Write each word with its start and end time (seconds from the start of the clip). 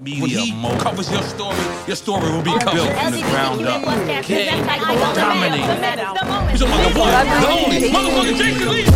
Media 0.00 0.22
when 0.22 0.30
he 0.30 0.52
moment. 0.54 0.80
covers 0.80 1.10
your 1.12 1.20
story, 1.22 1.58
your 1.86 1.94
story 1.94 2.22
will 2.32 2.38
be 2.40 2.44
Built 2.50 2.62
covered. 2.62 2.96
from 2.96 3.12
the 3.12 3.20
ground 3.20 3.66
up. 3.66 4.24
King, 4.24 4.46
Dominate. 4.64 5.14
dominate. 5.14 6.50
He's 6.50 6.60
talking 6.60 6.74
about 6.74 6.94
the 6.94 7.00
one, 7.00 7.10
the 7.42 7.48
only, 7.48 7.90
motherfucking 7.90 8.38
Jason 8.38 8.68
Lee. 8.70 8.86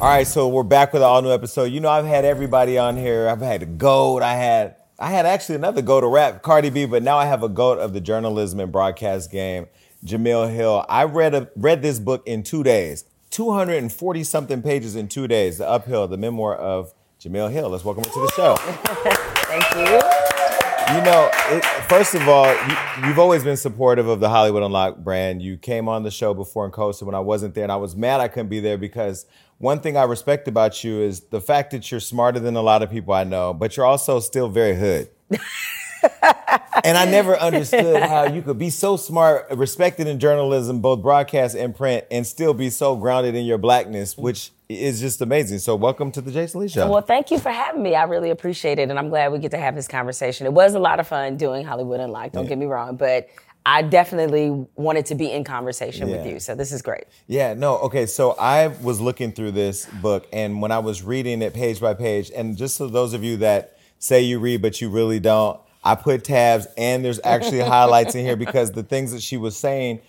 All 0.00 0.08
right, 0.08 0.26
so 0.26 0.48
we're 0.48 0.64
back 0.64 0.92
with 0.92 1.02
an 1.02 1.06
all 1.08 1.22
new 1.22 1.30
episode. 1.32 1.64
You 1.64 1.78
know, 1.78 1.88
I've 1.88 2.04
had 2.06 2.24
everybody 2.24 2.76
on 2.76 2.96
here. 2.96 3.28
I've 3.28 3.40
had 3.40 3.62
a 3.62 3.66
goat. 3.66 4.22
I 4.22 4.34
had 4.34 4.74
I 4.98 5.10
had 5.10 5.26
actually 5.26 5.54
another 5.56 5.80
goat 5.80 6.02
of 6.02 6.10
rap, 6.10 6.42
Cardi 6.42 6.70
B, 6.70 6.86
but 6.86 7.02
now 7.04 7.18
I 7.18 7.26
have 7.26 7.42
a 7.44 7.48
goat 7.48 7.78
of 7.78 7.92
the 7.92 8.00
journalism 8.00 8.58
and 8.58 8.70
broadcast 8.72 9.30
game, 9.30 9.66
Jemele 10.04 10.52
Hill. 10.52 10.84
I 10.88 11.04
read 11.04 11.34
a, 11.34 11.50
read 11.56 11.82
this 11.82 11.98
book 11.98 12.22
in 12.26 12.42
two 12.42 12.62
days, 12.62 13.04
240 13.30 14.24
something 14.24 14.62
pages 14.62 14.96
in 14.96 15.08
two 15.08 15.28
days. 15.28 15.58
The 15.58 15.68
Uphill, 15.68 16.08
the 16.08 16.16
memoir 16.16 16.56
of 16.56 16.92
Jemele 17.20 17.52
Hill. 17.52 17.68
Let's 17.68 17.84
welcome 17.84 18.04
her 18.04 18.10
to 18.10 18.20
the 18.20 18.32
show. 18.34 18.56
Thank 19.46 19.74
you. 19.74 20.00
You 20.90 21.00
know, 21.04 21.30
it, 21.50 21.64
first 21.88 22.14
of 22.14 22.28
all, 22.28 22.46
you, 22.46 23.06
you've 23.06 23.18
always 23.18 23.44
been 23.44 23.56
supportive 23.56 24.08
of 24.08 24.20
the 24.20 24.28
Hollywood 24.28 24.62
Unlocked 24.62 25.02
brand. 25.02 25.40
You 25.40 25.56
came 25.56 25.88
on 25.88 26.02
the 26.02 26.10
show 26.10 26.34
before 26.34 26.66
in 26.66 26.72
Costa 26.72 27.04
when 27.04 27.14
I 27.14 27.20
wasn't 27.20 27.54
there, 27.54 27.62
and 27.62 27.72
I 27.72 27.76
was 27.76 27.96
mad 27.96 28.20
I 28.20 28.28
couldn't 28.28 28.48
be 28.48 28.60
there 28.60 28.76
because 28.76 29.24
one 29.58 29.80
thing 29.80 29.96
I 29.96 30.02
respect 30.02 30.48
about 30.48 30.82
you 30.82 31.00
is 31.00 31.20
the 31.20 31.40
fact 31.40 31.70
that 31.70 31.90
you're 31.90 32.00
smarter 32.00 32.40
than 32.40 32.56
a 32.56 32.62
lot 32.62 32.82
of 32.82 32.90
people 32.90 33.14
I 33.14 33.24
know, 33.24 33.54
but 33.54 33.76
you're 33.76 33.86
also 33.86 34.20
still 34.20 34.48
very 34.48 34.74
hood. 34.74 35.08
and 36.84 36.98
I 36.98 37.04
never 37.04 37.36
understood 37.36 38.02
how 38.02 38.24
you 38.24 38.42
could 38.42 38.58
be 38.58 38.70
so 38.70 38.96
smart, 38.96 39.50
respected 39.50 40.06
in 40.06 40.18
journalism, 40.18 40.80
both 40.80 41.02
broadcast 41.02 41.56
and 41.56 41.74
print, 41.74 42.04
and 42.10 42.26
still 42.26 42.54
be 42.54 42.70
so 42.70 42.96
grounded 42.96 43.34
in 43.34 43.44
your 43.44 43.58
blackness, 43.58 44.16
which 44.16 44.50
is 44.68 45.00
just 45.00 45.20
amazing. 45.20 45.58
So, 45.58 45.76
welcome 45.76 46.10
to 46.12 46.20
the 46.20 46.30
Jason 46.30 46.60
Lee 46.60 46.68
Show. 46.68 46.90
Well, 46.90 47.02
thank 47.02 47.30
you 47.30 47.38
for 47.38 47.50
having 47.50 47.82
me. 47.82 47.94
I 47.94 48.04
really 48.04 48.30
appreciate 48.30 48.78
it, 48.78 48.90
and 48.90 48.98
I'm 48.98 49.08
glad 49.08 49.32
we 49.32 49.38
get 49.38 49.50
to 49.52 49.58
have 49.58 49.74
this 49.74 49.88
conversation. 49.88 50.46
It 50.46 50.52
was 50.52 50.74
a 50.74 50.78
lot 50.80 51.00
of 51.00 51.06
fun 51.06 51.36
doing 51.36 51.64
Hollywood 51.64 52.00
Unlocked. 52.00 52.32
Don't 52.32 52.46
get 52.46 52.58
me 52.58 52.66
wrong, 52.66 52.96
but 52.96 53.28
I 53.64 53.82
definitely 53.82 54.66
wanted 54.74 55.06
to 55.06 55.14
be 55.14 55.30
in 55.30 55.44
conversation 55.44 56.10
with 56.10 56.26
you. 56.26 56.40
So 56.40 56.54
this 56.54 56.72
is 56.72 56.82
great. 56.82 57.04
Yeah, 57.28 57.54
no, 57.54 57.78
okay. 57.78 58.06
So 58.06 58.32
I 58.32 58.68
was 58.68 59.00
looking 59.00 59.32
through 59.32 59.52
this 59.52 59.86
book, 59.86 60.26
and 60.32 60.60
when 60.60 60.72
I 60.72 60.80
was 60.80 61.02
reading 61.02 61.42
it 61.42 61.54
page 61.54 61.80
by 61.80 61.94
page, 61.94 62.30
and 62.34 62.56
just 62.56 62.76
so 62.76 62.88
those 62.88 63.12
of 63.14 63.22
you 63.22 63.36
that 63.38 63.78
say 63.98 64.20
you 64.20 64.40
read 64.40 64.62
but 64.62 64.80
you 64.80 64.90
really 64.90 65.20
don't, 65.20 65.60
I 65.84 65.94
put 65.94 66.24
tabs 66.24 66.66
and 66.76 67.04
there's 67.04 67.20
actually 67.24 67.60
highlights 67.60 68.14
in 68.14 68.24
here 68.24 68.36
because 68.36 68.72
the 68.72 68.82
things 68.82 69.12
that 69.12 69.22
she 69.22 69.36
was 69.36 69.56
saying, 69.56 70.00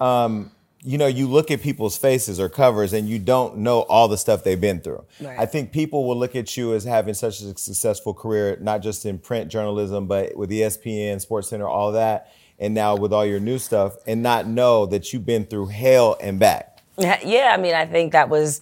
um, 0.00 0.50
you 0.82 0.96
know, 0.96 1.06
you 1.06 1.28
look 1.28 1.50
at 1.50 1.60
people's 1.60 1.96
faces 1.96 2.40
or 2.40 2.48
covers 2.48 2.92
and 2.92 3.08
you 3.08 3.18
don't 3.18 3.58
know 3.58 3.82
all 3.82 4.08
the 4.08 4.16
stuff 4.16 4.42
they've 4.42 4.60
been 4.60 4.80
through. 4.80 5.04
Right. 5.20 5.38
I 5.38 5.46
think 5.46 5.72
people 5.72 6.06
will 6.06 6.16
look 6.16 6.34
at 6.34 6.56
you 6.56 6.74
as 6.74 6.84
having 6.84 7.14
such 7.14 7.40
a 7.42 7.56
successful 7.56 8.14
career, 8.14 8.56
not 8.60 8.80
just 8.80 9.04
in 9.04 9.18
print 9.18 9.50
journalism, 9.50 10.06
but 10.06 10.36
with 10.36 10.50
ESPN, 10.50 11.20
Sports 11.20 11.48
Center, 11.48 11.68
all 11.68 11.92
that, 11.92 12.32
and 12.58 12.72
now 12.72 12.96
with 12.96 13.12
all 13.12 13.26
your 13.26 13.40
new 13.40 13.58
stuff, 13.58 13.96
and 14.06 14.22
not 14.22 14.46
know 14.46 14.86
that 14.86 15.12
you've 15.12 15.26
been 15.26 15.44
through 15.44 15.66
hell 15.66 16.16
and 16.20 16.38
back. 16.38 16.78
Yeah, 16.98 17.52
I 17.54 17.60
mean, 17.60 17.74
I 17.74 17.86
think 17.86 18.12
that 18.12 18.28
was 18.28 18.60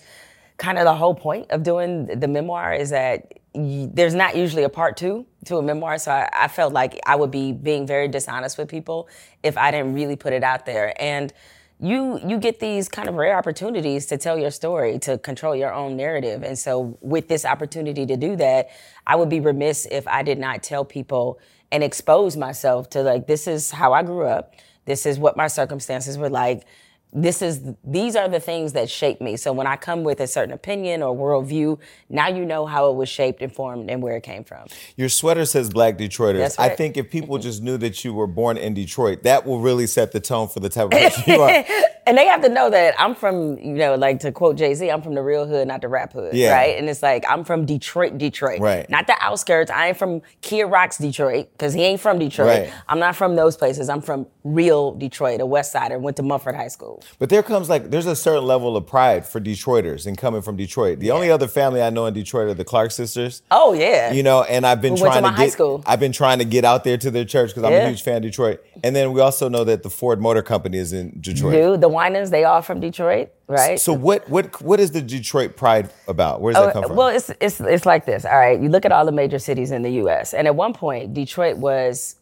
kind 0.58 0.78
of 0.78 0.84
the 0.84 0.94
whole 0.94 1.14
point 1.14 1.50
of 1.50 1.62
doing 1.62 2.06
the 2.06 2.28
memoir 2.28 2.72
is 2.72 2.90
that 2.90 3.37
there's 3.58 4.14
not 4.14 4.36
usually 4.36 4.62
a 4.62 4.68
part 4.68 4.96
two 4.96 5.26
to 5.46 5.56
a 5.56 5.62
memoir. 5.62 5.98
So 5.98 6.12
I, 6.12 6.28
I 6.32 6.48
felt 6.48 6.72
like 6.72 7.00
I 7.06 7.16
would 7.16 7.30
be 7.30 7.52
being 7.52 7.86
very 7.86 8.06
dishonest 8.06 8.56
with 8.56 8.68
people 8.68 9.08
if 9.42 9.58
I 9.58 9.70
didn't 9.70 9.94
really 9.94 10.16
put 10.16 10.32
it 10.32 10.44
out 10.44 10.64
there. 10.64 10.94
And 11.00 11.32
you 11.80 12.20
you 12.26 12.38
get 12.38 12.60
these 12.60 12.88
kind 12.88 13.08
of 13.08 13.14
rare 13.14 13.36
opportunities 13.36 14.06
to 14.06 14.18
tell 14.18 14.38
your 14.38 14.50
story, 14.50 14.98
to 15.00 15.18
control 15.18 15.54
your 15.54 15.72
own 15.72 15.96
narrative. 15.96 16.42
And 16.42 16.58
so 16.58 16.98
with 17.00 17.28
this 17.28 17.44
opportunity 17.44 18.06
to 18.06 18.16
do 18.16 18.36
that, 18.36 18.68
I 19.06 19.16
would 19.16 19.28
be 19.28 19.40
remiss 19.40 19.86
if 19.90 20.06
I 20.08 20.22
did 20.22 20.38
not 20.38 20.62
tell 20.62 20.84
people 20.84 21.38
and 21.70 21.82
expose 21.82 22.36
myself 22.36 22.90
to 22.90 23.02
like 23.02 23.26
this 23.26 23.46
is 23.46 23.70
how 23.70 23.92
I 23.92 24.02
grew 24.02 24.26
up. 24.26 24.54
This 24.86 25.04
is 25.04 25.18
what 25.18 25.36
my 25.36 25.48
circumstances 25.48 26.16
were 26.16 26.30
like 26.30 26.64
this 27.12 27.40
is 27.42 27.62
these 27.84 28.16
are 28.16 28.28
the 28.28 28.40
things 28.40 28.74
that 28.74 28.90
shape 28.90 29.20
me. 29.20 29.36
So 29.36 29.52
when 29.52 29.66
I 29.66 29.76
come 29.76 30.04
with 30.04 30.20
a 30.20 30.26
certain 30.26 30.52
opinion 30.52 31.02
or 31.02 31.16
worldview, 31.16 31.78
now 32.08 32.28
you 32.28 32.44
know 32.44 32.66
how 32.66 32.90
it 32.90 32.96
was 32.96 33.08
shaped 33.08 33.40
and 33.42 33.52
formed 33.54 33.90
and 33.90 34.02
where 34.02 34.16
it 34.16 34.22
came 34.22 34.44
from. 34.44 34.66
Your 34.96 35.08
sweater 35.08 35.44
says 35.46 35.70
Black 35.70 35.96
Detroiters. 35.96 36.38
That's 36.38 36.58
I 36.58 36.68
think 36.70 36.96
if 36.96 37.10
people 37.10 37.38
just 37.48 37.62
knew 37.62 37.78
that 37.78 38.04
you 38.04 38.12
were 38.12 38.26
born 38.26 38.56
in 38.56 38.74
Detroit, 38.74 39.22
that 39.22 39.46
will 39.46 39.60
really 39.60 39.86
set 39.86 40.12
the 40.12 40.20
tone 40.20 40.48
for 40.48 40.60
the 40.60 40.68
type 40.68 40.86
of 40.86 40.90
person 40.92 41.24
you 41.26 41.40
are. 41.40 41.64
And 42.08 42.16
they 42.16 42.24
have 42.24 42.40
to 42.40 42.48
know 42.48 42.70
that 42.70 42.94
I'm 42.98 43.14
from, 43.14 43.58
you 43.58 43.74
know, 43.74 43.94
like 43.94 44.20
to 44.20 44.32
quote 44.32 44.56
Jay 44.56 44.72
Z, 44.72 44.90
I'm 44.90 45.02
from 45.02 45.14
the 45.14 45.22
real 45.22 45.46
hood, 45.46 45.68
not 45.68 45.82
the 45.82 45.88
rap 45.88 46.14
hood, 46.14 46.32
Yeah. 46.32 46.54
right? 46.56 46.78
And 46.78 46.88
it's 46.88 47.02
like 47.02 47.22
I'm 47.28 47.44
from 47.44 47.66
Detroit, 47.66 48.16
Detroit, 48.16 48.60
Right. 48.60 48.88
Not 48.88 49.06
the 49.06 49.14
outskirts. 49.20 49.70
I 49.70 49.88
ain't 49.88 49.98
from 49.98 50.22
Kid 50.40 50.62
Rock's 50.64 50.96
Detroit 50.96 51.48
because 51.52 51.74
he 51.74 51.82
ain't 51.82 52.00
from 52.00 52.18
Detroit. 52.18 52.46
Right. 52.46 52.72
I'm 52.88 52.98
not 52.98 53.14
from 53.14 53.36
those 53.36 53.58
places. 53.58 53.90
I'm 53.90 54.00
from 54.00 54.26
real 54.42 54.92
Detroit, 54.94 55.42
a 55.42 55.46
West 55.46 55.70
Sider. 55.70 55.98
Went 55.98 56.16
to 56.16 56.22
Mumford 56.22 56.54
High 56.54 56.68
School. 56.68 56.97
But 57.18 57.28
there 57.28 57.42
comes 57.42 57.68
like 57.68 57.90
there's 57.90 58.06
a 58.06 58.16
certain 58.16 58.44
level 58.44 58.76
of 58.76 58.86
pride 58.86 59.26
for 59.26 59.40
Detroiters 59.40 60.06
and 60.06 60.16
coming 60.16 60.42
from 60.42 60.56
Detroit. 60.56 60.98
The 61.00 61.10
only 61.10 61.30
other 61.30 61.48
family 61.48 61.82
I 61.82 61.90
know 61.90 62.06
in 62.06 62.14
Detroit 62.14 62.48
are 62.48 62.54
the 62.54 62.64
Clark 62.64 62.90
sisters. 62.90 63.42
Oh 63.50 63.72
yeah, 63.72 64.12
You 64.12 64.22
know, 64.22 64.42
and 64.42 64.66
I've 64.66 64.80
been 64.80 64.96
to 64.96 65.02
trying 65.02 65.24
to, 65.24 65.36
get. 65.36 65.52
school. 65.52 65.82
I've 65.86 66.00
been 66.00 66.12
trying 66.12 66.38
to 66.38 66.44
get 66.44 66.64
out 66.64 66.84
there 66.84 66.96
to 66.96 67.10
their 67.10 67.24
church 67.24 67.50
because 67.50 67.64
I'm 67.64 67.72
a 67.72 67.88
huge 67.88 68.02
fan 68.02 68.16
of 68.16 68.22
Detroit. 68.22 68.64
And 68.84 68.94
then 68.94 69.12
we 69.12 69.20
also 69.20 69.48
know 69.48 69.64
that 69.64 69.82
the 69.82 69.90
Ford 69.90 70.20
Motor 70.20 70.42
Company 70.42 70.78
is 70.78 70.92
in 70.92 71.18
Detroit. 71.20 71.52
dude. 71.52 71.80
The 71.80 71.88
Winans, 71.88 72.30
they 72.30 72.44
all 72.44 72.62
from 72.62 72.80
Detroit, 72.80 73.30
right? 73.46 73.78
So 73.78 73.92
what 73.92 74.28
what 74.28 74.60
what 74.62 74.80
is 74.80 74.92
the 74.92 75.02
Detroit 75.02 75.56
pride 75.56 75.90
about? 76.06 76.40
Where 76.40 76.52
does 76.52 76.62
that 76.62 76.70
oh, 76.70 76.72
come 76.72 76.82
from? 76.82 76.92
Oh, 76.92 76.94
Well, 76.96 77.08
it's, 77.08 77.30
it's, 77.40 77.60
it's 77.60 77.86
like 77.86 78.06
this. 78.06 78.24
All 78.24 78.38
right. 78.38 78.60
You 78.60 78.68
look 78.68 78.84
at 78.84 78.92
all 78.92 79.04
the 79.04 79.12
major 79.12 79.38
cities 79.38 79.70
in 79.70 79.82
the 79.82 79.90
US. 80.04 80.34
And 80.34 80.46
at 80.46 80.54
one 80.54 80.72
point, 80.72 81.14
Detroit 81.14 81.56
was 81.56 82.16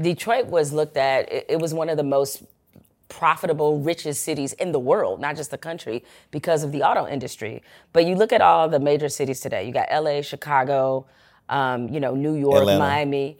Detroit 0.00 0.46
was 0.46 0.72
looked 0.72 0.96
at, 0.96 1.30
it 1.30 1.60
was 1.60 1.74
one 1.74 1.88
of 1.88 1.96
the 1.96 2.02
most 2.02 2.42
profitable, 3.12 3.78
richest 3.78 4.24
cities 4.24 4.54
in 4.54 4.72
the 4.72 4.78
world, 4.78 5.20
not 5.20 5.36
just 5.36 5.50
the 5.50 5.58
country, 5.58 6.02
because 6.30 6.64
of 6.64 6.72
the 6.72 6.82
auto 6.82 7.06
industry. 7.06 7.62
But 7.92 8.06
you 8.06 8.14
look 8.14 8.32
at 8.32 8.40
all 8.40 8.70
the 8.70 8.80
major 8.80 9.10
cities 9.10 9.40
today. 9.40 9.66
You 9.66 9.72
got 9.72 9.88
LA, 9.92 10.22
Chicago, 10.22 11.06
um, 11.50 11.90
you 11.90 12.00
know, 12.00 12.14
New 12.14 12.34
York, 12.34 12.60
Atlanta. 12.60 12.78
Miami, 12.78 13.38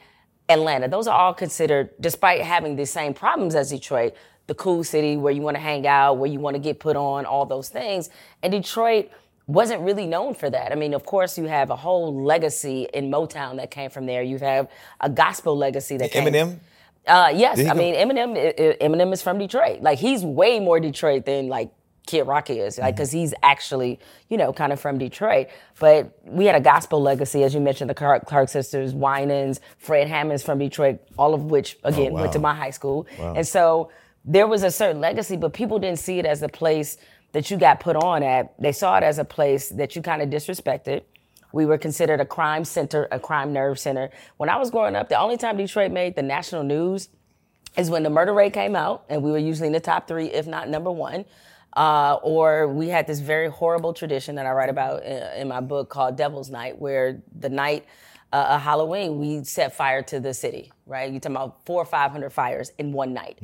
Atlanta. 0.51 0.89
Those 0.89 1.07
are 1.07 1.19
all 1.19 1.33
considered, 1.33 1.89
despite 1.99 2.43
having 2.43 2.77
the 2.77 2.85
same 2.85 3.15
problems 3.15 3.55
as 3.55 3.71
Detroit, 3.71 4.15
the 4.47 4.55
cool 4.55 4.85
city 4.85 5.17
where 5.17 5.33
you 5.33 5.41
want 5.41 5.57
to 5.57 5.63
hang 5.63 5.87
out, 5.87 6.19
where 6.19 6.31
you 6.31 6.39
want 6.39 6.55
to 6.55 6.61
get 6.61 6.79
put 6.79 6.95
on, 6.95 7.25
all 7.25 7.47
those 7.47 7.71
things. 7.71 8.11
And 8.43 8.53
Detroit 8.53 9.11
wasn't 9.47 9.81
really 9.81 10.07
known 10.07 10.35
for 10.35 10.51
that. 10.51 10.71
I 10.71 10.75
mean, 10.75 10.93
of 10.93 11.07
course, 11.07 11.39
you 11.39 11.45
have 11.45 11.71
a 11.71 11.77
whole 11.77 12.23
legacy 12.23 12.89
in 12.93 13.11
Motown 13.11 13.57
that 13.57 13.71
came 13.71 13.89
from 13.89 14.05
there. 14.05 14.23
You 14.23 14.37
have 14.39 14.69
a 15.01 15.09
gospel 15.09 15.57
legacy 15.57 15.97
that 15.97 16.11
came. 16.11 16.27
Eminem? 16.27 16.59
Uh, 17.07 17.33
yes, 17.35 17.59
I 17.59 17.65
go- 17.65 17.75
mean 17.75 17.95
Eminem. 17.95 18.79
Eminem 18.81 19.13
is 19.13 19.23
from 19.23 19.39
Detroit. 19.39 19.83
Like 19.83 19.99
he's 19.99 20.25
way 20.25 20.61
more 20.61 20.79
Detroit 20.81 21.25
than 21.27 21.49
like 21.49 21.73
Kid 22.07 22.27
Rock 22.27 22.51
is, 22.51 22.79
like 22.79 22.97
because 22.97 23.11
he's 23.11 23.33
actually 23.43 23.99
you 24.29 24.37
know 24.37 24.53
kind 24.53 24.73
of 24.73 24.81
from 24.81 24.99
Detroit. 24.99 25.49
But 25.79 26.19
we 26.25 26.47
had 26.47 26.55
a 26.57 26.61
gospel 26.61 27.01
legacy, 27.01 27.43
as 27.45 27.55
you 27.55 27.61
mentioned, 27.61 27.91
the 27.91 27.95
Clark, 27.95 28.27
Clark 28.27 28.49
sisters, 28.49 28.95
Winans, 28.95 29.61
Fred 29.79 30.09
Hammond's 30.09 30.43
from 30.43 30.59
Detroit, 30.59 31.01
all 31.19 31.35
of 31.35 31.45
which 31.45 31.77
again 31.85 32.13
went 32.13 32.33
to 32.33 32.39
my 32.39 32.55
high 32.55 32.71
school, 32.71 33.07
and 33.19 33.47
so 33.47 33.91
there 34.25 34.47
was 34.47 34.63
a 34.63 34.71
certain 34.71 35.01
legacy, 35.01 35.37
but 35.37 35.53
people 35.53 35.79
didn't 35.81 35.99
see 35.99 36.19
it 36.21 36.27
as 36.27 36.43
a 36.43 36.49
place 36.49 36.97
that 37.33 37.51
you 37.51 37.57
got 37.57 37.81
put 37.81 37.97
on 37.97 38.23
at. 38.23 38.55
They 38.61 38.73
saw 38.73 38.97
it 38.99 39.03
as 39.03 39.19
a 39.19 39.25
place 39.25 39.71
that 39.71 39.97
you 39.97 40.03
kind 40.03 40.23
of 40.23 40.29
disrespected. 40.29 41.03
We 41.53 41.67
were 41.67 41.79
considered 41.79 42.21
a 42.21 42.27
crime 42.27 42.65
center, 42.65 43.09
a 43.11 43.19
crime 43.19 43.53
nerve 43.53 43.79
center. 43.79 44.11
When 44.37 44.49
I 44.49 44.57
was 44.57 44.71
growing 44.71 44.97
up, 44.97 45.09
the 45.09 45.19
only 45.19 45.37
time 45.37 45.57
Detroit 45.57 45.93
made 45.93 46.17
the 46.17 46.23
national 46.23 46.63
news 46.63 47.09
is 47.77 47.91
when 47.91 48.03
the 48.03 48.11
murder 48.11 48.35
rate 48.35 48.53
came 48.53 48.77
out, 48.77 49.05
and 49.09 49.23
we 49.23 49.31
were 49.31 49.39
usually 49.39 49.67
in 49.67 49.73
the 49.73 49.81
top 49.81 50.07
three, 50.07 50.27
if 50.27 50.47
not 50.47 50.69
number 50.69 50.91
one. 50.91 51.25
Uh, 51.75 52.19
or 52.23 52.69
we 52.69 52.89
had 52.89 53.07
this 53.07 53.21
very 53.21 53.49
horrible 53.49 53.95
tradition 53.95 54.35
that 54.35 54.45
I 54.45 54.51
write 54.51 54.69
about 54.69 55.03
in, 55.05 55.41
in 55.41 55.49
my 55.49 55.61
book 55.61 55.89
called 55.89 56.17
Devil's 56.17 56.51
Night, 56.51 56.79
where 56.79 57.23
the 57.39 57.49
night 57.49 57.87
uh, 58.31 58.47
of 58.51 58.61
Halloween 58.61 59.19
we 59.19 59.43
set 59.45 59.75
fire 59.75 60.03
to 60.03 60.21
the 60.21 60.35
city. 60.35 60.71
Right, 60.85 61.11
you're 61.11 61.21
talking 61.21 61.37
about 61.37 61.65
four 61.65 61.81
or 61.81 61.87
five 61.87 62.11
hundred 62.11 62.31
fires 62.31 62.73
in 62.77 62.93
one 62.93 63.15
night, 63.15 63.39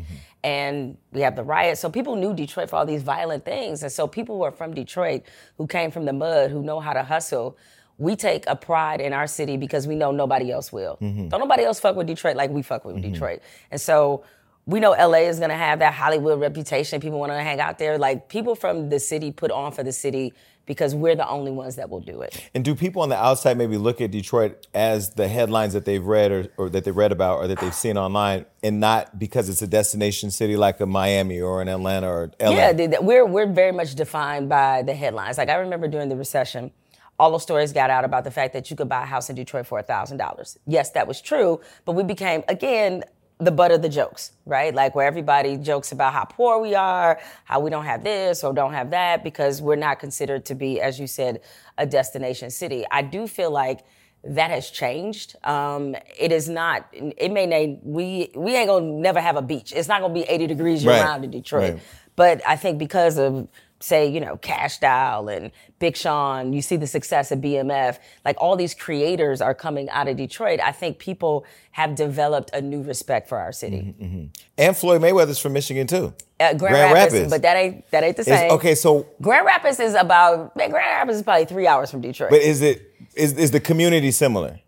and 0.44 0.98
we 1.12 1.22
have 1.22 1.36
the 1.36 1.42
riots. 1.42 1.80
So 1.80 1.88
people 1.88 2.16
knew 2.16 2.34
Detroit 2.34 2.68
for 2.68 2.76
all 2.76 2.84
these 2.84 3.02
violent 3.02 3.46
things, 3.46 3.82
and 3.82 3.90
so 3.90 4.06
people 4.06 4.36
who 4.36 4.42
are 4.42 4.52
from 4.52 4.74
Detroit, 4.74 5.22
who 5.56 5.66
came 5.66 5.90
from 5.90 6.04
the 6.04 6.12
mud, 6.12 6.50
who 6.50 6.62
know 6.62 6.80
how 6.80 6.92
to 6.92 7.02
hustle, 7.02 7.56
we 7.98 8.14
take 8.14 8.44
a 8.46 8.56
pride 8.56 9.00
in 9.00 9.12
our 9.12 9.26
city 9.26 9.56
because 9.56 9.86
we 9.86 9.96
know 9.96 10.12
nobody 10.12 10.50
else 10.50 10.72
will. 10.72 10.96
Mm-hmm. 11.00 11.28
Don't 11.28 11.40
nobody 11.40 11.64
else 11.64 11.80
fuck 11.80 11.96
with 11.96 12.06
Detroit 12.06 12.36
like 12.36 12.50
we 12.50 12.62
fuck 12.62 12.84
with 12.84 12.96
mm-hmm. 12.96 13.12
Detroit. 13.12 13.42
And 13.70 13.80
so 13.80 14.24
we 14.66 14.80
know 14.80 14.90
LA 14.90 15.20
is 15.20 15.38
going 15.38 15.50
to 15.50 15.56
have 15.56 15.80
that 15.80 15.94
Hollywood 15.94 16.40
reputation. 16.40 17.00
People 17.00 17.18
want 17.18 17.32
to 17.32 17.42
hang 17.42 17.58
out 17.58 17.78
there. 17.78 17.98
Like 17.98 18.28
people 18.28 18.54
from 18.54 18.88
the 18.88 19.00
city 19.00 19.32
put 19.32 19.50
on 19.50 19.72
for 19.72 19.82
the 19.82 19.92
city 19.92 20.32
because 20.68 20.94
we're 20.94 21.16
the 21.16 21.26
only 21.26 21.50
ones 21.50 21.76
that 21.76 21.88
will 21.88 22.00
do 22.00 22.20
it. 22.20 22.50
And 22.54 22.62
do 22.62 22.74
people 22.74 23.00
on 23.00 23.08
the 23.08 23.16
outside 23.16 23.56
maybe 23.56 23.78
look 23.78 24.02
at 24.02 24.10
Detroit 24.10 24.66
as 24.74 25.14
the 25.14 25.26
headlines 25.26 25.72
that 25.72 25.86
they've 25.86 26.04
read 26.04 26.30
or, 26.30 26.48
or 26.58 26.68
that 26.68 26.84
they 26.84 26.90
read 26.90 27.10
about 27.10 27.38
or 27.38 27.48
that 27.48 27.58
they've 27.58 27.74
seen 27.74 27.96
online 27.96 28.44
and 28.62 28.78
not 28.78 29.18
because 29.18 29.48
it's 29.48 29.62
a 29.62 29.66
destination 29.66 30.30
city 30.30 30.56
like 30.56 30.78
a 30.80 30.86
Miami 30.86 31.40
or 31.40 31.62
an 31.62 31.68
Atlanta 31.68 32.06
or 32.06 32.30
LA? 32.38 32.50
Yeah, 32.50 33.00
we're 33.00 33.24
we're 33.24 33.50
very 33.50 33.72
much 33.72 33.94
defined 33.94 34.50
by 34.50 34.82
the 34.82 34.94
headlines. 34.94 35.38
Like 35.38 35.48
I 35.48 35.54
remember 35.54 35.88
during 35.88 36.10
the 36.10 36.16
recession, 36.16 36.70
all 37.18 37.30
those 37.30 37.42
stories 37.42 37.72
got 37.72 37.90
out 37.90 38.04
about 38.04 38.24
the 38.24 38.30
fact 38.30 38.52
that 38.52 38.70
you 38.70 38.76
could 38.76 38.88
buy 38.88 39.02
a 39.02 39.06
house 39.06 39.28
in 39.30 39.36
Detroit 39.36 39.66
for 39.66 39.82
thousand 39.82 40.18
dollars. 40.18 40.58
Yes, 40.66 40.90
that 40.90 41.06
was 41.08 41.20
true, 41.20 41.60
but 41.84 41.92
we 41.92 42.02
became 42.02 42.44
again 42.48 43.04
the 43.40 43.52
butt 43.52 43.70
of 43.70 43.82
the 43.82 43.88
jokes, 43.88 44.32
right? 44.46 44.74
Like 44.74 44.96
where 44.96 45.06
everybody 45.06 45.56
jokes 45.56 45.92
about 45.92 46.12
how 46.12 46.24
poor 46.24 46.58
we 46.60 46.74
are, 46.74 47.20
how 47.44 47.60
we 47.60 47.70
don't 47.70 47.84
have 47.84 48.02
this 48.02 48.42
or 48.42 48.52
don't 48.52 48.72
have 48.72 48.90
that 48.90 49.22
because 49.22 49.62
we're 49.62 49.76
not 49.76 50.00
considered 50.00 50.44
to 50.46 50.56
be, 50.56 50.80
as 50.80 50.98
you 50.98 51.06
said, 51.06 51.40
a 51.76 51.86
destination 51.86 52.50
city. 52.50 52.84
I 52.90 53.02
do 53.02 53.28
feel 53.28 53.52
like 53.52 53.84
that 54.24 54.50
has 54.50 54.70
changed. 54.70 55.36
Um, 55.44 55.94
it 56.18 56.32
is 56.32 56.48
not. 56.48 56.88
It 56.92 57.30
may 57.30 57.46
not. 57.46 57.78
We 57.84 58.32
we 58.34 58.56
ain't 58.56 58.68
gonna 58.68 58.86
never 58.86 59.20
have 59.20 59.36
a 59.36 59.42
beach. 59.42 59.72
It's 59.74 59.86
not 59.86 60.00
gonna 60.00 60.14
be 60.14 60.22
80 60.22 60.48
degrees 60.48 60.82
year 60.82 60.94
Right. 60.94 61.04
round 61.04 61.24
in 61.24 61.30
Detroit. 61.30 61.74
Right. 61.74 61.82
But 62.16 62.42
I 62.44 62.56
think 62.56 62.78
because 62.78 63.16
of 63.18 63.46
say, 63.80 64.08
you 64.08 64.20
know, 64.20 64.36
Kash 64.38 64.78
Doll 64.78 65.28
and 65.28 65.50
Big 65.78 65.96
Sean, 65.96 66.52
you 66.52 66.60
see 66.62 66.76
the 66.76 66.86
success 66.86 67.30
of 67.30 67.38
BMF, 67.38 67.98
like 68.24 68.36
all 68.40 68.56
these 68.56 68.74
creators 68.74 69.40
are 69.40 69.54
coming 69.54 69.88
out 69.90 70.08
of 70.08 70.16
Detroit. 70.16 70.58
I 70.62 70.72
think 70.72 70.98
people 70.98 71.44
have 71.72 71.94
developed 71.94 72.50
a 72.52 72.60
new 72.60 72.82
respect 72.82 73.28
for 73.28 73.38
our 73.38 73.52
city. 73.52 74.30
And 74.56 74.76
Floyd 74.76 75.00
Mayweather's 75.00 75.38
from 75.38 75.52
Michigan 75.52 75.86
too. 75.86 76.12
Uh, 76.40 76.54
Grand, 76.54 76.58
Grand 76.58 76.92
Rapids, 76.94 77.14
Rapids. 77.14 77.32
but 77.32 77.42
that 77.42 77.56
ain't 77.56 77.90
that 77.90 78.02
ain't 78.04 78.16
the 78.16 78.24
same. 78.24 78.50
okay, 78.52 78.74
so 78.74 79.06
Grand 79.20 79.46
Rapids 79.46 79.78
is 79.80 79.94
about 79.94 80.54
Grand 80.54 80.72
Rapids 80.72 81.18
is 81.18 81.22
probably 81.22 81.44
three 81.44 81.66
hours 81.66 81.90
from 81.90 82.00
Detroit. 82.00 82.30
but 82.30 82.40
is 82.40 82.62
it 82.62 82.92
is 83.14 83.32
is 83.34 83.50
the 83.52 83.60
community 83.60 84.10
similar? 84.10 84.60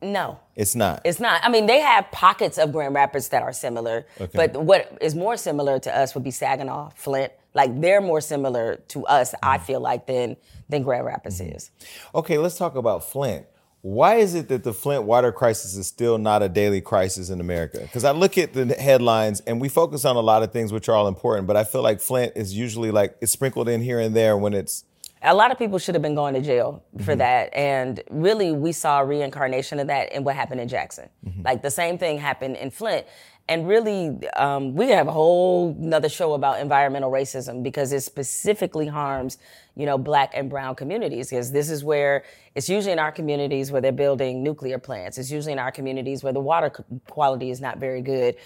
no. 0.00 0.38
It's 0.54 0.74
not. 0.74 1.02
It's 1.04 1.20
not. 1.20 1.40
I 1.44 1.50
mean, 1.50 1.66
they 1.66 1.78
have 1.80 2.10
pockets 2.10 2.58
of 2.58 2.72
Grand 2.72 2.92
Rapids 2.94 3.28
that 3.28 3.42
are 3.42 3.52
similar, 3.52 4.06
Okay. 4.20 4.30
but 4.34 4.56
what 4.60 4.96
is 5.00 5.14
more 5.14 5.36
similar 5.36 5.78
to 5.80 5.96
us 5.96 6.14
would 6.16 6.24
be 6.24 6.32
Saginaw, 6.32 6.90
Flint. 6.96 7.32
Like 7.60 7.72
they're 7.82 8.00
more 8.12 8.22
similar 8.32 8.66
to 8.92 8.98
us, 9.06 9.28
Mm-hmm. 9.32 9.50
I 9.54 9.58
feel 9.58 9.80
like, 9.90 10.06
than 10.06 10.36
than 10.70 10.82
Grand 10.86 11.04
Rapids 11.12 11.40
is. 11.40 11.70
Okay, 12.14 12.38
let's 12.38 12.56
talk 12.56 12.74
about 12.76 13.00
Flint. 13.12 13.44
Why 13.80 14.16
is 14.16 14.34
it 14.34 14.48
that 14.48 14.64
the 14.64 14.72
Flint 14.72 15.04
water 15.04 15.30
crisis 15.40 15.76
is 15.76 15.86
still 15.86 16.18
not 16.18 16.42
a 16.42 16.48
daily 16.48 16.80
crisis 16.80 17.30
in 17.30 17.40
America? 17.40 17.78
Because 17.80 18.04
I 18.04 18.10
look 18.22 18.36
at 18.36 18.52
the 18.52 18.66
headlines 18.74 19.40
and 19.46 19.60
we 19.60 19.68
focus 19.68 20.04
on 20.04 20.16
a 20.16 20.20
lot 20.20 20.42
of 20.42 20.52
things 20.52 20.72
which 20.72 20.88
are 20.88 20.96
all 20.98 21.08
important, 21.08 21.46
but 21.46 21.56
I 21.56 21.64
feel 21.64 21.82
like 21.82 22.00
Flint 22.00 22.32
is 22.36 22.48
usually 22.64 22.90
like 22.90 23.16
it's 23.20 23.32
sprinkled 23.32 23.68
in 23.68 23.80
here 23.80 24.00
and 24.00 24.14
there 24.16 24.36
when 24.36 24.52
it's 24.52 24.84
A 25.22 25.34
lot 25.34 25.50
of 25.52 25.58
people 25.58 25.78
should 25.78 25.94
have 25.96 26.02
been 26.08 26.16
going 26.22 26.34
to 26.34 26.40
jail 26.52 26.82
for 27.06 27.12
Mm-hmm. 27.12 27.18
that, 27.26 27.44
and 27.54 27.92
really, 28.26 28.50
we 28.52 28.72
saw 28.72 29.00
a 29.00 29.04
reincarnation 29.14 29.76
of 29.82 29.86
that 29.86 30.04
in 30.12 30.22
what 30.24 30.34
happened 30.42 30.60
in 30.60 30.68
Jackson. 30.68 31.08
Mm-hmm. 31.24 31.42
Like 31.48 31.60
the 31.62 31.70
same 31.82 31.98
thing 31.98 32.18
happened 32.18 32.56
in 32.56 32.70
Flint. 32.70 33.04
And 33.48 33.66
really, 33.66 34.28
um, 34.36 34.74
we 34.74 34.90
have 34.90 35.08
a 35.08 35.12
whole 35.12 35.76
another 35.80 36.08
show 36.08 36.34
about 36.34 36.60
environmental 36.60 37.10
racism 37.10 37.62
because 37.62 37.92
it 37.92 38.02
specifically 38.02 38.86
harms, 38.86 39.38
you 39.74 39.86
know, 39.86 39.96
black 39.96 40.32
and 40.34 40.50
brown 40.50 40.74
communities. 40.74 41.30
Because 41.30 41.50
this 41.50 41.70
is 41.70 41.82
where 41.82 42.24
it's 42.54 42.68
usually 42.68 42.92
in 42.92 42.98
our 42.98 43.12
communities 43.12 43.72
where 43.72 43.80
they're 43.80 43.92
building 43.92 44.42
nuclear 44.42 44.78
plants. 44.78 45.16
It's 45.16 45.30
usually 45.30 45.52
in 45.52 45.58
our 45.58 45.72
communities 45.72 46.22
where 46.22 46.32
the 46.32 46.40
water 46.40 46.70
quality 47.08 47.50
is 47.50 47.60
not 47.60 47.78
very 47.78 48.02
good, 48.02 48.36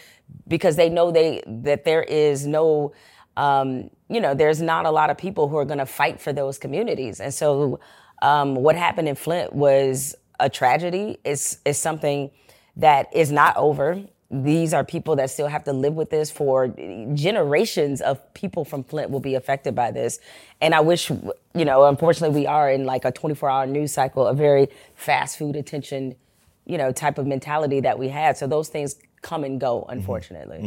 because 0.46 0.76
they 0.76 0.88
know 0.88 1.10
they 1.10 1.43
that 1.46 1.84
there 1.84 2.02
is 2.02 2.46
no 2.46 2.93
um, 3.37 3.90
you 4.08 4.20
know, 4.20 4.34
there's 4.34 4.60
not 4.60 4.87
a 4.87 4.90
lot 4.90 5.10
of 5.10 5.16
people 5.16 5.49
who 5.49 5.56
are 5.56 5.64
going 5.64 5.78
to 5.78 5.87
fight 5.87 6.20
for 6.20 6.32
those 6.32 6.58
communities. 6.58 7.20
And 7.20 7.32
so, 7.32 7.81
um, 8.20 8.54
what 8.54 8.76
happened 8.76 9.08
in 9.08 9.14
Flint 9.14 9.52
was 9.52 10.14
a 10.38 10.49
tragedy. 10.49 11.19
It's, 11.25 11.58
it's 11.64 11.78
something 11.78 12.31
that 12.76 13.14
is 13.14 13.32
not 13.32 13.56
over. 13.56 14.02
These 14.32 14.73
are 14.73 14.82
people 14.82 15.14
that 15.17 15.29
still 15.29 15.46
have 15.46 15.64
to 15.64 15.75
live 15.75 15.93
with 15.93 16.08
this 16.08 16.31
for 16.31 16.69
generations 17.12 18.00
of 18.00 18.32
people 18.32 18.64
from 18.64 18.82
Flint 18.82 19.11
will 19.11 19.20
be 19.20 19.34
affected 19.34 19.75
by 19.75 19.90
this. 19.90 20.20
And 20.62 20.75
I 20.75 20.81
wish, 20.81 21.11
you 21.11 21.64
know, 21.67 21.84
unfortunately, 21.84 22.40
we 22.40 22.46
are 22.46 22.70
in 22.70 22.87
like 22.87 23.05
a 23.05 23.12
24 23.12 23.50
hour 23.50 23.67
news 23.67 23.93
cycle, 23.93 24.26
a 24.26 24.32
very 24.32 24.69
fast 24.94 25.37
food 25.37 25.55
attention, 25.55 26.17
you 26.64 26.79
know, 26.79 26.93
type 26.93 27.19
of 27.19 27.26
mentality 27.26 27.81
that 27.81 27.99
we 27.99 28.08
had. 28.08 28.38
So 28.38 28.46
those 28.46 28.69
things 28.69 28.96
come 29.20 29.44
and 29.44 29.61
go, 29.61 29.84
unfortunately. 29.88 30.61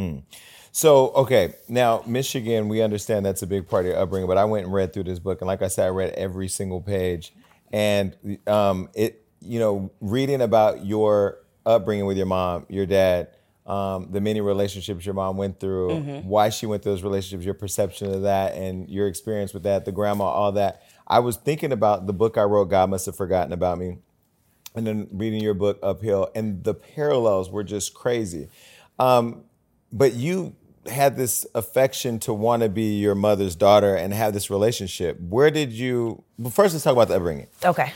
So, 0.70 1.08
okay, 1.08 1.54
now 1.68 2.04
Michigan, 2.06 2.68
we 2.68 2.82
understand 2.82 3.26
that's 3.26 3.42
a 3.42 3.46
big 3.46 3.66
part 3.66 3.86
of 3.86 3.92
your 3.92 3.98
upbringing, 3.98 4.28
but 4.28 4.36
I 4.36 4.44
went 4.44 4.66
and 4.66 4.74
read 4.74 4.92
through 4.92 5.04
this 5.04 5.18
book, 5.18 5.40
and 5.40 5.48
like 5.48 5.62
I 5.62 5.68
said, 5.68 5.86
I 5.86 5.88
read 5.88 6.12
every 6.12 6.48
single 6.48 6.82
page, 6.82 7.32
and 7.72 8.14
um, 8.46 8.90
it, 8.94 9.24
you 9.40 9.58
know, 9.58 9.90
reading 10.00 10.42
about 10.42 10.84
your 10.84 11.38
upbringing 11.64 12.04
with 12.04 12.18
your 12.18 12.26
mom, 12.26 12.66
your 12.68 12.84
dad, 12.84 13.28
um, 13.66 14.08
the 14.12 14.20
many 14.20 14.40
relationships 14.40 15.04
your 15.04 15.14
mom 15.14 15.36
went 15.36 15.58
through, 15.58 15.90
why 16.22 16.48
she 16.50 16.66
went 16.66 16.82
through 16.82 16.92
those 16.92 17.02
relationships, 17.02 17.44
your 17.44 17.54
perception 17.54 18.12
of 18.12 18.22
that, 18.22 18.54
and 18.54 18.88
your 18.88 19.08
experience 19.08 19.52
with 19.52 19.64
that, 19.64 19.84
the 19.84 19.92
grandma, 19.92 20.24
all 20.24 20.52
that. 20.52 20.82
I 21.06 21.18
was 21.18 21.36
thinking 21.36 21.72
about 21.72 22.06
the 22.06 22.12
book 22.12 22.38
I 22.38 22.42
wrote, 22.42 22.66
God 22.66 22.90
Must 22.90 23.06
Have 23.06 23.16
Forgotten 23.16 23.52
About 23.52 23.78
Me, 23.78 23.98
and 24.74 24.86
then 24.86 25.08
reading 25.10 25.42
your 25.42 25.54
book 25.54 25.78
uphill, 25.82 26.30
and 26.34 26.62
the 26.62 26.74
parallels 26.74 27.50
were 27.50 27.64
just 27.64 27.92
crazy. 27.94 28.48
Um, 28.98 29.44
but 29.92 30.14
you 30.14 30.54
had 30.88 31.16
this 31.16 31.44
affection 31.54 32.20
to 32.20 32.32
want 32.32 32.62
to 32.62 32.68
be 32.68 32.98
your 32.98 33.14
mother's 33.14 33.56
daughter 33.56 33.96
and 33.96 34.14
have 34.14 34.32
this 34.32 34.50
relationship. 34.50 35.18
Where 35.20 35.50
did 35.50 35.72
you? 35.72 36.22
Well, 36.38 36.50
first, 36.50 36.74
let's 36.74 36.84
talk 36.84 36.92
about 36.92 37.08
the 37.08 37.16
upbringing. 37.16 37.48
Okay. 37.64 37.92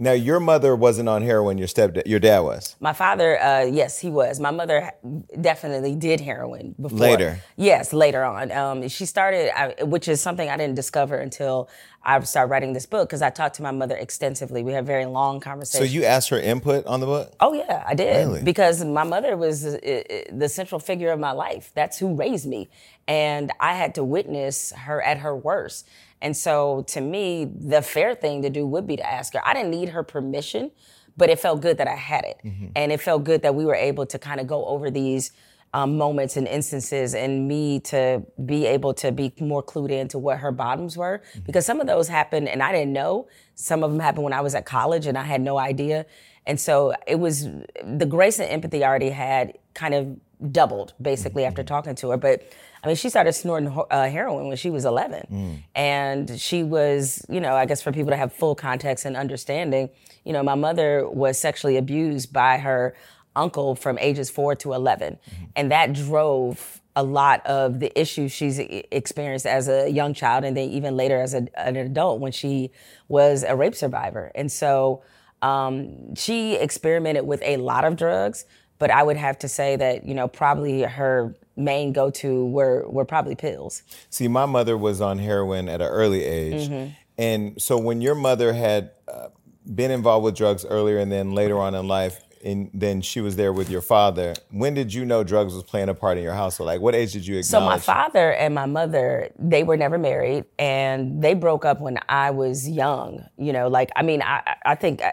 Now, 0.00 0.12
your 0.12 0.38
mother 0.38 0.76
wasn't 0.76 1.08
on 1.08 1.22
heroin. 1.22 1.58
Your 1.58 1.66
stepdad, 1.66 2.06
your 2.06 2.20
dad 2.20 2.40
was. 2.40 2.76
My 2.78 2.92
father, 2.92 3.40
uh, 3.42 3.64
yes, 3.64 3.98
he 3.98 4.10
was. 4.10 4.38
My 4.38 4.52
mother 4.52 4.92
definitely 5.40 5.96
did 5.96 6.20
heroin 6.20 6.76
before. 6.80 6.98
Later. 6.98 7.40
Yes, 7.56 7.92
later 7.92 8.22
on. 8.22 8.52
Um, 8.52 8.88
she 8.88 9.06
started, 9.06 9.50
I, 9.58 9.82
which 9.82 10.06
is 10.06 10.20
something 10.20 10.48
I 10.48 10.56
didn't 10.56 10.76
discover 10.76 11.16
until 11.16 11.68
I 12.04 12.20
started 12.20 12.48
writing 12.50 12.72
this 12.74 12.86
book 12.86 13.08
because 13.08 13.22
I 13.22 13.30
talked 13.30 13.56
to 13.56 13.62
my 13.62 13.72
mother 13.72 13.96
extensively. 13.96 14.62
We 14.62 14.72
had 14.72 14.86
very 14.86 15.04
long 15.04 15.40
conversations. 15.40 15.90
So 15.90 15.92
you 15.92 16.04
asked 16.04 16.28
her 16.28 16.38
input 16.38 16.86
on 16.86 17.00
the 17.00 17.06
book. 17.06 17.34
Oh 17.40 17.52
yeah, 17.52 17.82
I 17.84 17.94
did 17.94 18.16
Really? 18.16 18.42
because 18.42 18.84
my 18.84 19.02
mother 19.02 19.36
was 19.36 19.66
uh, 19.66 19.78
uh, 19.84 20.02
the 20.32 20.48
central 20.48 20.78
figure 20.78 21.10
of 21.10 21.18
my 21.18 21.32
life. 21.32 21.72
That's 21.74 21.98
who 21.98 22.14
raised 22.14 22.46
me, 22.46 22.70
and 23.08 23.50
I 23.58 23.74
had 23.74 23.96
to 23.96 24.04
witness 24.04 24.72
her 24.72 25.02
at 25.02 25.18
her 25.18 25.36
worst. 25.36 25.88
And 26.20 26.36
so, 26.36 26.84
to 26.88 27.00
me, 27.00 27.44
the 27.44 27.82
fair 27.82 28.14
thing 28.14 28.42
to 28.42 28.50
do 28.50 28.66
would 28.66 28.86
be 28.86 28.96
to 28.96 29.08
ask 29.08 29.34
her. 29.34 29.40
I 29.46 29.54
didn't 29.54 29.70
need 29.70 29.90
her 29.90 30.02
permission, 30.02 30.70
but 31.16 31.30
it 31.30 31.38
felt 31.38 31.60
good 31.60 31.78
that 31.78 31.88
I 31.88 31.94
had 31.94 32.24
it, 32.24 32.38
mm-hmm. 32.44 32.68
and 32.74 32.90
it 32.92 33.00
felt 33.00 33.24
good 33.24 33.42
that 33.42 33.54
we 33.54 33.64
were 33.64 33.74
able 33.74 34.06
to 34.06 34.18
kind 34.18 34.40
of 34.40 34.46
go 34.46 34.64
over 34.66 34.90
these. 34.90 35.32
Um, 35.74 35.98
moments 35.98 36.38
and 36.38 36.48
instances, 36.48 37.14
and 37.14 37.46
me 37.46 37.78
to 37.80 38.22
be 38.46 38.64
able 38.64 38.94
to 38.94 39.12
be 39.12 39.34
more 39.38 39.62
clued 39.62 39.90
into 39.90 40.16
what 40.16 40.38
her 40.38 40.50
bottoms 40.50 40.96
were, 40.96 41.18
mm-hmm. 41.18 41.40
because 41.40 41.66
some 41.66 41.78
of 41.78 41.86
those 41.86 42.08
happened 42.08 42.48
and 42.48 42.62
I 42.62 42.72
didn't 42.72 42.94
know. 42.94 43.28
Some 43.54 43.84
of 43.84 43.90
them 43.90 44.00
happened 44.00 44.24
when 44.24 44.32
I 44.32 44.40
was 44.40 44.54
at 44.54 44.64
college 44.64 45.04
and 45.04 45.18
I 45.18 45.24
had 45.24 45.42
no 45.42 45.58
idea. 45.58 46.06
And 46.46 46.58
so 46.58 46.94
it 47.06 47.16
was 47.16 47.46
the 47.84 48.06
grace 48.06 48.38
and 48.38 48.48
empathy 48.48 48.82
I 48.82 48.88
already 48.88 49.10
had 49.10 49.58
kind 49.74 49.92
of 49.92 50.16
doubled 50.52 50.94
basically 51.00 51.42
mm-hmm. 51.42 51.48
after 51.48 51.62
talking 51.62 51.94
to 51.96 52.10
her. 52.10 52.16
But 52.16 52.50
I 52.82 52.86
mean, 52.86 52.96
she 52.96 53.08
started 53.08 53.32
snorting 53.32 53.76
uh, 53.90 54.08
heroin 54.08 54.46
when 54.48 54.56
she 54.56 54.70
was 54.70 54.84
11. 54.84 55.64
And 55.74 56.40
she 56.40 56.62
was, 56.62 57.24
you 57.28 57.40
know, 57.40 57.54
I 57.54 57.66
guess 57.66 57.82
for 57.82 57.92
people 57.92 58.10
to 58.10 58.16
have 58.16 58.32
full 58.32 58.54
context 58.54 59.04
and 59.04 59.16
understanding, 59.16 59.90
you 60.24 60.32
know, 60.32 60.42
my 60.42 60.54
mother 60.54 61.08
was 61.08 61.38
sexually 61.38 61.76
abused 61.76 62.32
by 62.32 62.58
her 62.58 62.94
uncle 63.34 63.74
from 63.74 63.98
ages 63.98 64.30
four 64.30 64.54
to 64.56 64.72
11. 64.72 65.18
And 65.56 65.70
that 65.70 65.92
drove 65.92 66.80
a 66.96 67.02
lot 67.02 67.46
of 67.46 67.78
the 67.78 67.96
issues 67.98 68.32
she's 68.32 68.58
experienced 68.58 69.46
as 69.46 69.68
a 69.68 69.88
young 69.88 70.14
child 70.14 70.44
and 70.44 70.56
then 70.56 70.68
even 70.68 70.96
later 70.96 71.20
as 71.20 71.32
a, 71.34 71.46
an 71.56 71.76
adult 71.76 72.20
when 72.20 72.32
she 72.32 72.70
was 73.06 73.44
a 73.44 73.54
rape 73.54 73.74
survivor. 73.76 74.32
And 74.34 74.50
so 74.50 75.02
um, 75.40 76.14
she 76.16 76.56
experimented 76.56 77.24
with 77.24 77.40
a 77.42 77.56
lot 77.58 77.84
of 77.84 77.94
drugs, 77.96 78.44
but 78.80 78.90
I 78.90 79.04
would 79.04 79.16
have 79.16 79.38
to 79.40 79.48
say 79.48 79.76
that, 79.76 80.06
you 80.06 80.14
know, 80.14 80.26
probably 80.26 80.82
her 80.82 81.36
main 81.58 81.92
go-to 81.92 82.46
were, 82.46 82.88
were 82.88 83.04
probably 83.04 83.34
pills. 83.34 83.82
See, 84.08 84.28
my 84.28 84.46
mother 84.46 84.78
was 84.78 85.00
on 85.00 85.18
heroin 85.18 85.68
at 85.68 85.80
an 85.82 85.88
early 85.88 86.24
age, 86.24 86.68
Mm-hmm. 86.68 86.92
and 87.18 87.60
so 87.60 87.76
when 87.76 88.00
your 88.00 88.14
mother 88.14 88.52
had 88.54 88.92
uh, 89.12 89.28
been 89.74 89.90
involved 89.90 90.24
with 90.24 90.36
drugs 90.36 90.64
earlier 90.64 90.98
and 90.98 91.10
then 91.12 91.32
later 91.32 91.58
on 91.58 91.74
in 91.74 91.86
life, 91.88 92.20
and 92.44 92.70
then 92.72 93.00
she 93.00 93.20
was 93.20 93.36
there 93.36 93.52
with 93.52 93.70
your 93.70 93.80
father. 93.80 94.34
When 94.50 94.74
did 94.74 94.92
you 94.94 95.04
know 95.04 95.24
drugs 95.24 95.54
was 95.54 95.62
playing 95.62 95.88
a 95.88 95.94
part 95.94 96.18
in 96.18 96.24
your 96.24 96.34
household? 96.34 96.66
Like, 96.66 96.80
what 96.80 96.94
age 96.94 97.12
did 97.12 97.26
you 97.26 97.42
So 97.42 97.60
my 97.60 97.78
father 97.78 98.32
and 98.32 98.54
my 98.54 98.66
mother, 98.66 99.30
they 99.38 99.62
were 99.62 99.76
never 99.76 99.98
married, 99.98 100.44
and 100.58 101.22
they 101.22 101.34
broke 101.34 101.64
up 101.64 101.80
when 101.80 101.98
I 102.08 102.30
was 102.30 102.68
young. 102.68 103.24
You 103.36 103.52
know, 103.52 103.68
like 103.68 103.90
I 103.96 104.02
mean, 104.02 104.22
I 104.22 104.56
I 104.64 104.74
think 104.74 105.02
uh, 105.02 105.10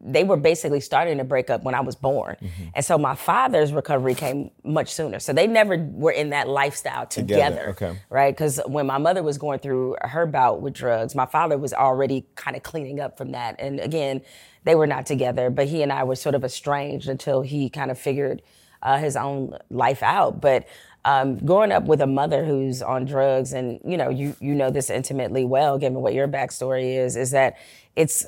they 0.00 0.24
were 0.24 0.36
basically 0.36 0.80
starting 0.80 1.18
to 1.18 1.24
break 1.24 1.50
up 1.50 1.62
when 1.64 1.74
I 1.74 1.80
was 1.80 1.96
born, 1.96 2.36
Mm-hmm. 2.38 2.68
and 2.74 2.84
so 2.84 2.98
my 2.98 3.14
father's 3.14 3.72
recovery 3.72 4.14
came 4.14 4.50
much 4.64 4.92
sooner. 4.92 5.18
So 5.18 5.32
they 5.32 5.46
never 5.46 5.76
were 5.76 6.12
in 6.12 6.30
that 6.30 6.48
lifestyle 6.48 7.06
together, 7.06 7.70
okay. 7.70 7.98
right? 8.10 8.34
Because 8.34 8.60
when 8.66 8.86
my 8.86 8.98
mother 8.98 9.22
was 9.22 9.38
going 9.38 9.58
through 9.58 9.96
her 10.02 10.26
bout 10.26 10.60
with 10.60 10.74
drugs, 10.74 11.14
my 11.14 11.26
father 11.26 11.58
was 11.58 11.72
already 11.72 12.26
kind 12.34 12.56
of 12.56 12.62
cleaning 12.62 13.00
up 13.00 13.16
from 13.18 13.32
that, 13.32 13.56
and 13.58 13.80
again, 13.80 14.20
they 14.68 14.74
were 14.74 14.86
not 14.86 15.06
together, 15.06 15.48
but 15.48 15.66
he 15.66 15.82
and 15.82 15.90
I 15.90 16.04
were 16.04 16.14
sort 16.14 16.34
of 16.34 16.44
estranged 16.44 17.08
until 17.08 17.40
he 17.40 17.70
kind 17.70 17.90
of 17.90 17.98
figured 17.98 18.42
uh, 18.82 18.98
his 18.98 19.16
own 19.16 19.56
life 19.70 20.02
out. 20.02 20.42
But 20.42 20.68
um, 21.06 21.38
growing 21.38 21.72
up 21.72 21.84
with 21.84 22.02
a 22.02 22.06
mother 22.06 22.44
who's 22.44 22.82
on 22.82 23.06
drugs, 23.06 23.54
and 23.54 23.80
you 23.82 23.96
know, 23.96 24.10
you 24.10 24.36
you 24.40 24.54
know 24.54 24.68
this 24.68 24.90
intimately 24.90 25.42
well, 25.42 25.78
given 25.78 26.02
what 26.02 26.12
your 26.12 26.28
backstory 26.28 26.98
is, 26.98 27.16
is 27.16 27.30
that 27.30 27.56
it's 27.96 28.26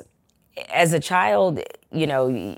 as 0.72 0.94
a 0.94 1.00
child, 1.00 1.60
you 1.92 2.06
know. 2.06 2.56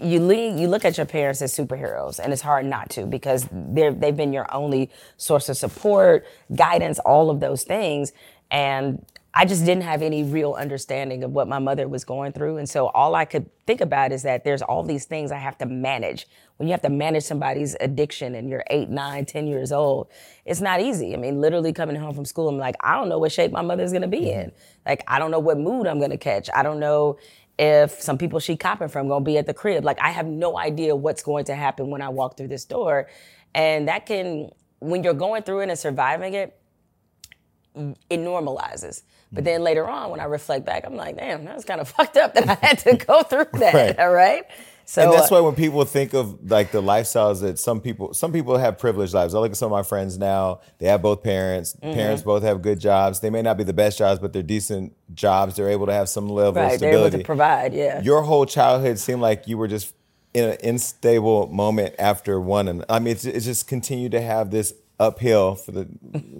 You 0.00 0.20
lean, 0.20 0.56
you 0.58 0.68
look 0.68 0.86
at 0.86 0.96
your 0.96 1.04
parents 1.04 1.42
as 1.42 1.52
superheroes, 1.52 2.18
and 2.18 2.32
it's 2.32 2.40
hard 2.40 2.64
not 2.64 2.88
to 2.90 3.04
because 3.04 3.46
they're 3.52 3.92
they've 3.92 4.16
been 4.16 4.32
your 4.32 4.46
only 4.54 4.90
source 5.18 5.50
of 5.50 5.58
support, 5.58 6.24
guidance, 6.54 6.98
all 7.00 7.28
of 7.28 7.40
those 7.40 7.64
things. 7.64 8.12
And 8.50 9.04
I 9.34 9.46
just 9.46 9.64
didn't 9.64 9.84
have 9.84 10.02
any 10.02 10.22
real 10.22 10.52
understanding 10.52 11.24
of 11.24 11.30
what 11.30 11.48
my 11.48 11.58
mother 11.58 11.88
was 11.88 12.04
going 12.04 12.32
through. 12.32 12.58
And 12.58 12.68
so 12.68 12.88
all 12.88 13.14
I 13.14 13.24
could 13.24 13.48
think 13.66 13.80
about 13.80 14.12
is 14.12 14.24
that 14.24 14.44
there's 14.44 14.60
all 14.60 14.82
these 14.82 15.06
things 15.06 15.32
I 15.32 15.38
have 15.38 15.56
to 15.58 15.66
manage. 15.66 16.26
When 16.58 16.68
you 16.68 16.72
have 16.72 16.82
to 16.82 16.90
manage 16.90 17.24
somebody's 17.24 17.74
addiction 17.80 18.34
and 18.34 18.50
you're 18.50 18.62
eight, 18.68 18.90
nine, 18.90 19.24
ten 19.24 19.46
years 19.46 19.72
old, 19.72 20.08
it's 20.44 20.60
not 20.60 20.82
easy. 20.82 21.14
I 21.14 21.16
mean, 21.16 21.40
literally 21.40 21.72
coming 21.72 21.96
home 21.96 22.14
from 22.14 22.26
school, 22.26 22.48
I'm 22.48 22.58
like, 22.58 22.76
I 22.80 22.94
don't 22.94 23.08
know 23.08 23.18
what 23.18 23.32
shape 23.32 23.52
my 23.52 23.62
mother's 23.62 23.90
gonna 23.90 24.06
be 24.06 24.20
mm-hmm. 24.20 24.40
in. 24.40 24.52
Like, 24.84 25.02
I 25.08 25.18
don't 25.18 25.30
know 25.30 25.40
what 25.40 25.58
mood 25.58 25.86
I'm 25.86 25.98
gonna 25.98 26.18
catch. 26.18 26.50
I 26.54 26.62
don't 26.62 26.78
know 26.78 27.16
if 27.58 28.02
some 28.02 28.18
people 28.18 28.38
she 28.38 28.56
copping 28.56 28.88
from 28.88 29.08
gonna 29.08 29.24
be 29.24 29.38
at 29.38 29.46
the 29.46 29.54
crib. 29.54 29.82
Like, 29.82 29.98
I 30.00 30.10
have 30.10 30.26
no 30.26 30.58
idea 30.58 30.94
what's 30.94 31.22
going 31.22 31.46
to 31.46 31.54
happen 31.54 31.88
when 31.88 32.02
I 32.02 32.10
walk 32.10 32.36
through 32.36 32.48
this 32.48 32.66
door. 32.66 33.08
And 33.54 33.88
that 33.88 34.04
can, 34.04 34.50
when 34.80 35.02
you're 35.02 35.14
going 35.14 35.42
through 35.42 35.60
it 35.60 35.70
and 35.70 35.78
surviving 35.78 36.34
it, 36.34 36.58
it 37.74 38.20
normalizes. 38.20 39.02
But 39.34 39.44
then 39.44 39.62
later 39.62 39.88
on, 39.88 40.10
when 40.10 40.20
I 40.20 40.24
reflect 40.24 40.66
back, 40.66 40.84
I'm 40.84 40.94
like, 40.94 41.16
damn, 41.16 41.46
that 41.46 41.54
was 41.54 41.64
kind 41.64 41.80
of 41.80 41.88
fucked 41.96 42.16
up 42.16 42.34
that 42.34 42.48
I 42.48 42.66
had 42.66 42.78
to 42.80 42.96
go 42.96 43.22
through 43.22 43.46
that. 43.54 43.74
Right. 43.74 43.98
All 43.98 44.12
right. 44.12 44.44
So 44.84 45.02
and 45.02 45.12
that's 45.12 45.30
uh, 45.30 45.36
why 45.36 45.40
when 45.40 45.54
people 45.54 45.84
think 45.84 46.12
of 46.12 46.50
like 46.50 46.72
the 46.72 46.82
lifestyles 46.82 47.40
that 47.40 47.58
some 47.58 47.80
people 47.80 48.12
some 48.14 48.32
people 48.32 48.58
have 48.58 48.78
privileged 48.78 49.14
lives. 49.14 49.34
I 49.34 49.38
look 49.38 49.52
at 49.52 49.56
some 49.56 49.72
of 49.72 49.76
my 49.76 49.84
friends 49.84 50.18
now. 50.18 50.60
They 50.78 50.86
have 50.86 51.00
both 51.00 51.22
parents. 51.22 51.74
Mm-hmm. 51.74 51.94
Parents 51.94 52.22
both 52.22 52.42
have 52.42 52.60
good 52.62 52.80
jobs. 52.80 53.20
They 53.20 53.30
may 53.30 53.42
not 53.42 53.56
be 53.56 53.64
the 53.64 53.72
best 53.72 53.96
jobs, 53.96 54.20
but 54.20 54.32
they're 54.32 54.42
decent 54.42 54.92
jobs. 55.14 55.56
They're 55.56 55.70
able 55.70 55.86
to 55.86 55.92
have 55.92 56.08
some 56.08 56.28
level 56.28 56.48
of 56.48 56.56
right, 56.56 56.80
they're 56.80 56.90
able 56.90 57.02
stability. 57.02 57.18
to 57.18 57.24
provide. 57.24 57.72
Yeah. 57.72 58.02
Your 58.02 58.22
whole 58.22 58.44
childhood 58.44 58.98
seemed 58.98 59.22
like 59.22 59.46
you 59.46 59.56
were 59.56 59.68
just 59.68 59.94
in 60.34 60.50
an 60.50 60.56
unstable 60.64 61.46
moment 61.46 61.94
after 61.98 62.40
one, 62.40 62.66
and 62.66 62.84
I 62.88 62.98
mean, 62.98 63.12
it's, 63.12 63.24
it's 63.24 63.44
just 63.44 63.68
continued 63.68 64.12
to 64.12 64.20
have 64.20 64.50
this 64.50 64.74
uphill, 64.98 65.54
for 65.56 65.72
the 65.72 65.88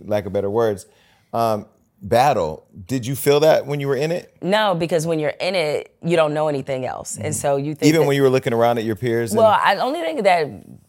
lack 0.04 0.26
of 0.26 0.32
better 0.32 0.50
words, 0.50 0.86
um, 1.32 1.66
battle. 2.02 2.66
Did 2.86 3.06
you 3.06 3.14
feel 3.16 3.40
that 3.40 3.66
when 3.66 3.80
you 3.80 3.88
were 3.88 3.96
in 3.96 4.10
it? 4.10 4.36
no, 4.42 4.74
because 4.74 5.06
when 5.06 5.18
you're 5.18 5.30
in 5.40 5.54
it, 5.54 5.94
you 6.02 6.16
don't 6.16 6.34
know 6.34 6.48
anything 6.48 6.84
else, 6.86 7.16
and 7.18 7.34
so 7.34 7.56
you 7.56 7.74
think 7.74 7.78
Mm-hmm. 7.80 7.86
Even 7.88 8.00
that- 8.02 8.06
when 8.08 8.16
you 8.16 8.22
were 8.22 8.30
looking 8.30 8.52
around 8.52 8.78
at 8.78 8.84
your 8.84 8.96
peers? 8.96 9.32
and- 9.32 9.38
Well, 9.38 9.58
I, 9.62 9.74
the 9.76 9.82
only 9.82 10.00
thing 10.00 10.22
that 10.22 10.48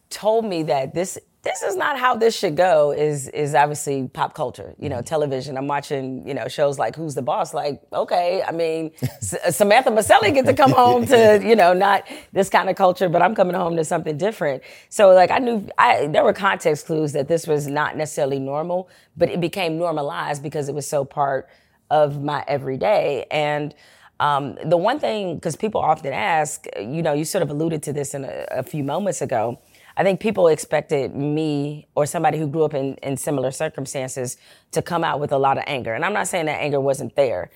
told 0.09 0.45
me 0.45 0.63
that 0.63 0.93
this 0.93 1.17
this 1.43 1.61
is 1.61 1.75
not 1.75 1.99
how 1.99 2.15
this 2.15 2.37
should 2.37 2.55
go 2.55 2.91
is 2.91 3.27
is 3.29 3.53
obviously 3.53 4.07
pop 4.07 4.33
culture. 4.33 4.73
You 4.79 4.89
know, 4.89 4.95
Mm-hmm. 4.97 5.03
television. 5.05 5.57
I'm 5.57 5.67
watching 5.67 6.27
you 6.27 6.33
know 6.33 6.47
shows 6.47 6.79
like 6.79 6.95
Who's 6.95 7.15
the 7.15 7.21
Boss. 7.21 7.53
Like, 7.53 7.81
okay, 7.91 8.41
I 8.47 8.51
mean, 8.51 8.91
S- 9.03 9.35
Samantha 9.55 9.91
Micelli 9.91 10.33
get 10.33 10.45
to 10.45 10.53
come 10.53 10.71
home 10.71 11.05
to 11.07 11.41
you 11.49 11.55
know 11.55 11.73
not 11.73 12.05
this 12.31 12.49
kind 12.49 12.69
of 12.69 12.75
culture, 12.75 13.09
but 13.09 13.21
I'm 13.21 13.35
coming 13.35 13.55
home 13.55 13.75
to 13.75 13.83
something 13.83 14.17
different. 14.17 14.63
So 14.89 15.11
like 15.13 15.31
I 15.31 15.39
knew 15.39 15.67
I 15.77 16.07
there 16.07 16.23
were 16.23 16.33
context 16.33 16.85
clues 16.87 17.11
that 17.13 17.27
this 17.27 17.45
was 17.47 17.67
not 17.67 17.97
necessarily 17.97 18.39
normal, 18.39 18.89
but 19.17 19.29
it 19.29 19.41
became 19.41 19.77
normalized 19.77 20.41
because 20.43 20.69
it 20.69 20.75
was 20.75 20.87
so 20.87 21.05
part 21.05 21.49
of 21.91 22.23
my 22.23 22.43
everyday 22.47 23.25
and. 23.31 23.75
Um, 24.19 24.57
the 24.63 24.77
one 24.77 24.99
thing, 24.99 25.35
because 25.35 25.57
people 25.57 25.81
often 25.81 26.13
ask, 26.13 26.65
you 26.79 27.01
know, 27.01 27.11
you 27.11 27.25
sort 27.25 27.41
of 27.41 27.49
alluded 27.49 27.83
to 27.83 27.91
this 27.91 28.13
in 28.13 28.23
a, 28.23 28.45
a 28.51 28.63
few 28.63 28.81
moments 28.83 29.21
ago. 29.21 29.59
I 29.95 30.03
think 30.03 30.19
people 30.19 30.47
expected 30.47 31.15
me 31.15 31.87
or 31.95 32.05
somebody 32.05 32.37
who 32.39 32.47
grew 32.47 32.63
up 32.63 32.73
in, 32.73 32.95
in 32.95 33.17
similar 33.17 33.51
circumstances 33.51 34.37
to 34.71 34.81
come 34.81 35.03
out 35.03 35.19
with 35.19 35.31
a 35.31 35.37
lot 35.37 35.57
of 35.57 35.63
anger. 35.67 35.93
And 35.93 36.03
I'm 36.03 36.13
not 36.13 36.27
saying 36.27 36.47
that 36.47 36.61
anger 36.61 36.79
wasn't 36.79 37.15
there, 37.15 37.51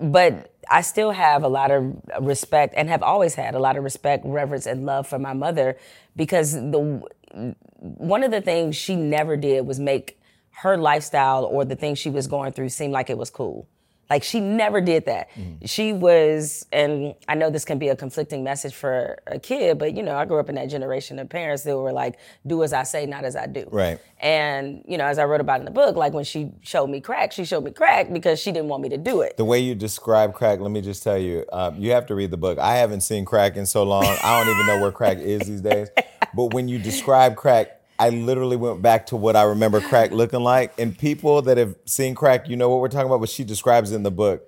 but 0.00 0.54
I 0.70 0.82
still 0.82 1.10
have 1.12 1.42
a 1.42 1.48
lot 1.48 1.70
of 1.70 1.94
respect 2.20 2.74
and 2.76 2.88
have 2.88 3.02
always 3.02 3.34
had 3.34 3.54
a 3.54 3.58
lot 3.58 3.76
of 3.76 3.84
respect, 3.84 4.24
reverence, 4.26 4.66
and 4.66 4.86
love 4.86 5.06
for 5.06 5.18
my 5.18 5.32
mother 5.32 5.76
because 6.14 6.52
the 6.52 7.02
one 7.80 8.22
of 8.22 8.30
the 8.30 8.40
things 8.40 8.76
she 8.76 8.94
never 8.94 9.36
did 9.36 9.66
was 9.66 9.80
make 9.80 10.20
her 10.62 10.76
lifestyle 10.76 11.44
or 11.44 11.64
the 11.64 11.74
things 11.74 11.98
she 11.98 12.10
was 12.10 12.26
going 12.26 12.52
through 12.52 12.68
seem 12.68 12.92
like 12.92 13.10
it 13.10 13.18
was 13.18 13.30
cool. 13.30 13.66
Like 14.12 14.24
she 14.24 14.40
never 14.40 14.82
did 14.82 15.06
that. 15.06 15.30
She 15.64 15.94
was, 15.94 16.66
and 16.70 17.14
I 17.28 17.34
know 17.34 17.48
this 17.48 17.64
can 17.64 17.78
be 17.78 17.88
a 17.88 17.96
conflicting 17.96 18.44
message 18.44 18.74
for 18.74 19.18
a 19.26 19.38
kid, 19.38 19.78
but 19.78 19.94
you 19.96 20.02
know, 20.02 20.14
I 20.14 20.26
grew 20.26 20.38
up 20.38 20.50
in 20.50 20.56
that 20.56 20.66
generation 20.66 21.18
of 21.18 21.30
parents 21.30 21.62
that 21.62 21.74
were 21.74 21.92
like, 21.92 22.18
"Do 22.46 22.62
as 22.62 22.74
I 22.74 22.82
say, 22.82 23.06
not 23.06 23.24
as 23.24 23.36
I 23.36 23.46
do." 23.46 23.66
Right. 23.72 23.98
And 24.20 24.84
you 24.86 24.98
know, 24.98 25.06
as 25.06 25.18
I 25.18 25.24
wrote 25.24 25.40
about 25.40 25.60
in 25.60 25.64
the 25.64 25.70
book, 25.70 25.96
like 25.96 26.12
when 26.12 26.24
she 26.24 26.50
showed 26.60 26.88
me 26.88 27.00
crack, 27.00 27.32
she 27.32 27.46
showed 27.46 27.64
me 27.64 27.70
crack 27.70 28.12
because 28.12 28.38
she 28.38 28.52
didn't 28.52 28.68
want 28.68 28.82
me 28.82 28.90
to 28.90 28.98
do 28.98 29.22
it. 29.22 29.38
the 29.38 29.46
way 29.46 29.60
you 29.60 29.74
describe 29.74 30.34
crack, 30.34 30.60
let 30.60 30.70
me 30.70 30.82
just 30.82 31.02
tell 31.02 31.16
you, 31.16 31.46
um, 31.50 31.78
you 31.78 31.92
have 31.92 32.04
to 32.08 32.14
read 32.14 32.30
the 32.30 32.36
book. 32.36 32.58
I 32.58 32.76
haven't 32.76 33.00
seen 33.00 33.24
crack 33.24 33.56
in 33.56 33.64
so 33.64 33.82
long. 33.82 34.04
I 34.04 34.44
don't 34.44 34.54
even 34.54 34.66
know 34.66 34.78
where 34.78 34.92
crack 34.92 35.16
is 35.20 35.40
these 35.48 35.62
days. 35.62 35.88
But 36.34 36.54
when 36.54 36.66
you 36.66 36.78
describe 36.78 37.36
crack, 37.36 37.81
I 38.02 38.08
literally 38.08 38.56
went 38.56 38.82
back 38.82 39.06
to 39.06 39.16
what 39.16 39.36
I 39.36 39.44
remember 39.44 39.80
crack 39.80 40.10
looking 40.22 40.40
like. 40.40 40.72
And 40.78 40.98
people 40.98 41.40
that 41.42 41.56
have 41.56 41.76
seen 41.84 42.16
crack, 42.16 42.48
you 42.48 42.56
know 42.56 42.68
what 42.68 42.80
we're 42.80 42.88
talking 42.88 43.06
about, 43.06 43.20
but 43.20 43.28
she 43.28 43.44
describes 43.44 43.92
in 43.92 44.02
the 44.02 44.10
book 44.10 44.42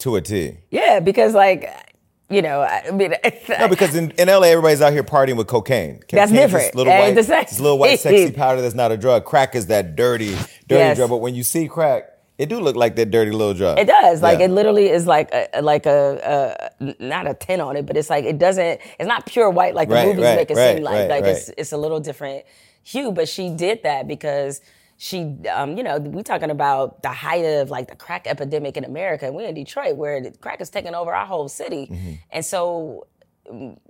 to 0.00 0.16
a 0.16 0.20
T. 0.20 0.58
Yeah, 0.70 1.00
because 1.00 1.32
like, 1.32 1.94
you 2.28 2.42
know, 2.42 2.60
I 2.60 2.90
mean, 2.90 3.14
No, 3.48 3.66
because 3.68 3.94
in, 3.94 4.10
in 4.18 4.28
LA, 4.28 4.42
everybody's 4.48 4.82
out 4.82 4.92
here 4.92 5.02
partying 5.02 5.36
with 5.36 5.46
cocaine. 5.46 6.00
That's 6.10 6.30
Cocaine's 6.30 6.32
different. 6.52 6.74
Little 6.74 6.92
white, 6.92 7.14
the 7.14 7.22
this 7.22 7.60
little 7.60 7.78
white 7.78 7.98
sexy 7.98 8.30
powder 8.32 8.60
that's 8.60 8.74
not 8.74 8.92
a 8.92 8.98
drug. 8.98 9.24
Crack 9.24 9.54
is 9.54 9.68
that 9.68 9.96
dirty, 9.96 10.34
dirty 10.34 10.44
Yes. 10.68 10.96
drug. 10.98 11.08
But 11.08 11.16
when 11.18 11.34
you 11.34 11.42
see 11.42 11.66
crack, 11.66 12.10
it 12.36 12.50
do 12.50 12.60
look 12.60 12.76
like 12.76 12.94
that 12.96 13.10
dirty 13.10 13.30
little 13.30 13.54
drug. 13.54 13.78
It 13.78 13.86
does. 13.86 14.20
Like 14.20 14.40
Yeah. 14.40 14.44
it 14.44 14.50
literally 14.50 14.90
is 14.90 15.06
like 15.06 15.30
a, 15.32 15.62
like 15.62 15.86
a, 15.86 16.70
a 16.78 16.94
not 17.00 17.26
a 17.26 17.32
tin 17.32 17.62
on 17.62 17.76
it, 17.78 17.86
but 17.86 17.96
it's 17.96 18.10
like 18.10 18.26
it 18.26 18.38
doesn't. 18.38 18.80
It's 19.00 19.08
not 19.08 19.24
pure 19.24 19.48
white 19.48 19.74
like 19.74 19.88
the 19.88 19.94
Right, 19.94 20.06
movies 20.08 20.24
right, 20.24 20.36
make 20.36 20.50
it 20.50 20.56
right, 20.58 20.76
seem 20.76 20.84
like. 20.84 21.08
like 21.08 21.24
it's 21.24 21.48
it's 21.56 21.72
a 21.72 21.78
little 21.78 21.98
different 22.00 22.44
hue. 22.88 23.12
But 23.12 23.28
she 23.28 23.50
did 23.50 23.82
that 23.82 24.08
because 24.08 24.60
she, 24.96 25.18
um, 25.52 25.76
you 25.76 25.82
know, 25.84 25.98
we 25.98 26.22
talking 26.22 26.50
about 26.50 27.02
the 27.02 27.10
height 27.10 27.44
of 27.44 27.70
like 27.70 27.86
the 27.88 27.94
crack 27.96 28.26
epidemic 28.26 28.76
in 28.76 28.84
America, 28.84 29.26
and 29.26 29.34
we're 29.34 29.46
in 29.48 29.54
Detroit 29.54 29.96
where 29.96 30.20
the 30.20 30.30
crack 30.32 30.60
is 30.60 30.70
taking 30.70 30.94
over 30.94 31.14
our 31.14 31.26
whole 31.26 31.48
city, 31.48 31.86
Mm-hmm. 31.90 32.12
and 32.30 32.44
so 32.44 33.06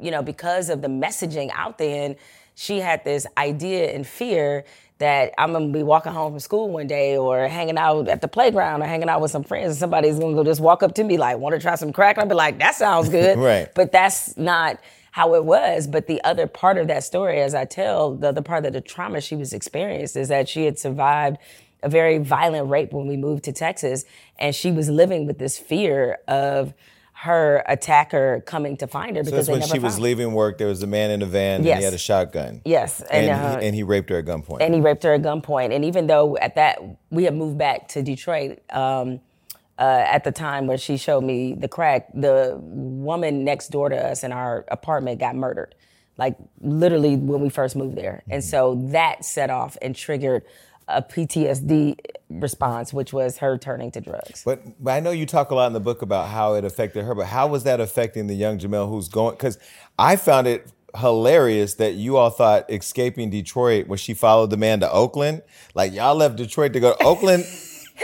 you 0.01 0.11
know, 0.13 0.23
because 0.23 0.69
of 0.71 0.83
the 0.83 0.89
messaging 0.89 1.51
out 1.53 1.79
there, 1.79 2.15
she 2.55 2.79
had 2.79 3.05
this 3.05 3.27
idea 3.37 3.93
and 3.93 4.07
fear 4.07 4.65
that 4.99 5.33
I'm 5.39 5.53
gonna 5.53 5.73
be 5.73 5.83
walking 5.83 6.13
home 6.13 6.33
from 6.33 6.39
school 6.41 6.69
one 6.71 6.87
day 6.87 7.17
or 7.17 7.49
hanging 7.49 7.77
out 7.79 8.09
at 8.09 8.21
the 8.21 8.29
playground 8.29 8.83
or 8.83 8.87
hanging 8.87 9.09
out 9.09 9.21
with 9.21 9.31
some 9.33 9.43
friends, 9.45 9.71
and 9.71 9.77
somebody's 9.77 10.19
gonna 10.19 10.35
go 10.35 10.45
just 10.45 10.61
walk 10.61 10.83
up 10.85 10.95
to 10.95 11.03
me 11.05 11.17
like, 11.19 11.39
"Want 11.39 11.55
to 11.55 11.61
try 11.61 11.75
some 11.77 11.93
crack?" 11.93 12.17
And 12.17 12.23
I'll 12.25 12.29
be 12.29 12.35
like, 12.37 12.59
"That 12.61 12.75
sounds 12.77 13.09
good," 13.09 13.37
Right. 13.51 13.69
But 13.75 13.91
that's 13.93 14.37
not 14.37 14.79
how 15.19 15.35
it 15.35 15.45
was. 15.45 15.89
But 15.89 16.07
the 16.07 16.23
other 16.23 16.47
part 16.47 16.79
of 16.79 16.87
that 16.87 17.03
story, 17.03 17.41
as 17.41 17.53
I 17.53 17.65
tell, 17.65 18.15
the 18.15 18.29
other 18.29 18.41
part 18.41 18.65
of 18.67 18.73
the 18.73 18.81
trauma 18.81 19.21
she 19.21 19.35
was 19.35 19.53
experienced 19.53 20.17
is 20.17 20.29
that 20.29 20.49
she 20.49 20.65
had 20.65 20.79
survived 20.79 21.39
a 21.83 21.89
very 21.89 22.19
violent 22.19 22.71
rape 22.71 22.93
when 22.93 23.09
we 23.09 23.17
moved 23.17 23.43
to 23.45 23.53
Texas, 23.53 24.05
and 24.39 24.55
she 24.55 24.71
was 24.71 24.89
living 24.89 25.27
with 25.27 25.39
this 25.39 25.59
fear 25.59 26.19
of 26.29 26.73
her 27.15 27.65
attacker 27.67 28.45
coming 28.47 28.77
to 28.77 28.87
find 28.87 29.17
her 29.17 29.25
So 29.25 29.33
because 29.33 29.49
they 29.49 29.55
when 29.55 29.63
she 29.63 29.81
was 29.81 29.97
her. 29.97 30.03
leaving 30.03 30.35
work. 30.35 30.57
There 30.57 30.69
was 30.69 30.85
a 30.85 30.87
man 30.87 31.11
in 31.11 31.21
a 31.21 31.27
van 31.27 31.57
and 31.57 31.65
he 31.65 31.83
had 31.83 31.93
a 31.93 31.99
shotgun. 31.99 32.63
Yes, 32.65 33.01
And, 33.01 33.27
and, 33.27 33.31
uh, 33.45 33.59
he, 33.59 33.67
and 33.67 33.75
he 33.75 33.83
raped 33.83 34.09
her 34.11 34.19
at 34.19 34.25
gunpoint. 34.25 34.59
and 34.61 34.73
he 34.73 34.81
raped 34.81 35.03
her 35.03 35.15
at 35.15 35.23
gunpoint. 35.23 35.75
And 35.75 35.85
even 35.85 36.07
though 36.07 36.37
at 36.37 36.55
that 36.55 36.79
we 37.11 37.25
had 37.25 37.35
moved 37.35 37.59
back 37.59 37.89
to 37.89 38.05
Detroit 38.05 38.61
um, 38.71 39.19
uh, 39.79 40.05
at 40.07 40.25
the 40.25 40.33
time 40.33 40.67
when 40.67 40.77
she 40.77 40.97
showed 40.97 41.23
me 41.23 41.55
the 41.55 41.69
crack, 41.69 42.09
the 42.13 42.59
woman 42.61 43.45
next 43.45 43.69
door 43.69 43.89
to 43.89 43.97
us 43.97 44.25
in 44.25 44.33
our 44.33 44.65
apartment 44.69 45.21
got 45.21 45.37
murdered, 45.37 45.75
like 46.17 46.37
literally 46.61 47.17
when 47.17 47.41
we 47.41 47.49
first 47.49 47.77
moved 47.77 47.97
there. 47.97 48.23
And 48.29 48.43
so 48.43 48.75
that 48.91 49.25
set 49.25 49.51
off 49.51 49.79
and 49.81 49.95
triggered 49.95 50.43
a 50.89 51.03
PTSD 51.03 51.97
response, 52.31 52.93
which 52.93 53.13
was 53.13 53.39
her 53.39 53.57
turning 53.57 53.91
to 53.93 54.01
drugs. 54.01 54.43
But, 54.45 54.83
but 54.83 54.91
I 54.91 55.01
know 55.01 55.11
you 55.11 55.27
talk 55.27 55.51
a 55.51 55.55
lot 55.55 55.69
in 55.69 55.75
the 55.75 55.81
book 55.81 56.03
about 56.03 56.29
how 56.29 56.55
it 56.55 56.65
affected 56.65 57.05
her, 57.05 57.15
but 57.15 57.27
how 57.27 57.47
was 57.47 57.63
that 57.65 57.79
affecting 57.79 58.27
the 58.27 58.35
young 58.35 58.59
Jemele 58.59 58.89
who's 58.89 59.09
going? 59.09 59.35
Because 59.35 59.59
I 59.99 60.17
found 60.17 60.49
it 60.49 60.73
hilarious 60.97 61.75
that 61.75 61.95
you 61.95 62.17
all 62.17 62.31
thought 62.31 62.69
escaping 62.71 63.31
Detroit 63.31 63.87
when 63.87 63.99
she 63.99 64.15
followed 64.15 64.51
the 64.51 64.57
man 64.57 64.81
to 64.81 64.91
Oakland. 64.91 65.43
Like 65.75 65.93
y'all 65.93 66.17
left 66.17 66.37
Detroit 66.37 66.73
to 66.73 66.81
go 66.81 66.95
to 66.95 67.05
Oakland. 67.05 67.45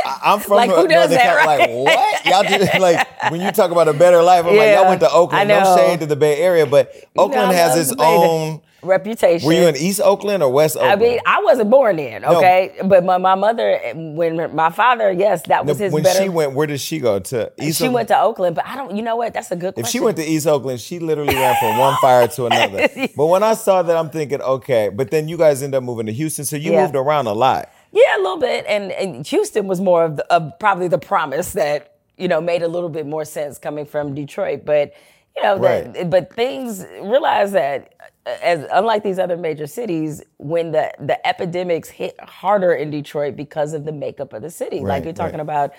I'm 0.05 0.41
from 0.41 0.57
Like, 0.57 0.71
who 0.71 0.87
does 0.89 1.11
Northern 1.11 1.11
that, 1.17 1.23
Cal- 1.23 1.47
right? 1.47 1.59
Like 1.61 1.71
what? 1.71 2.25
Y'all 2.27 2.43
just 2.59 2.79
like 2.81 3.31
when 3.31 3.41
you 3.41 3.51
talk 3.53 3.71
about 3.71 3.89
a 3.89 3.93
better 3.93 4.23
life. 4.23 4.45
I'm 4.45 4.57
like 4.57 4.67
Yeah, 4.67 4.81
y'all 4.81 4.89
went 4.89 5.01
to 5.01 5.11
Oakland. 5.11 5.49
No 5.49 5.77
shade 5.77 6.01
to 6.01 6.07
the 6.07 6.17
Bay 6.17 6.41
Area, 6.41 6.67
but 6.67 6.93
Oakland 7.17 7.51
I 7.51 7.53
has 7.55 7.79
its 7.91 7.95
own. 8.01 8.61
Reputation. 8.83 9.47
Were 9.47 9.55
you 9.55 9.67
in 9.67 9.77
East 9.77 9.99
Oakland 10.05 10.43
or 10.43 10.53
West 10.53 10.77
Oakland? 10.77 10.93
I 10.93 10.97
mean, 11.03 11.19
I 11.25 11.43
wasn't 11.43 11.71
born 11.71 11.99
in, 11.99 12.23
okay? 12.23 12.77
But 12.85 13.03
my, 13.03 13.17
my 13.17 13.35
mother, 13.35 13.81
when 13.95 14.55
my 14.55 14.69
father, 14.69 15.11
yes, 15.11 15.41
that 15.47 15.65
was 15.65 15.79
his 15.79 15.91
when 15.91 16.03
better. 16.03 16.23
she 16.23 16.29
went, 16.29 16.53
where 16.53 16.67
did 16.67 16.81
she 16.81 16.99
go 17.01 17.19
to? 17.19 17.51
East 17.59 17.79
she 17.79 17.85
Oakland? 17.85 17.95
went 17.95 18.09
to 18.09 18.21
Oakland, 18.21 18.57
but 18.57 18.67
I 18.67 18.77
don't, 18.77 18.95
you 18.95 19.01
know 19.03 19.17
what? 19.17 19.33
That's 19.33 19.51
a 19.51 19.57
good 19.57 19.73
question. 19.73 19.87
If 19.87 19.91
she 19.91 20.01
went 20.01 20.19
to 20.19 20.23
East 20.25 20.47
Oakland, 20.47 20.81
she 20.83 20.99
literally 20.99 21.35
ran 21.35 21.57
from 21.59 21.79
one 21.79 21.97
fire 22.03 22.29
to 22.29 22.45
another. 22.45 22.89
But 23.17 23.27
when 23.27 23.43
I 23.43 23.55
saw 23.55 23.81
that, 23.81 23.97
I'm 23.97 24.11
thinking, 24.11 24.43
okay. 24.43 24.91
But 24.91 25.11
then 25.11 25.29
you 25.29 25.39
guys 25.39 25.63
end 25.63 25.75
up 25.75 25.83
moving 25.83 26.05
to 26.05 26.13
Houston, 26.13 26.45
so 26.45 26.57
you 26.57 26.73
Yeah. 26.73 26.83
moved 26.83 26.95
around 26.95 27.27
a 27.27 27.33
lot. 27.33 27.71
Yeah, 27.95 28.17
a 28.17 28.21
little 28.21 28.39
bit. 28.39 28.65
And, 28.69 28.91
and 28.93 29.27
Houston 29.27 29.67
was 29.69 29.81
more 29.81 30.05
of, 30.05 30.17
the, 30.17 30.33
of 30.33 30.59
probably 30.59 30.89
the 30.89 30.99
promise 30.99 31.53
that, 31.53 31.99
you 32.19 32.29
know, 32.29 32.41
made 32.41 32.63
a 32.63 32.69
little 32.69 32.89
bit 32.89 33.07
more 33.07 33.25
sense 33.25 33.59
coming 33.59 33.87
from 33.87 34.15
Detroit. 34.15 34.65
But, 34.65 34.93
you 35.37 35.43
know, 35.43 35.59
that, 35.61 35.97
Right. 35.97 36.11
but 36.11 36.33
things, 36.35 36.85
realize 37.01 37.53
that 37.53 37.95
uh, 38.27 38.37
as 38.43 38.67
unlike 38.73 39.05
these 39.05 39.19
other 39.19 39.37
major 39.37 39.67
cities, 39.67 40.23
when 40.39 40.73
the, 40.73 40.93
the 40.99 41.25
epidemics 41.27 41.89
hit 41.89 42.19
harder 42.21 42.73
in 42.73 42.91
Detroit 42.91 43.37
because 43.37 43.75
of 43.75 43.85
the 43.85 43.93
makeup 43.93 44.33
of 44.33 44.43
the 44.43 44.51
city. 44.51 44.81
like 44.81 45.05
you're 45.05 45.13
talking 45.13 45.39
right. 45.39 45.43
about 45.43 45.73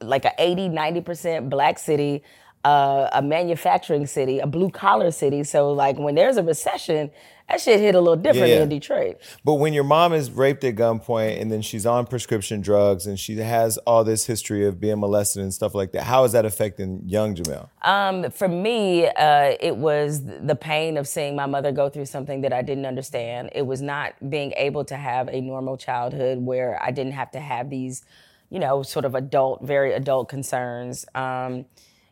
like 0.00 0.24
a 0.24 0.32
80, 0.38 0.68
90% 0.68 1.48
black 1.48 1.78
city, 1.78 2.22
uh, 2.64 3.08
a 3.12 3.22
manufacturing 3.22 4.06
city, 4.06 4.38
a 4.40 4.46
blue 4.46 4.70
collar 4.70 5.10
city. 5.10 5.42
So 5.44 5.72
like 5.72 5.98
when 5.98 6.14
there's 6.16 6.36
a 6.36 6.42
recession, 6.42 7.10
that 7.48 7.60
shit 7.60 7.78
hit 7.80 7.94
a 7.94 8.00
little 8.00 8.16
differently 8.16 8.54
Yeah. 8.54 8.62
in 8.62 8.68
Detroit. 8.68 9.18
But 9.44 9.54
when 9.54 9.72
your 9.72 9.84
mom 9.84 10.12
is 10.12 10.30
raped 10.30 10.64
at 10.64 10.74
gunpoint 10.74 11.40
and 11.40 11.50
then 11.50 11.62
she's 11.62 11.86
on 11.86 12.06
prescription 12.06 12.60
drugs 12.60 13.06
and 13.06 13.18
she 13.20 13.36
has 13.38 13.78
all 13.78 14.02
this 14.02 14.26
history 14.26 14.66
of 14.66 14.80
being 14.80 14.98
molested 14.98 15.42
and 15.42 15.54
stuff 15.54 15.74
like 15.74 15.92
that, 15.92 16.02
how 16.02 16.24
is 16.24 16.32
that 16.32 16.44
affecting 16.44 17.02
young 17.06 17.36
Jemele? 17.36 17.68
Um, 17.82 18.30
for 18.32 18.48
me, 18.48 19.06
uh, 19.06 19.54
it 19.60 19.76
was 19.76 20.24
the 20.24 20.56
pain 20.56 20.96
of 20.96 21.06
seeing 21.06 21.36
my 21.36 21.46
mother 21.46 21.70
go 21.70 21.88
through 21.88 22.06
something 22.06 22.40
that 22.40 22.52
I 22.52 22.62
didn't 22.62 22.86
understand. 22.86 23.50
It 23.54 23.62
was 23.66 23.80
not 23.80 24.14
being 24.28 24.52
able 24.56 24.84
to 24.86 24.96
have 24.96 25.28
a 25.28 25.40
normal 25.40 25.76
childhood 25.76 26.38
where 26.44 26.82
I 26.82 26.90
didn't 26.90 27.12
have 27.12 27.30
to 27.32 27.40
have 27.40 27.70
these, 27.70 28.04
you 28.50 28.58
know, 28.58 28.82
sort 28.82 29.04
of 29.04 29.14
adult, 29.14 29.62
very 29.62 29.92
adult 29.92 30.28
concerns. 30.28 31.04
Um, 31.14 31.66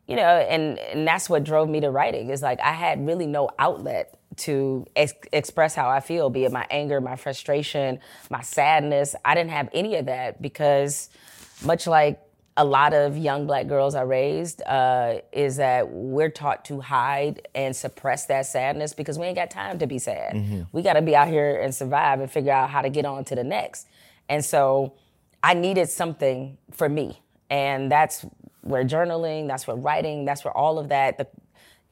you 0.06 0.16
know, 0.16 0.22
and 0.22 0.78
and 0.78 1.08
that's 1.08 1.30
what 1.30 1.44
drove 1.44 1.68
me 1.68 1.80
to 1.80 1.90
writing. 1.90 2.28
Is 2.28 2.42
like 2.42 2.60
I 2.60 2.72
had 2.72 3.06
really 3.06 3.26
no 3.26 3.48
outlet 3.58 4.13
to 4.38 4.86
ex- 4.96 5.12
express 5.32 5.74
how 5.74 5.88
I 5.88 6.00
feel, 6.00 6.30
be 6.30 6.44
it 6.44 6.52
my 6.52 6.66
anger, 6.70 7.00
my 7.00 7.16
frustration, 7.16 8.00
my 8.30 8.42
sadness. 8.42 9.14
I 9.24 9.34
didn't 9.34 9.50
have 9.50 9.68
any 9.72 9.96
of 9.96 10.06
that 10.06 10.40
because, 10.42 11.10
much 11.64 11.86
like 11.86 12.20
a 12.56 12.64
lot 12.64 12.94
of 12.94 13.16
young 13.18 13.46
black 13.46 13.66
girls 13.66 13.94
I 13.94 14.02
raised, 14.02 14.62
uh, 14.62 15.16
is 15.32 15.56
that 15.56 15.90
we're 15.90 16.28
taught 16.28 16.64
to 16.66 16.80
hide 16.80 17.48
and 17.54 17.74
suppress 17.74 18.26
that 18.26 18.46
sadness 18.46 18.94
because 18.94 19.18
we 19.18 19.26
ain't 19.26 19.36
got 19.36 19.50
time 19.50 19.78
to 19.80 19.86
be 19.86 19.98
sad. 19.98 20.34
We 20.72 20.82
got 20.82 20.92
to 20.92 21.02
be 21.02 21.16
out 21.16 21.28
here 21.28 21.60
and 21.60 21.74
survive 21.74 22.20
and 22.20 22.30
figure 22.30 22.52
out 22.52 22.70
how 22.70 22.82
to 22.82 22.90
get 22.90 23.04
on 23.06 23.24
to 23.24 23.34
the 23.34 23.44
next. 23.44 23.88
And 24.28 24.44
so 24.44 24.94
I 25.42 25.54
needed 25.54 25.90
something 25.90 26.56
for 26.70 26.88
me. 26.88 27.20
And 27.50 27.90
that's 27.90 28.24
where 28.62 28.84
journaling, 28.84 29.46
that's 29.48 29.66
where 29.66 29.76
writing, 29.76 30.24
that's 30.24 30.44
where 30.44 30.56
all 30.56 30.78
of 30.78 30.88
that, 30.88 31.18
the, 31.18 31.26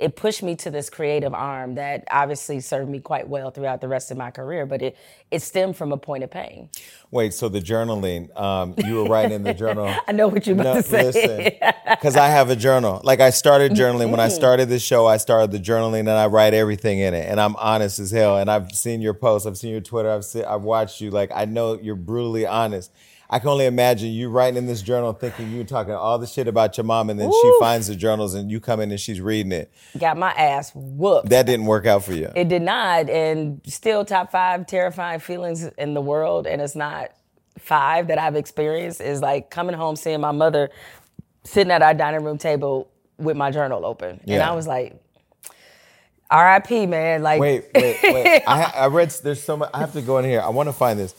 it 0.03 0.17
pushed 0.17 0.43
me 0.43 0.57
to 0.57 0.71
this 0.71 0.91
creative 0.91 1.33
arm 1.33 1.77
that 1.77 2.05
obviously 2.11 2.61
served 2.61 2.91
me 2.91 3.01
quite 3.01 3.29
well 3.29 3.51
throughout 3.51 3.81
the 3.81 3.89
rest 3.89 4.11
of 4.11 4.17
my 4.17 4.31
career, 4.31 4.67
but 4.67 4.83
it, 4.83 4.97
it 5.31 5.41
stemmed 5.43 5.77
from 5.77 5.93
a 5.93 5.97
point 5.97 6.25
of 6.25 6.31
pain. 6.31 6.69
Wait, 7.11 7.33
so 7.33 7.49
the 7.49 7.61
journaling, 7.61 8.35
um, 8.39 8.75
you 8.79 8.97
were 8.97 9.05
writing 9.05 9.33
in 9.33 9.43
the 9.45 9.55
journal. 9.55 9.95
I 10.09 10.13
know 10.13 10.29
what 10.29 10.47
you're 10.47 10.61
about 10.61 10.85
to 10.85 11.13
say. 11.13 11.59
because 11.91 12.17
I 12.27 12.29
have 12.29 12.51
a 12.51 12.57
journal. 12.57 13.01
Like 13.05 13.21
I 13.21 13.31
started 13.31 13.73
journaling 13.73 14.11
when 14.11 14.21
I 14.21 14.27
Mm-hmm. 14.27 14.35
started 14.35 14.69
this 14.69 14.83
show. 14.83 15.07
I 15.07 15.17
started 15.19 15.51
the 15.53 15.59
journaling 15.59 16.01
and 16.01 16.11
I 16.11 16.27
write 16.27 16.55
everything 16.55 16.99
in 16.99 17.15
it, 17.15 17.29
and 17.29 17.41
I'm 17.41 17.55
honest 17.57 17.99
as 17.99 18.11
hell. 18.11 18.39
And 18.39 18.51
I've 18.51 18.73
seen 18.73 19.01
your 19.01 19.15
posts, 19.15 19.47
I've 19.47 19.57
seen 19.59 19.71
your 19.73 19.81
Twitter, 19.81 20.11
I've 20.11 20.25
seen, 20.25 20.45
I've 20.45 20.63
watched 20.63 21.01
you. 21.01 21.11
Like 21.11 21.31
I 21.35 21.45
know 21.45 21.79
you're 21.81 21.97
brutally 21.97 22.47
honest. 22.47 22.91
I 23.33 23.39
can 23.39 23.49
only 23.49 23.65
imagine 23.65 24.11
you 24.11 24.29
writing 24.29 24.59
in 24.59 24.67
this 24.67 24.83
journal, 24.83 25.15
thinking 25.15 25.51
you 25.53 25.65
talking 25.65 25.95
all 25.95 26.19
the 26.19 26.27
shit 26.27 26.47
about 26.49 26.77
your 26.77 26.85
mom, 26.85 27.09
and 27.09 27.19
then 27.19 27.33
she 27.33 27.57
finds 27.59 27.87
the 27.87 27.95
journals 27.97 28.35
and 28.35 28.51
you 28.51 28.61
come 28.61 28.79
in 28.79 28.91
and 28.91 29.01
she's 29.01 29.23
reading 29.23 29.53
it. 29.53 29.73
Got 29.99 30.19
my 30.19 30.33
ass 30.33 30.71
whooped. 30.75 31.31
That 31.31 31.47
didn't 31.47 31.65
work 31.65 31.87
out 31.87 32.05
for 32.05 32.13
you. 32.13 32.31
It 32.37 32.49
did 32.49 32.61
not, 32.61 33.09
and 33.09 33.63
still 33.67 34.05
top 34.05 34.31
five 34.31 34.67
terrifying 34.67 35.19
feelings 35.19 35.65
in 35.65 35.95
the 35.95 36.03
world, 36.03 36.47
and 36.47 36.61
it's 36.61 36.77
not 36.77 37.13
five 37.59 38.09
that 38.09 38.19
I've 38.19 38.37
experienced. 38.37 39.01
Is 39.01 39.23
like 39.23 39.49
coming 39.49 39.75
home, 39.77 39.97
seeing 39.97 40.21
my 40.21 40.33
mother 40.33 40.69
sitting 41.45 41.71
at 41.71 41.81
our 41.81 41.95
dining 41.95 42.25
room 42.25 42.37
table 42.37 42.91
with 43.17 43.39
my 43.39 43.51
journal 43.51 43.87
open, 43.87 44.21
and 44.29 44.43
I 44.43 44.53
was 44.53 44.67
like, 44.67 45.03
"R.I.P. 46.31 46.85
Man." 46.85 47.23
Like, 47.23 47.41
Wait, 47.41 47.65
wait, 47.75 47.97
wait. 48.03 48.43
I, 48.47 48.61
ha- 48.63 48.73
I 48.77 48.87
read. 48.89 49.09
There's 49.25 49.43
so 49.43 49.57
much. 49.57 49.71
I 49.73 49.79
have 49.79 49.95
to 49.95 50.03
go 50.03 50.19
in 50.19 50.27
here. 50.27 50.43
I 50.43 50.51
want 50.51 50.69
to 50.69 50.75
find 50.75 50.99
this. 50.99 51.15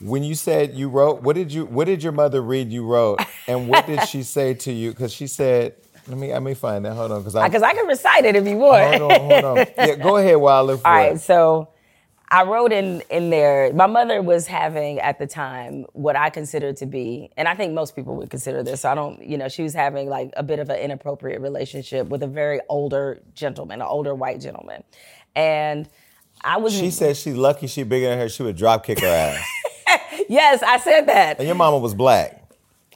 When 0.00 0.22
you 0.22 0.34
said 0.36 0.74
you 0.74 0.88
wrote, 0.88 1.22
what 1.22 1.34
did 1.34 1.52
you? 1.52 1.64
What 1.66 1.86
did 1.86 2.02
your 2.02 2.12
mother 2.12 2.40
read 2.40 2.70
you 2.72 2.86
wrote, 2.86 3.20
and 3.48 3.68
what 3.68 3.86
did 3.86 4.06
she 4.08 4.22
say 4.22 4.54
to 4.54 4.72
you? 4.72 4.90
Because 4.90 5.12
she 5.12 5.26
said, 5.26 5.74
"Let 6.06 6.16
me, 6.16 6.32
let 6.32 6.42
me 6.42 6.54
find 6.54 6.84
that. 6.84 6.94
Hold 6.94 7.10
on, 7.10 7.20
because 7.22 7.34
I 7.34 7.44
uh, 7.44 7.48
because 7.48 7.62
I 7.62 7.72
can 7.72 7.86
recite 7.86 8.24
it 8.24 8.36
if 8.36 8.46
you 8.46 8.56
want. 8.58 8.96
hold 9.00 9.12
on, 9.12 9.20
hold 9.20 9.44
on. 9.44 9.56
Yeah, 9.76 9.96
go 9.96 10.16
ahead 10.16 10.36
while 10.36 10.56
I 10.58 10.60
look 10.60 10.82
for 10.82 10.86
All 10.86 10.94
it. 10.94 10.98
right, 10.98 11.20
so 11.20 11.68
I 12.30 12.44
wrote 12.44 12.72
in 12.72 13.02
in 13.10 13.30
there. 13.30 13.72
My 13.72 13.86
mother 13.86 14.22
was 14.22 14.46
having 14.46 15.00
at 15.00 15.18
the 15.18 15.26
time 15.26 15.84
what 15.94 16.14
I 16.14 16.30
consider 16.30 16.72
to 16.74 16.86
be, 16.86 17.30
and 17.36 17.48
I 17.48 17.56
think 17.56 17.72
most 17.72 17.96
people 17.96 18.14
would 18.16 18.30
consider 18.30 18.62
this. 18.62 18.82
So 18.82 18.90
I 18.90 18.94
don't, 18.94 19.20
you 19.26 19.36
know, 19.36 19.48
she 19.48 19.62
was 19.62 19.74
having 19.74 20.08
like 20.08 20.32
a 20.36 20.44
bit 20.44 20.60
of 20.60 20.70
an 20.70 20.78
inappropriate 20.78 21.40
relationship 21.40 22.06
with 22.06 22.22
a 22.22 22.28
very 22.28 22.60
older 22.68 23.20
gentleman, 23.34 23.80
an 23.80 23.88
older 23.88 24.14
white 24.14 24.40
gentleman, 24.40 24.84
and 25.34 25.88
I 26.44 26.58
was. 26.58 26.72
She 26.72 26.90
said 26.90 27.16
she's 27.16 27.34
lucky 27.34 27.66
she 27.66 27.82
bigger 27.82 28.10
than 28.10 28.18
her. 28.18 28.28
She 28.28 28.42
would 28.44 28.56
drop 28.56 28.84
kick 28.84 29.00
her 29.00 29.06
ass. 29.06 29.44
yes, 30.34 30.62
I 30.62 30.78
said 30.78 31.06
that. 31.06 31.38
and 31.38 31.46
your 31.46 31.56
mama 31.56 31.78
was 31.78 31.94
black. 31.94 32.34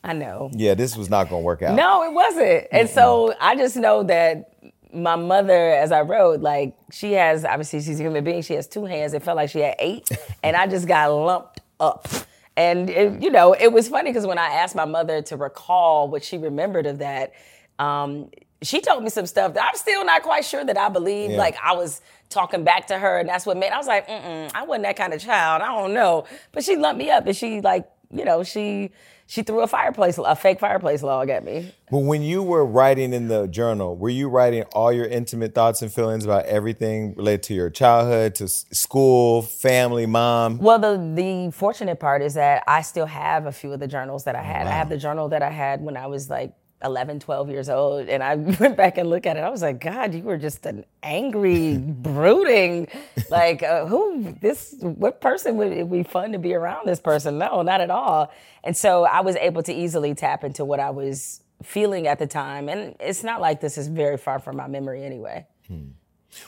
I 0.04 0.12
know. 0.14 0.50
Yeah, 0.52 0.74
this 0.74 0.96
was 0.96 1.08
not 1.08 1.28
gonna 1.30 1.42
work 1.42 1.62
out. 1.62 1.76
No, 1.76 2.02
it 2.02 2.12
wasn't. 2.12 2.66
And 2.72 2.88
so 2.90 3.34
I 3.40 3.56
just 3.56 3.76
know 3.76 4.02
that 4.04 4.52
my 4.92 5.16
mother, 5.16 5.70
as 5.70 5.92
I 5.92 6.02
wrote, 6.02 6.40
like 6.40 6.74
she 6.90 7.12
has 7.12 7.44
obviously 7.44 7.80
she's 7.80 8.00
a 8.00 8.02
human 8.02 8.24
being. 8.24 8.42
She 8.42 8.54
has 8.54 8.66
two 8.66 8.84
hands. 8.84 9.14
It 9.14 9.22
felt 9.22 9.36
like 9.36 9.50
she 9.50 9.60
had 9.60 9.76
eight, 9.78 10.08
and 10.42 10.56
I 10.56 10.66
just 10.66 10.88
got 10.88 11.08
lumped 11.12 11.60
up. 11.78 12.08
And 12.56 12.90
it, 12.90 13.22
you 13.22 13.30
know, 13.30 13.54
it 13.54 13.72
was 13.72 13.88
funny 13.88 14.10
because 14.10 14.26
when 14.26 14.38
I 14.38 14.46
asked 14.48 14.74
my 14.74 14.84
mother 14.84 15.22
to 15.22 15.36
recall 15.36 16.08
what 16.08 16.22
she 16.22 16.36
remembered 16.36 16.86
of 16.86 16.98
that, 16.98 17.32
um, 17.78 18.30
she 18.62 18.80
told 18.80 19.02
me 19.02 19.10
some 19.10 19.26
stuff 19.26 19.54
that 19.54 19.64
I'm 19.64 19.76
still 19.76 20.04
not 20.04 20.22
quite 20.22 20.44
sure 20.44 20.64
that 20.64 20.78
I 20.78 20.88
believe. 20.88 21.32
Yeah. 21.32 21.38
Like 21.38 21.56
I 21.62 21.72
was 21.74 22.00
talking 22.30 22.64
back 22.64 22.86
to 22.88 22.98
her, 22.98 23.18
and 23.18 23.28
that's 23.28 23.44
what 23.46 23.56
made. 23.56 23.70
I 23.70 23.78
was 23.78 23.86
like, 23.86 24.08
Mm-mm, 24.08 24.50
I 24.54 24.64
wasn't 24.64 24.84
that 24.84 24.96
kind 24.96 25.12
of 25.12 25.20
child. 25.20 25.62
I 25.62 25.66
don't 25.66 25.94
know. 25.94 26.24
But 26.52 26.64
she 26.64 26.76
lumped 26.76 26.98
me 26.98 27.10
up, 27.10 27.26
and 27.26 27.36
she 27.36 27.60
like, 27.60 27.88
you 28.10 28.24
know, 28.24 28.42
she 28.42 28.90
she 29.26 29.42
threw 29.42 29.62
a 29.62 29.66
fireplace, 29.66 30.18
a 30.18 30.36
fake 30.36 30.60
fireplace 30.60 31.02
log 31.02 31.30
at 31.30 31.44
me. 31.44 31.72
But 31.90 32.00
when 32.00 32.22
you 32.22 32.42
were 32.42 32.66
writing 32.66 33.12
in 33.14 33.28
the 33.28 33.48
journal, 33.48 33.96
were 33.96 34.10
you 34.10 34.28
writing 34.28 34.64
all 34.74 34.92
your 34.92 35.06
intimate 35.06 35.54
thoughts 35.54 35.80
and 35.80 35.92
feelings 35.92 36.24
about 36.24 36.44
everything 36.44 37.14
related 37.14 37.42
to 37.44 37.54
your 37.54 37.70
childhood, 37.70 38.34
to 38.36 38.48
school, 38.48 39.42
family, 39.42 40.06
mom? 40.06 40.58
Well, 40.58 40.78
the 40.78 41.12
the 41.14 41.50
fortunate 41.52 41.98
part 41.98 42.22
is 42.22 42.34
that 42.34 42.62
I 42.66 42.82
still 42.82 43.06
have 43.06 43.46
a 43.46 43.52
few 43.52 43.72
of 43.72 43.80
the 43.80 43.88
journals 43.88 44.24
that 44.24 44.36
I 44.36 44.42
had. 44.42 44.66
I 44.66 44.70
have 44.70 44.88
the 44.88 44.98
journal 44.98 45.28
that 45.30 45.42
I 45.42 45.50
had 45.50 45.80
when 45.80 45.96
I 45.96 46.06
was 46.06 46.28
like 46.28 46.52
11, 46.84 47.20
12 47.20 47.50
years 47.50 47.68
old. 47.68 48.08
And 48.08 48.22
I 48.22 48.34
went 48.60 48.76
back 48.76 48.98
and 48.98 49.08
looked 49.08 49.26
at 49.26 49.36
it. 49.36 49.40
I 49.40 49.50
was 49.50 49.62
like, 49.62 49.80
God, 49.80 50.14
you 50.14 50.22
were 50.22 50.38
just 50.38 50.64
an 50.66 50.84
angry, 51.02 51.78
brooding, 51.78 52.88
like, 53.30 53.62
uh, 53.62 53.86
who, 53.86 54.36
this, 54.40 54.74
what 54.80 55.20
person 55.20 55.56
would 55.56 55.72
it 55.72 55.90
be 55.90 56.02
fun 56.02 56.32
to 56.32 56.38
be 56.38 56.54
around 56.54 56.86
this 56.86 57.00
person? 57.00 57.38
No, 57.38 57.62
not 57.62 57.80
at 57.80 57.90
all. 57.90 58.32
And 58.64 58.76
so 58.76 59.04
I 59.04 59.20
was 59.20 59.36
able 59.36 59.62
to 59.64 59.72
easily 59.72 60.14
tap 60.14 60.44
into 60.44 60.64
what 60.64 60.80
I 60.80 60.90
was 60.90 61.42
feeling 61.62 62.06
at 62.06 62.18
the 62.18 62.26
time. 62.26 62.68
And 62.68 62.96
it's 63.00 63.22
not 63.22 63.40
like 63.40 63.60
this 63.60 63.78
is 63.78 63.88
very 63.88 64.16
far 64.16 64.38
from 64.38 64.56
my 64.56 64.66
memory 64.66 65.04
anyway. 65.04 65.46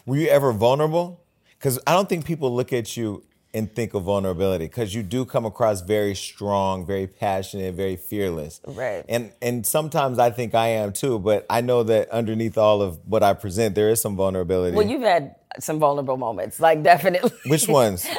Were 0.07 0.17
you 0.17 0.29
ever 0.29 0.53
vulnerable? 0.53 1.25
Because 1.59 1.79
I 1.87 1.93
don't 1.93 2.09
think 2.09 2.25
people 2.25 2.55
look 2.55 2.73
at 2.73 2.97
you 2.97 3.25
and 3.55 3.73
think 3.73 3.95
of 3.95 4.03
vulnerability 4.03 4.67
because 4.67 4.95
you 4.95 5.03
do 5.03 5.25
come 5.25 5.47
across 5.47 5.81
very 5.81 6.15
strong, 6.15 6.85
very 6.85 7.07
passionate, 7.07 7.75
very 7.75 7.97
fearless. 7.97 8.61
Right. 8.67 9.05
And 9.09 9.33
and 9.41 9.65
sometimes 9.65 10.19
I 10.19 10.31
think 10.31 10.55
I 10.55 10.69
am 10.69 10.93
too, 10.93 11.19
but 11.21 11.47
I 11.49 11.61
know 11.61 11.85
that 11.85 12.11
underneath 12.11 12.59
all 12.59 12.83
of 12.83 12.99
what 13.07 13.23
I 13.23 13.33
present, 13.33 13.75
there 13.75 13.89
is 13.89 14.03
some 14.03 14.17
vulnerability. 14.17 14.77
Well, 14.77 14.87
you've 14.87 15.03
had 15.03 15.37
some 15.61 15.79
vulnerable 15.79 16.17
moments, 16.17 16.59
like 16.61 16.83
definitely. 16.83 17.31
Which 17.47 17.69
ones? 17.69 18.07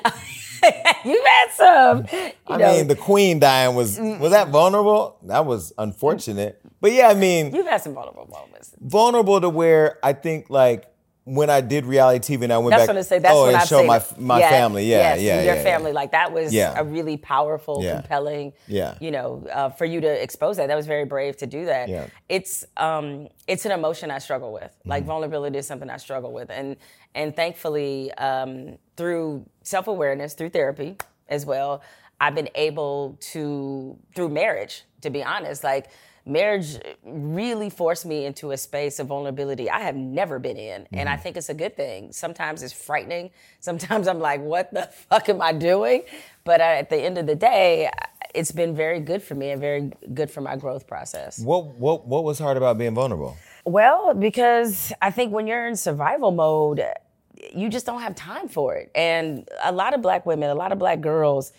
You've 1.05 1.23
had 1.23 1.51
some. 1.53 2.05
You 2.11 2.31
I 2.47 2.57
know, 2.57 2.71
mean, 2.71 2.87
the 2.87 2.95
queen 2.95 3.39
dying 3.39 3.75
was 3.75 3.99
mm. 3.99 4.19
was 4.19 4.31
that 4.31 4.49
vulnerable? 4.49 5.17
That 5.23 5.45
was 5.45 5.73
unfortunate. 5.77 6.59
But 6.81 6.91
yeah, 6.93 7.09
I 7.09 7.13
mean, 7.13 7.53
You've 7.53 7.67
had 7.67 7.81
some 7.83 7.93
vulnerable 7.93 8.27
moments. 8.27 8.73
vulnerable 8.79 9.39
to 9.41 9.49
where 9.49 9.99
I 10.03 10.13
think 10.13 10.49
like 10.49 10.87
when 11.25 11.49
I 11.49 11.59
did 11.59 11.85
reality 11.87 12.37
TV 12.37 12.43
and 12.43 12.53
I 12.53 12.59
went 12.59 12.69
That's 12.71 12.83
back. 12.83 12.87
what 12.89 12.97
I 12.97 13.01
say. 13.01 13.17
That's 13.19 13.33
oh, 13.35 13.47
and 13.47 13.57
I've 13.57 13.67
show 13.67 13.83
my 13.83 14.03
my 14.17 14.39
Yeah, 14.39 14.49
family. 14.49 14.85
Yeah, 14.85 15.15
yes, 15.15 15.21
yeah, 15.21 15.43
your 15.43 15.55
yeah, 15.55 15.63
family. 15.63 15.89
Yeah. 15.89 15.95
Like 15.95 16.11
that 16.11 16.31
was 16.31 16.53
a 16.55 16.83
really 16.83 17.17
powerful, 17.17 17.81
compelling. 17.81 18.53
Yeah. 18.67 18.95
You 19.01 19.09
know, 19.11 19.47
uh, 19.51 19.69
for 19.69 19.85
you 19.85 20.01
to 20.01 20.23
expose 20.23 20.57
that, 20.57 20.67
that 20.67 20.75
was 20.75 20.85
very 20.85 21.05
brave 21.05 21.35
to 21.37 21.47
do 21.47 21.65
that. 21.65 21.89
Yeah. 21.89 22.07
It's 22.29 22.63
um, 22.77 23.27
it's 23.47 23.65
an 23.65 23.71
emotion 23.71 24.11
I 24.11 24.19
struggle 24.19 24.53
with. 24.53 24.71
Like 24.85 25.01
Mm-hmm. 25.01 25.07
vulnerability 25.07 25.57
is 25.57 25.67
something 25.67 25.89
I 25.89 25.97
struggle 25.97 26.31
with, 26.31 26.49
and 26.51 26.75
and 27.15 27.35
thankfully 27.35 28.11
um, 28.13 28.77
through 28.95 29.45
self 29.63 29.87
awareness, 29.87 30.35
through 30.35 30.49
therapy 30.51 30.95
as 31.27 31.43
well, 31.45 31.81
I've 32.21 32.35
been 32.35 32.49
able 32.55 33.17
to 33.33 33.97
through 34.15 34.29
marriage. 34.29 34.83
To 35.01 35.09
be 35.09 35.23
honest, 35.23 35.63
like 35.63 35.87
marriage 36.25 36.77
really 37.03 37.69
forced 37.69 38.05
me 38.05 38.25
into 38.25 38.51
a 38.51 38.57
space 38.57 38.99
of 38.99 39.07
vulnerability 39.07 39.69
I 39.69 39.79
have 39.81 39.95
never 39.95 40.39
been 40.39 40.57
in. 40.57 40.87
And 40.91 41.07
I 41.07 41.17
think 41.17 41.37
it's 41.37 41.49
a 41.49 41.53
good 41.53 41.75
thing. 41.75 42.11
Sometimes 42.11 42.63
it's 42.63 42.73
frightening. 42.73 43.29
Sometimes 43.59 44.07
I'm 44.07 44.19
like, 44.19 44.41
what 44.41 44.73
the 44.73 44.83
fuck 45.09 45.29
am 45.29 45.41
I 45.41 45.53
doing? 45.53 46.03
But 46.43 46.61
uh, 46.61 46.63
at 46.63 46.89
the 46.89 46.97
end 46.97 47.17
of 47.17 47.27
the 47.27 47.35
day, 47.35 47.89
it's 48.33 48.51
been 48.51 48.75
very 48.75 48.99
good 48.99 49.23
for 49.23 49.35
me 49.35 49.51
and 49.51 49.61
very 49.61 49.91
good 50.13 50.29
for 50.29 50.41
my 50.41 50.55
growth 50.55 50.87
process. 50.87 51.39
What 51.39 51.65
what 51.75 52.05
what 52.05 52.23
was 52.23 52.37
hard 52.37 52.57
about 52.57 52.77
being 52.77 52.93
vulnerable? 52.93 53.37
Well, 53.63 54.13
because 54.13 54.93
I 55.01 55.09
think 55.09 55.31
when 55.31 55.47
you're 55.47 55.67
in 55.67 55.75
survival 55.75 56.31
mode, 56.31 56.83
you 57.53 57.69
just 57.69 57.85
don't 57.85 58.01
have 58.01 58.15
time 58.15 58.47
for 58.47 58.75
it. 58.75 58.91
And 58.93 59.47
a 59.63 59.71
lot 59.71 59.93
of 59.93 60.01
black 60.01 60.25
women, 60.25 60.49
a 60.49 60.55
lot 60.55 60.71
of 60.71 60.79
black 60.79 61.01
girls, 61.01 61.53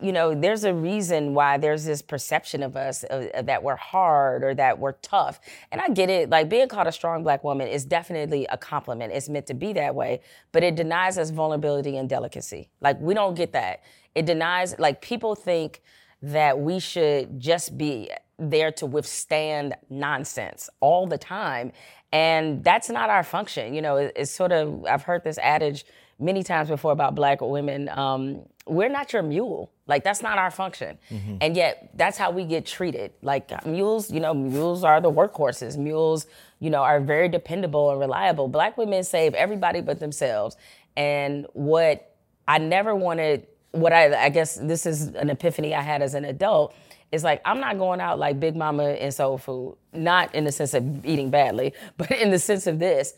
you 0.00 0.12
know, 0.12 0.34
there's 0.34 0.64
a 0.64 0.72
reason 0.74 1.34
why 1.34 1.58
there's 1.58 1.84
this 1.84 2.02
perception 2.02 2.62
of 2.62 2.76
us 2.76 3.04
uh, 3.04 3.28
uh, 3.34 3.42
that 3.42 3.62
we're 3.62 3.76
hard 3.76 4.44
or 4.44 4.54
that 4.54 4.78
we're 4.78 4.92
tough. 4.92 5.40
And 5.72 5.80
I 5.80 5.88
get 5.88 6.10
it. 6.10 6.30
Like 6.30 6.48
being 6.48 6.68
called 6.68 6.86
a 6.86 6.92
strong 6.92 7.22
black 7.22 7.44
woman 7.44 7.68
is 7.68 7.84
definitely 7.84 8.46
a 8.50 8.58
compliment. 8.58 9.12
It's 9.12 9.28
meant 9.28 9.46
to 9.46 9.54
be 9.54 9.72
that 9.74 9.94
way, 9.94 10.20
but 10.52 10.62
it 10.62 10.74
denies 10.76 11.18
us 11.18 11.30
vulnerability 11.30 11.96
and 11.96 12.08
delicacy. 12.08 12.70
Like 12.80 13.00
we 13.00 13.14
don't 13.14 13.34
get 13.34 13.52
that. 13.52 13.82
It 14.14 14.26
denies, 14.26 14.78
like 14.78 15.00
people 15.02 15.34
think 15.34 15.82
that 16.22 16.58
we 16.58 16.78
should 16.78 17.40
just 17.40 17.78
be 17.78 18.10
there 18.38 18.72
to 18.72 18.86
withstand 18.86 19.74
nonsense 19.88 20.68
all 20.80 21.06
the 21.06 21.18
time. 21.18 21.72
And 22.12 22.64
that's 22.64 22.90
not 22.90 23.08
our 23.10 23.22
function. 23.22 23.72
You 23.74 23.82
know, 23.82 23.96
it- 23.96 24.12
it's 24.16 24.30
sort 24.30 24.52
of, 24.52 24.84
I've 24.86 25.02
heard 25.04 25.22
this 25.24 25.38
adage 25.38 25.84
many 26.20 26.42
times 26.42 26.68
before 26.68 26.92
about 26.92 27.14
black 27.14 27.40
women. 27.40 27.88
Um, 27.88 28.42
we're 28.66 28.88
not 28.88 29.12
your 29.12 29.22
mule. 29.22 29.72
Like, 29.86 30.04
that's 30.04 30.22
not 30.22 30.38
our 30.38 30.50
function. 30.50 30.98
And 31.40 31.56
yet, 31.56 31.90
that's 31.94 32.16
how 32.16 32.30
we 32.30 32.44
get 32.44 32.66
treated. 32.66 33.12
Like, 33.22 33.66
mules, 33.66 34.10
you 34.10 34.20
know, 34.20 34.32
mules 34.32 34.84
are 34.84 35.00
the 35.00 35.10
workhorses. 35.10 35.76
Mules, 35.76 36.26
you 36.60 36.70
know, 36.70 36.82
are 36.82 37.00
very 37.00 37.28
dependable 37.28 37.90
and 37.90 37.98
reliable. 37.98 38.46
Black 38.46 38.76
women 38.78 39.02
save 39.02 39.34
everybody 39.34 39.80
but 39.80 39.98
themselves. 39.98 40.56
And 40.96 41.46
what 41.54 42.14
I 42.46 42.58
never 42.58 42.94
wanted, 42.94 43.46
what 43.72 43.92
I, 43.92 44.26
I 44.26 44.28
guess 44.28 44.54
this 44.56 44.86
is 44.86 45.08
an 45.08 45.30
epiphany 45.30 45.74
I 45.74 45.82
had 45.82 46.02
as 46.02 46.14
an 46.14 46.24
adult, 46.24 46.74
is 47.10 47.24
like, 47.24 47.40
I'm 47.44 47.58
not 47.58 47.78
going 47.78 48.00
out 48.00 48.18
like 48.18 48.38
Big 48.38 48.54
Mama 48.54 48.84
and 48.84 49.12
Soul 49.12 49.38
Food, 49.38 49.76
not 49.92 50.32
in 50.34 50.44
the 50.44 50.52
sense 50.52 50.74
of 50.74 51.04
eating 51.04 51.30
badly, 51.30 51.72
but 51.96 52.10
in 52.12 52.30
the 52.30 52.38
sense 52.38 52.66
of 52.66 52.78
this. 52.78 53.14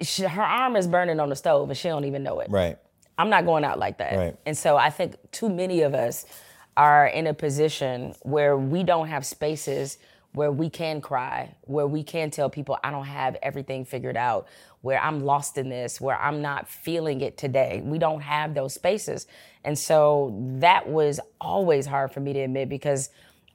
She, 0.00 0.22
her 0.22 0.42
arm 0.42 0.76
is 0.76 0.86
burning 0.86 1.20
on 1.20 1.28
the 1.28 1.36
stove 1.36 1.68
and 1.68 1.76
she 1.76 1.88
don't 1.88 2.04
even 2.04 2.22
know 2.22 2.40
it. 2.40 2.50
Right. 2.50 2.78
I'm 3.16 3.30
not 3.30 3.44
going 3.44 3.64
out 3.64 3.78
like 3.78 3.98
that. 3.98 4.16
Right. 4.16 4.36
And 4.46 4.56
so 4.56 4.76
I 4.76 4.90
think 4.90 5.16
too 5.32 5.48
many 5.48 5.82
of 5.82 5.94
us 5.94 6.24
are 6.76 7.06
in 7.08 7.26
a 7.26 7.34
position 7.34 8.14
where 8.22 8.56
we 8.56 8.84
don't 8.84 9.08
have 9.08 9.26
spaces 9.26 9.98
where 10.34 10.52
we 10.52 10.68
can 10.68 11.00
cry, 11.00 11.54
where 11.62 11.86
we 11.86 12.02
can 12.02 12.30
tell 12.30 12.50
people 12.50 12.78
I 12.84 12.90
don't 12.90 13.06
have 13.06 13.36
everything 13.42 13.84
figured 13.84 14.16
out, 14.16 14.46
where 14.82 15.00
I'm 15.00 15.20
lost 15.20 15.58
in 15.58 15.68
this, 15.68 16.00
where 16.00 16.16
I'm 16.16 16.42
not 16.42 16.68
feeling 16.68 17.22
it 17.22 17.36
today. 17.36 17.82
We 17.84 17.98
don't 17.98 18.20
have 18.20 18.54
those 18.54 18.74
spaces. 18.74 19.26
And 19.64 19.78
so 19.78 20.36
that 20.58 20.88
was 20.88 21.18
always 21.40 21.86
hard 21.86 22.12
for 22.12 22.20
me 22.20 22.34
to 22.34 22.40
admit 22.40 22.68
because 22.68 23.10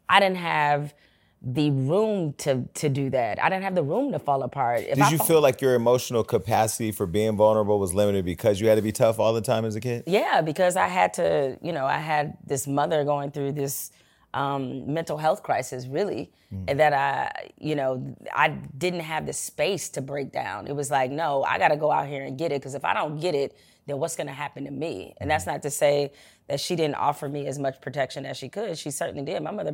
I 0.09 0.19
didn't 0.19 0.37
have 0.37 0.93
the 1.45 1.69
room 1.71 2.33
to 2.37 2.63
to 2.75 2.87
do 2.87 3.09
that. 3.09 3.43
I 3.43 3.49
didn't 3.49 3.63
have 3.63 3.75
the 3.75 3.83
room 3.83 4.13
to 4.13 4.19
fall 4.19 4.43
apart. 4.43 4.81
If 4.81 4.95
Did 4.95 5.03
I 5.03 5.09
you 5.11 5.17
fall- 5.17 5.27
feel 5.27 5.41
like 5.41 5.59
your 5.59 5.75
emotional 5.75 6.23
capacity 6.23 6.91
for 6.93 7.05
being 7.05 7.35
vulnerable 7.35 7.79
was 7.79 7.93
limited 7.93 8.23
because 8.23 8.61
you 8.61 8.67
had 8.67 8.75
to 8.75 8.81
be 8.81 8.93
tough 8.93 9.19
all 9.19 9.33
the 9.33 9.41
time 9.41 9.65
as 9.65 9.75
a 9.75 9.81
kid? 9.81 10.03
Yeah, 10.07 10.41
because 10.41 10.77
I 10.77 10.87
had 10.87 11.13
to, 11.15 11.57
you 11.61 11.73
know, 11.73 11.85
I 11.85 11.97
had 11.97 12.37
this 12.45 12.65
mother 12.65 13.03
going 13.03 13.31
through 13.31 13.51
this 13.53 13.91
um, 14.33 14.91
mental 14.91 15.17
health 15.17 15.43
crisis, 15.43 15.85
really, 15.85 16.31
and 16.67 16.79
that 16.79 16.93
I, 16.93 17.51
you 17.59 17.75
know, 17.75 18.15
I 18.33 18.49
didn't 18.77 19.01
have 19.01 19.25
the 19.25 19.33
space 19.33 19.89
to 19.89 20.01
break 20.01 20.31
down. 20.31 20.67
It 20.67 20.75
was 20.75 20.89
like, 20.89 21.11
no, 21.11 21.43
I 21.43 21.57
got 21.59 21.67
to 21.69 21.75
go 21.77 21.91
out 21.91 22.07
here 22.07 22.23
and 22.23 22.37
get 22.37 22.51
it, 22.51 22.61
because 22.61 22.73
if 22.73 22.85
I 22.85 22.93
don't 22.93 23.19
get 23.19 23.35
it, 23.35 23.55
then 23.85 23.97
what's 23.97 24.15
going 24.15 24.27
to 24.27 24.33
happen 24.33 24.65
to 24.65 24.71
me? 24.71 25.13
And 25.17 25.29
that's 25.29 25.43
mm-hmm. 25.43 25.53
not 25.53 25.63
to 25.63 25.69
say 25.69 26.11
that 26.47 26.59
she 26.59 26.75
didn't 26.75 26.95
offer 26.95 27.27
me 27.27 27.47
as 27.47 27.59
much 27.59 27.81
protection 27.81 28.25
as 28.25 28.37
she 28.37 28.49
could. 28.49 28.77
She 28.77 28.91
certainly 28.91 29.23
did. 29.23 29.41
My 29.43 29.51
mother 29.51 29.73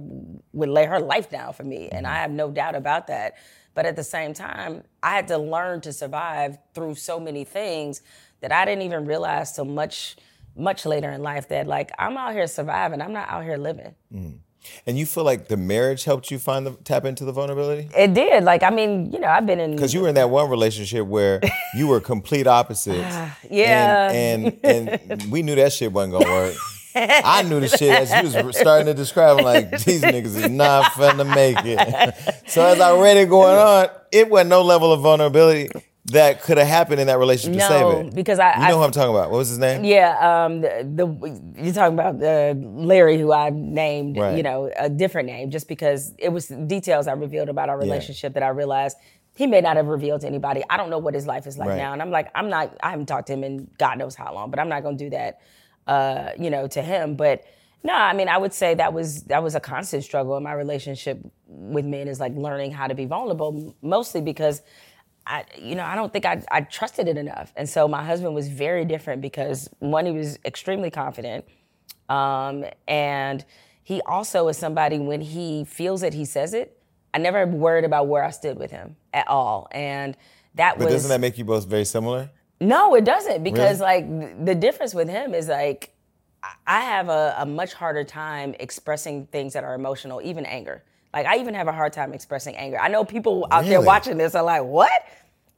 would 0.53 0.69
lay 0.69 0.85
her 0.85 0.99
life 0.99 1.29
down 1.29 1.53
for 1.53 1.63
me, 1.63 1.89
and 1.89 2.05
I 2.05 2.11
mm-hmm. 2.11 2.21
have 2.21 2.31
no 2.31 2.51
doubt 2.51 2.75
about 2.75 3.07
that. 3.07 3.35
But 3.73 3.85
at 3.85 3.95
the 3.95 4.03
same 4.03 4.33
time, 4.33 4.83
I 5.03 5.11
had 5.15 5.27
to 5.29 5.37
learn 5.37 5.81
to 5.81 5.93
survive 5.93 6.57
through 6.73 6.95
so 6.95 7.19
many 7.19 7.43
things 7.43 8.01
that 8.41 8.51
I 8.51 8.65
didn't 8.65 8.83
even 8.83 9.05
realize 9.05 9.51
till 9.53 9.65
much, 9.65 10.17
much 10.55 10.85
later 10.85 11.11
in 11.11 11.21
life 11.21 11.49
that 11.49 11.67
like 11.67 11.91
I'm 11.97 12.17
out 12.17 12.33
here 12.33 12.47
surviving. 12.47 13.01
I'm 13.01 13.13
not 13.13 13.29
out 13.29 13.43
here 13.43 13.57
living. 13.57 13.95
Mm. 14.13 14.39
And 14.85 14.97
you 14.97 15.05
feel 15.05 15.23
like 15.23 15.47
the 15.47 15.57
marriage 15.57 16.03
helped 16.03 16.31
you 16.31 16.39
find 16.39 16.65
the 16.65 16.71
tap 16.83 17.05
into 17.05 17.25
the 17.25 17.31
vulnerability? 17.31 17.89
It 17.95 18.13
did. 18.13 18.43
Like 18.43 18.63
I 18.63 18.69
mean, 18.69 19.11
you 19.11 19.19
know, 19.19 19.27
I've 19.27 19.45
been 19.45 19.59
in 19.59 19.71
Because 19.75 19.93
you 19.93 20.01
were 20.01 20.09
in 20.09 20.15
that 20.15 20.29
one 20.29 20.49
relationship 20.49 21.05
where 21.05 21.41
you 21.75 21.87
were 21.87 21.99
complete 21.99 22.47
opposites. 22.47 22.99
Ah, 23.11 23.37
yeah. 23.49 24.11
And, 24.11 24.59
and 24.63 24.89
and 25.09 25.23
we 25.31 25.41
knew 25.41 25.55
that 25.55 25.73
shit 25.73 25.91
wasn't 25.91 26.13
gonna 26.13 26.29
work. 26.29 26.55
I 26.95 27.43
knew 27.43 27.59
the 27.59 27.67
shit 27.67 27.89
as 27.89 28.33
you 28.33 28.43
was 28.43 28.57
starting 28.57 28.87
to 28.87 28.93
describe. 28.93 29.37
I'm 29.37 29.45
like, 29.45 29.71
these 29.83 30.01
niggas 30.01 30.35
is 30.35 30.49
not 30.49 30.91
finna 30.93 31.25
make 31.33 31.57
it. 31.63 32.43
so 32.47 32.65
as 32.65 32.79
I 32.79 32.99
read 32.99 33.17
it 33.17 33.29
going 33.29 33.57
on, 33.57 33.87
it 34.11 34.29
wasn't 34.29 34.49
no 34.49 34.61
level 34.63 34.91
of 34.91 35.01
vulnerability 35.01 35.69
that 36.11 36.41
could 36.43 36.57
have 36.57 36.67
happened 36.67 36.99
in 36.99 37.07
that 37.07 37.17
relationship 37.19 37.59
to 37.61 37.67
save 37.67 37.81
no 37.81 37.99
it. 38.01 38.15
because 38.15 38.39
I, 38.39 38.55
You 38.57 38.63
I 38.63 38.69
know 38.69 38.77
who 38.77 38.83
I'm 38.83 38.91
talking 38.91 39.13
about. 39.13 39.31
What 39.31 39.37
was 39.37 39.49
his 39.49 39.57
name? 39.57 39.83
Yeah, 39.83 40.45
um, 40.45 40.61
the, 40.61 40.83
the 40.95 41.63
you're 41.63 41.73
talking 41.73 41.97
about 41.99 42.21
uh, 42.21 42.53
Larry, 42.59 43.17
who 43.19 43.31
I 43.33 43.49
named, 43.51 44.17
Right. 44.17 44.35
you 44.37 44.43
know, 44.43 44.71
a 44.77 44.89
different 44.89 45.27
name, 45.27 45.51
just 45.51 45.67
because 45.67 46.13
it 46.17 46.29
was 46.29 46.47
details 46.47 47.07
I 47.07 47.13
revealed 47.13 47.49
about 47.49 47.69
our 47.69 47.77
relationship 47.77 48.33
that 48.33 48.43
I 48.43 48.49
realized 48.49 48.97
he 49.35 49.47
may 49.47 49.61
not 49.61 49.77
have 49.77 49.87
revealed 49.87 50.21
to 50.21 50.27
anybody. 50.27 50.63
I 50.69 50.75
don't 50.77 50.89
know 50.89 50.97
what 50.97 51.13
his 51.13 51.25
life 51.25 51.47
is 51.47 51.57
like 51.57 51.69
Right. 51.69 51.77
now, 51.77 51.93
and 51.93 52.01
I'm 52.01 52.11
like, 52.11 52.29
I'm 52.35 52.49
not, 52.49 52.75
I 52.83 52.89
haven't 52.91 53.05
talked 53.05 53.27
to 53.27 53.33
him 53.33 53.43
in 53.43 53.69
God 53.77 53.97
knows 53.97 54.15
how 54.15 54.33
long, 54.33 54.49
but 54.51 54.59
I'm 54.59 54.69
not 54.69 54.83
going 54.83 54.97
to 54.97 55.03
do 55.05 55.09
that, 55.11 55.39
uh, 55.87 56.31
you 56.37 56.49
know, 56.49 56.67
to 56.67 56.81
him. 56.81 57.15
But 57.15 57.45
no, 57.83 57.93
I 57.93 58.11
mean, 58.13 58.27
I 58.27 58.37
would 58.37 58.53
say 58.53 58.75
that 58.75 58.91
was 58.91 59.23
that 59.25 59.41
was 59.41 59.55
a 59.55 59.61
constant 59.61 60.03
struggle 60.03 60.35
in 60.35 60.43
my 60.43 60.51
relationship 60.51 61.19
with 61.47 61.85
men 61.85 62.09
is 62.09 62.19
like 62.19 62.35
learning 62.35 62.71
how 62.73 62.87
to 62.87 62.95
be 62.95 63.05
vulnerable, 63.05 63.75
mostly 63.81 64.21
because. 64.21 64.61
I, 65.29 65.45
you 65.61 65.75
know, 65.75 65.83
I 65.85 65.93
don't 65.95 66.11
think 66.11 66.25
I, 66.25 66.41
I 66.51 66.61
trusted 66.61 67.07
it 67.07 67.15
enough. 67.15 67.53
And 67.55 67.69
so 67.69 67.87
my 67.87 68.03
husband 68.03 68.33
was 68.33 68.47
very 68.47 68.83
different 68.83 69.21
because 69.21 69.69
one, 69.77 70.07
he 70.07 70.11
was 70.11 70.39
extremely 70.43 70.89
confident. 70.89 71.45
Um, 72.09 72.65
and 72.87 73.45
he 73.83 74.01
also 74.07 74.47
is 74.47 74.57
somebody 74.57 74.97
when 74.97 75.21
he 75.21 75.65
feels 75.65 76.01
it, 76.01 76.15
he 76.15 76.25
says 76.25 76.55
it. 76.55 76.81
I 77.13 77.19
never 77.19 77.45
worried 77.45 77.85
about 77.85 78.07
where 78.07 78.23
I 78.23 78.31
stood 78.31 78.57
with 78.57 78.71
him 78.71 78.95
at 79.13 79.27
all. 79.27 79.67
And 79.71 80.17
that 80.55 80.79
But 80.79 80.85
was 80.85 80.93
doesn't 80.95 81.09
that 81.09 81.21
make 81.21 81.37
you 81.37 81.45
both 81.45 81.67
very 81.67 81.85
similar? 81.85 82.31
no, 82.59 82.95
it 82.95 83.05
doesn't 83.05 83.43
because 83.43 83.79
Really? 83.79 84.01
like 84.01 84.45
the 84.45 84.55
difference 84.55 84.93
with 84.95 85.07
him 85.09 85.33
is 85.35 85.47
like 85.47 85.93
I- 86.43 86.55
I 86.65 86.81
have 86.81 87.07
a, 87.09 87.35
a 87.39 87.45
much 87.45 87.73
harder 87.73 88.03
time 88.03 88.55
expressing 88.59 89.27
things 89.27 89.53
that 89.53 89.63
are 89.63 89.75
emotional, 89.75 90.21
even 90.23 90.45
anger. 90.45 90.83
Like 91.13 91.25
I 91.25 91.37
even 91.37 91.53
have 91.55 91.67
a 91.67 91.71
hard 91.71 91.93
time 91.93 92.13
expressing 92.13 92.55
anger. 92.55 92.77
I 92.79 92.87
know 92.87 93.03
people 93.03 93.47
out 93.51 93.65
there 93.65 93.81
watching 93.81 94.17
this 94.17 94.35
are 94.35 94.43
like, 94.43 94.63
"What?" 94.63 94.91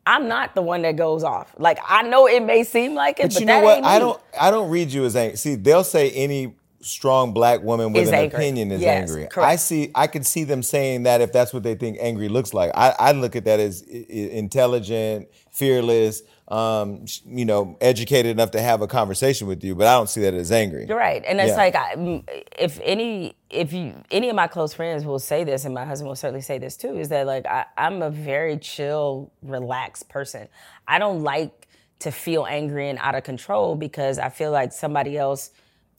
I'm 0.07 0.27
not 0.27 0.55
the 0.55 0.61
one 0.63 0.81
that 0.83 0.95
goes 0.95 1.23
off. 1.23 1.53
Like 1.59 1.77
I 1.87 2.01
know 2.03 2.27
it 2.27 2.41
may 2.43 2.63
seem 2.63 2.95
like 2.95 3.19
it, 3.19 3.23
But, 3.23 3.33
but, 3.33 3.39
you 3.41 3.45
that 3.47 3.59
know 3.59 3.65
what? 3.65 3.83
I 3.83 3.99
don't. 3.99 4.21
I 4.39 4.49
don't 4.51 4.69
read 4.69 4.91
you 4.91 5.05
as 5.05 5.15
angry. 5.15 5.37
See, 5.37 5.55
they'll 5.55 5.83
say 5.83 6.09
any 6.11 6.55
strong 6.83 7.31
black 7.31 7.61
woman 7.61 7.93
with 7.93 8.03
Is 8.03 8.09
an 8.09 8.15
angry. 8.15 8.37
opinion 8.39 8.71
is 8.71 8.81
Yes, 8.81 9.07
angry. 9.11 9.27
I 9.37 9.55
see. 9.57 9.91
I 9.93 10.07
can 10.07 10.23
see 10.23 10.43
them 10.45 10.63
saying 10.63 11.03
that 11.03 11.21
if 11.21 11.31
that's 11.31 11.53
what 11.53 11.61
they 11.61 11.75
think 11.75 11.97
angry 11.99 12.27
looks 12.27 12.53
like. 12.55 12.71
I, 12.73 12.95
I 12.97 13.11
look 13.11 13.35
at 13.35 13.45
that 13.45 13.59
as 13.59 13.83
intelligent, 13.83 15.27
fearless. 15.51 16.23
Um, 16.47 17.05
you 17.25 17.45
know, 17.45 17.77
educated 17.79 18.29
enough 18.31 18.51
to 18.51 18.61
have 18.61 18.81
a 18.81 18.87
conversation 18.87 19.47
with 19.47 19.63
you, 19.63 19.73
but 19.73 19.87
I 19.87 19.93
don't 19.93 20.09
see 20.09 20.19
that 20.21 20.33
as 20.33 20.51
angry. 20.51 20.85
You're 20.85 20.97
right, 20.97 21.23
and 21.25 21.39
it's 21.39 21.49
Yeah. 21.51 21.55
like 21.55 21.75
I, 21.75 22.23
if 22.59 22.77
any, 22.83 23.35
if 23.51 23.73
you, 23.73 23.95
any 24.09 24.29
of 24.29 24.35
my 24.35 24.47
close 24.47 24.73
friends 24.73 25.05
will 25.05 25.19
say 25.19 25.43
this, 25.43 25.65
and 25.65 25.73
my 25.73 25.85
husband 25.85 26.07
will 26.07 26.15
certainly 26.15 26.41
say 26.41 26.57
this 26.57 26.77
too, 26.77 26.97
is 26.97 27.09
that 27.09 27.27
like 27.27 27.45
I, 27.45 27.65
I'm 27.77 28.01
a 28.01 28.09
very 28.09 28.57
chill, 28.57 29.31
relaxed 29.41 30.09
person. 30.09 30.47
I 30.87 30.99
don't 30.99 31.21
like 31.21 31.67
to 31.99 32.11
feel 32.11 32.45
angry 32.45 32.89
and 32.89 32.97
out 32.99 33.15
of 33.15 33.23
control 33.23 33.75
because 33.75 34.17
I 34.17 34.29
feel 34.29 34.51
like 34.51 34.73
somebody 34.73 35.17
else 35.17 35.51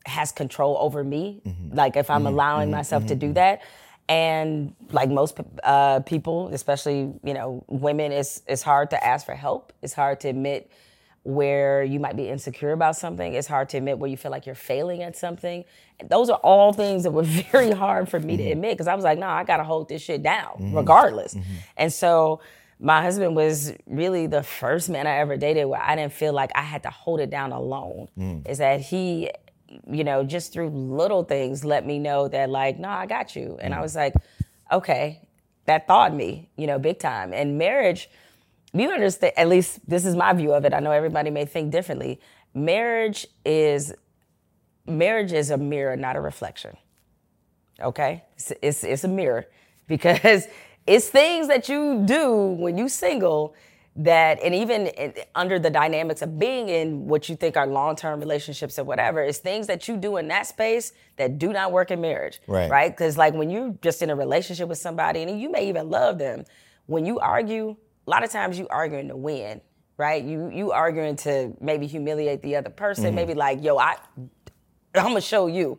has 0.06 0.32
control 0.32 0.76
over 0.80 1.04
me. 1.04 1.42
Mm-hmm. 1.46 1.76
Like 1.76 1.96
if 1.96 2.10
I'm 2.10 2.26
allowing 2.26 2.70
myself 2.70 3.06
to 3.06 3.14
do 3.14 3.32
that. 3.34 3.62
And 4.08 4.74
like 4.90 5.08
most 5.08 5.38
uh, 5.62 6.00
people, 6.00 6.48
especially 6.52 7.12
you 7.22 7.34
know 7.34 7.64
women, 7.68 8.10
it's 8.10 8.42
it's 8.48 8.62
hard 8.62 8.90
to 8.90 9.06
ask 9.06 9.24
for 9.24 9.34
help. 9.34 9.72
It's 9.80 9.94
hard 9.94 10.20
to 10.20 10.28
admit 10.28 10.70
where 11.24 11.84
you 11.84 12.00
might 12.00 12.16
be 12.16 12.28
insecure 12.28 12.72
about 12.72 12.96
something. 12.96 13.34
It's 13.34 13.46
hard 13.46 13.68
to 13.70 13.76
admit 13.76 13.98
where 13.98 14.10
you 14.10 14.16
feel 14.16 14.30
like 14.30 14.44
you're 14.44 14.54
failing 14.54 15.02
at 15.02 15.16
something. 15.16 15.64
Those 16.04 16.30
are 16.30 16.38
all 16.38 16.72
things 16.72 17.04
that 17.04 17.12
were 17.12 17.22
very 17.52 17.70
hard 17.70 18.08
for 18.08 18.18
me 18.18 18.36
to 18.36 18.42
mm-hmm. 18.42 18.52
admit 18.52 18.72
because 18.72 18.88
I 18.88 18.94
was 18.94 19.04
like, 19.04 19.18
no, 19.18 19.28
I 19.28 19.44
gotta 19.44 19.64
hold 19.64 19.88
this 19.88 20.02
shit 20.02 20.22
down 20.22 20.54
mm-hmm. 20.54 20.76
regardless. 20.76 21.34
Mm-hmm. 21.34 21.52
And 21.76 21.92
so 21.92 22.40
my 22.82 23.00
husband 23.00 23.36
was 23.36 23.72
really 23.86 24.26
the 24.26 24.42
first 24.42 24.90
man 24.90 25.06
I 25.06 25.18
ever 25.18 25.36
dated 25.36 25.66
where 25.66 25.80
I 25.80 25.94
didn't 25.94 26.12
feel 26.12 26.32
like 26.32 26.50
I 26.56 26.62
had 26.62 26.82
to 26.82 26.90
hold 26.90 27.20
it 27.20 27.30
down 27.30 27.52
alone. 27.52 28.08
Mm. 28.18 28.48
Is 28.48 28.58
that 28.58 28.80
he, 28.80 29.30
you 29.88 30.02
know, 30.02 30.24
just 30.24 30.52
through 30.52 30.70
little 30.70 31.22
things 31.22 31.64
let 31.64 31.86
me 31.86 32.00
know 32.00 32.26
that 32.26 32.50
like, 32.50 32.80
no, 32.80 32.88
I 32.88 33.06
got 33.06 33.36
you. 33.36 33.56
And 33.60 33.72
I 33.72 33.78
mm. 33.78 33.82
was 33.82 33.94
like, 33.94 34.14
okay, 34.72 35.20
that 35.66 35.86
thawed 35.86 36.12
me, 36.12 36.50
you 36.56 36.66
know, 36.66 36.80
big 36.80 36.98
time. 36.98 37.32
And 37.32 37.56
marriage, 37.56 38.10
you 38.80 38.90
understand, 38.90 39.32
at 39.36 39.48
least 39.48 39.80
this 39.88 40.04
is 40.06 40.16
my 40.16 40.32
view 40.32 40.52
of 40.52 40.64
it. 40.64 40.72
I 40.72 40.80
know 40.80 40.92
everybody 40.92 41.30
may 41.30 41.44
think 41.44 41.70
differently. 41.70 42.20
Marriage 42.54 43.26
is 43.44 43.92
marriage 44.86 45.32
is 45.32 45.50
a 45.50 45.56
mirror, 45.56 45.96
not 45.96 46.16
a 46.16 46.20
reflection. 46.20 46.76
Okay? 47.80 48.24
It's, 48.36 48.52
it's, 48.62 48.84
it's 48.84 49.04
a 49.04 49.08
mirror 49.08 49.46
because 49.86 50.46
it's 50.86 51.08
things 51.08 51.48
that 51.48 51.68
you 51.68 52.02
do 52.04 52.32
when 52.58 52.76
you 52.78 52.88
single 52.88 53.54
that 53.94 54.42
and 54.42 54.54
even 54.54 54.90
under 55.34 55.58
the 55.58 55.68
dynamics 55.68 56.22
of 56.22 56.38
being 56.38 56.70
in 56.70 57.06
what 57.06 57.28
you 57.28 57.36
think 57.36 57.58
are 57.58 57.66
long-term 57.66 58.18
relationships 58.20 58.78
or 58.78 58.84
whatever 58.84 59.22
it's 59.22 59.36
things 59.36 59.66
that 59.66 59.86
you 59.86 59.98
do 59.98 60.16
in 60.16 60.28
that 60.28 60.46
space 60.46 60.94
that 61.16 61.38
do 61.38 61.52
not 61.52 61.72
work 61.72 61.90
in 61.90 62.00
marriage 62.00 62.40
Right. 62.46 62.70
right 62.70 62.90
because 62.90 63.18
like 63.18 63.34
when 63.34 63.50
you're 63.50 63.74
just 63.82 64.00
in 64.00 64.08
a 64.08 64.16
relationship 64.16 64.66
with 64.66 64.78
somebody 64.78 65.20
and 65.20 65.38
you 65.38 65.50
may 65.52 65.68
even 65.68 65.90
love 65.90 66.16
them 66.18 66.44
when 66.86 67.04
you 67.04 67.18
argue 67.18 67.76
a 68.06 68.10
lot 68.10 68.24
of 68.24 68.30
times 68.30 68.58
you 68.58 68.66
arguing 68.68 69.08
to 69.08 69.16
win 69.16 69.60
right 69.96 70.24
you 70.24 70.50
you 70.52 70.72
arguing 70.72 71.16
to 71.16 71.52
maybe 71.60 71.86
humiliate 71.86 72.42
the 72.42 72.56
other 72.56 72.70
person 72.70 73.04
Mm-hmm. 73.04 73.14
maybe 73.14 73.34
like 73.34 73.62
yo 73.62 73.78
i 73.78 73.96
I'm 74.94 75.04
gonna 75.06 75.22
show 75.22 75.46
you. 75.46 75.78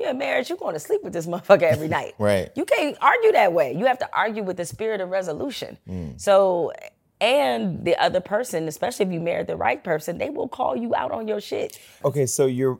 Yeah, 0.00 0.14
marriage, 0.14 0.48
you're 0.48 0.56
going 0.56 0.72
to 0.72 0.80
sleep 0.80 1.02
with 1.04 1.12
this 1.12 1.26
motherfucker 1.26 1.64
every 1.64 1.88
night. 1.98 2.14
Right. 2.18 2.50
You 2.56 2.64
can't 2.64 2.96
argue 3.02 3.32
that 3.32 3.52
way. 3.52 3.74
You 3.76 3.84
have 3.84 3.98
to 3.98 4.08
argue 4.14 4.42
with 4.42 4.56
the 4.56 4.64
spirit 4.64 5.02
of 5.02 5.10
resolution. 5.10 5.76
Mm. 5.86 6.18
So, 6.18 6.72
and 7.24 7.82
the 7.86 7.96
other 7.96 8.20
person, 8.20 8.68
especially 8.68 9.06
if 9.06 9.12
you 9.12 9.18
married 9.18 9.46
the 9.46 9.56
right 9.56 9.82
person, 9.82 10.18
they 10.18 10.28
will 10.28 10.46
call 10.46 10.76
you 10.76 10.94
out 10.94 11.10
on 11.10 11.26
your 11.26 11.40
shit. 11.40 11.78
Okay, 12.04 12.26
so 12.26 12.44
you're. 12.44 12.78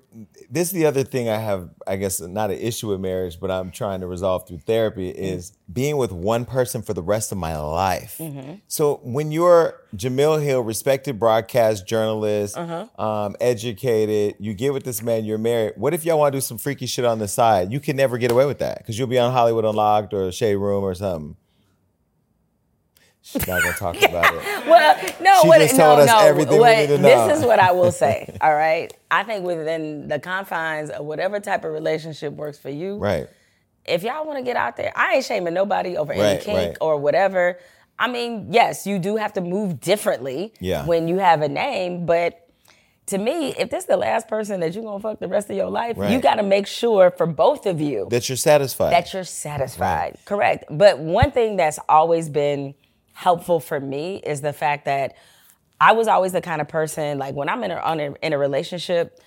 This 0.51 0.69
is 0.69 0.75
the 0.75 0.85
other 0.85 1.03
thing 1.03 1.31
I 1.31 1.39
have. 1.39 1.71
I 1.87 1.97
guess 1.97 2.21
not 2.21 2.51
an 2.51 2.59
issue 2.59 2.91
with 2.91 3.01
marriage, 3.01 3.41
but 3.41 3.51
I'm 3.51 3.71
trying 3.71 4.03
to 4.03 4.07
resolve 4.07 4.47
through 4.47 4.59
therapy 4.59 5.11
mm-hmm. 5.11 5.25
is 5.25 5.53
being 5.73 5.97
with 5.97 6.13
one 6.13 6.45
person 6.45 6.83
for 6.83 6.93
the 6.93 7.03
rest 7.03 7.33
of 7.33 7.39
my 7.39 7.57
life. 7.57 8.19
Mm-hmm. 8.19 8.57
So 8.69 9.01
when 9.03 9.33
you're 9.33 9.81
Jemele 9.97 10.45
Hill, 10.45 10.61
respected 10.61 11.19
broadcast 11.19 11.87
journalist, 11.87 12.59
uh-huh. 12.59 13.03
um, 13.03 13.37
educated, 13.41 14.37
you 14.39 14.53
get 14.53 14.75
with 14.75 14.85
this 14.85 15.03
man, 15.03 15.25
you're 15.25 15.39
married. 15.39 15.73
What 15.77 15.95
if 15.95 16.05
y'all 16.05 16.19
want 16.19 16.35
to 16.35 16.37
do 16.37 16.43
some 16.43 16.59
freaky 16.59 16.85
shit 16.85 17.07
on 17.07 17.19
the 17.19 17.29
side? 17.29 17.73
You 17.73 17.81
can 17.81 17.97
never 17.97 18.19
get 18.19 18.31
away 18.31 18.45
with 18.45 18.59
that 18.59 18.79
because 18.79 18.99
you'll 18.99 19.09
be 19.09 19.19
on 19.19 19.33
Hollywood 19.33 19.65
Unlocked 19.65 20.13
or 20.13 20.31
Shade 20.33 20.57
Room 20.57 20.85
or 20.85 20.95
something. 20.95 21.37
She's 23.27 23.47
not 23.49 23.63
gonna 23.63 23.75
talk 23.75 23.97
about 24.03 24.35
it. 24.35 24.67
Well, 24.67 24.97
no, 25.23 25.41
She 25.43 25.49
what, 25.49 25.59
just 25.61 25.77
no, 25.79 25.85
told 25.97 26.01
us 26.01 26.07
no. 26.09 26.19
everything 26.19 26.61
we 26.61 26.77
need 26.77 26.87
to 26.89 26.99
know. 26.99 27.27
This 27.29 27.39
is 27.39 27.45
what 27.45 27.59
I 27.59 27.73
will 27.73 27.91
say. 27.91 28.37
all 28.43 28.55
right, 28.55 28.93
I 29.11 29.25
think 29.25 29.45
within 29.47 30.09
the 30.09 30.19
confines 30.21 30.91
of 30.91 31.07
whatever 31.07 31.41
type 31.41 31.65
of 31.65 31.73
relationship 31.73 32.35
works 32.35 32.59
for 32.59 32.69
you, 32.69 32.97
Right. 32.99 33.27
if 33.87 34.03
y'all 34.03 34.27
want 34.27 34.39
to 34.39 34.45
get 34.45 34.57
out 34.57 34.77
there, 34.77 34.93
I 34.95 35.15
ain't 35.15 35.25
shaming 35.25 35.55
nobody 35.55 35.97
over 35.97 36.13
any 36.13 36.39
kink 36.43 36.57
right. 36.59 36.77
or 36.83 36.99
whatever. 36.99 37.59
I 37.99 38.09
mean, 38.09 38.49
yes, 38.53 38.87
you 38.87 38.99
do 38.99 39.17
have 39.17 39.33
to 39.35 39.41
move 39.41 39.81
differently 39.81 40.53
Yeah. 40.61 40.85
when 40.85 41.09
you 41.09 41.17
have 41.19 41.41
a 41.41 41.49
name, 41.49 42.05
but 42.05 42.47
to 43.07 43.17
me, 43.19 43.55
if 43.59 43.71
this 43.71 43.85
is 43.85 43.89
the 43.89 43.97
last 43.97 44.29
person 44.29 44.61
that 44.61 44.75
you're 44.75 44.85
gonna 44.85 45.01
fuck 45.01 45.19
the 45.19 45.29
rest 45.29 45.49
of 45.49 45.57
your 45.57 45.71
life, 45.71 45.97
you 46.11 46.21
gotta 46.21 46.43
make 46.43 46.67
sure 46.67 47.11
for 47.11 47.27
both 47.27 47.65
of 47.65 47.81
you 47.81 48.07
That 48.11 48.29
you're 48.29 48.37
satisfied. 48.37 48.93
that 48.93 49.13
you're 49.15 49.25
satisfied. 49.25 50.19
Correct. 50.27 50.65
But 50.71 50.99
one 50.99 51.31
thing 51.31 51.57
that's 51.57 51.79
always 51.89 52.29
been 52.29 52.75
helpful 53.15 53.61
for 53.61 53.81
me 53.81 54.17
is 54.25 54.41
the 54.43 54.53
fact 54.53 54.85
that 54.85 55.15
I 55.81 55.93
was 55.93 56.07
always 56.09 56.33
the 56.33 56.41
kind 56.43 56.61
of 56.61 56.69
person 56.69 57.19
like 57.19 57.35
when 57.35 57.49
I'm 57.49 57.65
in 57.65 57.71
a, 57.71 57.77
on 57.77 57.99
a 58.01 58.13
in 58.23 58.33
a 58.33 58.39
relationship, 58.39 59.19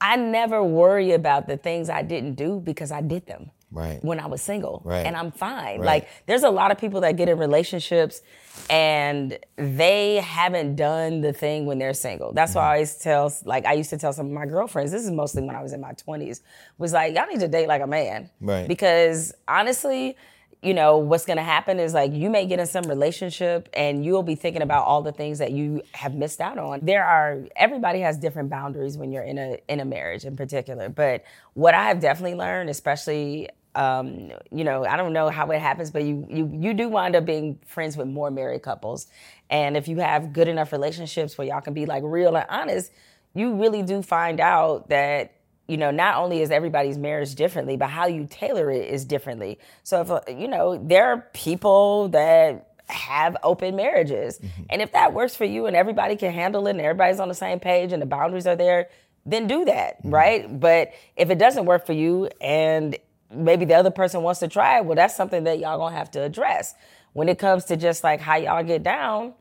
I 0.00 0.16
never 0.16 0.62
worry 0.62 1.12
about 1.12 1.48
the 1.48 1.56
things 1.56 1.90
I 1.90 2.02
didn't 2.02 2.34
do 2.34 2.60
because 2.60 2.90
I 2.92 3.00
did 3.02 3.26
them. 3.26 3.50
Right. 3.70 4.04
When 4.04 4.20
I 4.20 4.26
was 4.26 4.42
single. 4.42 4.82
Right. 4.84 5.06
And 5.06 5.16
I'm 5.16 5.32
fine. 5.32 5.80
Right. 5.80 5.86
Like 5.86 6.08
there's 6.26 6.42
a 6.42 6.50
lot 6.50 6.70
of 6.72 6.76
people 6.78 7.00
that 7.00 7.16
get 7.16 7.30
in 7.30 7.38
relationships 7.38 8.20
and 8.68 9.38
they 9.56 10.16
haven't 10.16 10.76
done 10.76 11.22
the 11.22 11.32
thing 11.32 11.64
when 11.64 11.78
they're 11.78 11.94
single. 11.94 12.34
That's 12.34 12.50
Mm-hmm. 12.52 12.58
why 12.58 12.64
I 12.66 12.72
always 12.74 12.96
tell 12.96 13.32
like 13.46 13.64
I 13.64 13.72
used 13.72 13.88
to 13.90 13.96
tell 13.98 14.12
some 14.12 14.26
of 14.26 14.32
my 14.32 14.44
girlfriends, 14.44 14.92
this 14.92 15.02
is 15.04 15.10
mostly 15.10 15.42
when 15.42 15.56
I 15.56 15.62
was 15.62 15.72
in 15.72 15.80
my 15.80 15.92
20s, 15.92 16.40
was 16.76 16.92
like, 16.92 17.14
y'all 17.14 17.26
need 17.26 17.40
to 17.40 17.48
date 17.48 17.66
like 17.66 17.80
a 17.80 17.86
man. 17.86 18.28
Right. 18.42 18.68
Because 18.68 19.32
honestly, 19.48 20.16
you 20.62 20.74
know, 20.74 20.98
what's 20.98 21.26
gonna 21.26 21.42
happen 21.42 21.80
is 21.80 21.92
like 21.92 22.12
you 22.12 22.30
may 22.30 22.46
get 22.46 22.60
in 22.60 22.66
some 22.66 22.84
relationship 22.84 23.68
and 23.74 24.04
you'll 24.04 24.22
be 24.22 24.36
thinking 24.36 24.62
about 24.62 24.86
all 24.86 25.02
the 25.02 25.10
things 25.10 25.40
that 25.40 25.50
you 25.50 25.82
have 25.92 26.14
missed 26.14 26.40
out 26.40 26.56
on. 26.56 26.80
There 26.82 27.04
are 27.04 27.40
everybody 27.56 28.00
has 28.00 28.16
different 28.16 28.48
boundaries 28.48 28.96
when 28.96 29.10
you're 29.10 29.24
in 29.24 29.38
a 29.38 29.58
in 29.68 29.80
a 29.80 29.84
marriage 29.84 30.24
in 30.24 30.36
particular. 30.36 30.88
But 30.88 31.24
what 31.54 31.74
I 31.74 31.88
have 31.88 32.00
definitely 32.00 32.36
learned, 32.36 32.70
especially 32.70 33.50
um, 33.74 34.30
you 34.50 34.64
know, 34.64 34.84
I 34.84 34.96
don't 34.96 35.12
know 35.12 35.30
how 35.30 35.50
it 35.50 35.60
happens, 35.60 35.90
but 35.90 36.04
you 36.04 36.26
you 36.30 36.50
you 36.60 36.74
do 36.74 36.88
wind 36.88 37.16
up 37.16 37.24
being 37.24 37.58
friends 37.66 37.96
with 37.96 38.06
more 38.06 38.30
married 38.30 38.62
couples. 38.62 39.08
And 39.50 39.76
if 39.76 39.88
you 39.88 39.98
have 39.98 40.32
good 40.32 40.46
enough 40.46 40.70
relationships 40.72 41.36
where 41.36 41.48
y'all 41.48 41.60
can 41.60 41.74
be 41.74 41.86
like 41.86 42.04
real 42.06 42.36
and 42.36 42.46
honest, 42.48 42.92
you 43.34 43.54
really 43.54 43.82
do 43.82 44.02
find 44.02 44.38
out 44.38 44.90
that 44.90 45.32
you 45.68 45.76
know, 45.76 45.90
not 45.90 46.16
only 46.16 46.42
is 46.42 46.50
everybody's 46.50 46.98
marriage 46.98 47.34
differently, 47.34 47.76
but 47.76 47.88
how 47.88 48.06
you 48.06 48.26
tailor 48.28 48.70
it 48.70 48.88
is 48.88 49.04
differently. 49.04 49.58
So 49.82 50.00
if 50.00 50.10
uh, 50.10 50.20
you 50.28 50.48
know, 50.48 50.76
there 50.76 51.06
are 51.06 51.28
people 51.32 52.08
that 52.08 52.72
have 52.88 53.36
open 53.42 53.76
marriages. 53.76 54.40
And 54.70 54.82
if 54.82 54.92
that 54.92 55.12
works 55.12 55.34
for 55.34 55.44
you 55.44 55.66
and 55.66 55.74
everybody 55.74 56.16
can 56.16 56.32
handle 56.32 56.66
it 56.66 56.72
and 56.72 56.80
everybody's 56.80 57.20
on 57.20 57.28
the 57.28 57.34
same 57.34 57.60
page 57.60 57.92
and 57.92 58.02
the 58.02 58.06
boundaries 58.06 58.46
are 58.46 58.56
there, 58.56 58.88
then 59.24 59.46
do 59.46 59.64
that, 59.64 59.98
right? 60.04 60.60
But 60.60 60.92
if 61.16 61.30
it 61.30 61.38
doesn't 61.38 61.64
work 61.64 61.86
for 61.86 61.92
you 61.92 62.28
and 62.40 62.96
maybe 63.32 63.64
the 63.64 63.74
other 63.74 63.90
person 63.90 64.22
wants 64.22 64.40
to 64.40 64.48
try 64.48 64.78
it, 64.78 64.84
well, 64.84 64.96
that's 64.96 65.16
something 65.16 65.44
that 65.44 65.58
y'all 65.58 65.78
gonna 65.78 65.96
have 65.96 66.10
to 66.12 66.22
address. 66.22 66.74
When 67.12 67.28
it 67.28 67.38
comes 67.38 67.64
to 67.66 67.76
just 67.76 68.02
like 68.04 68.20
how 68.20 68.36
y'all 68.36 68.64
get 68.64 68.82
down, 68.82 69.34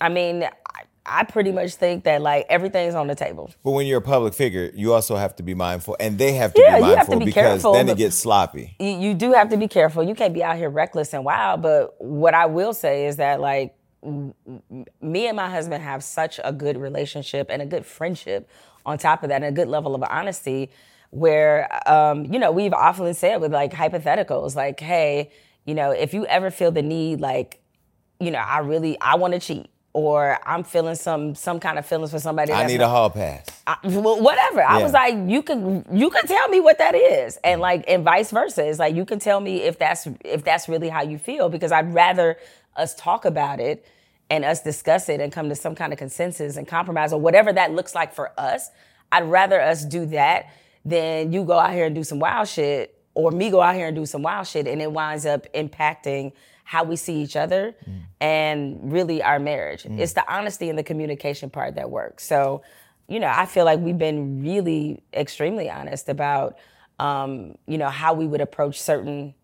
I 0.00 0.08
mean, 0.08 0.48
I, 1.06 1.24
pretty 1.24 1.50
much 1.50 1.74
think 1.74 2.04
that 2.04 2.20
like 2.22 2.46
everything's 2.48 2.94
on 2.94 3.06
the 3.06 3.14
table. 3.14 3.50
But 3.64 3.72
when 3.72 3.86
you're 3.86 3.98
a 3.98 4.02
public 4.02 4.34
figure, 4.34 4.70
you 4.74 4.92
also 4.92 5.16
have 5.16 5.34
to 5.36 5.42
be 5.42 5.54
mindful, 5.54 5.96
and 5.98 6.18
they 6.18 6.32
have 6.34 6.52
to 6.54 6.60
Yeah, 6.60 6.76
be 6.78 6.86
you 6.86 6.94
have 6.96 7.06
to 7.06 7.16
mindful 7.16 7.18
be 7.20 7.24
because 7.26 7.62
careful, 7.62 7.72
then 7.72 7.88
it 7.88 7.96
gets 7.96 8.16
sloppy. 8.16 8.76
you, 8.78 8.90
you 8.90 9.14
do 9.14 9.32
have 9.32 9.48
to 9.50 9.56
be 9.56 9.66
careful. 9.68 10.02
You 10.04 10.14
can't 10.14 10.34
be 10.34 10.42
out 10.44 10.56
here 10.56 10.70
reckless 10.70 11.12
and 11.14 11.24
wild. 11.24 11.62
But 11.62 11.94
what 11.98 12.34
I 12.34 12.46
will 12.46 12.74
say 12.74 13.06
is 13.06 13.16
that 13.16 13.40
like 13.40 13.74
me 14.02 15.26
and 15.26 15.36
my 15.36 15.50
husband 15.50 15.82
have 15.82 16.02
such 16.02 16.40
a 16.42 16.52
good 16.52 16.76
relationship 16.78 17.48
and 17.50 17.60
a 17.60 17.66
good 17.66 17.84
friendship. 17.84 18.48
On 18.86 18.96
top 18.96 19.22
of 19.22 19.28
that, 19.28 19.36
and 19.42 19.44
a 19.44 19.52
good 19.52 19.68
level 19.68 19.94
of 19.94 20.02
honesty, 20.02 20.70
where 21.10 21.68
um, 21.86 22.24
you 22.32 22.38
know 22.38 22.50
we've 22.50 22.72
often 22.72 23.12
said 23.12 23.36
with 23.42 23.52
like 23.52 23.72
hypotheticals, 23.74 24.56
like, 24.56 24.80
hey, 24.80 25.30
you 25.66 25.74
know, 25.74 25.90
if 25.90 26.14
you 26.14 26.24
ever 26.26 26.50
feel 26.50 26.72
the 26.72 26.80
need, 26.80 27.20
like, 27.20 27.60
you 28.20 28.30
know, 28.30 28.38
I 28.38 28.60
really 28.60 28.98
I 29.00 29.16
want 29.16 29.34
to 29.34 29.38
cheat. 29.40 29.68
Or 29.92 30.38
I'm 30.46 30.62
feeling 30.62 30.94
some 30.94 31.34
some 31.34 31.58
kind 31.58 31.76
of 31.76 31.84
feelings 31.84 32.12
for 32.12 32.20
somebody. 32.20 32.52
I 32.52 32.64
need 32.64 32.80
a 32.80 32.88
hall 32.88 33.10
pass. 33.10 33.44
I, 33.66 33.76
well, 33.82 34.22
whatever. 34.22 34.62
I 34.62 34.80
was 34.80 34.92
like, 34.92 35.16
you 35.26 35.42
can 35.42 35.84
you 35.92 36.10
can 36.10 36.28
tell 36.28 36.48
me 36.48 36.60
what 36.60 36.78
that 36.78 36.94
is, 36.94 37.38
and 37.42 37.54
mm-hmm. 37.54 37.62
like, 37.62 37.84
and 37.88 38.04
vice 38.04 38.30
versa. 38.30 38.68
It's 38.68 38.78
like 38.78 38.94
you 38.94 39.04
can 39.04 39.18
tell 39.18 39.40
me 39.40 39.62
if 39.62 39.80
that's 39.80 40.06
if 40.24 40.44
that's 40.44 40.68
really 40.68 40.90
how 40.90 41.02
you 41.02 41.18
feel, 41.18 41.48
because 41.48 41.72
I'd 41.72 41.92
rather 41.92 42.36
us 42.76 42.94
talk 42.94 43.24
about 43.24 43.58
it 43.58 43.84
and 44.30 44.44
us 44.44 44.62
discuss 44.62 45.08
it 45.08 45.20
and 45.20 45.32
come 45.32 45.48
to 45.48 45.56
some 45.56 45.74
kind 45.74 45.92
of 45.92 45.98
consensus 45.98 46.56
and 46.56 46.68
compromise 46.68 47.12
or 47.12 47.20
whatever 47.20 47.52
that 47.52 47.72
looks 47.72 47.92
like 47.92 48.14
for 48.14 48.30
us. 48.38 48.70
I'd 49.10 49.24
rather 49.24 49.60
us 49.60 49.84
do 49.84 50.06
that 50.06 50.54
than 50.84 51.32
you 51.32 51.44
go 51.44 51.58
out 51.58 51.72
here 51.72 51.86
and 51.86 51.96
do 51.96 52.04
some 52.04 52.20
wild 52.20 52.46
shit, 52.46 52.96
or 53.14 53.32
me 53.32 53.50
go 53.50 53.60
out 53.60 53.74
here 53.74 53.88
and 53.88 53.96
do 53.96 54.06
some 54.06 54.22
wild 54.22 54.46
shit, 54.46 54.68
and 54.68 54.80
it 54.80 54.92
winds 54.92 55.26
up 55.26 55.52
impacting 55.52 56.30
how 56.70 56.84
we 56.84 56.94
see 56.94 57.20
each 57.20 57.34
other 57.34 57.74
and 58.20 58.92
really 58.92 59.20
our 59.24 59.40
marriage. 59.40 59.84
It's 59.84 60.12
the 60.12 60.24
honesty 60.32 60.68
and 60.68 60.78
the 60.78 60.84
communication 60.84 61.50
part 61.50 61.74
that 61.74 61.90
works. 61.90 62.24
So, 62.24 62.62
you 63.08 63.18
know, 63.18 63.26
I 63.26 63.46
feel 63.46 63.64
like 63.64 63.80
we've 63.80 63.98
been 63.98 64.40
really 64.40 65.02
extremely 65.12 65.68
honest 65.68 66.08
about, 66.08 66.58
um, 67.00 67.56
you 67.66 67.76
know, 67.76 67.88
how 67.88 68.14
we 68.14 68.24
would 68.24 68.40
approach 68.40 68.80
certain 68.80 69.34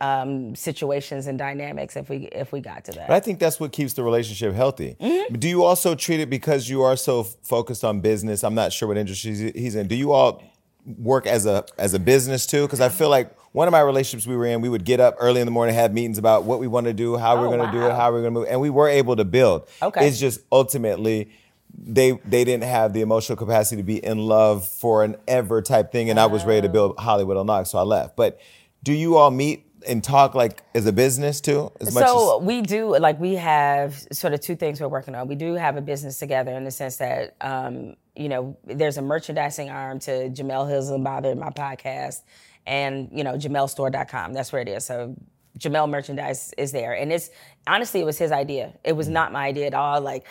um, 0.00 0.56
situations 0.56 1.28
and 1.28 1.38
dynamics 1.38 1.94
if 1.94 2.08
we 2.08 2.16
if 2.32 2.50
we 2.50 2.58
got 2.58 2.84
to 2.86 2.92
that. 2.92 3.06
But 3.06 3.14
I 3.14 3.20
think 3.20 3.38
that's 3.38 3.60
what 3.60 3.70
keeps 3.70 3.92
the 3.92 4.02
relationship 4.02 4.52
healthy. 4.52 4.96
Mm-hmm. 5.00 5.34
Do 5.36 5.48
you 5.48 5.62
also 5.62 5.94
treat 5.94 6.18
it 6.18 6.30
because 6.30 6.68
you 6.68 6.82
are 6.82 6.96
so 6.96 7.22
focused 7.22 7.84
on 7.84 8.00
business? 8.00 8.42
I'm 8.42 8.56
not 8.56 8.72
sure 8.72 8.88
what 8.88 8.96
industry 8.96 9.36
he's- 9.36 9.52
he's 9.54 9.74
in. 9.76 9.86
Do 9.86 9.94
you 9.94 10.10
all 10.10 10.42
work 10.84 11.28
as 11.28 11.46
a 11.46 11.64
as 11.78 11.94
a 11.94 12.00
business 12.00 12.44
too? 12.44 12.62
Because 12.62 12.80
I 12.80 12.88
feel 12.88 13.08
like 13.08 13.36
one 13.52 13.66
of 13.66 13.72
my 13.72 13.80
relationships 13.80 14.26
we 14.26 14.36
were 14.36 14.46
in, 14.46 14.60
we 14.60 14.68
would 14.68 14.84
get 14.84 15.00
up 15.00 15.16
early 15.18 15.40
in 15.40 15.46
the 15.46 15.50
morning, 15.50 15.74
have 15.74 15.92
meetings 15.92 16.18
about 16.18 16.44
what 16.44 16.60
we 16.60 16.66
want 16.68 16.86
to 16.86 16.92
do, 16.92 17.16
how 17.16 17.36
Oh, 17.36 17.40
we're 17.40 17.56
going 17.56 17.70
to 17.70 17.72
do 17.76 17.84
it, 17.84 17.92
how 17.92 18.12
we're 18.12 18.20
going 18.22 18.34
to 18.34 18.40
move, 18.40 18.46
and 18.48 18.60
we 18.60 18.70
were 18.70 18.88
able 18.88 19.16
to 19.16 19.24
build. 19.24 19.68
Okay. 19.82 20.06
It's 20.06 20.20
just 20.20 20.40
ultimately 20.52 21.30
they 21.76 22.12
they 22.24 22.44
didn't 22.44 22.64
have 22.64 22.92
the 22.92 23.00
emotional 23.00 23.36
capacity 23.36 23.76
to 23.76 23.82
be 23.84 24.04
in 24.04 24.18
love 24.18 24.66
for 24.66 25.04
an 25.04 25.16
ever 25.28 25.62
type 25.62 25.92
thing, 25.92 26.10
and 26.10 26.18
I 26.18 26.26
was 26.26 26.44
ready 26.44 26.62
to 26.62 26.68
build 26.68 26.98
Hollywood 26.98 27.36
Unlocked, 27.36 27.68
so 27.68 27.78
I 27.78 27.82
left. 27.82 28.16
But 28.16 28.40
do 28.82 28.92
you 28.92 29.16
all 29.16 29.30
meet 29.30 29.66
and 29.86 30.04
talk 30.04 30.34
like 30.34 30.62
as 30.74 30.86
a 30.86 30.92
business 30.92 31.40
too? 31.40 31.72
As 31.80 31.94
much 31.94 32.04
so 32.06 32.40
as 32.40 32.46
we 32.46 32.60
do 32.62 32.96
like 32.98 33.18
we 33.18 33.34
have 33.34 33.94
sort 34.12 34.34
of 34.34 34.40
two 34.40 34.56
things 34.56 34.80
we're 34.80 34.88
working 34.88 35.14
on. 35.14 35.26
We 35.28 35.36
do 35.36 35.54
have 35.54 35.76
a 35.76 35.80
business 35.80 36.18
together 36.18 36.52
in 36.52 36.64
the 36.64 36.70
sense 36.70 36.96
that 36.96 37.34
um, 37.40 37.94
you 38.16 38.28
know 38.28 38.56
there's 38.64 38.96
a 38.98 39.02
merchandising 39.02 39.70
arm 39.70 39.98
to 40.00 40.28
Jemele 40.30 40.68
Hill 40.68 40.78
is 40.80 40.90
Unbothered, 40.90 41.38
my 41.38 41.50
podcast, 41.50 42.22
and 42.66 43.08
you 43.12 43.24
know 43.24 43.34
JamelStore.com. 43.34 44.32
That's 44.32 44.52
where 44.52 44.62
it 44.62 44.68
is. 44.68 44.84
So 44.84 45.16
Jemele 45.58 45.88
merchandise 45.88 46.52
is 46.56 46.72
there, 46.72 46.94
and 46.94 47.12
it's 47.12 47.30
honestly 47.66 48.00
it 48.00 48.06
was 48.06 48.18
his 48.18 48.32
idea. 48.32 48.72
It 48.84 48.92
was 48.92 49.08
mm. 49.08 49.12
not 49.12 49.32
my 49.32 49.46
idea 49.46 49.66
at 49.66 49.74
all. 49.74 50.00
Like 50.00 50.26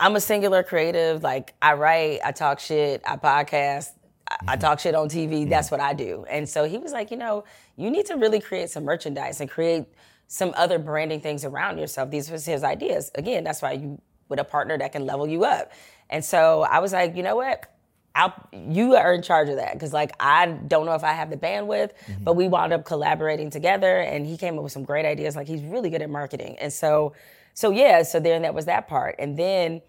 I'm 0.00 0.16
a 0.16 0.20
singular 0.20 0.62
creative. 0.62 1.22
Like 1.22 1.54
I 1.60 1.74
write, 1.74 2.20
I 2.24 2.32
talk 2.32 2.58
shit, 2.58 3.02
I 3.06 3.16
podcast, 3.16 3.90
I, 4.28 4.36
I 4.48 4.52
mm-hmm. 4.52 4.60
talk 4.60 4.80
shit 4.80 4.94
on 4.94 5.08
TV. 5.08 5.42
Mm-hmm. 5.42 5.50
That's 5.50 5.70
what 5.70 5.80
I 5.80 5.92
do. 5.92 6.24
And 6.28 6.48
so 6.48 6.64
he 6.64 6.78
was 6.78 6.92
like, 6.92 7.10
you 7.10 7.16
know, 7.16 7.44
you 7.76 7.90
need 7.90 8.06
to 8.06 8.14
really 8.16 8.40
create 8.40 8.70
some 8.70 8.84
merchandise 8.84 9.40
and 9.40 9.50
create 9.50 9.86
some 10.26 10.54
other 10.56 10.78
branding 10.78 11.20
things 11.20 11.44
around 11.44 11.78
yourself. 11.78 12.10
These 12.10 12.30
was 12.30 12.46
his 12.46 12.64
ideas. 12.64 13.10
Again, 13.14 13.44
that's 13.44 13.60
why 13.60 13.72
you 13.72 14.00
with 14.30 14.38
a 14.38 14.44
partner 14.44 14.78
that 14.78 14.92
can 14.92 15.04
level 15.04 15.28
you 15.28 15.44
up. 15.44 15.72
And 16.08 16.24
so 16.24 16.62
I 16.62 16.78
was 16.78 16.92
like, 16.92 17.16
you 17.16 17.22
know 17.22 17.36
what? 17.36 17.66
I'll, 18.14 18.34
you 18.52 18.96
are 18.96 19.14
in 19.14 19.22
charge 19.22 19.48
of 19.48 19.56
that 19.56 19.74
because 19.74 19.92
like 19.92 20.12
I 20.18 20.46
don't 20.46 20.86
know 20.86 20.94
if 20.94 21.04
I 21.04 21.12
have 21.12 21.30
the 21.30 21.36
bandwidth, 21.36 21.90
but 22.20 22.34
we 22.34 22.48
wound 22.48 22.72
up 22.72 22.84
collaborating 22.84 23.50
together, 23.50 24.00
and 24.00 24.26
he 24.26 24.36
came 24.36 24.56
up 24.56 24.64
with 24.64 24.72
some 24.72 24.84
great 24.84 25.06
ideas. 25.06 25.36
Like 25.36 25.46
he's 25.46 25.62
really 25.62 25.90
good 25.90 26.02
at 26.02 26.10
marketing, 26.10 26.56
and 26.58 26.72
so 26.72 27.14
so 27.54 27.70
yeah, 27.70 28.02
so 28.02 28.18
then 28.20 28.42
that 28.42 28.54
was 28.54 28.64
that 28.66 28.88
part, 28.88 29.16
and 29.18 29.36
then 29.36 29.82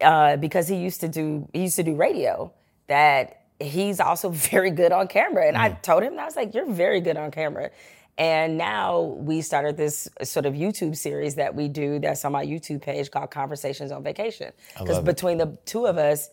uh, 0.00 0.36
because 0.36 0.68
he 0.68 0.76
used 0.76 1.00
to 1.00 1.08
do 1.08 1.48
he 1.52 1.62
used 1.62 1.76
to 1.76 1.82
do 1.82 1.94
radio, 1.94 2.52
that 2.88 3.44
he's 3.58 4.00
also 4.00 4.28
very 4.30 4.70
good 4.70 4.92
on 4.92 5.08
camera, 5.08 5.46
and 5.46 5.56
I 5.56 5.70
told 5.70 6.02
him 6.02 6.18
I 6.18 6.24
was 6.24 6.36
like, 6.36 6.54
you're 6.54 6.70
very 6.70 7.00
good 7.00 7.16
on 7.16 7.30
camera. 7.30 7.70
And 8.18 8.58
now 8.58 9.00
we 9.00 9.40
started 9.40 9.78
this 9.78 10.06
sort 10.22 10.44
of 10.44 10.52
YouTube 10.52 10.96
series 10.96 11.36
that 11.36 11.54
we 11.54 11.68
do 11.68 11.98
that's 11.98 12.22
on 12.26 12.32
my 12.32 12.44
YouTube 12.44 12.82
page 12.82 13.10
called 13.10 13.30
Conversations 13.30 13.90
on 13.90 14.02
Vacation. 14.02 14.52
Because 14.78 15.00
between 15.00 15.38
the 15.38 15.56
two 15.64 15.86
of 15.86 15.96
us, 15.96 16.28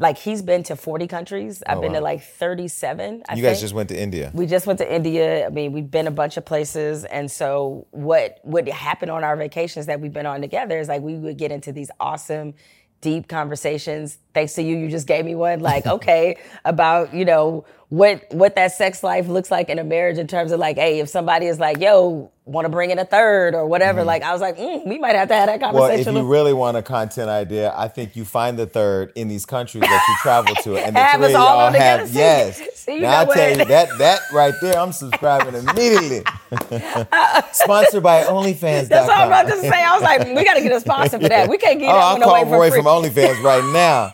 like 0.00 0.16
he's 0.16 0.40
been 0.40 0.62
to 0.64 0.76
40 0.76 1.06
countries. 1.06 1.62
I've 1.66 1.78
oh, 1.78 1.82
been 1.82 1.92
to 1.92 2.00
like 2.00 2.22
37. 2.22 3.22
I 3.28 3.34
you 3.34 3.42
guys 3.42 3.52
think. 3.52 3.60
just 3.60 3.74
went 3.74 3.90
to 3.90 4.00
India. 4.00 4.32
We 4.34 4.46
just 4.46 4.66
went 4.66 4.78
to 4.78 4.92
India. 4.92 5.46
I 5.46 5.50
mean, 5.50 5.72
we've 5.72 5.90
been 5.90 6.06
a 6.06 6.10
bunch 6.10 6.38
of 6.38 6.44
places, 6.44 7.04
and 7.04 7.30
so 7.30 7.86
what 7.90 8.40
would 8.42 8.66
happen 8.68 9.10
on 9.10 9.22
our 9.22 9.36
vacations 9.36 9.86
that 9.86 10.00
we've 10.00 10.12
been 10.12 10.26
on 10.26 10.40
together 10.40 10.78
is 10.78 10.88
like 10.88 11.02
we 11.02 11.16
would 11.16 11.36
get 11.36 11.52
into 11.52 11.70
these 11.70 11.90
awesome, 12.00 12.54
deep 13.02 13.28
conversations. 13.28 14.18
Thanks 14.34 14.54
to 14.54 14.62
you, 14.62 14.76
you 14.76 14.88
just 14.88 15.06
gave 15.06 15.24
me 15.24 15.34
one. 15.34 15.60
Like, 15.60 15.86
okay, 15.86 16.36
about 16.64 17.14
you 17.14 17.24
know 17.24 17.64
what 17.88 18.24
what 18.32 18.54
that 18.54 18.72
sex 18.72 19.02
life 19.02 19.26
looks 19.26 19.50
like 19.50 19.68
in 19.68 19.78
a 19.78 19.84
marriage 19.84 20.18
in 20.18 20.26
terms 20.28 20.52
of 20.52 20.60
like, 20.60 20.76
hey, 20.76 21.00
if 21.00 21.08
somebody 21.08 21.46
is 21.46 21.58
like, 21.58 21.80
yo, 21.80 22.30
want 22.44 22.64
to 22.64 22.68
bring 22.68 22.90
in 22.90 22.98
a 22.98 23.04
third 23.04 23.54
or 23.54 23.66
whatever, 23.66 24.04
like 24.04 24.22
I 24.22 24.32
was 24.32 24.40
like, 24.40 24.56
mm, 24.56 24.86
we 24.86 24.98
might 24.98 25.16
have 25.16 25.28
to 25.28 25.34
have 25.34 25.46
that 25.48 25.60
Mm-hmm. 25.60 25.74
Well, 25.74 25.84
if 25.86 25.90
conversation. 25.90 26.16
you 26.16 26.26
really 26.30 26.52
want 26.52 26.76
a 26.76 26.82
content 26.82 27.28
idea, 27.28 27.72
I 27.76 27.88
think 27.88 28.14
you 28.16 28.24
find 28.24 28.58
the 28.58 28.66
third 28.66 29.12
in 29.16 29.28
these 29.28 29.44
countries 29.44 29.82
that 29.82 30.04
you 30.08 30.14
travel 30.22 30.54
to, 30.54 30.76
and 30.76 30.96
the 30.96 31.00
three 31.16 31.34
of 31.34 31.40
all 31.40 31.70
y'all 31.70 31.72
have 31.72 32.08
See? 32.08 32.14
yes. 32.18 32.62
See, 32.74 33.00
now 33.00 33.22
I 33.22 33.24
tell 33.26 33.50
you 33.58 33.64
that 33.64 33.98
that 33.98 34.20
right 34.32 34.54
there, 34.62 34.78
I'm 34.78 34.92
subscribing 34.92 35.54
immediately. 35.54 36.22
Sponsored 37.52 38.02
by 38.02 38.24
OnlyFans. 38.24 38.88
That's 38.88 39.06
what 39.08 39.18
I'm 39.18 39.26
about 39.28 39.46
to 39.48 39.56
say. 39.60 39.82
I 39.82 39.94
was 39.94 40.02
like, 40.02 40.26
we 40.26 40.44
got 40.44 40.54
to 40.54 40.62
get 40.62 40.72
a 40.72 40.80
sponsor 40.80 41.20
for 41.20 41.28
that. 41.28 41.48
We 41.48 41.58
can't 41.58 41.78
get 41.80 41.90
Oh, 41.90 41.92
that 41.92 41.98
I'll 42.02 42.12
one 42.14 42.22
call 42.22 42.36
away 42.36 42.68
away 42.68 42.70
from 42.70 42.86
OnlyFans 42.86 43.42
right 43.42 43.64
now. 43.72 44.10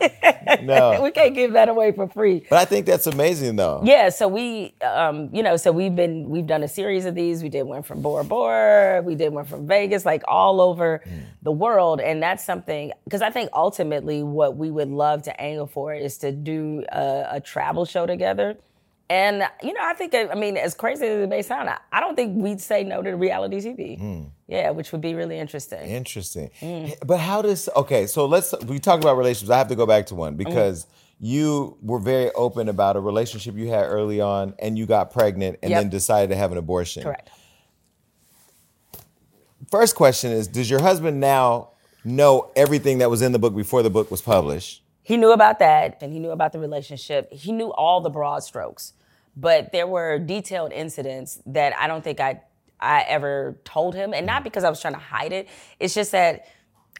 No, 0.63 1.01
we 1.03 1.11
can't 1.11 1.35
give 1.35 1.53
that 1.53 1.69
away 1.69 1.91
for 1.91 2.07
free. 2.07 2.45
but 2.49 2.57
I 2.57 2.65
think 2.65 2.85
that's 2.85 3.07
amazing 3.07 3.55
though. 3.57 3.81
Yeah, 3.83 4.09
so 4.09 4.27
we, 4.27 4.73
um, 4.81 5.29
you 5.33 5.43
know, 5.43 5.57
so 5.57 5.71
we've 5.71 5.95
been, 5.95 6.29
we've 6.29 6.47
done 6.47 6.63
a 6.63 6.67
series 6.67 7.05
of 7.05 7.15
these. 7.15 7.43
We 7.43 7.49
did 7.49 7.63
one 7.63 7.83
from 7.83 8.01
Bora 8.01 8.23
Bora, 8.23 9.01
we 9.01 9.15
did 9.15 9.33
one 9.33 9.45
from 9.45 9.67
Vegas, 9.67 10.05
like 10.05 10.23
all 10.27 10.61
over 10.61 11.01
the 11.43 11.51
world, 11.51 11.99
and 12.01 12.21
that's 12.21 12.43
something 12.43 12.91
because 13.03 13.21
I 13.21 13.29
think 13.29 13.49
ultimately 13.53 14.23
what 14.23 14.57
we 14.57 14.71
would 14.71 14.89
love 14.89 15.23
to 15.23 15.41
angle 15.41 15.67
for 15.67 15.93
is 15.93 16.17
to 16.19 16.31
do 16.31 16.83
a, 16.91 17.27
a 17.31 17.41
travel 17.41 17.85
show 17.85 18.05
together. 18.05 18.57
And 19.09 19.43
you 19.63 19.73
know, 19.73 19.79
I 19.81 19.93
think, 19.93 20.13
I 20.13 20.35
mean, 20.35 20.57
as 20.57 20.73
crazy 20.73 21.05
as 21.05 21.23
it 21.23 21.29
may 21.29 21.41
sound, 21.41 21.69
I, 21.69 21.77
I 21.93 22.01
don't 22.01 22.15
think 22.15 22.35
we'd 22.43 22.59
say 22.59 22.83
no 22.83 23.01
to 23.01 23.11
reality 23.15 23.57
TV. 23.61 24.29
Yeah, 24.47 24.71
which 24.71 24.91
would 24.91 25.01
be 25.01 25.13
really 25.13 25.37
interesting. 25.39 25.79
Interesting. 25.89 26.49
Mm. 26.61 26.95
But 27.05 27.19
how 27.19 27.41
does 27.41 27.69
okay? 27.75 28.05
So 28.07 28.25
let's 28.25 28.53
we 28.65 28.79
talk 28.79 28.99
about 28.99 29.17
relationships. 29.17 29.49
I 29.51 29.57
have 29.57 29.69
to 29.69 29.75
go 29.75 29.85
back 29.85 30.07
to 30.07 30.15
one 30.15 30.33
Mm. 30.35 30.37
because 30.37 30.87
you 31.19 31.77
were 31.81 31.99
very 31.99 32.31
open 32.33 32.67
about 32.69 32.95
a 32.95 32.99
relationship 32.99 33.55
you 33.55 33.69
had 33.69 33.83
early 33.85 34.19
on, 34.21 34.53
and 34.59 34.77
you 34.77 34.85
got 34.85 35.11
pregnant, 35.11 35.57
and 35.63 35.71
Yep. 35.71 35.81
then 35.81 35.89
decided 35.89 36.29
to 36.31 36.35
have 36.35 36.51
an 36.51 36.57
abortion. 36.57 37.03
Correct. 37.03 37.29
First 39.71 39.95
question 39.95 40.31
is: 40.31 40.47
Does 40.47 40.69
your 40.69 40.81
husband 40.81 41.19
now 41.19 41.69
know 42.03 42.51
everything 42.55 42.99
that 42.99 43.09
was 43.09 43.21
in 43.21 43.31
the 43.31 43.39
book 43.39 43.55
before 43.55 43.83
the 43.83 43.89
book 43.89 44.11
was 44.11 44.21
published? 44.21 44.83
He 45.03 45.15
knew 45.17 45.31
about 45.31 45.59
that 45.59 45.97
and 46.01 46.11
he 46.11 46.19
knew 46.19 46.31
about 46.31 46.51
the 46.51 46.59
relationship. 46.59 47.31
He 47.31 47.53
knew 47.53 47.71
all 47.73 48.01
the 48.01 48.09
broad 48.09 48.43
strokes. 48.43 48.91
But 49.39 49.71
there 49.71 49.87
were 49.87 50.17
detailed 50.17 50.71
incidents 50.71 51.39
that 51.45 51.77
I 51.77 51.87
don't 51.87 52.03
think 52.03 52.19
I 52.19 52.41
I 52.79 53.01
ever 53.07 53.59
told 53.63 53.95
him. 53.95 54.13
And 54.13 54.25
not 54.25 54.43
because 54.43 54.63
I 54.63 54.69
was 54.69 54.81
trying 54.81 54.93
to 54.93 54.99
hide 54.99 55.33
it. 55.33 55.47
It's 55.79 55.93
just 55.93 56.11
that 56.11 56.47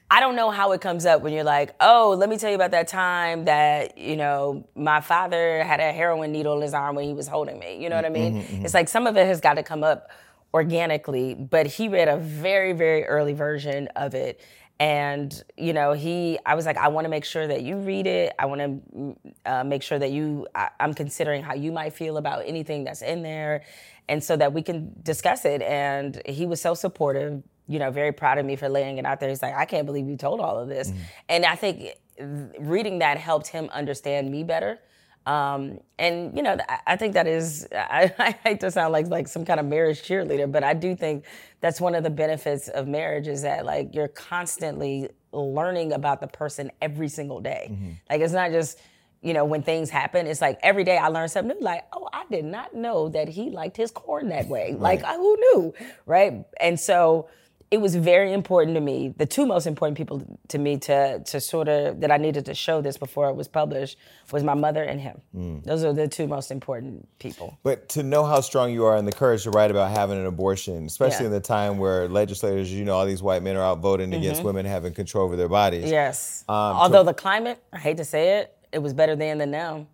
I 0.10 0.21
don't 0.21 0.38
know 0.38 0.52
how 0.52 0.71
it 0.71 0.80
comes 0.80 1.06
up 1.06 1.21
when 1.21 1.34
you're 1.34 1.43
like, 1.43 1.76
oh, 1.82 2.15
let 2.17 2.30
me 2.30 2.38
tell 2.38 2.50
you 2.50 2.56
about 2.56 2.71
that 2.71 2.88
time 2.88 3.45
that, 3.45 3.97
you 3.97 4.15
know, 4.15 4.65
my 4.73 5.02
father 5.02 5.63
had 5.63 5.82
a 5.82 5.91
heroin 5.91 6.32
needle 6.32 6.56
in 6.56 6.62
his 6.62 6.73
arm 6.73 6.95
when 6.95 7.06
he 7.06 7.13
was 7.13 7.28
holding 7.28 7.60
me. 7.60 7.84
You 7.84 7.89
know 7.89 7.97
what 7.97 8.06
I 8.06 8.10
mm-hmm, 8.10 8.13
mean? 8.13 8.34
Mm-hmm, 8.43 8.56
it's 8.56 8.67
mm-hmm. 8.67 8.78
like 8.78 8.88
some 8.88 9.06
of 9.06 9.17
it 9.17 9.26
has 9.28 9.41
got 9.41 9.56
to 9.56 9.63
come 9.63 9.84
up 9.84 10.10
organically, 10.54 11.34
but 11.34 11.67
he 11.67 11.89
read 11.89 12.08
a 12.08 12.15
very, 12.17 12.71
very 12.71 13.04
early 13.04 13.34
version 13.34 13.89
of 13.97 14.15
it. 14.15 14.39
And, 14.80 15.44
you 15.58 15.74
know, 15.74 15.94
he, 15.94 16.38
I 16.46 16.54
was 16.54 16.68
like, 16.68 16.78
I 16.78 16.90
want 16.90 17.06
to 17.06 17.10
make 17.10 17.26
sure 17.26 17.48
that 17.48 17.63
you 17.63 17.78
read 17.78 18.06
it. 18.06 18.34
I 18.38 18.46
want 18.46 18.62
to 18.62 18.68
mm, 18.96 19.18
uh, 19.46 19.63
make 19.63 19.82
sure 19.82 19.98
that 19.98 20.12
you, 20.12 20.48
I, 20.54 20.70
I'm 20.80 20.94
considering 20.94 21.42
how 21.42 21.56
you 21.56 21.72
might 21.72 21.94
feel 21.94 22.18
about 22.18 22.44
anything 22.46 22.84
that's 22.84 23.02
in 23.02 23.24
there. 23.24 23.63
And 24.08 24.24
so 24.24 24.38
that 24.38 24.54
we 24.54 24.62
can 24.62 24.94
discuss 25.02 25.46
it. 25.46 25.62
And 25.63 26.22
he 26.26 26.46
was 26.46 26.62
so 26.62 26.76
supportive, 26.76 27.42
you 27.68 27.80
know, 27.80 27.90
very 27.90 28.12
proud 28.12 28.38
of 28.38 28.46
me 28.46 28.56
for 28.56 28.70
laying 28.70 29.00
it 29.00 29.06
out 29.06 29.20
there. 29.20 29.30
He's 29.30 29.42
like, 29.42 29.56
I 29.56 29.66
can't 29.66 29.86
believe 29.86 30.08
you 30.08 30.16
told 30.16 30.40
all 30.40 30.60
of 30.60 30.70
this. 30.70 30.90
Mm-hmm. 30.90 31.00
And 31.30 31.46
I 31.46 31.56
think 31.56 31.96
uh, 32.22 32.26
reading 32.60 33.00
that 33.00 33.18
helped 33.18 33.48
him 33.48 33.70
understand 33.74 34.30
me 34.32 34.44
better. 34.44 34.80
Um, 35.28 35.80
and 36.00 36.36
you 36.36 36.42
know, 36.42 36.58
I, 36.70 36.80
I 36.88 36.96
think 36.96 37.13
that 37.16 37.28
is, 37.28 37.68
I, 37.74 38.13
I 38.20 38.32
hate 38.44 38.62
to 38.62 38.72
sound 38.72 38.94
like 38.94 39.08
like 39.08 39.28
some 39.28 39.46
kind 39.46 39.60
of 39.60 39.66
marriage 39.66 40.02
cheerleader, 40.02 40.50
but 40.50 40.63
I 40.63 40.74
do 40.74 40.96
think 40.96 41.26
that's 41.60 41.82
one 41.82 41.96
of 41.96 42.04
the 42.04 42.10
benefits 42.10 42.70
of 42.70 42.88
marriage 42.88 43.28
is 43.28 43.42
that 43.42 43.66
like 43.66 43.94
you're 43.94 44.08
constantly 44.08 45.10
learning 45.34 45.92
about 45.92 46.22
the 46.22 46.28
person 46.28 46.72
every 46.82 47.10
single 47.10 47.42
day. 47.42 47.68
Like 48.10 48.22
it's 48.22 48.34
not 48.34 48.52
just, 48.52 48.80
you 49.22 49.34
know, 49.34 49.44
when 49.44 49.63
things 49.63 49.90
happen, 49.90 50.28
it's 50.28 50.42
like 50.42 50.60
every 50.63 50.86
day 50.86 50.98
I 50.98 51.10
learn 51.10 51.28
something 51.28 51.58
new. 51.58 51.63
Like, 51.63 51.84
oh, 51.92 52.08
I 52.13 52.24
did 52.32 52.46
not 52.46 52.74
know 52.74 53.10
that 53.10 53.28
he 53.28 53.50
liked 53.50 53.76
his 53.76 53.92
corn 53.92 54.30
that 54.30 54.48
way. 54.48 54.76
Like, 54.80 55.04
who 55.06 55.36
knew, 55.36 55.74
right? 56.06 56.46
And 56.62 56.80
so 56.80 57.28
it 57.69 57.80
was 57.82 57.95
very 57.95 58.32
important 58.32 58.75
to 58.75 58.82
me. 58.82 59.13
The 59.17 59.25
two 59.25 59.45
most 59.45 59.67
important 59.67 59.97
people 59.97 60.39
to 60.47 60.58
me 60.58 60.77
to 60.77 61.19
to 61.19 61.41
sort 61.41 61.67
of 61.67 61.99
that 61.99 62.12
I 62.12 62.17
needed 62.17 62.45
to 62.45 62.53
show 62.53 62.82
this 62.82 62.97
before 62.97 63.30
it 63.30 63.36
was 63.36 63.47
published 63.47 63.97
was 64.32 64.43
my 64.43 64.53
mother 64.53 64.84
and 64.84 65.01
him. 65.01 65.62
Those 65.65 65.84
are 65.84 65.91
the 65.91 66.08
two 66.08 66.27
most 66.27 66.49
important 66.51 67.08
people. 67.19 67.58
But 67.63 67.89
to 67.89 68.03
know 68.03 68.23
how 68.25 68.39
strong 68.41 68.71
you 68.71 68.86
are 68.86 68.95
and 68.95 69.08
the 69.08 69.12
courage 69.12 69.43
to 69.43 69.51
write 69.51 69.69
about 69.71 69.91
having 69.91 70.17
an 70.17 70.25
abortion, 70.25 70.86
especially 70.86 71.23
Yeah. 71.25 71.27
in 71.27 71.32
the 71.34 71.39
time 71.41 71.77
where 71.77 72.08
legislators, 72.08 72.71
you 72.71 72.86
know, 72.86 72.93
all 72.95 73.06
these 73.06 73.21
white 73.23 73.43
men 73.43 73.58
are 73.58 73.63
out 73.63 73.80
voting 73.80 74.13
against 74.13 74.43
women 74.43 74.65
having 74.65 74.93
control 74.93 75.25
over 75.25 75.36
their 75.36 75.49
bodies. 75.49 75.84
Mm-hmm. 75.86 75.93
Yes. 75.93 76.45
Um, 76.47 76.56
Although 76.56 77.03
the 77.03 77.13
climate, 77.13 77.62
I 77.73 77.80
hate 77.80 77.97
to 77.97 78.06
say 78.06 78.39
it, 78.39 78.53
it 78.71 78.80
was 78.80 78.93
better 78.93 79.15
then 79.15 79.38
than 79.39 79.51
now. 79.51 79.88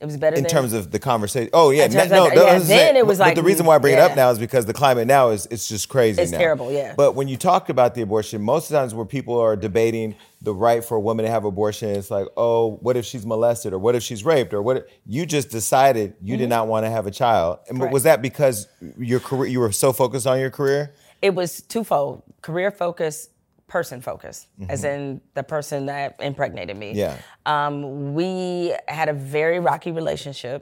It 0.00 0.04
was 0.06 0.16
better 0.16 0.36
in 0.36 0.44
than 0.44 0.50
terms 0.50 0.72
of 0.74 0.92
the 0.92 1.00
conversation. 1.00 1.50
Oh 1.52 1.70
yeah, 1.70 1.88
no, 1.88 2.04
no, 2.06 2.26
yeah, 2.28 2.34
then 2.58 2.60
saying- 2.62 2.96
it 2.96 3.04
was 3.04 3.18
but 3.18 3.24
like, 3.28 3.34
the 3.34 3.42
reason 3.42 3.66
why 3.66 3.74
I 3.74 3.78
bring 3.78 3.94
it 3.94 3.98
up 3.98 4.14
now 4.14 4.30
is 4.30 4.38
because 4.38 4.64
the 4.64 4.72
climate 4.72 5.08
now 5.08 5.30
is 5.30 5.48
it's 5.50 5.68
just 5.68 5.88
crazy. 5.88 6.22
It's 6.22 6.30
now. 6.30 6.38
terrible, 6.38 6.70
yeah. 6.70 6.94
But 6.96 7.16
when 7.16 7.26
you 7.26 7.36
talk 7.36 7.68
about 7.68 7.96
the 7.96 8.02
abortion, 8.02 8.40
most 8.40 8.66
of 8.66 8.70
the 8.74 8.78
times 8.78 8.94
where 8.94 9.04
people 9.04 9.40
are 9.40 9.56
debating 9.56 10.14
the 10.40 10.54
right 10.54 10.84
for 10.84 10.96
a 10.96 11.00
woman 11.00 11.24
to 11.24 11.30
have 11.32 11.44
abortion, 11.44 11.88
it's 11.90 12.12
like, 12.12 12.28
oh, 12.36 12.76
what 12.80 12.96
if 12.96 13.04
she's 13.06 13.26
molested 13.26 13.72
or 13.72 13.80
what 13.80 13.96
if 13.96 14.04
she's 14.04 14.24
raped 14.24 14.54
or 14.54 14.62
what? 14.62 14.76
If, 14.76 14.84
you 15.04 15.26
just 15.26 15.50
decided 15.50 16.14
you 16.22 16.36
did 16.36 16.48
not 16.48 16.68
want 16.68 16.86
to 16.86 16.90
have 16.90 17.08
a 17.08 17.10
child, 17.10 17.58
and 17.66 17.74
Mm-hmm. 17.74 17.80
Correct. 17.80 17.92
was 17.92 18.02
that 18.04 18.22
because 18.22 18.68
your 18.96 19.18
career? 19.18 19.50
You 19.50 19.58
were 19.58 19.72
so 19.72 19.92
focused 19.92 20.28
on 20.28 20.38
your 20.38 20.50
career. 20.50 20.94
it 21.22 21.34
was 21.34 21.60
twofold 21.62 22.22
career 22.42 22.70
focus 22.70 23.30
person 23.68 24.00
focus 24.00 24.48
as 24.68 24.82
in 24.82 25.20
the 25.34 25.42
person 25.42 25.86
that 25.86 26.16
impregnated 26.20 26.76
me 26.76 26.92
Yeah. 26.92 27.16
um, 27.46 28.14
we 28.14 28.74
had 28.88 29.08
a 29.08 29.12
very 29.12 29.60
rocky 29.60 29.92
relationship 29.92 30.60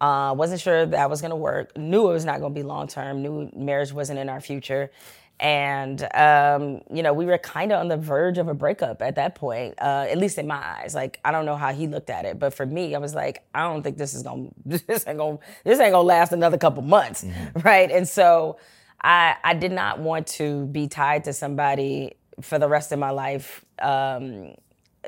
Uh, 0.00 0.32
wasn't 0.36 0.60
sure 0.60 0.86
that 0.86 1.10
was 1.10 1.20
gonna 1.20 1.34
work. 1.50 1.76
Knew 1.76 2.08
it 2.10 2.12
was 2.12 2.24
not 2.24 2.40
gonna 2.40 2.54
be 2.54 2.62
long 2.62 2.86
term. 2.86 3.20
Knew 3.20 3.50
marriage 3.54 3.92
wasn't 3.92 4.18
in 4.20 4.28
our 4.28 4.40
future. 4.40 4.90
And 5.40 5.98
um, 6.14 6.80
you 6.92 7.02
know, 7.02 7.12
we 7.12 7.24
were 7.26 7.38
kind 7.38 7.72
of 7.72 7.80
on 7.80 7.88
the 7.88 7.96
verge 7.96 8.38
of 8.38 8.46
a 8.48 8.54
breakup 8.54 9.02
at 9.02 9.14
that 9.16 9.34
point, 9.34 9.74
uh, 9.80 10.06
at 10.12 10.16
least 10.18 10.38
in 10.38 10.46
my 10.46 10.56
eyes. 10.74 10.94
Like, 10.94 11.18
I 11.24 11.30
don't 11.32 11.46
know 11.46 11.56
how 11.56 11.72
he 11.72 11.86
looked 11.88 12.10
at 12.10 12.24
it, 12.24 12.38
but 12.38 12.54
for 12.54 12.64
me, 12.66 12.94
I 12.94 12.98
was 12.98 13.14
like, 13.14 13.42
I 13.54 13.62
don't 13.64 13.82
think 13.82 13.98
this 13.98 14.14
is 14.14 14.22
gonna, 14.22 14.48
this 14.64 15.06
ain't 15.06 15.18
gonna, 15.18 15.38
this 15.64 15.78
ain't 15.80 15.92
gonna 15.92 16.02
last 16.02 16.32
another 16.32 16.58
couple 16.58 16.82
months, 16.82 17.24
right? 17.64 17.90
And 17.90 18.06
so, 18.08 18.58
I, 19.02 19.36
I 19.44 19.54
did 19.54 19.70
not 19.72 20.00
want 20.00 20.26
to 20.38 20.66
be 20.66 20.88
tied 20.88 21.24
to 21.24 21.32
somebody 21.32 22.16
for 22.42 22.58
the 22.58 22.68
rest 22.68 22.92
of 22.92 22.98
my 22.98 23.10
life 23.10 23.64
um, 23.80 24.54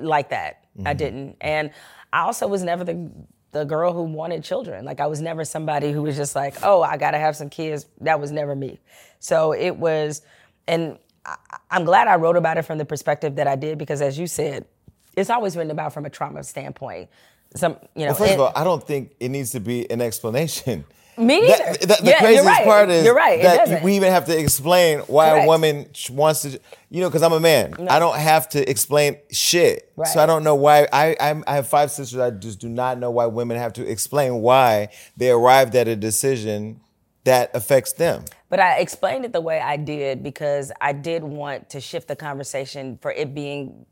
like 0.01 0.31
that. 0.31 0.65
I 0.87 0.95
didn't, 0.95 1.37
and 1.41 1.73
I 2.13 2.21
also 2.23 2.47
was 2.47 2.63
never 2.63 2.85
the 2.85 3.11
the 3.53 3.65
girl 3.65 3.93
who 3.93 4.05
wanted 4.05 4.45
children. 4.45 4.85
Like 4.85 5.01
I 5.01 5.07
was 5.07 5.21
never 5.21 5.45
somebody 5.45 5.91
who 5.93 6.03
was 6.03 6.17
just 6.17 6.37
like, 6.37 6.55
oh, 6.63 6.83
I 6.83 6.97
gotta 6.97 7.19
have 7.19 7.35
some 7.37 7.51
kids. 7.51 7.87
That 8.01 8.21
was 8.21 8.31
never 8.31 8.55
me. 8.55 8.79
So 9.19 9.53
it 9.53 9.77
was, 9.77 10.23
and 10.69 10.97
I, 11.27 11.37
I'm 11.71 11.85
glad 11.85 12.07
I 12.07 12.15
wrote 12.15 12.37
about 12.37 12.57
it 12.59 12.63
from 12.63 12.79
the 12.79 12.85
perspective 12.85 13.35
that 13.37 13.47
I 13.49 13.57
did 13.57 13.77
because, 13.77 14.01
as 14.01 14.19
you 14.19 14.27
said, 14.29 14.67
it's 15.17 15.29
always 15.29 15.57
written 15.57 15.73
about 15.73 15.93
from 15.93 16.07
a 16.07 16.11
trauma 16.11 16.45
standpoint. 16.45 17.11
Some, 17.57 17.77
you 17.97 18.03
know, 18.03 18.13
Well, 18.13 18.15
first 18.15 18.31
and- 18.33 18.41
of 18.41 18.47
all, 18.47 18.53
I 18.55 18.63
don't 18.65 18.83
think 18.87 19.17
it 19.19 19.29
needs 19.31 19.51
to 19.51 19.61
be 19.61 19.91
an 19.91 20.01
explanation. 20.01 20.85
Me 21.21 21.47
That- 21.47 21.81
that- 21.83 21.99
the 21.99 22.05
Yeah, 22.05 22.11
you're 22.11 22.19
craziest 22.19 22.47
right. 22.47 22.65
part 22.65 22.89
is 22.91 23.05
You're 23.05 23.15
right, 23.15 23.43
that 23.43 23.83
we 23.83 23.95
even 23.97 24.11
have 24.11 24.25
to 24.27 24.37
explain 24.39 25.01
why 25.01 25.31
Correct. 25.31 25.45
a 25.45 25.47
woman 25.49 25.87
wants 26.11 26.41
to, 26.43 26.59
you 26.89 27.01
know, 27.03 27.09
because 27.09 27.23
I'm 27.23 27.33
a 27.33 27.41
man. 27.41 27.75
I 27.91 27.99
don't 27.99 28.17
have 28.19 28.49
to 28.51 28.69
explain 28.71 29.19
shit. 29.31 29.93
Right. 29.97 30.09
So 30.09 30.23
I 30.23 30.27
don't 30.27 30.43
know 30.45 30.55
why. 30.55 30.89
I, 30.93 31.15
I 31.21 31.43
I 31.47 31.55
have 31.57 31.69
five 31.69 31.91
sisters. 31.91 32.19
I 32.19 32.31
just 32.31 32.59
do 32.59 32.69
not 32.69 32.99
know 32.99 33.11
why 33.11 33.27
women 33.27 33.59
have 33.59 33.73
to 33.75 33.87
explain 33.87 34.41
why 34.41 34.89
they 35.17 35.31
arrived 35.31 35.75
at 35.77 35.89
a 35.89 35.97
decision 35.97 36.81
that 37.25 37.51
affects 37.55 37.93
them. 37.93 38.25
But 38.49 38.61
I 38.61 38.79
explained 38.79 39.27
it 39.27 39.33
the 39.35 39.43
way 39.43 39.61
I 39.61 39.77
did 39.77 40.23
because 40.23 40.73
I 40.81 40.93
did 40.95 41.23
want 41.23 41.69
to 41.71 41.81
shift 41.81 42.09
the 42.09 42.17
conversation 42.17 42.99
for 43.03 43.13
it 43.13 43.35
being 43.35 43.85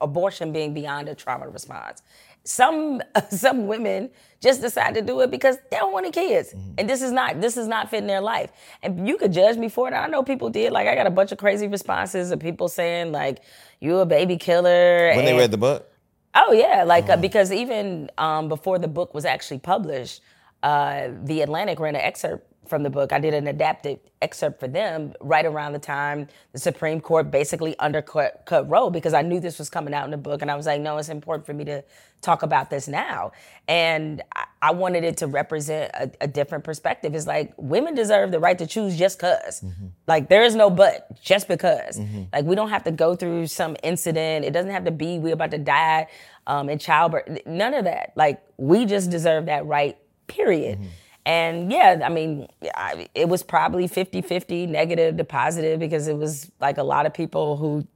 abortion 0.00 0.52
being 0.52 0.74
beyond 0.74 1.08
a 1.08 1.14
trauma 1.14 1.48
response. 1.48 2.02
Some 2.48 3.02
some 3.30 3.66
women 3.66 4.10
just 4.40 4.60
decide 4.60 4.94
to 4.94 5.02
do 5.02 5.20
it 5.20 5.30
because 5.30 5.56
they 5.70 5.76
don't 5.76 5.92
want 5.92 6.06
any 6.06 6.12
kids, 6.12 6.54
and 6.78 6.88
this 6.88 7.02
is 7.02 7.12
not 7.12 7.40
this 7.40 7.56
is 7.56 7.68
not 7.68 7.90
fitting 7.90 8.06
their 8.06 8.20
life. 8.20 8.50
And 8.82 9.06
you 9.06 9.18
could 9.18 9.32
judge 9.32 9.56
me 9.56 9.68
for 9.68 9.88
it. 9.88 9.92
I 9.92 10.06
know 10.06 10.22
people 10.22 10.48
did. 10.48 10.72
Like 10.72 10.88
I 10.88 10.94
got 10.94 11.06
a 11.06 11.10
bunch 11.10 11.30
of 11.32 11.38
crazy 11.38 11.68
responses 11.68 12.30
of 12.30 12.40
people 12.40 12.68
saying 12.68 13.12
like 13.12 13.40
you 13.80 13.98
a 13.98 14.06
baby 14.06 14.36
killer. 14.36 15.12
When 15.14 15.24
they 15.24 15.36
read 15.36 15.50
the 15.50 15.58
book, 15.58 15.90
Oh 16.34 16.52
yeah, 16.52 16.84
like 16.84 17.08
uh, 17.08 17.16
because 17.16 17.52
even 17.52 18.10
um, 18.16 18.48
before 18.48 18.78
the 18.78 18.88
book 18.88 19.12
was 19.12 19.24
actually 19.24 19.58
published, 19.58 20.22
uh, 20.62 21.08
the 21.24 21.42
Atlantic 21.42 21.80
ran 21.80 21.96
an 21.96 22.00
excerpt 22.00 22.46
from 22.68 22.82
the 22.82 22.90
book. 22.90 23.12
I 23.12 23.18
did 23.18 23.34
an 23.34 23.46
adapted 23.46 24.00
excerpt 24.20 24.60
for 24.60 24.68
them 24.68 25.14
right 25.20 25.46
around 25.46 25.72
the 25.72 25.78
time 25.78 26.28
the 26.52 26.58
Supreme 26.58 27.00
Court 27.00 27.30
basically 27.30 27.78
undercut 27.78 28.42
cut 28.46 28.68
Roe 28.68 28.90
because 28.90 29.14
I 29.14 29.22
knew 29.22 29.40
this 29.40 29.58
was 29.58 29.70
coming 29.70 29.94
out 29.94 30.04
in 30.04 30.10
the 30.10 30.16
book, 30.16 30.42
and 30.42 30.50
I 30.50 30.56
was 30.56 30.66
like, 30.66 30.80
no, 30.80 30.98
it's 30.98 31.08
important 31.08 31.46
for 31.46 31.54
me 31.54 31.64
to 31.64 31.82
talk 32.20 32.42
about 32.42 32.70
this 32.70 32.88
now. 32.88 33.32
And 33.68 34.22
I, 34.34 34.44
I 34.60 34.70
wanted 34.72 35.04
it 35.04 35.18
to 35.18 35.26
represent 35.26 35.92
a, 35.94 36.10
a 36.22 36.26
different 36.26 36.64
perspective. 36.64 37.14
It's 37.14 37.26
like 37.26 37.52
women 37.56 37.94
deserve 37.94 38.32
the 38.32 38.40
right 38.40 38.58
to 38.58 38.66
choose 38.66 38.98
just 38.98 39.18
because. 39.18 39.60
Mm-hmm. 39.60 39.86
Like 40.06 40.28
there 40.28 40.42
is 40.42 40.54
no 40.54 40.70
but, 40.70 41.20
just 41.22 41.48
because. 41.48 41.98
Mm-hmm. 41.98 42.24
Like 42.32 42.44
we 42.44 42.56
don't 42.56 42.70
have 42.70 42.84
to 42.84 42.90
go 42.90 43.14
through 43.14 43.46
some 43.46 43.76
incident. 43.82 44.44
It 44.44 44.52
doesn't 44.52 44.70
have 44.70 44.84
to 44.84 44.90
be 44.90 45.18
we're 45.18 45.34
about 45.34 45.52
to 45.52 45.58
die 45.58 46.08
um, 46.46 46.68
in 46.68 46.78
childbirth. 46.78 47.46
None 47.46 47.74
of 47.74 47.84
that. 47.84 48.12
Like 48.16 48.42
we 48.56 48.84
just 48.84 49.10
deserve 49.10 49.46
that 49.46 49.66
right. 49.66 49.96
Period. 50.26 50.78
Mm-hmm. 50.78 50.88
And 51.28 51.70
yeah, 51.70 52.00
I 52.02 52.08
mean, 52.08 52.48
I, 52.74 53.06
it 53.14 53.28
was 53.28 53.42
probably 53.42 53.86
50 53.86 54.22
50 54.22 54.66
negative 54.66 55.18
to 55.18 55.24
positive 55.24 55.78
because 55.78 56.08
it 56.08 56.16
was 56.16 56.50
like 56.58 56.78
a 56.78 56.82
lot 56.82 57.04
of 57.04 57.12
people 57.12 57.58
who 57.58 57.86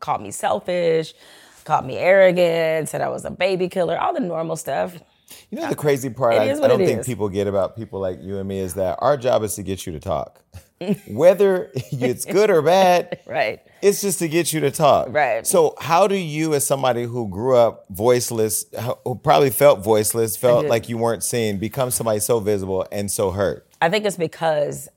called 0.00 0.22
me 0.22 0.30
selfish, 0.30 1.12
called 1.64 1.84
me 1.84 1.98
arrogant, 1.98 2.88
said 2.88 3.02
I 3.02 3.10
was 3.10 3.26
a 3.26 3.30
baby 3.30 3.68
killer, 3.68 3.98
all 3.98 4.14
the 4.14 4.20
normal 4.20 4.56
stuff. 4.56 4.94
you 5.50 5.60
know 5.60 5.68
the 5.68 5.74
crazy 5.74 6.08
part 6.08 6.32
I, 6.32 6.50
I 6.50 6.54
don't 6.54 6.78
think 6.78 7.00
is. 7.00 7.06
people 7.06 7.28
get 7.28 7.46
about 7.46 7.76
people 7.76 8.00
like 8.00 8.22
you 8.22 8.38
and 8.38 8.48
me 8.48 8.58
is 8.58 8.72
that 8.74 8.96
our 9.02 9.18
job 9.18 9.42
is 9.42 9.54
to 9.56 9.62
get 9.62 9.86
you 9.86 9.92
to 9.92 10.00
talk, 10.00 10.42
whether 11.06 11.70
it's 11.74 12.24
good 12.24 12.50
or 12.50 12.62
bad. 12.62 13.20
Right. 13.28 13.60
It's 13.82 14.00
just 14.00 14.18
to 14.20 14.28
get 14.28 14.52
you 14.52 14.60
to 14.60 14.70
talk. 14.70 15.08
Right. 15.10 15.46
So, 15.46 15.74
how 15.78 16.08
do 16.08 16.16
you, 16.16 16.54
as 16.54 16.66
somebody 16.66 17.04
who 17.04 17.28
grew 17.28 17.56
up 17.56 17.84
voiceless, 17.90 18.64
who 19.04 19.14
probably 19.16 19.50
felt 19.50 19.84
voiceless, 19.84 20.36
felt 20.36 20.66
like 20.66 20.88
you 20.88 20.96
weren't 20.96 21.22
seen, 21.22 21.58
become 21.58 21.90
somebody 21.90 22.20
so 22.20 22.40
visible 22.40 22.86
and 22.90 23.10
so 23.10 23.30
hurt? 23.30 23.66
I 23.80 23.90
think 23.90 24.06
it's 24.06 24.16
because 24.16 24.88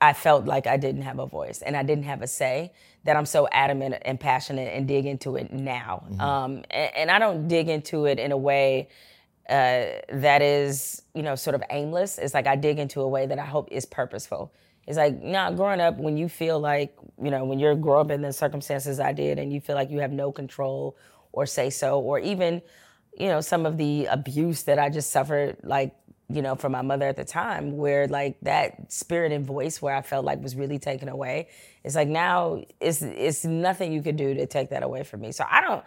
I 0.00 0.12
felt 0.12 0.46
like 0.46 0.66
I 0.66 0.76
didn't 0.76 1.02
have 1.02 1.18
a 1.18 1.26
voice 1.26 1.62
and 1.62 1.76
I 1.76 1.82
didn't 1.82 2.04
have 2.04 2.22
a 2.22 2.26
say 2.26 2.72
that 3.04 3.16
I'm 3.16 3.26
so 3.26 3.46
adamant 3.52 3.96
and 4.02 4.18
passionate 4.18 4.74
and 4.74 4.88
dig 4.88 5.06
into 5.06 5.36
it 5.36 5.52
now. 5.52 6.04
Um, 6.18 6.64
and, 6.70 6.96
and 6.96 7.10
I 7.10 7.18
don't 7.18 7.46
dig 7.46 7.68
into 7.68 8.06
it 8.06 8.18
in 8.18 8.32
a 8.32 8.36
way 8.36 8.88
uh, 9.48 10.02
that 10.08 10.42
is, 10.42 11.02
you 11.14 11.22
know, 11.22 11.36
sort 11.36 11.54
of 11.54 11.62
aimless. 11.70 12.18
It's 12.18 12.34
like 12.34 12.46
I 12.46 12.56
dig 12.56 12.78
into 12.78 13.00
a 13.00 13.08
way 13.08 13.26
that 13.26 13.38
I 13.38 13.44
hope 13.44 13.68
is 13.70 13.86
purposeful. 13.86 14.52
It's 14.86 14.96
like, 14.96 15.22
nah, 15.22 15.50
growing 15.50 15.80
up, 15.80 15.98
when 15.98 16.16
you 16.16 16.28
feel 16.28 16.60
like, 16.60 16.94
you 17.22 17.30
know, 17.30 17.44
when 17.44 17.58
you're 17.58 17.74
growing 17.74 18.06
up 18.06 18.10
in 18.10 18.22
the 18.22 18.32
circumstances 18.32 19.00
I 19.00 19.12
did 19.12 19.38
and 19.38 19.52
you 19.52 19.60
feel 19.60 19.74
like 19.74 19.90
you 19.90 20.00
have 20.00 20.12
no 20.12 20.30
control 20.30 20.96
or 21.32 21.46
say 21.46 21.70
so, 21.70 22.00
or 22.00 22.18
even, 22.18 22.62
you 23.18 23.28
know, 23.28 23.40
some 23.40 23.66
of 23.66 23.76
the 23.76 24.06
abuse 24.06 24.62
that 24.64 24.78
I 24.78 24.88
just 24.88 25.10
suffered, 25.10 25.56
like, 25.62 25.94
you 26.28 26.42
know, 26.42 26.54
from 26.56 26.72
my 26.72 26.82
mother 26.82 27.06
at 27.06 27.16
the 27.16 27.24
time, 27.24 27.76
where 27.76 28.08
like 28.08 28.36
that 28.42 28.92
spirit 28.92 29.32
and 29.32 29.46
voice 29.46 29.80
where 29.80 29.94
I 29.94 30.02
felt 30.02 30.24
like 30.24 30.42
was 30.42 30.56
really 30.56 30.78
taken 30.78 31.08
away. 31.08 31.48
It's 31.84 31.94
like 31.94 32.08
now 32.08 32.64
it's 32.80 33.00
it's 33.00 33.44
nothing 33.44 33.92
you 33.92 34.02
could 34.02 34.16
do 34.16 34.34
to 34.34 34.46
take 34.46 34.70
that 34.70 34.82
away 34.82 35.04
from 35.04 35.20
me. 35.20 35.30
So 35.30 35.44
I 35.48 35.60
don't 35.60 35.84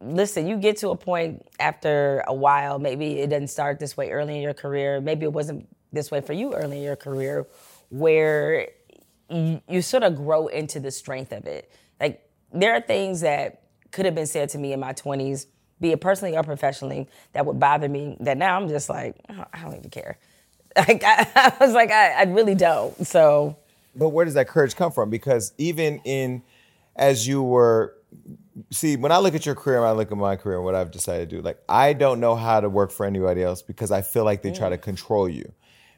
listen, 0.00 0.46
you 0.46 0.56
get 0.56 0.76
to 0.78 0.90
a 0.90 0.96
point 0.96 1.46
after 1.58 2.22
a 2.26 2.34
while, 2.34 2.78
maybe 2.78 3.18
it 3.18 3.30
doesn't 3.30 3.48
start 3.48 3.78
this 3.78 3.96
way 3.96 4.10
early 4.10 4.36
in 4.36 4.42
your 4.42 4.54
career, 4.54 5.00
maybe 5.00 5.24
it 5.24 5.32
wasn't 5.32 5.68
this 5.92 6.10
way 6.10 6.20
for 6.20 6.32
you 6.32 6.54
early 6.54 6.78
in 6.78 6.84
your 6.84 6.96
career, 6.96 7.46
where 7.90 8.68
you, 9.28 9.60
you 9.68 9.82
sort 9.82 10.02
of 10.02 10.16
grow 10.16 10.46
into 10.48 10.80
the 10.80 10.90
strength 10.90 11.32
of 11.32 11.46
it. 11.46 11.70
Like 12.00 12.26
there 12.52 12.74
are 12.74 12.80
things 12.80 13.20
that 13.20 13.62
could 13.90 14.06
have 14.06 14.14
been 14.14 14.26
said 14.26 14.48
to 14.50 14.58
me 14.58 14.72
in 14.72 14.80
my 14.80 14.92
20s, 14.92 15.46
be 15.80 15.92
it 15.92 16.00
personally 16.00 16.36
or 16.36 16.42
professionally, 16.42 17.08
that 17.32 17.46
would 17.46 17.58
bother 17.58 17.88
me. 17.88 18.16
That 18.20 18.36
now 18.36 18.56
I'm 18.56 18.68
just 18.68 18.88
like, 18.88 19.16
"Oh, 19.28 19.44
I 19.52 19.62
don't 19.62 19.76
even 19.76 19.90
care. 19.90 20.18
Like 20.76 21.02
I, 21.04 21.26
I 21.34 21.52
was 21.60 21.74
like, 21.74 21.90
I, 21.90 22.12
I 22.12 22.22
really 22.24 22.54
don't. 22.54 23.04
So 23.04 23.56
But 23.96 24.10
where 24.10 24.24
does 24.24 24.34
that 24.34 24.46
courage 24.46 24.76
come 24.76 24.92
from? 24.92 25.10
Because 25.10 25.52
even 25.58 25.98
in, 26.04 26.42
as 26.94 27.26
you 27.26 27.42
were, 27.42 27.96
see, 28.70 28.94
when 28.94 29.10
I 29.10 29.18
look 29.18 29.34
at 29.34 29.44
your 29.44 29.56
career, 29.56 29.78
and 29.78 29.86
I 29.86 29.90
look 29.90 30.12
at 30.12 30.16
my 30.16 30.36
career 30.36 30.58
and 30.58 30.64
what 30.64 30.76
I've 30.76 30.92
decided 30.92 31.28
to 31.30 31.36
do, 31.36 31.42
like 31.42 31.58
I 31.68 31.92
don't 31.92 32.20
know 32.20 32.36
how 32.36 32.60
to 32.60 32.68
work 32.68 32.92
for 32.92 33.04
anybody 33.04 33.42
else 33.42 33.62
because 33.62 33.90
I 33.90 34.02
feel 34.02 34.24
like 34.24 34.42
they 34.42 34.52
try 34.52 34.68
to 34.68 34.78
mm. 34.78 34.82
control 34.82 35.28
you. 35.28 35.52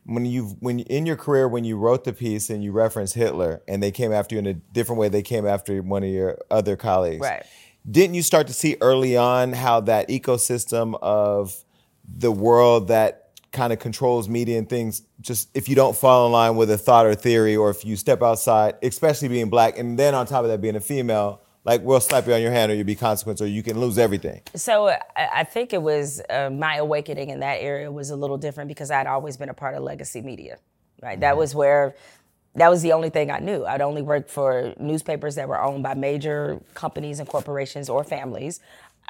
When 0.05 0.27
you 0.27 0.57
when 0.61 0.81
in 0.81 1.07
your 1.07 1.17
career 1.17 1.47
when 1.47 1.65
you 1.65 1.77
wrote 1.77 2.05
the 2.05 2.13
piece 2.13 2.51
and 2.51 2.63
you 2.63 2.73
referenced 2.73 3.15
Hitler 3.15 3.63
and 3.69 3.83
they 3.83 3.93
came 3.93 4.13
after 4.13 4.35
you 4.35 4.41
in 4.41 4.47
a 4.47 4.55
different 4.55 4.99
way 4.99 5.09
they 5.09 5.23
came 5.23 5.47
after 5.47 5.81
one 5.81 6.03
of 6.03 6.11
your 6.11 6.39
other 6.51 6.77
colleagues. 6.77 7.21
Right. 7.21 7.45
Didn't 7.89 8.15
you 8.15 8.23
start 8.23 8.47
to 8.49 8.53
see 8.53 8.77
early 8.81 9.17
on 9.17 9.53
how 9.53 9.81
that 9.81 10.09
ecosystem 10.09 10.99
of 11.01 11.65
the 12.05 12.33
world 12.33 12.89
that 12.89 13.23
kind 13.53 13.73
of 13.73 13.79
controls 13.79 14.29
media 14.29 14.59
and 14.59 14.69
things 14.69 15.03
just 15.21 15.51
if 15.55 15.69
you 15.69 15.75
don't 15.75 15.95
fall 15.95 16.27
in 16.27 16.33
line 16.33 16.57
with 16.57 16.71
a 16.71 16.79
thought 16.79 17.05
or 17.05 17.15
theory 17.15 17.55
or 17.55 17.69
if 17.69 17.85
you 17.85 17.97
step 17.97 18.23
outside 18.23 18.75
especially 18.83 19.29
being 19.29 19.51
black 19.51 19.79
and 19.79 19.99
then 19.99 20.15
on 20.15 20.27
top 20.27 20.43
of 20.43 20.49
that 20.49 20.61
being 20.61 20.75
a 20.75 20.81
female 20.81 21.42
like 21.65 21.83
we'll 21.83 22.01
slap 22.01 22.27
you 22.27 22.35
on 22.35 22.43
your 22.43 22.51
hand 22.51 22.73
or 22.73 22.75
you'll 22.75 22.85
be 22.85 22.95
consequence 22.95 23.41
or 23.41 23.47
you 23.47 23.63
can 23.63 23.79
lose 23.79 23.99
everything 23.99 24.41
So 24.55 24.95
I, 25.17 25.45
think 25.45 25.73
it 25.73 25.83
was 25.83 26.21
uh, 26.31 26.51
my 26.51 26.77
awakening 26.77 27.31
in 27.31 27.41
that 27.41 27.57
area 27.61 27.91
was 27.91 28.11
a 28.11 28.17
little 28.17 28.39
different 28.39 28.69
because 28.69 28.91
I'd 28.91 29.07
always 29.07 29.37
been 29.37 29.49
a 29.49 29.55
part 29.55 29.75
of 29.75 29.83
legacy 29.83 30.21
media, 30.23 30.59
right? 31.03 31.19
That 31.21 31.37
was 31.37 31.55
where, 31.55 31.95
that 32.55 32.71
was 32.71 32.83
the 32.83 32.93
only 32.93 33.11
thing 33.11 33.31
I 33.31 33.39
knew. 33.39 33.65
I'd 33.65 33.81
only 33.81 34.03
worked 34.03 34.31
for 34.31 34.75
newspapers 34.79 35.35
that 35.37 35.49
were 35.49 35.61
owned 35.61 35.83
by 35.83 35.95
major 35.95 36.61
companies 36.75 37.19
and 37.19 37.29
corporations 37.29 37.89
or 37.89 38.05
families. 38.05 38.61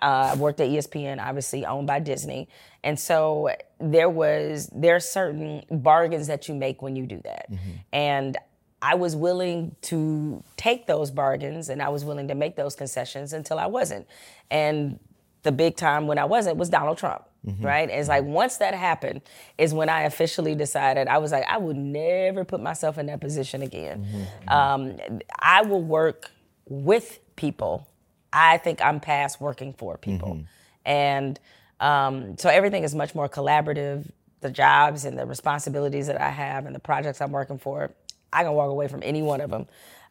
Uh, 0.00 0.30
I 0.32 0.34
worked 0.36 0.60
at 0.60 0.68
ESPN, 0.68 1.24
obviously 1.24 1.64
owned 1.64 1.86
by 1.86 2.00
Disney, 2.00 2.48
and 2.82 2.98
so 2.98 3.50
there 3.78 4.08
was 4.10 4.68
there 4.74 4.96
are 4.96 5.00
certain 5.00 5.62
bargains 5.70 6.26
that 6.26 6.48
you 6.48 6.54
make 6.56 6.82
when 6.82 6.96
you 6.96 7.06
do 7.06 7.20
that, 7.22 7.46
and 7.92 8.36
I 8.82 8.96
was 8.96 9.14
willing 9.14 9.76
to 9.82 10.42
take 10.56 10.86
those 10.86 11.10
bargains 11.12 11.68
and 11.68 11.80
I 11.80 11.88
was 11.88 12.04
willing 12.04 12.28
to 12.28 12.34
make 12.34 12.56
those 12.56 12.74
concessions 12.74 13.32
until 13.32 13.58
I 13.58 13.66
wasn't. 13.66 14.06
And 14.50 14.98
the 15.44 15.52
big 15.52 15.76
time 15.76 16.06
when 16.08 16.18
I 16.18 16.24
wasn't 16.24 16.56
was 16.56 16.68
Donald 16.68 16.98
Trump, 16.98 17.22
right? 17.64 17.88
It's 17.88 18.08
like 18.08 18.24
once 18.24 18.56
that 18.58 18.74
happened 18.74 19.22
is 19.58 19.72
when 19.72 19.88
I 19.88 20.02
officially 20.02 20.54
decided 20.54 21.08
I 21.08 21.18
was 21.18 21.32
like, 21.32 21.44
I 21.48 21.58
would 21.58 21.76
never 21.76 22.44
put 22.44 22.60
myself 22.60 22.98
in 22.98 23.06
that 23.06 23.20
position 23.20 23.62
again. 23.62 24.06
Um, 24.48 24.98
I 25.40 25.62
will 25.62 25.82
work 25.82 26.30
with 26.66 27.20
people. 27.36 27.86
I 28.32 28.58
think 28.58 28.80
I'm 28.82 29.00
past 29.00 29.40
working 29.40 29.72
for 29.74 29.96
people. 29.98 30.44
And 30.84 31.38
um, 31.80 32.36
so 32.38 32.48
everything 32.48 32.82
is 32.84 32.94
much 32.94 33.14
more 33.14 33.28
collaborative 33.28 34.10
the 34.40 34.50
jobs 34.50 35.04
and 35.04 35.16
the 35.16 35.24
responsibilities 35.24 36.08
that 36.08 36.20
I 36.20 36.28
have 36.30 36.66
and 36.66 36.74
the 36.74 36.80
projects 36.80 37.20
I'm 37.20 37.30
working 37.30 37.58
for, 37.58 37.92
I 38.32 38.44
can 38.44 38.52
walk 38.52 38.70
away 38.70 38.88
from 38.88 39.02
any 39.02 39.22
one 39.22 39.40
of 39.40 39.50
them. 39.50 39.66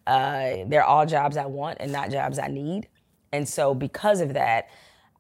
Uh, 0.06 0.66
they're 0.68 0.84
all 0.84 1.06
jobs 1.06 1.38
I 1.38 1.46
want 1.46 1.78
and 1.80 1.92
not 1.92 2.12
jobs 2.12 2.40
I 2.40 2.48
need. 2.48 2.88
And 3.32 3.48
so, 3.48 3.74
because 3.74 4.22
of 4.22 4.34
that, 4.34 4.70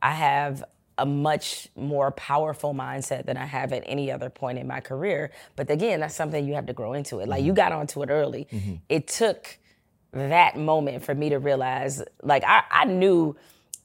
I 0.02 0.12
have 0.12 0.64
a 0.98 1.06
much 1.06 1.68
more 1.76 2.12
powerful 2.12 2.74
mindset 2.74 3.26
than 3.26 3.38
I 3.38 3.46
have 3.46 3.74
at 3.74 3.84
any 3.86 4.12
other 4.12 4.30
point 4.30 4.60
in 4.60 4.68
my 4.68 4.82
career. 4.82 5.32
But 5.56 5.70
again, 5.70 6.02
that's 6.02 6.16
something 6.16 6.46
you 6.46 6.54
have 6.56 6.68
to 6.68 6.74
grow 6.74 6.94
into 6.94 7.20
it. 7.20 7.28
Like 7.28 7.44
you 7.44 7.54
got 7.54 7.72
onto 7.72 8.04
it 8.04 8.10
early. 8.10 8.48
It 8.90 9.08
took 9.08 9.58
that 10.14 10.58
moment 10.58 11.04
for 11.04 11.16
me 11.16 11.30
to 11.30 11.40
realize, 11.40 12.04
like, 12.22 12.44
I, 12.46 12.64
I 12.70 12.86
knew 12.86 13.36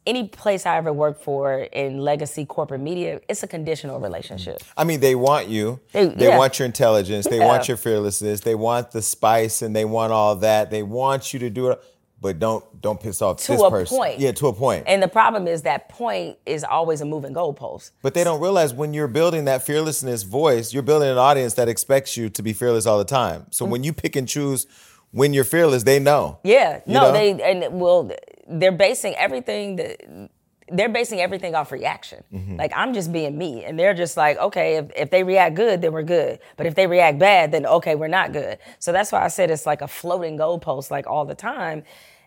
any 0.07 0.29
place 0.29 0.67
I 0.67 0.77
ever 0.77 0.93
worked 0.93 1.23
for 1.23 1.53
in 1.73 1.99
legacy 1.99 2.47
corporate 2.47 2.81
media, 2.81 3.21
it's 3.29 3.43
a 3.43 3.47
conditional 3.49 3.99
relationship. 4.01 4.59
I 4.77 4.85
mean, 4.85 5.01
they 5.01 5.15
want 5.15 5.49
you. 5.49 5.81
They- 5.93 6.07
They, 6.07 6.29
yeah. 6.29 6.39
want 6.39 6.59
your 6.59 6.67
intelligence. 6.67 7.27
They 7.27 7.39
Yeah. 7.39 7.47
want 7.47 7.69
your 7.69 7.77
fearlessness. 7.77 8.41
They 8.41 8.55
want 8.55 8.93
the 8.93 9.03
spice, 9.03 9.63
and 9.63 9.75
they 9.75 9.85
want 9.85 10.13
all 10.13 10.37
that. 10.37 10.71
They 10.71 10.83
want 10.83 11.33
you 11.33 11.41
to 11.41 11.51
do 11.51 11.71
it, 11.71 11.83
but 12.21 12.39
don't 12.39 12.65
don't 12.81 13.01
piss 13.01 13.21
off 13.21 13.39
To 13.39 13.53
this 13.53 13.61
a 13.61 13.71
person. 13.71 13.97
point. 13.97 14.19
Yeah, 14.21 14.31
to 14.33 14.47
a 14.47 14.53
point. 14.53 14.85
And 14.87 15.03
the 15.03 15.09
problem 15.09 15.49
is 15.49 15.63
that 15.63 15.89
point 15.89 16.39
is 16.47 16.63
always 16.63 17.01
a 17.01 17.05
moving 17.05 17.35
goalpost. 17.35 17.91
but 18.03 18.15
they 18.15 18.23
don't 18.23 18.41
realize 18.41 18.73
when 18.73 18.95
you're 18.95 19.09
building 19.09 19.45
that 19.47 19.63
fearlessness 19.67 20.23
voice, 20.23 20.73
you're 20.73 20.85
building 20.85 21.09
an 21.09 21.19
audience 21.19 21.55
that 21.55 21.69
expects 21.69 22.17
you 22.17 22.29
to 22.31 22.43
be 22.43 22.53
fearless 22.53 22.87
all 22.87 22.99
the 22.99 23.05
time. 23.05 23.47
So 23.51 23.67
mm. 23.67 23.71
when 23.71 23.83
you 23.85 23.93
pick 23.93 24.15
and 24.15 24.29
choose 24.29 24.67
when 25.13 25.33
you're 25.33 25.45
fearless, 25.45 25.83
they 25.85 25.99
know. 25.99 26.39
Yeah, 26.45 26.81
You 26.87 26.95
no, 26.95 27.01
know? 27.07 27.13
they 27.13 27.31
and 27.43 27.81
well, 27.81 28.11
they're 28.49 28.73
basing 28.73 29.15
everything 29.17 29.77
that 29.77 30.31
they're 30.69 30.89
basing 30.89 31.21
everything 31.21 31.55
off 31.55 31.71
reaction. 31.71 32.25
Mm-hmm. 32.33 32.57
Like 32.57 32.73
I'm 32.75 32.93
just 32.93 33.13
being 33.13 33.39
me, 33.39 33.65
and 33.65 33.79
they're 33.79 33.95
just 33.95 34.17
like, 34.17 34.37
okay, 34.39 34.77
if, 34.77 34.91
if 34.97 35.11
they 35.11 35.23
react 35.23 35.55
good, 35.55 35.81
then 35.81 35.93
we're 35.93 36.03
good. 36.03 36.41
But 36.57 36.67
if 36.67 36.75
they 36.75 36.87
react 36.87 37.19
bad, 37.19 37.53
then 37.53 37.67
okay, 37.67 37.95
we're 37.95 38.09
not 38.09 38.33
good. 38.33 38.59
So 38.79 38.93
that's 38.93 39.13
why 39.13 39.25
I 39.25 39.29
said 39.29 39.51
it's 39.51 39.67
like 39.67 39.81
a 39.81 39.89
floating 39.89 40.37
goalpost, 40.37 40.91
like 40.91 41.07
all 41.07 41.25
the 41.25 41.35
time, 41.35 41.85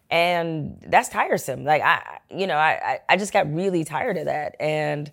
and 0.10 0.82
that's 0.88 1.10
tiresome. 1.10 1.66
Like 1.66 1.82
I, 1.82 2.20
you 2.30 2.48
know, 2.48 2.56
I 2.56 3.00
I, 3.10 3.18
just 3.18 3.34
got 3.34 3.54
really 3.54 3.84
tired 3.84 4.18
of 4.18 4.26
that, 4.26 4.56
and 4.60 5.12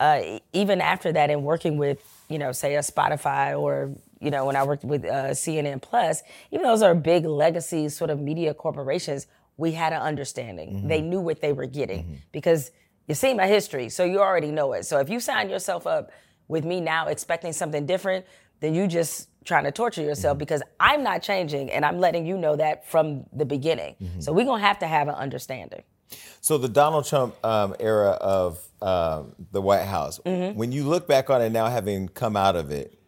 uh, 0.00 0.38
even 0.52 0.80
after 0.80 1.12
that, 1.12 1.30
in 1.30 1.44
working 1.44 1.78
with 1.78 2.02
you 2.28 2.38
know, 2.38 2.52
say 2.52 2.74
a 2.74 2.80
Spotify 2.80 3.58
or 3.58 3.92
you 4.20 4.30
know, 4.30 4.46
when 4.46 4.56
I 4.56 4.64
worked 4.64 4.84
with 4.84 5.04
uh, 5.04 5.30
CNN 5.30 5.82
Plus, 5.82 6.22
even 6.50 6.64
those 6.64 6.82
are 6.82 6.94
big 6.94 7.26
legacy 7.26 7.88
sort 7.90 8.10
of 8.10 8.18
media 8.18 8.54
corporations, 8.54 9.26
we 9.56 9.72
had 9.72 9.92
an 9.92 10.02
understanding. 10.02 10.88
They 10.88 11.00
knew 11.00 11.20
what 11.20 11.40
they 11.40 11.52
were 11.52 11.66
getting 11.66 12.20
because 12.32 12.70
you 13.06 13.14
see 13.14 13.34
my 13.34 13.46
history, 13.46 13.88
so 13.88 14.04
you 14.04 14.20
already 14.20 14.50
know 14.50 14.72
it. 14.72 14.84
So 14.84 14.98
if 14.98 15.08
you 15.08 15.20
sign 15.20 15.48
yourself 15.50 15.86
up 15.86 16.10
with 16.48 16.64
me 16.64 16.80
now 16.80 17.06
expecting 17.08 17.52
something 17.52 17.86
different, 17.86 18.24
then 18.60 18.74
you 18.74 18.86
just 18.86 19.28
trying 19.44 19.64
to 19.64 19.70
torture 19.72 20.02
yourself 20.02 20.38
because 20.38 20.62
I'm 20.80 21.02
not 21.02 21.22
changing 21.22 21.70
and 21.70 21.84
I'm 21.84 22.00
letting 22.00 22.24
you 22.26 22.38
know 22.38 22.56
that 22.56 22.88
from 22.88 23.24
the 23.32 23.44
beginning. 23.44 23.94
So 24.20 24.32
we're 24.32 24.46
gonna 24.46 24.62
have 24.62 24.78
to 24.80 24.86
have 24.86 25.08
an 25.08 25.14
understanding. 25.14 25.82
So 26.40 26.58
the 26.58 26.68
Donald 26.68 27.04
Trump 27.06 27.34
um, 27.44 27.74
era 27.78 28.10
of 28.12 28.58
um, 28.82 29.34
the 29.52 29.60
White 29.60 29.84
House, 29.84 30.18
Mm-hmm. 30.24 30.58
when 30.58 30.72
you 30.72 30.84
look 30.84 31.06
back 31.06 31.30
on 31.30 31.42
it 31.42 31.50
now, 31.50 31.66
having 31.68 32.08
come 32.08 32.36
out 32.36 32.56
of 32.56 32.70
it, 32.70 32.98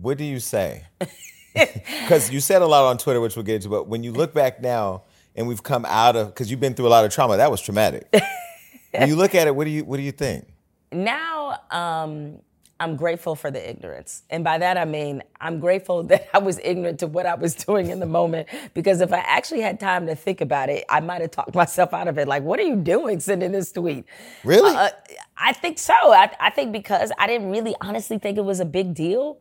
what 0.00 0.18
do 0.18 0.24
you 0.24 0.40
say? 0.40 0.84
Because 1.54 2.30
you 2.32 2.40
said 2.40 2.62
a 2.62 2.66
lot 2.66 2.84
on 2.84 2.98
Twitter, 2.98 3.20
which 3.20 3.36
we'll 3.36 3.44
get 3.44 3.56
into, 3.56 3.68
but 3.68 3.86
when 3.86 4.02
you 4.02 4.12
look 4.12 4.34
back 4.34 4.60
now 4.60 5.02
and 5.34 5.48
we've 5.48 5.62
come 5.62 5.84
out 5.84 6.16
of, 6.16 6.28
because 6.28 6.50
you've 6.50 6.60
been 6.60 6.74
through 6.74 6.86
a 6.86 6.88
lot 6.88 7.04
of 7.04 7.12
trauma, 7.12 7.36
that 7.36 7.50
was 7.50 7.60
traumatic. 7.60 8.08
when 8.92 9.08
you 9.08 9.16
look 9.16 9.34
at 9.34 9.46
it, 9.46 9.54
what 9.54 9.64
do 9.64 9.70
you 9.70 9.84
what 9.84 9.96
do 9.96 10.02
you 10.02 10.12
think? 10.12 10.48
now 10.94 11.58
um, 11.70 12.38
I'm 12.80 12.96
grateful 12.96 13.34
for 13.34 13.50
the 13.50 13.68
ignorance. 13.68 14.22
And 14.30 14.42
by 14.44 14.58
that 14.58 14.78
I 14.78 14.84
mean 14.84 15.22
I'm 15.40 15.60
grateful 15.60 16.02
that 16.04 16.28
I 16.32 16.38
was 16.38 16.58
ignorant 16.62 17.00
to 17.00 17.06
what 17.06 17.26
I 17.26 17.34
was 17.34 17.54
doing 17.54 17.90
in 17.90 18.00
the 18.00 18.06
moment 18.06 18.48
because 18.72 19.00
if 19.00 19.12
I 19.12 19.18
actually 19.18 19.60
had 19.60 19.78
time 19.78 20.06
to 20.06 20.14
think 20.14 20.40
about 20.40 20.68
it, 20.68 20.84
I 20.88 21.00
might 21.00 21.20
have 21.20 21.30
talked 21.30 21.54
myself 21.54 21.92
out 21.92 22.08
of 22.08 22.18
it. 22.18 22.28
Like, 22.28 22.42
what 22.42 22.58
are 22.58 22.64
you 22.64 22.76
doing 22.76 23.20
sending 23.20 23.52
this 23.52 23.72
tweet? 23.72 24.04
Really? 24.44 24.74
Uh, 24.74 24.90
I 25.36 25.52
think 25.52 25.78
so. 25.78 25.94
I, 25.94 26.30
I 26.40 26.50
think 26.50 26.72
because 26.72 27.12
I 27.18 27.26
didn't 27.26 27.50
really 27.50 27.74
honestly 27.80 28.18
think 28.18 28.38
it 28.38 28.44
was 28.44 28.60
a 28.60 28.64
big 28.64 28.94
deal. 28.94 29.38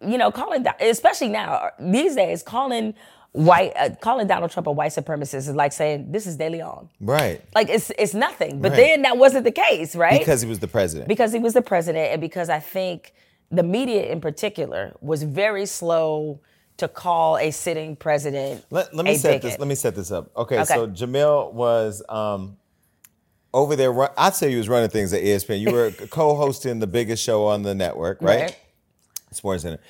You 0.00 0.16
know, 0.16 0.30
calling, 0.30 0.64
especially 0.80 1.28
now, 1.28 1.70
these 1.80 2.14
days, 2.14 2.44
calling 2.44 2.94
white, 3.32 3.72
uh, 3.76 3.90
calling 4.00 4.26
Donald 4.26 4.50
Trump 4.50 4.66
a 4.66 4.72
white 4.72 4.92
supremacist 4.92 5.34
is 5.34 5.54
like 5.54 5.72
saying, 5.72 6.10
this 6.12 6.26
is 6.26 6.36
De 6.36 6.48
Leon. 6.48 6.88
right. 7.00 7.42
Like, 7.54 7.68
it's, 7.68 7.90
it's 7.98 8.14
nothing. 8.14 8.60
But 8.60 8.72
Right. 8.72 8.76
then 8.78 9.02
that 9.02 9.18
wasn't 9.18 9.44
the 9.44 9.52
case, 9.52 9.94
right? 9.94 10.18
Because 10.18 10.42
he 10.42 10.48
was 10.48 10.58
the 10.60 10.68
president. 10.68 11.08
because 11.08 11.32
he 11.32 11.38
was 11.38 11.52
the 11.54 11.62
president 11.62 12.12
and 12.12 12.20
because 12.20 12.48
I 12.48 12.58
think 12.60 13.12
the 13.50 13.62
media 13.62 14.04
in 14.10 14.20
particular 14.20 14.94
was 15.00 15.22
very 15.22 15.66
slow 15.66 16.40
to 16.78 16.86
call 16.88 17.36
a 17.38 17.50
sitting 17.50 17.96
president 17.96 18.64
Let, 18.70 18.94
let 18.94 19.04
me 19.04 19.16
set 19.16 19.30
bigot. 19.30 19.42
this. 19.42 19.58
Let 19.58 19.68
me 19.68 19.74
set 19.74 19.94
this 19.96 20.10
up. 20.12 20.30
Okay, 20.36 20.60
Okay. 20.60 20.74
so 20.74 20.86
Jemele 20.86 21.52
was 21.52 22.02
um, 22.08 22.56
over 23.52 23.74
there. 23.76 23.90
Run, 23.92 24.10
I'd 24.16 24.34
say 24.34 24.50
he 24.50 24.56
was 24.56 24.68
running 24.68 24.88
things 24.90 25.12
at 25.12 25.22
ESPN. 25.22 25.60
You 25.60 25.72
were 25.72 25.90
co-hosting 26.10 26.78
the 26.78 26.86
biggest 26.86 27.22
show 27.22 27.46
on 27.46 27.62
the 27.62 27.74
network, 27.74 28.22
right? 28.22 28.40
Right. 28.42 28.58
Sports 29.32 29.62
Center. 29.64 29.80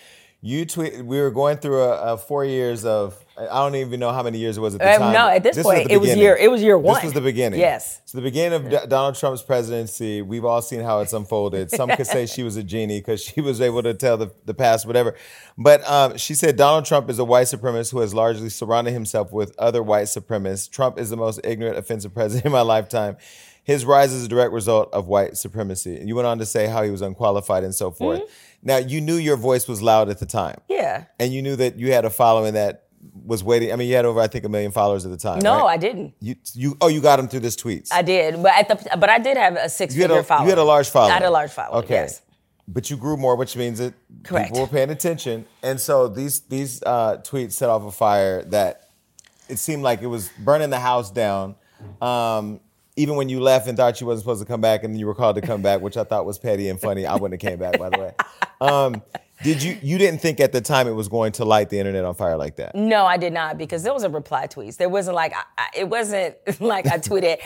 You 0.41 0.65
tweet. 0.65 1.05
We 1.05 1.21
were 1.21 1.31
going 1.31 1.59
through 1.59 1.83
a, 1.83 2.15
a 2.15 2.17
four 2.19 2.45
years 2.45 2.85
of. 2.85 3.23
I 3.39 3.63
don't 3.63 3.75
even 3.77 4.01
know 4.01 4.11
how 4.13 4.23
many 4.23 4.39
years 4.39 4.57
it 4.57 4.61
was 4.61 4.75
at 4.75 4.81
the 4.81 4.89
Uh, 4.89 4.99
time. 4.99 5.13
no, 5.13 5.29
at 5.29 5.43
this 5.43 5.57
was 5.57 5.65
point, 5.65 5.89
the 5.89 5.95
it 5.95 6.01
was 6.01 6.17
year- 6.17 6.37
it 6.37 6.51
was 6.51 6.63
year 6.63 6.77
one. 6.77 6.95
This 6.97 7.05
was 7.05 7.13
the 7.13 7.21
beginning. 7.21 7.61
Yes. 7.61 8.01
So 8.05 8.19
the 8.19 8.23
beginning 8.23 8.55
of 8.55 8.69
D- 8.71 8.87
Donald 8.89 9.15
Trump's 9.15 9.43
presidency, 9.43 10.23
we've 10.23 10.45
all 10.45 10.61
seen 10.63 10.81
how 10.81 11.01
it's 11.01 11.13
unfolded. 11.13 11.71
Some 11.71 11.89
could 11.91 12.07
say 12.07 12.27
she 12.27 12.43
was 12.43 12.57
a 12.57 12.63
genie 12.63 12.99
because 13.01 13.23
she 13.23 13.41
was 13.41 13.61
able 13.61 13.83
to 13.85 13.95
tell 13.95 14.17
the, 14.17 14.33
the 14.45 14.55
past, 14.55 14.87
whatever. 14.87 15.15
But 15.57 15.89
um, 15.89 16.17
she 16.17 16.35
said 16.35 16.57
Donald 16.57 16.85
Trump 16.85 17.09
is 17.11 17.19
a 17.19 17.25
white 17.25 17.47
supremacist 17.47 17.93
who 17.93 18.01
has 18.01 18.13
largely 18.15 18.49
surrounded 18.49 18.93
himself 18.93 19.33
with 19.33 19.55
other 19.59 19.83
white 19.83 20.07
supremacists. 20.07 20.71
Trump 20.71 20.99
is 20.99 21.11
the 21.11 21.17
most 21.17 21.41
ignorant, 21.45 21.79
offensive 21.79 22.13
president 22.15 22.47
in 22.47 22.53
my 22.53 22.63
lifetime. 22.63 23.17
His 23.63 23.85
rise 23.85 24.13
is 24.15 24.25
a 24.25 24.29
direct 24.29 24.53
result 24.53 24.89
of 24.95 25.09
white 25.09 25.37
supremacy. 25.37 25.97
And 25.99 26.09
you 26.09 26.15
went 26.17 26.27
on 26.27 26.39
to 26.39 26.47
say 26.47 26.67
how 26.69 26.83
he 26.83 26.91
was 26.91 27.03
unqualified 27.03 27.65
and 27.65 27.75
so 27.75 27.91
forth. 27.91 28.21
Mm-hmm. 28.21 28.33
Now, 28.63 28.77
you 28.79 29.01
knew 29.03 29.17
your 29.17 29.37
voice 29.37 29.69
was 29.69 29.83
loud 29.83 30.09
at 30.09 30.19
the 30.21 30.27
time. 30.27 30.57
Yeah. 30.69 31.05
And 31.21 31.35
you 31.35 31.43
knew 31.43 31.55
that 31.57 31.79
you 31.79 31.93
had 31.93 32.07
a 32.07 32.11
following 32.11 32.55
that 32.55 32.85
was 33.25 33.45
waiting. 33.45 33.73
I 33.73 33.77
mean, 33.77 33.89
you 33.89 33.95
had 33.95 34.05
over, 34.05 34.21
I 34.21 34.27
think, 34.27 34.45
a 34.45 34.49
million 34.49 34.73
followers 34.73 35.05
at 35.05 35.11
the 35.11 35.17
time. 35.17 35.41
No, 35.41 35.59
right? 35.59 35.75
I 35.75 35.77
didn't. 35.77 36.15
You, 36.21 36.37
you, 36.55 36.77
oh, 36.81 36.89
you 36.89 37.01
got 37.01 37.19
him 37.19 37.29
through 37.29 37.41
this 37.41 37.57
tweets. 37.57 37.93
I 37.93 38.03
did, 38.03 38.43
but 38.43 38.53
at 38.53 38.69
the 38.69 38.97
but 38.97 39.09
I 39.09 39.19
did 39.19 39.37
have 39.37 39.57
a 39.57 39.69
six 39.69 39.95
figure 39.95 40.19
a, 40.19 40.25
following. 40.25 40.47
you 40.47 40.51
had 40.51 40.59
a 40.59 40.65
large 40.65 40.89
following. 40.89 41.13
I 41.13 41.15
had 41.15 41.23
a 41.25 41.31
large 41.31 41.51
following. 41.51 41.85
Okay. 41.85 41.95
Yes. 41.95 42.23
But 42.67 42.91
you 42.91 42.97
grew 42.97 43.17
more, 43.17 43.35
which 43.37 43.57
means 43.57 43.79
that 43.79 43.95
Correct. 44.25 44.49
people 44.49 44.63
were 44.63 44.69
paying 44.69 44.91
attention. 44.91 45.47
And 45.63 45.81
so 45.81 46.09
these 46.09 46.41
these 46.41 46.83
uh, 46.83 47.19
tweets 47.19 47.53
set 47.53 47.71
off 47.71 47.83
a 47.83 47.91
fire 47.91 48.43
that 48.45 48.91
it 49.49 49.59
seemed 49.59 49.83
like 49.83 50.03
it 50.03 50.07
was 50.07 50.31
burning 50.39 50.71
the 50.71 50.81
house 50.81 51.11
down. 51.11 51.55
Um, 52.03 52.61
even 52.97 53.15
when 53.15 53.29
you 53.29 53.41
left 53.41 53.69
and 53.69 53.77
thought 53.77 54.01
you 54.01 54.07
wasn't 54.07 54.25
supposed 54.25 54.43
to 54.43 54.47
come 54.47 54.61
back, 54.61 54.83
and 54.83 54.99
you 54.99 55.07
were 55.07 55.15
called 55.15 55.37
to 55.37 55.43
come 55.43 55.63
back, 55.63 55.81
which 55.81 55.97
I 55.97 56.03
thought 56.05 56.27
was 56.27 56.39
petty 56.39 56.69
and 56.69 56.81
funny. 56.81 57.07
I 57.07 57.15
wouldn't 57.15 57.41
have 57.41 57.51
came 57.51 57.59
back, 57.59 57.79
by 57.79 57.91
the 57.91 57.99
way. 57.99 58.15
Um, 58.61 59.05
did 59.43 59.63
you? 59.63 59.79
You 59.83 59.99
didn't 59.99 60.21
think 60.21 60.41
at 60.41 60.53
the 60.53 60.61
time 60.61 60.89
it 60.89 60.93
was 60.93 61.09
going 61.09 61.33
to 61.33 61.45
light 61.45 61.71
the 61.71 61.79
internet 61.79 62.05
on 62.05 62.15
fire 62.15 62.37
like 62.37 62.57
that? 62.57 62.75
No, 62.75 63.07
I 63.07 63.17
did 63.17 63.33
not 63.33 63.59
because 63.59 63.83
there 63.83 63.93
was 63.95 64.03
a 64.05 64.11
reply 64.11 64.47
tweets. 64.47 64.77
There 64.77 64.89
wasn't 64.89 65.15
like 65.17 65.33
I, 65.35 65.43
I, 65.59 65.67
it 65.77 65.89
wasn't 65.89 66.37
like 66.61 66.87
I 66.87 66.99
tweeted 66.99 67.39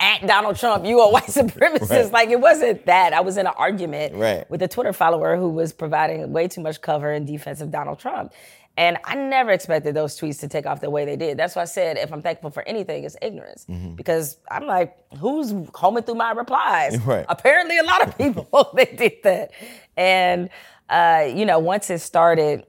at 0.00 0.26
Donald 0.26 0.56
Trump, 0.56 0.84
you 0.86 1.00
a 1.00 1.10
white 1.10 1.24
supremacist. 1.28 1.90
Right. 1.90 2.12
Like 2.12 2.28
it 2.30 2.40
wasn't 2.40 2.86
that. 2.86 3.12
I 3.12 3.20
was 3.20 3.36
in 3.36 3.46
an 3.46 3.52
argument 3.56 4.14
Right. 4.14 4.48
with 4.50 4.62
a 4.62 4.68
Twitter 4.68 4.92
follower 4.92 5.36
who 5.36 5.48
was 5.48 5.72
providing 5.72 6.32
way 6.32 6.48
too 6.48 6.60
much 6.60 6.80
cover 6.80 7.12
in 7.12 7.24
defense 7.24 7.60
of 7.60 7.70
Donald 7.70 7.98
Trump. 7.98 8.32
And 8.76 8.98
I 9.04 9.14
never 9.14 9.52
expected 9.52 9.94
those 9.94 10.18
tweets 10.18 10.40
to 10.40 10.48
take 10.48 10.66
off 10.66 10.80
the 10.80 10.90
way 10.90 11.04
they 11.04 11.14
did. 11.14 11.36
That's 11.36 11.54
why 11.54 11.62
I 11.62 11.66
said 11.66 11.96
if 11.96 12.12
I'm 12.12 12.22
thankful 12.22 12.50
for 12.50 12.66
anything, 12.66 13.04
it's 13.04 13.16
ignorance. 13.22 13.64
Mm-hmm. 13.70 13.94
Because 13.94 14.36
I'm 14.50 14.66
like, 14.66 14.96
who's 15.18 15.54
combing 15.72 16.02
through 16.02 16.16
my 16.16 16.32
replies? 16.32 16.98
Right. 17.06 17.24
Apparently, 17.28 17.78
a 17.78 17.84
lot 17.84 18.02
of 18.06 18.18
people 18.18 18.70
they 18.74 18.86
did 18.86 19.12
that. 19.22 19.52
And 19.96 20.50
uh, 20.90 21.26
you 21.34 21.46
know, 21.46 21.58
once 21.58 21.90
it 21.90 21.98
started 22.00 22.64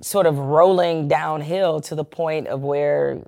sort 0.00 0.26
of 0.26 0.38
rolling 0.38 1.08
downhill 1.08 1.80
to 1.80 1.94
the 1.94 2.04
point 2.04 2.48
of 2.48 2.62
where 2.62 3.22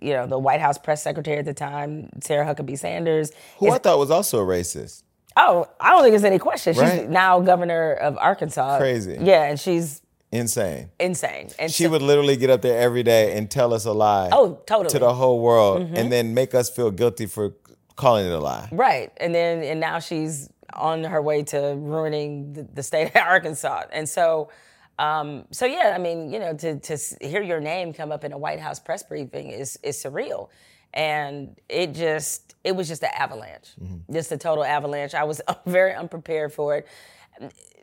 you 0.00 0.12
know 0.12 0.26
the 0.26 0.38
White 0.38 0.60
House 0.60 0.78
press 0.78 1.02
secretary 1.02 1.38
at 1.38 1.44
the 1.44 1.54
time, 1.54 2.10
Sarah 2.20 2.44
Huckabee 2.46 2.78
Sanders. 2.78 3.32
Who 3.58 3.66
is- 3.68 3.74
I 3.74 3.78
thought 3.78 3.98
was 3.98 4.10
also 4.10 4.42
a 4.42 4.46
racist. 4.46 5.02
oh, 5.36 5.66
I 5.80 5.90
don't 5.90 6.02
think 6.02 6.12
there's 6.12 6.24
any 6.24 6.38
question. 6.38 6.74
She's 6.74 6.82
Right. 6.82 7.08
now 7.08 7.40
governor 7.40 7.92
of 7.94 8.18
Arkansas. 8.18 8.78
Crazy. 8.78 9.16
Yeah, 9.20 9.44
and 9.44 9.58
she's 9.58 10.02
Insane. 10.30 10.90
insane. 11.00 11.48
And 11.58 11.70
She 11.72 11.84
so- 11.84 11.90
would 11.90 12.02
literally 12.02 12.36
get 12.36 12.50
up 12.50 12.60
there 12.62 12.78
every 12.78 13.02
day 13.02 13.36
and 13.36 13.50
tell 13.50 13.72
us 13.74 13.84
a 13.86 13.92
lie. 13.92 14.28
Oh, 14.32 14.58
totally. 14.66 14.90
To 14.90 14.98
the 14.98 15.14
whole 15.14 15.40
world, 15.40 15.82
Mm-hmm. 15.82 15.96
and 15.96 16.12
then 16.12 16.34
make 16.34 16.54
us 16.54 16.68
feel 16.70 16.90
guilty 16.90 17.26
for 17.26 17.52
calling 17.96 18.26
it 18.26 18.32
a 18.32 18.40
lie. 18.40 18.68
Right. 18.72 19.10
And 19.18 19.34
then 19.34 19.62
and 19.62 19.78
now 19.80 19.98
she's 20.00 20.48
on 20.74 21.04
her 21.04 21.22
way 21.22 21.42
to 21.44 21.74
ruining 21.78 22.52
the, 22.52 22.62
the 22.62 22.82
state 22.82 23.08
of 23.08 23.16
Arkansas. 23.16 23.84
And 23.92 24.08
so 24.08 24.50
um, 24.98 25.46
so 25.50 25.66
yeah, 25.66 25.92
I 25.94 25.98
mean, 25.98 26.30
you 26.30 26.38
know, 26.38 26.54
to 26.54 26.78
to 26.78 26.98
hear 27.20 27.42
your 27.42 27.60
name 27.60 27.92
come 27.92 28.12
up 28.12 28.24
in 28.24 28.32
a 28.32 28.38
White 28.38 28.60
House 28.60 28.78
press 28.78 29.02
briefing 29.02 29.50
is 29.50 29.78
is 29.82 29.96
surreal. 29.96 30.48
And 30.94 31.58
it 31.68 31.94
just 31.94 32.54
it 32.62 32.76
was 32.76 32.88
just 32.88 33.02
an 33.02 33.10
avalanche. 33.16 33.70
Just 34.12 34.30
a 34.32 34.36
total 34.36 34.64
avalanche. 34.64 35.14
I 35.14 35.24
was 35.24 35.40
very 35.66 35.94
unprepared 35.94 36.52
for 36.52 36.76
it. 36.76 36.86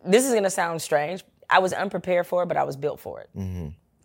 this 0.05 0.25
is 0.25 0.33
gonna 0.33 0.49
sound 0.49 0.81
strange. 0.81 1.23
I 1.49 1.59
was 1.59 1.73
unprepared 1.73 2.27
for 2.27 2.43
it, 2.43 2.45
but 2.45 2.57
I 2.57 2.63
was 2.63 2.77
built 2.77 2.99
for 2.99 3.21
it. 3.21 3.29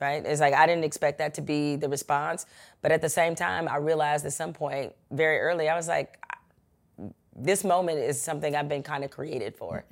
Right? 0.00 0.24
It's 0.24 0.40
like 0.40 0.54
I 0.54 0.66
didn't 0.66 0.84
expect 0.84 1.18
that 1.18 1.34
to 1.34 1.42
be 1.42 1.76
the 1.76 1.88
response, 1.88 2.46
but 2.82 2.90
at 2.90 3.00
the 3.00 3.08
same 3.08 3.34
time, 3.34 3.68
I 3.68 3.76
realized 3.76 4.26
at 4.26 4.32
some 4.32 4.52
point 4.52 4.92
very 5.10 5.38
early, 5.38 5.68
I 5.68 5.76
was 5.76 5.88
like, 5.88 6.18
this 7.36 7.64
moment 7.64 7.98
is 7.98 8.20
something 8.20 8.54
I've 8.54 8.68
been 8.68 8.82
kind 8.82 9.04
of 9.04 9.10
created 9.10 9.56
for. 9.56 9.84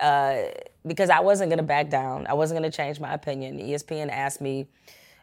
Uh, 0.00 0.42
because 0.86 1.10
I 1.10 1.20
wasn't 1.20 1.50
gonna 1.50 1.62
back 1.62 1.90
down. 1.90 2.26
I 2.26 2.34
wasn't 2.34 2.58
gonna 2.58 2.70
change 2.70 3.00
my 3.00 3.14
opinion. 3.14 3.58
ESPN 3.58 4.10
asked 4.10 4.40
me 4.40 4.66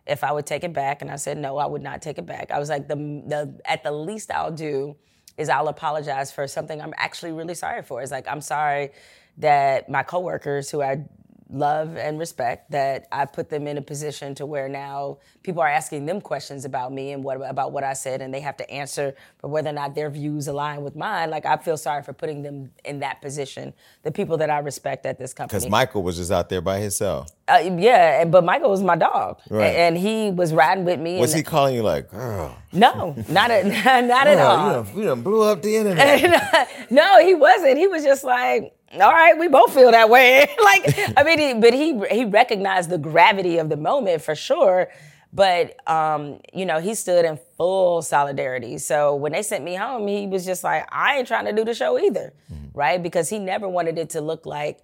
if 0.07 0.23
I 0.23 0.31
would 0.31 0.45
take 0.45 0.63
it 0.63 0.73
back, 0.73 1.01
and 1.01 1.11
I 1.11 1.15
said 1.15 1.37
no, 1.37 1.57
I 1.57 1.65
would 1.65 1.81
not 1.81 2.01
take 2.01 2.17
it 2.17 2.25
back. 2.25 2.51
I 2.51 2.59
was 2.59 2.69
like, 2.69 2.87
the, 2.87 2.95
the 2.95 3.61
at 3.65 3.83
the 3.83 3.91
least 3.91 4.31
I'll 4.31 4.51
do 4.51 4.95
is 5.37 5.49
I'll 5.49 5.67
apologize 5.67 6.31
for 6.31 6.47
something 6.47 6.81
I'm 6.81 6.93
actually 6.97 7.31
really 7.31 7.55
sorry 7.55 7.83
for. 7.83 8.01
It's 8.01 8.11
like 8.11 8.27
I'm 8.27 8.41
sorry 8.41 8.91
that 9.37 9.89
my 9.89 10.03
coworkers 10.03 10.69
who 10.69 10.81
I 10.81 11.05
love 11.51 11.97
and 11.97 12.17
respect 12.17 12.71
that 12.71 13.07
I 13.11 13.25
put 13.25 13.49
them 13.49 13.67
in 13.67 13.77
a 13.77 13.81
position 13.81 14.33
to 14.35 14.45
where 14.45 14.69
now 14.69 15.17
people 15.43 15.61
are 15.61 15.67
asking 15.67 16.05
them 16.05 16.21
questions 16.21 16.63
about 16.63 16.93
me 16.93 17.11
and 17.11 17.23
what 17.23 17.41
about 17.47 17.73
what 17.73 17.83
I 17.83 17.93
said 17.93 18.21
and 18.21 18.33
they 18.33 18.39
have 18.39 18.55
to 18.57 18.69
answer 18.71 19.13
for 19.39 19.49
whether 19.49 19.69
or 19.69 19.73
not 19.73 19.93
their 19.93 20.09
views 20.09 20.47
align 20.47 20.81
with 20.83 20.95
mine. 20.95 21.29
Like 21.29 21.45
I 21.45 21.57
feel 21.57 21.75
sorry 21.77 22.03
for 22.03 22.13
putting 22.13 22.41
them 22.41 22.71
in 22.85 22.99
that 22.99 23.21
position. 23.21 23.73
The 24.03 24.11
people 24.11 24.37
that 24.37 24.49
I 24.49 24.59
respect 24.59 25.05
at 25.05 25.19
this 25.19 25.33
company. 25.33 25.59
Because 25.59 25.69
Michael 25.69 26.03
was 26.03 26.17
just 26.17 26.31
out 26.31 26.47
there 26.47 26.61
by 26.61 26.79
himself. 26.79 27.27
Uh, 27.47 27.57
yeah, 27.77 28.21
and- 28.21 28.31
but 28.31 28.45
Michael 28.45 28.69
was 28.69 28.81
my 28.81 28.95
dog, 28.95 29.41
Right. 29.49 29.75
And 29.75 29.97
he 29.97 30.31
was 30.31 30.53
riding 30.53 30.85
with 30.85 30.99
me. 31.01 31.19
Was 31.19 31.33
and 31.33 31.39
he 31.39 31.43
calling 31.43 31.75
you 31.75 31.83
like, 31.83 32.09
girl? 32.09 32.55
No, 32.71 33.13
not 33.27 33.51
at 33.51 33.65
not 34.05 34.25
at 34.27 34.37
all. 34.39 34.67
you 34.67 34.73
done, 34.85 34.97
you 34.97 35.03
done 35.03 35.21
blew 35.21 35.41
up 35.43 35.61
the 35.61 35.75
internet. 35.77 36.69
no, 36.89 37.19
he 37.25 37.33
wasn't. 37.35 37.77
He 37.77 37.87
was 37.87 38.03
just 38.03 38.23
like, 38.23 38.73
all 38.93 39.11
right, 39.11 39.37
we 39.37 39.47
both 39.47 39.73
feel 39.73 39.91
that 39.91 40.09
way. 40.09 40.47
like, 40.63 41.17
I 41.17 41.23
mean, 41.23 41.39
he, 41.39 41.53
but 41.53 41.73
he 41.73 41.99
he 42.09 42.25
recognized 42.25 42.89
the 42.89 42.97
gravity 42.97 43.57
of 43.57 43.69
the 43.69 43.77
moment 43.77 44.21
for 44.21 44.35
sure. 44.35 44.89
But 45.33 45.87
um, 45.89 46.39
you 46.53 46.65
know, 46.65 46.79
he 46.79 46.93
stood 46.95 47.25
in 47.25 47.39
full 47.57 48.01
solidarity. 48.01 48.77
So 48.77 49.15
when 49.15 49.31
they 49.31 49.43
sent 49.43 49.63
me 49.63 49.75
home, 49.75 50.07
he 50.07 50.27
was 50.27 50.45
just 50.45 50.63
like, 50.63 50.87
I 50.91 51.17
ain't 51.17 51.27
trying 51.27 51.45
to 51.45 51.53
do 51.53 51.63
the 51.63 51.73
show 51.73 51.97
either, 51.97 52.33
right? 52.73 53.01
Because 53.01 53.29
he 53.29 53.39
never 53.39 53.69
wanted 53.69 53.97
it 53.97 54.09
to 54.11 54.21
look 54.21 54.45
like 54.45 54.81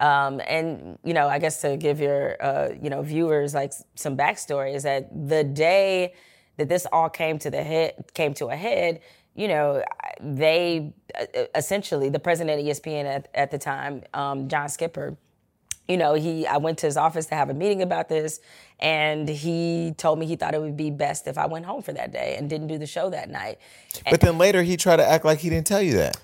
um, 0.00 0.40
and 0.46 0.98
you 1.04 1.14
know, 1.14 1.26
I 1.28 1.38
guess 1.38 1.60
to 1.62 1.76
give 1.76 2.00
your 2.00 2.42
uh, 2.42 2.70
you 2.80 2.90
know 2.90 3.02
viewers 3.02 3.54
like 3.54 3.72
some 3.94 4.16
backstory 4.16 4.74
is 4.74 4.82
that 4.82 5.08
the 5.28 5.42
day 5.42 6.14
that 6.58 6.68
this 6.68 6.86
all 6.92 7.08
came 7.08 7.38
to 7.38 7.50
the 7.50 7.62
head 7.62 7.94
came 8.14 8.34
to 8.34 8.46
a 8.48 8.56
head, 8.56 9.00
you 9.36 9.48
know, 9.48 9.84
they 10.20 10.92
uh, 11.14 11.44
essentially 11.54 12.08
the 12.08 12.18
president 12.18 12.58
of 12.58 12.66
ESPN 12.66 13.04
at, 13.04 13.28
at 13.34 13.50
the 13.50 13.58
time, 13.58 14.02
um, 14.14 14.48
John 14.48 14.68
Skipper. 14.68 15.16
You 15.86 15.98
know, 15.98 16.14
he 16.14 16.46
I 16.48 16.56
went 16.56 16.78
to 16.78 16.86
his 16.86 16.96
office 16.96 17.26
to 17.26 17.36
have 17.36 17.48
a 17.48 17.54
meeting 17.54 17.80
about 17.80 18.08
this, 18.08 18.40
and 18.80 19.28
he 19.28 19.94
told 19.96 20.18
me 20.18 20.26
he 20.26 20.34
thought 20.34 20.52
it 20.54 20.60
would 20.60 20.76
be 20.76 20.90
best 20.90 21.28
if 21.28 21.38
I 21.38 21.46
went 21.46 21.64
home 21.64 21.82
for 21.82 21.92
that 21.92 22.10
day 22.10 22.34
and 22.36 22.50
didn't 22.50 22.66
do 22.66 22.76
the 22.76 22.86
show 22.86 23.08
that 23.10 23.30
night. 23.30 23.58
but 24.10 24.20
then 24.20 24.36
later 24.36 24.64
he 24.64 24.76
tried 24.76 24.96
to 24.96 25.06
act 25.06 25.24
like 25.24 25.38
he 25.38 25.48
didn't 25.50 25.66
tell 25.66 25.82
you 25.82 25.94
that. 25.94 26.16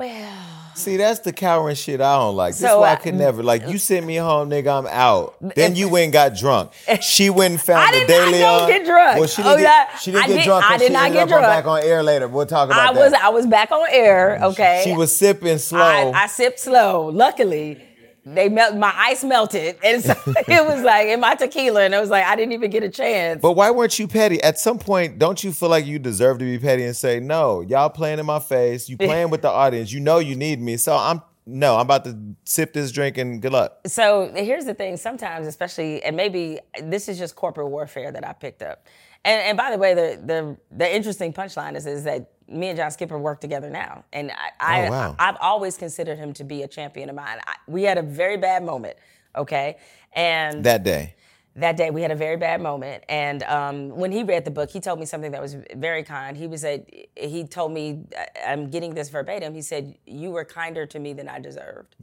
Well, 0.00 0.46
See, 0.76 0.96
that's 0.96 1.18
the 1.20 1.32
cowering 1.32 1.76
shit 1.76 2.00
I 2.00 2.16
don't 2.16 2.34
like. 2.36 2.52
This 2.54 2.60
So, 2.62 2.80
why 2.80 2.90
I 2.90 2.92
uh, 2.94 2.96
could 2.96 3.14
never 3.14 3.42
like. 3.42 3.68
You 3.68 3.76
sent 3.76 4.06
me 4.06 4.16
home, 4.16 4.48
nigga. 4.48 4.78
I'm 4.78 4.86
out. 4.86 5.34
Then 5.54 5.76
you 5.76 5.90
went 5.90 6.04
and 6.04 6.12
got 6.14 6.34
drunk. 6.34 6.72
She 7.02 7.28
went 7.28 7.52
and 7.52 7.60
found 7.60 7.80
I 7.80 7.92
the 7.92 7.98
did 8.00 8.06
Daily 8.08 8.40
not 8.40 8.58
go 8.60 8.64
on. 8.64 8.68
get 8.70 8.86
drunk. 8.86 9.18
Well, 9.18 9.28
she 9.28 9.42
Oh, 9.42 9.44
didn't 9.50 9.60
yeah. 9.60 9.84
get, 9.90 10.00
she 10.00 10.10
didn't 10.12 10.24
I 10.24 10.26
get 10.28 10.34
did- 10.36 10.44
drunk. 10.44 10.64
I 10.70 10.78
did 10.78 10.86
she 10.86 10.92
not 10.94 11.12
get 11.12 11.22
on 11.22 11.28
drunk. 11.28 11.42
back 11.44 11.66
on 11.66 11.82
air 11.82 12.02
later. 12.02 12.28
We'll 12.28 12.46
talk 12.46 12.70
about 12.70 12.78
I 12.80 12.94
that. 12.94 12.98
was 12.98 13.12
I 13.12 13.28
was 13.28 13.46
back 13.46 13.70
on 13.72 13.86
air. 13.90 14.38
Okay, 14.42 14.80
She 14.84 14.94
was 14.94 15.14
sipping 15.14 15.58
slow. 15.58 15.80
I, 15.82 16.12
I 16.14 16.26
sipped 16.28 16.60
slow. 16.60 17.06
Luckily, 17.08 17.78
they 18.24 18.48
melt 18.48 18.76
my 18.76 18.92
ice 18.94 19.24
melted, 19.24 19.76
and 19.82 20.02
so 20.02 20.12
it 20.26 20.66
was 20.66 20.82
like 20.82 21.08
in 21.08 21.20
my 21.20 21.34
tequila, 21.34 21.82
and 21.82 21.94
it 21.94 22.00
was 22.00 22.10
like 22.10 22.24
I 22.24 22.36
didn't 22.36 22.52
even 22.52 22.70
get 22.70 22.82
a 22.82 22.88
chance. 22.88 23.40
But 23.40 23.52
why 23.52 23.70
weren't 23.70 23.98
you 23.98 24.08
petty? 24.08 24.42
At 24.42 24.58
some 24.58 24.78
point, 24.78 25.18
don't 25.18 25.42
you 25.42 25.52
feel 25.52 25.68
like 25.68 25.86
you 25.86 25.98
deserve 25.98 26.38
to 26.38 26.44
be 26.44 26.58
petty 26.58 26.84
and 26.84 26.96
say, 26.96 27.20
no, 27.20 27.60
y'all 27.60 27.90
playing 27.90 28.18
in 28.18 28.26
my 28.26 28.40
face. 28.40 28.88
You 28.88 28.96
playing 28.96 29.30
with 29.30 29.42
the 29.42 29.50
audience. 29.50 29.92
You 29.92 30.00
know 30.00 30.18
you 30.18 30.36
need 30.36 30.60
me. 30.60 30.76
So 30.76 30.96
I'm 30.96 31.22
no, 31.46 31.76
I'm 31.76 31.82
about 31.82 32.04
to 32.04 32.16
sip 32.44 32.72
this 32.72 32.92
drink 32.92 33.18
and 33.18 33.42
good 33.42 33.52
luck. 33.52 33.78
so 33.86 34.30
here's 34.34 34.66
the 34.66 34.74
thing: 34.74 34.96
sometimes, 34.96 35.46
especially, 35.46 36.02
and 36.02 36.16
maybe 36.16 36.60
this 36.82 37.08
is 37.08 37.18
just 37.18 37.34
corporate 37.34 37.68
warfare 37.68 38.12
that 38.12 38.26
I 38.26 38.32
picked 38.32 38.62
up. 38.62 38.86
And, 39.24 39.40
and 39.42 39.56
by 39.58 39.70
the 39.70 39.78
way, 39.78 39.94
the 39.94 40.20
the 40.24 40.56
the 40.76 40.94
interesting 40.96 41.32
punchline 41.32 41.76
is 41.76 41.86
is 41.86 42.04
that 42.04 42.30
me 42.48 42.68
and 42.68 42.76
John 42.76 42.90
Skipper 42.90 43.18
work 43.18 43.40
together 43.40 43.70
now, 43.70 44.04
and 44.12 44.32
I, 44.32 44.50
I 44.60 44.86
Oh, 44.86 44.90
wow. 44.90 45.16
I've 45.18 45.36
always 45.40 45.76
considered 45.76 46.18
him 46.18 46.32
to 46.34 46.44
be 46.44 46.62
a 46.62 46.68
champion 46.68 47.08
of 47.10 47.14
mine. 47.16 47.38
I, 47.46 47.54
we 47.68 47.82
had 47.84 47.98
a 47.98 48.02
very 48.02 48.36
bad 48.38 48.64
moment, 48.64 48.96
okay, 49.36 49.76
and 50.14 50.64
That 50.64 50.82
day. 50.82 51.14
that 51.56 51.76
day 51.76 51.90
we 51.90 52.00
had 52.02 52.10
a 52.10 52.16
very 52.16 52.36
bad 52.36 52.60
moment. 52.62 53.04
And 53.08 53.42
um, 53.44 53.90
when 53.90 54.10
he 54.10 54.22
read 54.24 54.44
the 54.46 54.50
book 54.50 54.70
he 54.70 54.80
told 54.80 54.98
me 54.98 55.04
something 55.06 55.32
that 55.32 55.40
was 55.42 55.56
very 55.76 56.02
kind. 56.02 56.36
He 56.36 56.46
was 56.46 56.62
said 56.62 56.86
he 57.16 57.44
told 57.44 57.72
me 57.72 58.04
i'm 58.46 58.70
getting 58.70 58.94
this 58.94 59.10
verbatim. 59.10 59.54
He 59.54 59.62
said 59.62 59.96
you 60.06 60.30
were 60.30 60.44
kinder 60.46 60.86
to 60.86 60.98
me 60.98 61.12
than 61.12 61.28
i 61.28 61.38
deserved. 61.38 61.94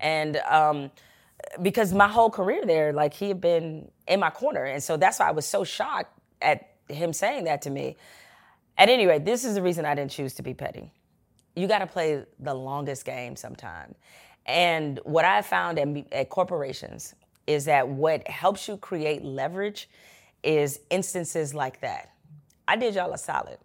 And 0.00 0.36
um, 0.48 0.90
because 1.62 1.92
my 1.92 2.08
whole 2.08 2.30
career 2.30 2.64
there 2.64 2.92
like 2.92 3.12
he 3.14 3.28
had 3.28 3.40
been 3.40 3.90
in 4.08 4.20
my 4.20 4.30
corner. 4.30 4.64
And 4.64 4.82
so 4.82 4.96
that's 4.96 5.18
why 5.20 5.28
i 5.28 5.32
was 5.32 5.46
so 5.46 5.62
shocked 5.64 6.15
at 6.42 6.70
him 6.88 7.12
saying 7.12 7.44
that 7.44 7.62
to 7.62 7.70
me 7.70 7.96
at 8.78 8.88
any 8.88 9.06
rate 9.06 9.24
this 9.24 9.44
is 9.44 9.54
the 9.54 9.62
reason 9.62 9.84
i 9.84 9.94
didn't 9.94 10.10
choose 10.10 10.34
to 10.34 10.42
be 10.42 10.54
petty 10.54 10.92
you 11.56 11.66
got 11.66 11.78
to 11.78 11.86
play 11.86 12.22
the 12.38 12.54
longest 12.54 13.04
game 13.04 13.34
sometime. 13.34 13.94
And 14.44 15.00
what 15.02 15.24
I 15.24 15.42
found 15.42 15.78
at, 15.78 16.12
at 16.12 16.28
corporations 16.28 17.14
is 17.46 17.64
that 17.64 17.88
what 17.88 18.28
helps 18.28 18.68
you 18.68 18.76
create 18.76 19.24
leverage 19.24 19.88
is 20.42 20.80
instances 20.90 21.54
like 21.54 21.80
that. 21.80 22.10
I 22.68 22.76
did 22.76 22.94
y'all 22.94 23.12
a 23.12 23.18
solid. 23.18 23.58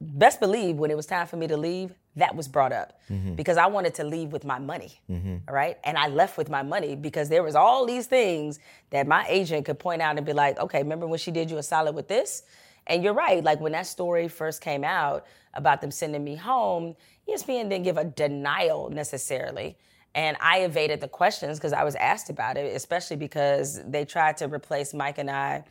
Best 0.00 0.40
believe 0.40 0.76
when 0.76 0.90
it 0.90 0.96
was 0.96 1.06
time 1.06 1.26
for 1.26 1.36
me 1.36 1.46
to 1.46 1.56
leave, 1.56 1.92
that 2.16 2.34
was 2.34 2.48
brought 2.48 2.72
up 2.72 3.00
because 3.36 3.56
I 3.56 3.66
wanted 3.66 3.94
to 3.94 4.04
leave 4.04 4.32
with 4.32 4.44
my 4.44 4.58
money, 4.58 5.00
all 5.48 5.54
right? 5.54 5.78
And 5.84 5.96
I 5.96 6.08
left 6.08 6.36
with 6.36 6.50
my 6.50 6.62
money 6.62 6.96
because 6.96 7.28
there 7.28 7.42
was 7.42 7.54
all 7.54 7.86
these 7.86 8.06
things 8.06 8.58
that 8.90 9.06
my 9.06 9.24
agent 9.28 9.64
could 9.66 9.78
point 9.78 10.02
out 10.02 10.16
and 10.16 10.26
be 10.26 10.32
like, 10.32 10.58
okay, 10.58 10.78
remember 10.82 11.06
when 11.06 11.18
she 11.18 11.30
did 11.30 11.50
you 11.50 11.58
a 11.58 11.62
solid 11.62 11.94
with 11.94 12.08
this? 12.08 12.42
And 12.86 13.04
you're 13.04 13.14
right, 13.14 13.42
like 13.44 13.60
when 13.60 13.72
that 13.72 13.86
story 13.86 14.26
first 14.28 14.60
came 14.60 14.82
out 14.84 15.26
about 15.54 15.80
them 15.80 15.90
sending 15.90 16.24
me 16.24 16.34
home, 16.34 16.96
ESPN 17.28 17.68
didn't 17.70 17.84
give 17.84 17.96
a 17.96 18.04
denial 18.04 18.90
necessarily. 18.90 19.76
And 20.14 20.36
I 20.40 20.60
evaded 20.60 21.00
the 21.00 21.08
questions 21.08 21.58
because 21.58 21.72
I 21.72 21.84
was 21.84 21.94
asked 21.94 22.30
about 22.30 22.56
it, 22.56 22.74
especially 22.74 23.16
because 23.16 23.80
they 23.86 24.04
tried 24.04 24.36
to 24.38 24.48
replace 24.48 24.92
Mike 24.92 25.18
and 25.18 25.30
I 25.30 25.64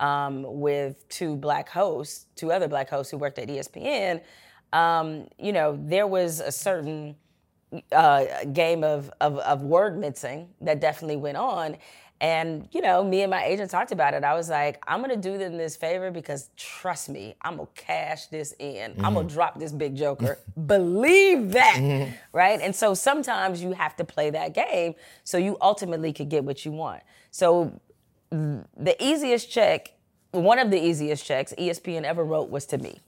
um, 0.00 0.44
with 0.60 1.08
two 1.08 1.36
black 1.36 1.68
hosts, 1.70 2.26
two 2.36 2.52
other 2.52 2.68
black 2.68 2.90
hosts 2.90 3.10
who 3.10 3.16
worked 3.16 3.38
at 3.38 3.48
ESPN. 3.48 4.20
Um, 4.72 5.28
you 5.38 5.52
know, 5.52 5.78
there 5.80 6.06
was 6.06 6.40
a 6.40 6.52
certain 6.52 7.16
uh, 7.92 8.44
game 8.52 8.84
of, 8.84 9.10
of, 9.20 9.38
of 9.38 9.62
word 9.62 9.98
mincing 9.98 10.48
that 10.60 10.80
definitely 10.80 11.16
went 11.16 11.36
on. 11.36 11.76
And, 12.18 12.66
you 12.72 12.80
know, 12.80 13.04
me 13.04 13.22
and 13.22 13.30
my 13.30 13.44
agent 13.44 13.70
talked 13.70 13.92
about 13.92 14.14
it. 14.14 14.24
I 14.24 14.34
was 14.34 14.48
like, 14.48 14.82
I'm 14.88 15.02
going 15.02 15.10
to 15.10 15.30
do 15.30 15.36
them 15.36 15.58
this 15.58 15.76
favor 15.76 16.10
because 16.10 16.48
trust 16.56 17.10
me, 17.10 17.34
I'm 17.42 17.56
going 17.56 17.68
to 17.74 17.82
cash 17.82 18.26
this 18.28 18.54
in. 18.58 18.94
I'm 19.04 19.14
going 19.14 19.28
to 19.28 19.34
drop 19.34 19.58
this 19.58 19.70
big 19.70 19.94
joker. 19.94 20.38
Believe 20.66 21.52
that. 21.52 22.08
Right. 22.32 22.58
And 22.62 22.74
so 22.74 22.94
sometimes 22.94 23.62
you 23.62 23.72
have 23.72 23.96
to 23.96 24.04
play 24.04 24.30
that 24.30 24.54
game 24.54 24.94
so 25.24 25.36
you 25.36 25.58
ultimately 25.60 26.12
could 26.14 26.30
get 26.30 26.44
what 26.44 26.64
you 26.64 26.72
want. 26.72 27.02
So 27.30 27.78
the 28.30 28.96
easiest 28.98 29.50
check, 29.50 29.92
one 30.30 30.58
of 30.58 30.70
the 30.70 30.82
easiest 30.82 31.24
checks 31.26 31.52
ESPN 31.58 32.04
ever 32.04 32.24
wrote 32.24 32.48
was 32.48 32.64
to 32.66 32.78
me. 32.78 33.00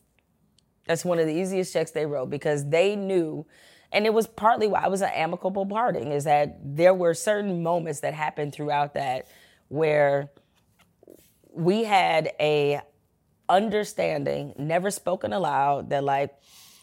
That's 0.89 1.05
one 1.05 1.19
of 1.19 1.27
the 1.27 1.35
easiest 1.35 1.73
checks 1.73 1.91
they 1.93 2.07
wrote 2.07 2.31
because 2.31 2.69
they 2.69 2.97
knew, 2.97 3.47
and 3.93 4.07
it 4.07 4.15
was 4.15 4.27
partly 4.27 4.67
why 4.67 4.85
it 4.85 4.91
was 4.91 5.03
an 5.03 5.11
amicable 5.15 5.67
parting, 5.67 6.11
is 6.13 6.25
that 6.25 6.59
there 6.65 6.95
were 6.95 7.13
certain 7.13 7.63
moments 7.63 8.01
that 8.01 8.15
happened 8.15 8.55
throughout 8.55 8.95
that 8.95 9.29
where 9.69 10.31
we 11.53 11.85
had 11.85 12.33
a 12.41 12.81
understanding, 13.51 14.55
never 14.59 14.91
spoken 14.91 15.33
aloud, 15.33 15.91
that 15.91 16.05
like 16.05 16.35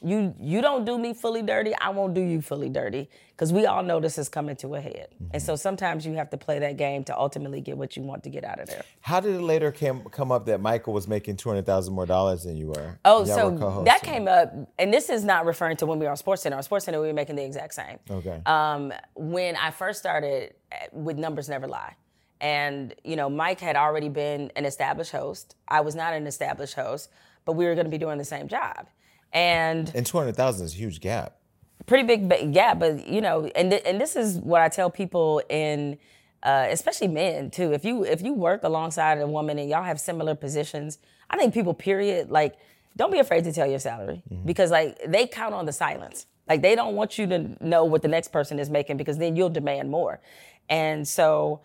you 0.05 0.35
you 0.39 0.61
don't 0.61 0.85
do 0.85 0.97
me 0.97 1.13
fully 1.13 1.41
dirty, 1.41 1.73
I 1.81 1.89
won't 1.89 2.13
do 2.13 2.21
you 2.21 2.41
fully 2.41 2.69
dirty, 2.69 3.09
because 3.31 3.51
we 3.51 3.65
all 3.65 3.81
know 3.81 3.99
this 3.99 4.17
is 4.17 4.29
coming 4.29 4.55
to 4.57 4.75
a 4.75 4.81
head, 4.81 5.07
and 5.31 5.41
so 5.41 5.55
sometimes 5.55 6.05
you 6.05 6.13
have 6.13 6.29
to 6.29 6.37
play 6.37 6.59
that 6.59 6.77
game 6.77 7.03
to 7.05 7.17
ultimately 7.17 7.59
get 7.59 7.75
what 7.77 7.97
you 7.97 8.03
want 8.03 8.23
to 8.23 8.29
get 8.29 8.43
out 8.43 8.59
of 8.59 8.69
there. 8.69 8.83
How 9.01 9.19
did 9.19 9.35
it 9.35 9.41
later 9.41 9.71
came, 9.71 10.01
come 10.11 10.31
up 10.31 10.45
that 10.45 10.61
Michael 10.61 10.93
was 10.93 11.07
making 11.07 11.37
two 11.37 11.49
hundred 11.49 11.65
thousand 11.65 11.95
more 11.95 12.05
dollars 12.05 12.43
than 12.43 12.55
you 12.55 12.67
were? 12.67 12.99
Oh, 13.03 13.25
so 13.25 13.49
were 13.49 13.83
that 13.85 14.03
came 14.03 14.27
up, 14.27 14.53
and 14.77 14.93
this 14.93 15.09
is 15.09 15.23
not 15.23 15.45
referring 15.45 15.77
to 15.77 15.87
when 15.87 15.97
we 15.97 16.05
were 16.05 16.11
on 16.11 16.17
SportsCenter. 16.17 16.55
On 16.55 16.63
SportsCenter, 16.63 17.01
we 17.01 17.07
were 17.07 17.13
making 17.13 17.35
the 17.35 17.43
exact 17.43 17.73
same. 17.73 17.97
Okay. 18.09 18.41
Um, 18.45 18.93
when 19.15 19.55
I 19.55 19.71
first 19.71 19.99
started 19.99 20.53
uh, 20.71 20.75
with 20.93 21.17
Numbers 21.17 21.49
Never 21.49 21.67
Lie, 21.67 21.95
and 22.41 22.93
you 23.03 23.15
know, 23.15 23.27
Mike 23.29 23.59
had 23.59 23.75
already 23.75 24.09
been 24.09 24.51
an 24.55 24.65
established 24.65 25.11
host. 25.11 25.55
I 25.67 25.81
was 25.81 25.95
not 25.95 26.13
an 26.13 26.27
established 26.27 26.75
host, 26.75 27.09
but 27.43 27.53
we 27.53 27.65
were 27.65 27.73
going 27.73 27.85
to 27.85 27.91
be 27.91 27.97
doing 27.97 28.19
the 28.19 28.25
same 28.25 28.47
job. 28.47 28.87
And 29.34 29.91
And 29.95 30.05
two 30.05 30.17
hundred 30.17 30.36
thousand 30.36 30.65
is 30.65 30.73
a 30.73 30.78
huge 30.78 30.99
gap. 31.01 31.38
pretty 31.86 32.03
big 32.17 32.55
yeah 32.55 32.73
but 32.73 33.07
you 33.07 33.21
know 33.21 33.45
and 33.55 33.69
th- 33.71 33.84
and 33.86 33.99
this 34.01 34.15
is 34.15 34.38
what 34.39 34.61
i 34.61 34.69
tell 34.69 34.89
people 34.89 35.41
in 35.49 35.97
uh, 36.43 36.67
especially 36.69 37.07
men 37.07 37.49
too. 37.49 37.73
If 37.73 37.84
you 37.84 38.03
if 38.05 38.21
you 38.21 38.34
work 38.34 38.61
alongside 38.63 39.19
a 39.19 39.26
woman 39.26 39.57
and 39.57 39.67
y'all 39.67 39.82
have 39.84 39.99
similar 39.99 40.36
positions 40.36 40.99
i 41.30 41.38
think 41.38 41.53
people 41.55 41.73
period 41.73 42.30
like 42.30 42.55
don't 42.97 43.11
be 43.11 43.19
afraid 43.19 43.43
to 43.43 43.51
tell 43.51 43.67
your 43.67 43.80
salary. 43.80 44.23
Because 44.45 44.71
like 44.71 44.97
they 45.05 45.28
count 45.28 45.53
on 45.53 45.65
the 45.65 45.73
silence. 45.73 46.28
Like 46.47 46.61
they 46.61 46.76
don't 46.76 46.95
want 46.95 47.17
you 47.17 47.28
to 47.28 47.57
know 47.65 47.84
what 47.84 48.01
the 48.03 48.07
next 48.07 48.30
person 48.30 48.57
is 48.59 48.69
making 48.69 48.95
because 48.97 49.17
then 49.17 49.36
you'll 49.36 49.49
demand 49.49 49.89
more. 49.89 50.21
And 50.69 51.05
so 51.07 51.61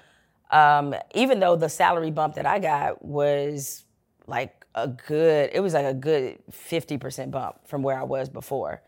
um, 0.51 0.95
even 1.15 1.39
though 1.39 1.55
the 1.55 1.69
salary 1.69 2.11
bump 2.11 2.35
that 2.35 2.47
i 2.47 2.59
got 2.59 3.05
was 3.05 3.85
like 4.27 4.60
a 4.75 4.87
good 4.89 5.51
it 5.53 5.61
was 5.61 5.75
like 5.75 5.87
a 5.87 5.95
good 5.95 6.39
50% 6.51 7.31
bump 7.31 7.67
from 7.67 7.83
where 7.83 7.99
i 7.99 8.05
was 8.05 8.29
before 8.29 8.83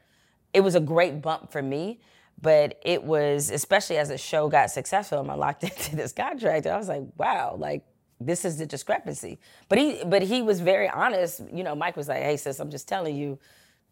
it 0.52 0.60
was 0.60 0.74
a 0.74 0.80
great 0.80 1.22
bump 1.22 1.50
for 1.50 1.62
me, 1.62 2.00
but 2.40 2.78
it 2.84 3.02
was 3.02 3.50
especially 3.50 3.96
as 3.96 4.08
the 4.08 4.18
show 4.18 4.48
got 4.48 4.70
successful 4.70 5.20
and 5.20 5.30
I 5.30 5.34
locked 5.34 5.62
into 5.64 5.96
this 5.96 6.12
contract. 6.12 6.66
I 6.66 6.76
was 6.76 6.88
like, 6.88 7.02
wow, 7.16 7.56
like 7.58 7.84
this 8.20 8.44
is 8.44 8.58
the 8.58 8.66
discrepancy. 8.66 9.38
But 9.68 9.78
he 9.78 10.02
but 10.04 10.22
he 10.22 10.42
was 10.42 10.60
very 10.60 10.88
honest. 10.88 11.42
You 11.52 11.64
know, 11.64 11.74
Mike 11.74 11.96
was 11.96 12.08
like, 12.08 12.22
hey 12.22 12.36
sis, 12.36 12.60
I'm 12.60 12.70
just 12.70 12.88
telling 12.88 13.16
you, 13.16 13.38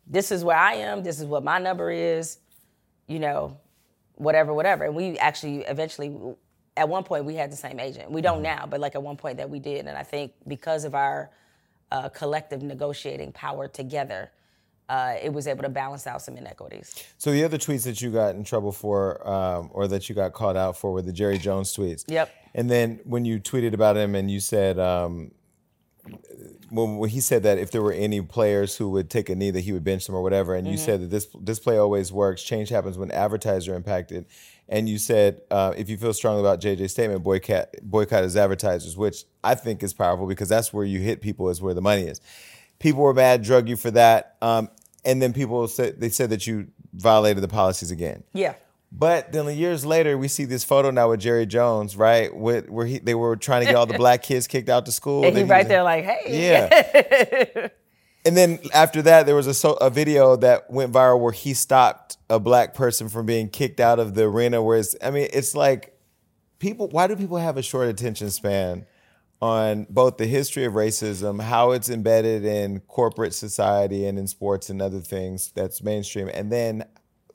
this 0.06 0.30
is 0.30 0.44
where 0.44 0.56
I 0.56 0.74
am, 0.74 1.02
this 1.02 1.20
is 1.20 1.26
what 1.26 1.44
my 1.44 1.58
number 1.58 1.90
is, 1.90 2.38
you 3.06 3.18
know, 3.18 3.58
whatever, 4.14 4.52
whatever. 4.52 4.84
And 4.84 4.94
we 4.94 5.18
actually 5.18 5.60
eventually 5.60 6.16
at 6.76 6.88
one 6.88 7.04
point 7.04 7.24
we 7.24 7.34
had 7.34 7.50
the 7.50 7.56
same 7.56 7.80
agent. 7.80 8.10
We 8.10 8.20
don't 8.20 8.36
mm-hmm. 8.36 8.60
now, 8.60 8.66
but 8.68 8.80
like 8.80 8.94
at 8.94 9.02
one 9.02 9.16
point 9.16 9.38
that 9.38 9.48
we 9.48 9.58
did. 9.58 9.86
And 9.86 9.96
I 9.96 10.02
think 10.02 10.32
because 10.46 10.84
of 10.84 10.94
our 10.94 11.30
uh, 11.92 12.08
collective 12.08 12.62
negotiating 12.62 13.32
power 13.32 13.68
together, 13.68 14.30
uh, 14.88 15.14
it 15.22 15.32
was 15.32 15.46
able 15.46 15.62
to 15.62 15.68
balance 15.68 16.06
out 16.06 16.20
some 16.20 16.36
inequities. 16.36 17.04
So 17.16 17.30
the 17.30 17.44
other 17.44 17.58
tweets 17.58 17.84
that 17.84 18.00
you 18.02 18.10
got 18.10 18.34
in 18.34 18.44
trouble 18.44 18.72
for, 18.72 19.26
um, 19.28 19.70
or 19.72 19.86
that 19.86 20.08
you 20.08 20.14
got 20.14 20.32
called 20.32 20.56
out 20.56 20.76
for, 20.76 20.92
were 20.92 21.02
the 21.02 21.12
Jerry 21.12 21.38
Jones 21.38 21.74
tweets. 21.74 22.04
Yep. 22.08 22.34
And 22.54 22.68
then 22.68 23.00
when 23.04 23.24
you 23.24 23.38
tweeted 23.38 23.72
about 23.72 23.96
him, 23.96 24.14
and 24.16 24.28
you 24.28 24.40
said, 24.40 24.78
um, 24.80 25.30
when, 26.70 27.08
he 27.08 27.20
said 27.20 27.42
that 27.44 27.58
if 27.58 27.70
there 27.70 27.82
were 27.82 27.92
any 27.92 28.20
players 28.20 28.76
who 28.76 28.90
would 28.90 29.10
take 29.10 29.28
a 29.28 29.34
knee, 29.34 29.50
that 29.50 29.60
he 29.60 29.72
would 29.72 29.84
bench 29.84 30.06
them 30.06 30.14
or 30.14 30.22
whatever, 30.22 30.54
and 30.54 30.66
you 30.66 30.76
said 30.76 31.02
that 31.02 31.10
this 31.10 31.28
this 31.38 31.58
play 31.58 31.76
always 31.76 32.10
works. 32.10 32.42
Change 32.42 32.68
happens 32.68 32.96
when 32.96 33.10
advertisers 33.10 33.68
are 33.68 33.74
impacted. 33.74 34.26
And 34.70 34.88
you 34.88 34.98
said 34.98 35.40
uh, 35.50 35.74
if 35.76 35.90
you 35.90 35.96
feel 35.98 36.14
strongly 36.14 36.40
about 36.40 36.60
JJ's 36.60 36.92
statement, 36.92 37.22
boycott 37.24 37.68
boycott 37.82 38.22
his 38.22 38.36
advertisers, 38.36 38.96
which 38.96 39.24
I 39.44 39.54
think 39.56 39.82
is 39.82 39.92
powerful 39.92 40.26
because 40.26 40.48
that's 40.48 40.72
where 40.72 40.84
you 40.84 41.00
hit 41.00 41.20
people, 41.20 41.50
is 41.50 41.60
where 41.60 41.74
the 41.74 41.82
money 41.82 42.02
is. 42.04 42.20
People 42.78 43.02
were 43.02 43.12
mad, 43.12 43.42
drug 43.42 43.68
you 43.68 43.76
for 43.76 43.90
that, 43.90 44.36
um, 44.40 44.70
and 45.04 45.20
then 45.20 45.32
people 45.32 45.66
said 45.68 46.00
they 46.00 46.08
said 46.08 46.30
that 46.30 46.46
you 46.46 46.68
violated 46.94 47.42
the 47.42 47.48
policies 47.48 47.90
again. 47.90 48.22
Yeah. 48.32 48.54
But 48.92 49.30
then 49.32 49.46
years 49.56 49.84
later, 49.84 50.18
we 50.18 50.26
see 50.28 50.44
this 50.44 50.64
photo 50.64 50.90
now 50.90 51.10
with 51.10 51.20
Jerry 51.20 51.46
Jones, 51.46 51.96
right? 51.96 52.34
With, 52.34 52.68
where 52.68 52.86
he 52.86 52.98
they 52.98 53.14
were 53.14 53.36
trying 53.36 53.60
to 53.62 53.66
get 53.66 53.74
all 53.76 53.86
the 53.86 53.98
black 53.98 54.22
kids 54.22 54.46
kicked 54.46 54.68
out 54.68 54.86
to 54.86 54.92
school. 54.92 55.24
And 55.24 55.36
he 55.36 55.42
Then 55.42 55.48
right 55.50 55.58
was- 55.64 55.68
there 55.68 55.82
like, 55.82 56.04
hey. 56.04 56.48
Yeah. 56.48 57.68
and 58.24 58.36
then 58.36 58.58
after 58.74 59.00
that, 59.02 59.26
there 59.26 59.34
was 59.34 59.46
a, 59.46 59.54
so, 59.54 59.72
a 59.74 59.88
video 59.88 60.36
that 60.36 60.70
went 60.70 60.92
viral 60.92 61.20
where 61.20 61.32
he 61.32 61.54
stopped 61.54 62.18
a 62.28 62.38
black 62.38 62.74
person 62.74 63.08
from 63.08 63.26
being 63.26 63.48
kicked 63.48 63.80
out 63.80 63.98
of 63.98 64.14
the 64.14 64.24
arena. 64.24 64.62
Whereas, 64.62 64.94
I 65.02 65.10
mean, 65.10 65.28
it's 65.32 65.54
like 65.54 65.98
people. 66.58 66.88
Why 66.88 67.06
do 67.06 67.16
people 67.16 67.38
have 67.38 67.56
a 67.56 67.62
short 67.62 67.88
attention 67.88 68.30
span 68.30 68.86
on 69.40 69.86
both 69.88 70.18
the 70.18 70.26
history 70.26 70.64
of 70.66 70.74
racism, 70.74 71.40
how 71.40 71.70
it's 71.70 71.88
embedded 71.88 72.44
in 72.44 72.80
corporate 72.80 73.32
society 73.32 74.04
and 74.04 74.18
in 74.18 74.26
sports 74.26 74.68
and 74.68 74.82
other 74.82 75.00
things 75.00 75.50
that's 75.52 75.82
mainstream, 75.82 76.28
and 76.32 76.52
then 76.52 76.84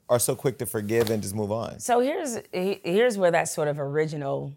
are 0.08 0.20
so 0.20 0.36
quick 0.36 0.58
to 0.58 0.66
forgive 0.66 1.10
and 1.10 1.20
just 1.20 1.34
move 1.34 1.50
on? 1.50 1.80
So 1.80 1.98
here's 1.98 2.38
here's 2.52 3.18
where 3.18 3.32
that 3.32 3.48
sort 3.48 3.66
of 3.66 3.80
original 3.80 4.52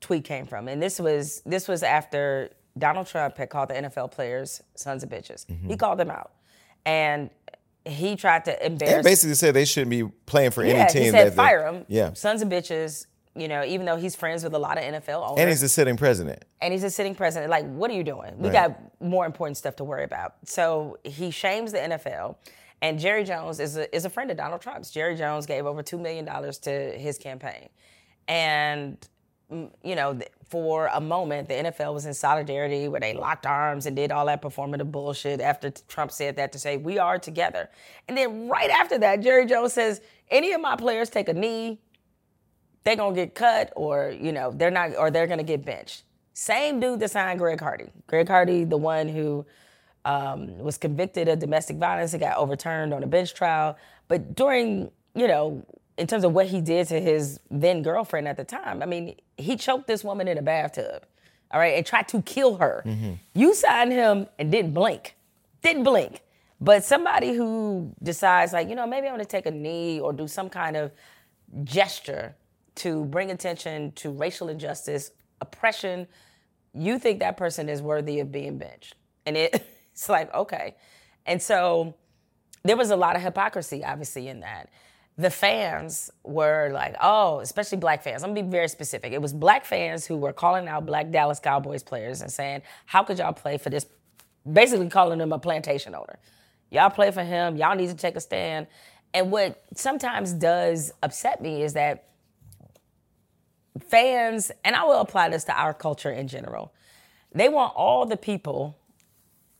tweet 0.00 0.24
came 0.24 0.46
from, 0.46 0.66
and 0.66 0.82
this 0.82 0.98
was 0.98 1.42
this 1.44 1.68
was 1.68 1.82
after 1.82 2.50
Donald 2.78 3.06
Trump 3.06 3.36
had 3.36 3.50
called 3.50 3.68
the 3.70 3.74
NFL 3.74 4.10
players 4.12 4.62
sons 4.74 5.02
of 5.02 5.10
bitches. 5.10 5.46
He 5.66 5.76
called 5.76 5.98
them 5.98 6.10
out, 6.10 6.32
and 6.86 7.30
he 7.84 8.16
tried 8.16 8.44
to 8.46 8.66
embarrass. 8.66 8.94
And 8.96 9.04
basically 9.04 9.34
said 9.34 9.54
they 9.54 9.64
shouldn't 9.64 9.90
be 9.90 10.04
playing 10.26 10.50
for 10.50 10.64
yeah, 10.64 10.74
any 10.74 10.92
team. 10.92 11.02
he 11.04 11.10
said 11.10 11.28
that 11.28 11.34
fire 11.34 11.62
them. 11.72 11.84
Yeah. 11.88 12.12
sons 12.12 12.42
of 12.42 12.48
bitches. 12.48 13.06
You 13.36 13.46
know, 13.46 13.62
even 13.64 13.86
though 13.86 13.96
he's 13.96 14.16
friends 14.16 14.42
with 14.42 14.52
a 14.54 14.58
lot 14.58 14.78
of 14.78 14.84
NFL 14.84 15.22
owners, 15.24 15.38
And 15.38 15.48
he's 15.48 15.62
a 15.62 15.68
sitting 15.68 15.96
president. 15.96 16.44
and 16.60 16.72
he's 16.72 16.82
a 16.82 16.90
sitting 16.90 17.14
president. 17.14 17.50
Like, 17.50 17.64
what 17.66 17.88
are 17.88 17.94
you 17.94 18.02
doing? 18.02 18.36
We 18.36 18.48
Right. 18.48 18.68
got 18.70 19.00
more 19.00 19.26
important 19.26 19.56
stuff 19.56 19.76
to 19.76 19.84
worry 19.84 20.02
about. 20.02 20.34
So 20.44 20.98
he 21.04 21.30
shames 21.30 21.70
the 21.70 21.78
NFL. 21.78 22.34
And 22.82 22.98
Jerry 22.98 23.22
Jones 23.22 23.60
is 23.60 23.76
a, 23.76 23.94
is 23.94 24.04
a 24.04 24.10
friend 24.10 24.30
of 24.32 24.36
Donald 24.36 24.60
Trump's. 24.60 24.90
Jerry 24.90 25.14
Jones 25.14 25.46
gave 25.46 25.66
over 25.66 25.84
$2 25.84 26.00
million 26.00 26.26
to 26.26 26.98
his 26.98 27.16
campaign. 27.16 27.68
And, 28.26 28.98
mm, 29.52 29.70
you 29.84 29.94
know, 29.94 30.18
for 30.48 30.88
a 30.92 31.00
moment, 31.00 31.48
the 31.48 31.54
NFL 31.54 31.92
was 31.94 32.06
in 32.06 32.14
solidarity 32.14 32.88
where 32.88 33.00
they 33.00 33.14
locked 33.14 33.44
arms 33.44 33.86
and 33.86 33.94
did 33.94 34.10
all 34.10 34.26
that 34.26 34.40
performative 34.40 34.90
bullshit 34.90 35.40
after 35.40 35.70
Trump 35.70 36.10
said 36.10 36.36
that 36.36 36.52
to 36.52 36.58
say, 36.58 36.76
we 36.76 36.98
are 36.98 37.18
together. 37.18 37.68
And 38.08 38.16
then 38.16 38.48
right 38.48 38.70
after 38.70 38.98
that, 38.98 39.20
Jerry 39.20 39.46
Jones 39.46 39.74
says, 39.74 40.00
any 40.30 40.52
of 40.52 40.60
my 40.60 40.76
players 40.76 41.10
take 41.10 41.28
a 41.28 41.34
knee, 41.34 41.78
they're 42.84 42.96
gonna 42.96 43.14
get 43.14 43.34
cut 43.34 43.72
or 43.76 44.14
you 44.18 44.32
know 44.32 44.50
they're 44.50 44.70
not 44.70 44.96
or 44.96 45.10
they're 45.10 45.26
gonna 45.26 45.42
get 45.42 45.64
benched. 45.64 46.04
Same 46.32 46.80
dude 46.80 47.00
that 47.00 47.10
signed 47.10 47.38
Greg 47.38 47.60
Hardy. 47.60 47.90
Greg 48.06 48.28
Hardy, 48.28 48.64
the 48.64 48.76
one 48.76 49.08
who 49.08 49.44
um, 50.04 50.56
was 50.58 50.78
convicted 50.78 51.28
of 51.28 51.38
domestic 51.38 51.76
violence 51.76 52.14
and 52.14 52.20
got 52.20 52.38
overturned 52.38 52.94
on 52.94 53.02
a 53.02 53.06
bench 53.06 53.34
trial. 53.34 53.76
But 54.06 54.34
during 54.34 54.90
you 55.14 55.28
know 55.28 55.66
in 55.98 56.06
terms 56.06 56.24
of 56.24 56.32
what 56.32 56.46
he 56.46 56.60
did 56.60 56.88
to 56.88 57.00
his 57.00 57.40
then 57.50 57.82
girlfriend 57.82 58.28
at 58.28 58.36
the 58.36 58.44
time, 58.44 58.82
I 58.82 58.86
mean 58.86 59.16
he 59.36 59.56
choked 59.56 59.86
this 59.86 60.02
woman 60.04 60.28
in 60.28 60.38
a 60.38 60.42
bathtub, 60.42 61.04
all 61.50 61.60
right, 61.60 61.76
and 61.76 61.84
tried 61.84 62.08
to 62.08 62.22
kill 62.22 62.56
her. 62.56 62.82
Mm-hmm. 62.86 63.14
You 63.34 63.54
signed 63.54 63.92
him 63.92 64.26
and 64.38 64.50
didn't 64.50 64.74
blink, 64.74 65.16
didn't 65.62 65.84
blink. 65.84 66.22
But 66.60 66.84
somebody 66.84 67.34
who 67.34 67.94
decides 68.02 68.52
like 68.52 68.68
you 68.68 68.74
know 68.74 68.86
maybe 68.86 69.06
I'm 69.06 69.14
gonna 69.14 69.24
take 69.24 69.46
a 69.46 69.50
knee 69.50 70.00
or 70.00 70.12
do 70.12 70.26
some 70.26 70.48
kind 70.48 70.76
of 70.76 70.92
gesture 71.64 72.34
to 72.76 73.04
bring 73.06 73.30
attention 73.30 73.92
to 73.92 74.10
racial 74.10 74.48
injustice, 74.48 75.10
oppression, 75.40 76.06
you 76.74 76.98
think 76.98 77.20
that 77.20 77.36
person 77.36 77.68
is 77.68 77.82
worthy 77.82 78.20
of 78.20 78.30
being 78.30 78.58
benched. 78.58 78.94
And 79.26 79.36
it, 79.36 79.66
it's 79.92 80.08
like, 80.08 80.32
okay. 80.32 80.76
And 81.26 81.42
so 81.42 81.94
there 82.62 82.76
was 82.76 82.90
a 82.90 82.96
lot 82.96 83.16
of 83.16 83.22
hypocrisy, 83.22 83.84
obviously, 83.84 84.28
in 84.28 84.40
that. 84.40 84.70
The 85.18 85.30
fans 85.30 86.12
were 86.22 86.70
like, 86.72 86.94
oh, 87.02 87.40
especially 87.40 87.78
black 87.78 88.04
fans. 88.04 88.22
I'm 88.22 88.30
gonna 88.30 88.44
be 88.44 88.50
very 88.50 88.68
specific. 88.68 89.12
It 89.12 89.20
was 89.20 89.32
black 89.32 89.64
fans 89.64 90.06
who 90.06 90.16
were 90.16 90.32
calling 90.32 90.68
out 90.68 90.86
black 90.86 91.10
Dallas 91.10 91.40
Cowboys 91.40 91.82
players 91.82 92.22
and 92.22 92.30
saying, 92.30 92.62
how 92.86 93.02
could 93.02 93.18
y'all 93.18 93.32
play 93.32 93.58
for 93.58 93.68
this? 93.68 93.84
Basically 94.50 94.88
calling 94.88 95.18
them 95.18 95.32
a 95.32 95.38
plantation 95.38 95.94
owner. 95.96 96.20
Y'all 96.70 96.90
play 96.90 97.10
for 97.10 97.24
him, 97.24 97.56
y'all 97.56 97.74
need 97.74 97.88
to 97.88 97.96
take 97.96 98.14
a 98.14 98.20
stand. 98.20 98.68
And 99.12 99.32
what 99.32 99.60
sometimes 99.74 100.32
does 100.32 100.92
upset 101.02 101.42
me 101.42 101.62
is 101.62 101.72
that 101.72 102.04
fans, 103.88 104.52
and 104.64 104.76
I 104.76 104.84
will 104.84 105.00
apply 105.00 105.30
this 105.30 105.44
to 105.44 105.52
our 105.52 105.74
culture 105.74 106.12
in 106.12 106.28
general, 106.28 106.72
they 107.32 107.48
want 107.48 107.72
all 107.74 108.06
the 108.06 108.16
people 108.16 108.78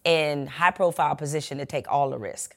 in 0.04 0.46
high 0.46 0.70
profile 0.70 1.16
position 1.16 1.58
to 1.58 1.66
take 1.66 1.90
all 1.90 2.10
the 2.10 2.18
risk. 2.18 2.56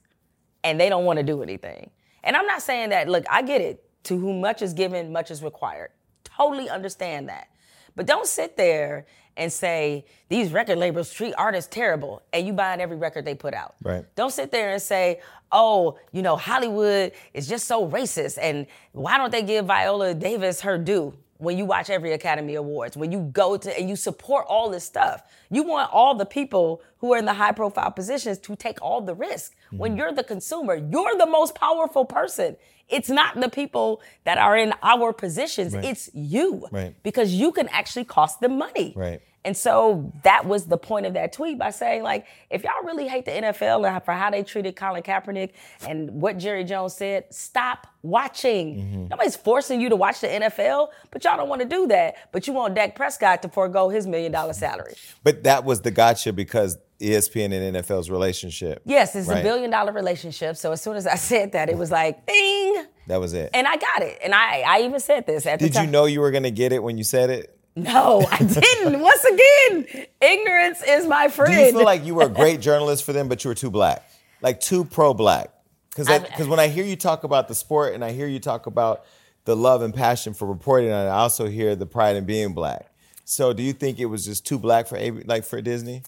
And 0.64 0.80
they 0.80 0.90
don't 0.90 1.06
want 1.06 1.18
to 1.18 1.24
do 1.24 1.42
anything. 1.42 1.90
And 2.24 2.36
I'm 2.36 2.46
not 2.46 2.62
saying 2.62 2.90
that, 2.90 3.08
look, 3.08 3.26
I 3.30 3.42
get 3.42 3.62
it. 3.62 3.84
To 4.06 4.18
whom 4.18 4.42
much 4.42 4.62
is 4.62 4.74
given, 4.74 5.12
much 5.12 5.30
is 5.30 5.44
required. 5.44 5.92
Totally 6.24 6.70
understand 6.70 7.30
that. 7.30 7.50
But 7.96 8.08
don't 8.08 8.26
sit 8.26 8.58
there 8.58 9.06
and 9.38 9.52
say 9.52 10.06
these 10.30 10.52
record 10.52 10.78
labels 10.78 11.14
treat 11.14 11.34
artists 11.38 11.70
terrible 11.74 12.22
and 12.34 12.46
you 12.46 12.54
buying 12.54 12.82
every 12.82 12.98
record 12.98 13.26
they 13.26 13.36
put 13.36 13.54
out. 13.54 13.76
Right. 13.82 14.06
Don't 14.16 14.32
sit 14.32 14.52
there 14.52 14.72
and 14.72 14.82
say, 14.82 15.22
oh, 15.52 15.98
you 16.12 16.22
know, 16.22 16.36
Hollywood 16.36 17.12
is 17.34 17.48
just 17.48 17.68
so 17.68 17.88
racist 17.88 18.38
and 18.42 18.66
why 18.92 19.18
don't 19.18 19.32
they 19.32 19.44
give 19.44 19.66
Viola 19.66 20.14
Davis 20.14 20.62
her 20.62 20.78
due? 20.78 21.14
When 21.42 21.58
you 21.58 21.66
watch 21.66 21.90
every 21.90 22.14
Academy 22.14 22.54
Awards, 22.54 22.96
when 22.96 23.12
you 23.12 23.22
go 23.34 23.58
to 23.58 23.80
and 23.80 23.90
you 23.90 23.96
support 23.96 24.46
all 24.48 24.70
this 24.70 24.84
stuff, 24.84 25.24
you 25.50 25.64
want 25.64 25.92
all 25.92 26.14
the 26.14 26.26
people 26.26 26.84
who 27.00 27.14
are 27.14 27.18
in 27.18 27.26
the 27.26 27.34
high 27.34 27.52
profile 27.52 27.90
positions 27.90 28.38
to 28.40 28.56
take 28.56 28.80
all 28.80 29.02
the 29.02 29.16
risk. 29.16 29.56
When 29.72 29.92
mm-hmm. 29.92 29.98
you're 29.98 30.12
the 30.12 30.24
consumer, 30.24 30.76
you're 30.76 31.18
the 31.18 31.26
most 31.26 31.56
powerful 31.56 32.06
person. 32.06 32.58
It's 32.90 33.10
not 33.10 33.40
the 33.40 33.50
people 33.50 34.02
that 34.24 34.38
are 34.38 34.56
in 34.56 34.74
our 34.84 35.14
positions, 35.14 35.74
Right. 35.74 35.86
it's 35.86 36.12
you. 36.14 36.68
Right. 36.72 36.94
Because 37.02 37.34
you 37.34 37.52
can 37.52 37.70
actually 37.70 38.06
cost 38.06 38.40
them 38.40 38.60
money. 38.60 38.94
Right. 38.96 39.22
And 39.44 39.58
so 39.58 40.12
that 40.24 40.46
was 40.46 40.68
the 40.68 40.78
point 40.78 41.08
of 41.08 41.14
that 41.16 41.34
tweet 41.34 41.58
by 41.58 41.72
saying, 41.72 42.04
like, 42.04 42.28
if 42.52 42.64
y'all 42.64 42.84
really 42.84 43.08
hate 43.08 43.26
the 43.26 43.32
NFL 43.32 43.88
and 43.90 44.04
for 44.04 44.12
how 44.14 44.30
they 44.30 44.44
treated 44.44 44.76
Colin 44.76 45.02
Kaepernick 45.02 45.52
and 45.88 46.22
what 46.22 46.38
Jerry 46.38 46.64
Jones 46.64 46.94
said, 46.94 47.26
stop 47.34 47.88
watching. 48.04 48.76
Mm-hmm. 48.78 49.08
Nobody's 49.08 49.36
forcing 49.36 49.82
you 49.82 49.90
to 49.90 49.96
watch 49.96 50.22
the 50.22 50.28
NFL, 50.28 50.90
but 51.10 51.24
y'all 51.24 51.38
don't 51.38 51.50
want 51.50 51.62
to 51.62 51.68
do 51.68 51.88
that. 51.88 52.32
But 52.32 52.46
you 52.46 52.54
want 52.54 52.76
Dak 52.76 52.96
Prescott 52.96 53.42
to 53.42 53.50
forego 53.50 53.90
his 53.90 54.06
million 54.06 54.32
dollar 54.32 54.54
salary. 54.54 54.94
But 55.24 55.44
that 55.44 55.64
was 55.64 55.82
the 55.82 55.92
gotcha 55.92 56.34
because 56.34 56.78
ESPN 57.00 57.46
and 57.52 57.76
NFL's 57.76 58.12
relationship. 58.12 58.82
Yes, 58.86 59.16
it's 59.16 59.28
Right. 59.28 59.40
a 59.40 59.44
billion 59.44 59.72
dollar 59.72 59.92
relationship. 59.92 60.56
So 60.56 60.72
as 60.72 60.82
soon 60.82 60.96
as 60.96 61.08
I 61.08 61.16
said 61.16 61.54
that, 61.54 61.68
it 61.70 61.78
was 61.78 61.90
like, 61.90 62.28
ding. 62.28 62.86
That 63.08 63.20
was 63.20 63.34
it. 63.34 63.50
And 63.56 63.68
I 63.68 63.76
got 63.78 64.04
it. 64.04 64.20
And 64.24 64.36
I, 64.36 64.62
I 64.62 64.82
even 64.82 65.00
said 65.00 65.26
this 65.26 65.48
at 65.48 65.60
Did 65.60 65.76
you 65.76 65.88
know 65.88 66.06
you 66.06 66.22
were 66.22 66.30
gonna 66.32 66.52
get 66.52 66.72
it 66.72 66.84
when 66.84 67.00
you 67.00 67.04
said 67.04 67.32
it? 67.32 67.58
No, 67.76 68.26
I 68.30 68.38
didn't. 68.44 69.00
Once 69.00 69.24
again, 69.24 70.06
ignorance 70.22 70.84
is 70.88 71.08
my 71.08 71.28
friend. 71.30 71.54
Do 71.54 71.60
you 71.60 71.72
feel 71.72 71.84
like 71.86 72.06
you 72.06 72.16
were 72.16 72.26
a 72.26 72.30
great 72.30 72.60
journalist 72.62 73.04
for 73.04 73.14
them, 73.14 73.30
but 73.30 73.44
you 73.44 73.50
were 73.50 73.56
too 73.56 73.72
black, 73.72 74.04
like 74.42 74.60
too 74.60 74.84
pro 74.86 75.14
black? 75.14 75.52
Because 75.90 76.08
because 76.08 76.48
when 76.48 76.60
I 76.60 76.68
hear 76.68 76.84
you 76.84 76.96
talk 76.96 77.24
about 77.24 77.48
the 77.48 77.56
sport 77.56 77.94
and 77.94 78.04
I 78.04 78.12
hear 78.12 78.28
you 78.28 78.40
talk 78.40 78.66
about 78.66 79.04
the 79.46 79.56
love 79.56 79.82
and 79.82 79.94
passion 79.94 80.34
for 80.34 80.48
reporting 80.48 80.90
and 80.90 81.10
I 81.10 81.16
also 81.18 81.48
hear 81.48 81.76
the 81.76 81.86
pride 81.86 82.16
in 82.16 82.26
being 82.26 82.54
black. 82.54 82.88
So 83.26 83.54
do 83.54 83.64
you 83.64 83.74
think 83.74 84.00
it 84.00 84.06
was 84.06 84.26
just 84.26 84.46
too 84.46 84.60
black 84.60 84.88
for 84.88 85.00
like 85.26 85.44
for 85.46 85.62
Disney? 85.62 86.04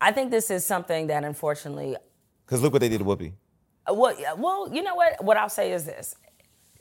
I 0.00 0.12
think 0.12 0.30
this 0.30 0.50
is 0.50 0.64
something 0.64 1.06
that 1.08 1.24
unfortunately, 1.24 1.96
Because 2.46 2.62
look 2.62 2.72
what 2.72 2.80
they 2.80 2.88
did 2.88 2.98
to 2.98 3.04
Whoopi. 3.04 3.32
uh, 3.88 3.94
well, 3.94 4.14
well, 4.36 4.68
you 4.72 4.82
know 4.82 4.94
what? 4.94 5.22
What 5.24 5.36
I'll 5.36 5.48
say 5.48 5.72
is 5.72 5.84
this: 5.84 6.14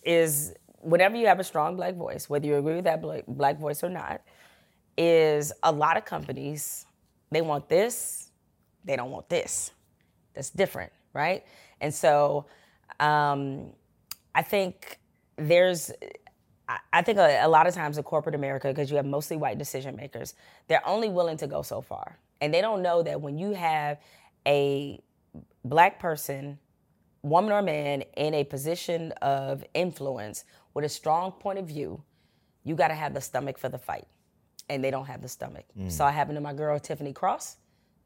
is 0.03 0.53
whenever 0.83 1.15
you 1.17 1.27
have 1.27 1.39
a 1.39 1.43
strong 1.43 1.75
black 1.75 1.95
voice, 1.95 2.29
whether 2.29 2.45
you 2.45 2.57
agree 2.57 2.75
with 2.75 2.85
that 2.85 3.01
black, 3.27 3.59
voice 3.59 3.83
or 3.83 3.89
not, 3.89 4.21
is 4.97 5.51
a 5.63 5.71
lot 5.71 5.97
of 5.97 6.05
companies 6.05 6.85
they 7.31 7.41
want 7.41 7.67
this, 7.69 8.29
they 8.85 8.95
don't 8.95 9.11
want 9.11 9.29
this. 9.29 9.71
That's 10.33 10.49
different, 10.51 10.91
right? 11.13 11.43
And 11.81 11.93
so, 11.93 12.45
um, 12.99 13.71
I 14.35 14.41
think 14.43 14.99
there's 15.37 15.91
I- 16.69 16.79
I 16.93 17.01
think 17.01 17.17
a, 17.17 17.41
a 17.43 17.47
lot 17.47 17.67
of 17.67 17.73
times 17.73 17.97
in 17.97 18.03
corporate 18.03 18.35
America, 18.35 18.69
because 18.69 18.89
you 18.89 18.97
have 18.97 19.05
mostly 19.05 19.37
white 19.37 19.57
decision 19.57 19.95
makers, 19.95 20.33
they're 20.67 20.85
only 20.87 21.09
willing 21.09 21.37
to 21.37 21.47
go 21.47 21.61
so 21.61 21.81
far. 21.81 22.17
And 22.41 22.53
they 22.53 22.61
don't 22.61 22.81
know 22.81 23.03
that 23.03 23.21
when 23.21 23.37
you 23.37 23.53
have 23.53 23.99
a 24.47 25.01
black 25.65 25.99
person, 25.99 26.59
woman 27.21 27.51
or 27.51 27.61
man, 27.61 28.03
in 28.17 28.33
a 28.33 28.43
position 28.43 29.11
of 29.21 29.63
influence 29.73 30.45
with 30.73 30.85
a 30.85 30.89
strong 30.89 31.31
point 31.31 31.59
of 31.59 31.67
view, 31.67 32.03
you 32.63 32.75
got 32.75 32.87
to 32.89 32.95
have 32.95 33.13
the 33.13 33.21
stomach 33.21 33.57
for 33.57 33.69
the 33.69 33.77
fight. 33.77 34.07
And 34.69 34.83
they 34.83 34.91
don't 34.91 35.05
have 35.05 35.21
the 35.21 35.27
stomach. 35.27 35.65
Saw 35.89 36.07
it 36.07 36.13
happen 36.13 36.35
to 36.35 36.41
my 36.41 36.53
girl, 36.53 36.79
Tiffany 36.79 37.11
Cross, 37.13 37.57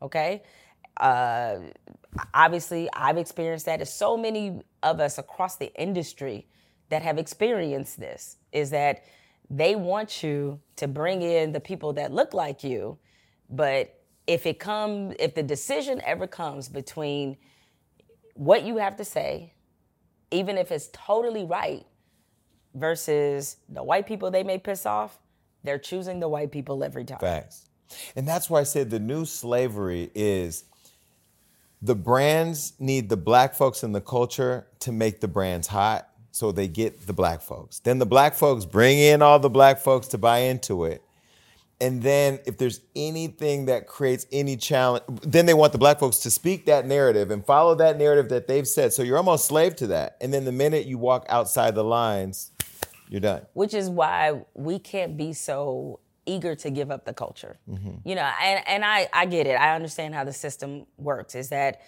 okay? 0.01 0.41
Uh, 0.99 1.57
obviously, 2.33 2.89
I've 2.93 3.17
experienced 3.17 3.67
that. 3.67 3.77
There's 3.77 3.91
so 3.91 4.17
many 4.17 4.61
of 4.81 4.99
us 4.99 5.19
across 5.19 5.57
the 5.57 5.71
industry 5.79 6.47
that 6.89 7.03
have 7.03 7.19
experienced 7.19 7.99
this 7.99 8.37
is 8.51 8.71
that 8.71 9.03
they 9.49 9.75
want 9.75 10.23
you 10.23 10.59
to 10.77 10.87
bring 10.87 11.21
in 11.21 11.51
the 11.51 11.59
people 11.59 11.93
that 11.93 12.11
look 12.11 12.33
like 12.33 12.63
you, 12.63 12.97
but 13.49 13.93
if 14.25 14.45
it 14.45 14.59
comes, 14.59 15.15
if 15.19 15.35
the 15.35 15.43
decision 15.43 16.01
ever 16.05 16.27
comes 16.27 16.67
between 16.67 17.37
what 18.33 18.63
you 18.63 18.77
have 18.77 18.95
to 18.97 19.05
say, 19.05 19.53
even 20.31 20.57
if 20.57 20.71
it's 20.71 20.89
totally 20.91 21.45
right, 21.45 21.85
versus 22.77 23.57
the 23.69 23.83
white 23.83 24.07
people 24.07 24.31
they 24.31 24.43
may 24.43 24.57
piss 24.57 24.85
off, 24.85 25.17
they're 25.63 25.79
choosing 25.79 26.19
the 26.19 26.29
white 26.29 26.51
people 26.51 26.83
every 26.83 27.03
time. 27.03 27.19
Facts. 27.19 27.67
And 28.15 28.27
that's 28.27 28.49
why 28.49 28.59
I 28.59 28.63
said 28.63 28.89
the 28.89 28.99
new 28.99 29.25
slavery 29.25 30.11
is 30.13 30.65
the 31.81 31.95
brands 31.95 32.73
need 32.79 33.09
the 33.09 33.17
black 33.17 33.53
folks 33.53 33.83
in 33.83 33.91
the 33.91 34.01
culture 34.01 34.67
to 34.79 34.91
make 34.91 35.21
the 35.21 35.27
brands 35.27 35.67
hot 35.67 36.09
so 36.31 36.51
they 36.51 36.67
get 36.67 37.07
the 37.07 37.13
black 37.13 37.41
folks. 37.41 37.79
Then 37.79 37.99
the 37.99 38.05
black 38.05 38.35
folks 38.35 38.65
bring 38.65 38.99
in 38.99 39.21
all 39.21 39.39
the 39.39 39.49
black 39.49 39.79
folks 39.79 40.07
to 40.09 40.17
buy 40.17 40.39
into 40.39 40.85
it. 40.85 41.01
And 41.79 42.01
then 42.01 42.39
if 42.45 42.57
there's 42.57 42.81
anything 42.95 43.65
that 43.67 43.85
creates 43.85 44.25
any 44.31 44.57
challenge, 44.57 45.03
then 45.21 45.45
they 45.45 45.53
want 45.53 45.73
the 45.73 45.77
black 45.77 45.99
folks 45.99 46.17
to 46.19 46.31
speak 46.31 46.65
that 46.65 46.87
narrative 46.87 47.29
and 47.29 47.45
follow 47.45 47.75
that 47.75 47.97
narrative 47.97 48.29
that 48.29 48.47
they've 48.47 48.67
said. 48.67 48.93
So 48.93 49.03
you're 49.03 49.17
almost 49.17 49.45
slave 49.45 49.75
to 49.77 49.87
that. 49.87 50.17
And 50.19 50.33
then 50.33 50.45
the 50.45 50.51
minute 50.51 50.87
you 50.87 50.97
walk 50.97 51.27
outside 51.29 51.75
the 51.75 51.83
lines, 51.83 52.51
you're 53.09 53.21
done. 53.21 53.41
which 53.53 53.73
is 53.73 53.89
why 53.89 54.41
we 54.53 54.79
can't 54.79 55.15
be 55.17 55.33
so 55.33 55.99
eager 56.25 56.55
to 56.55 56.69
give 56.69 56.91
up 56.91 57.05
the 57.05 57.13
culture. 57.13 57.57
You 58.03 58.15
know, 58.15 58.29
and, 58.43 58.67
and 58.67 58.83
I, 58.85 59.07
I 59.13 59.25
get 59.25 59.47
it. 59.47 59.53
I 59.59 59.75
understand 59.75 60.13
how 60.13 60.23
the 60.25 60.33
system 60.33 60.85
works. 60.97 61.35
Is 61.35 61.49
that 61.49 61.81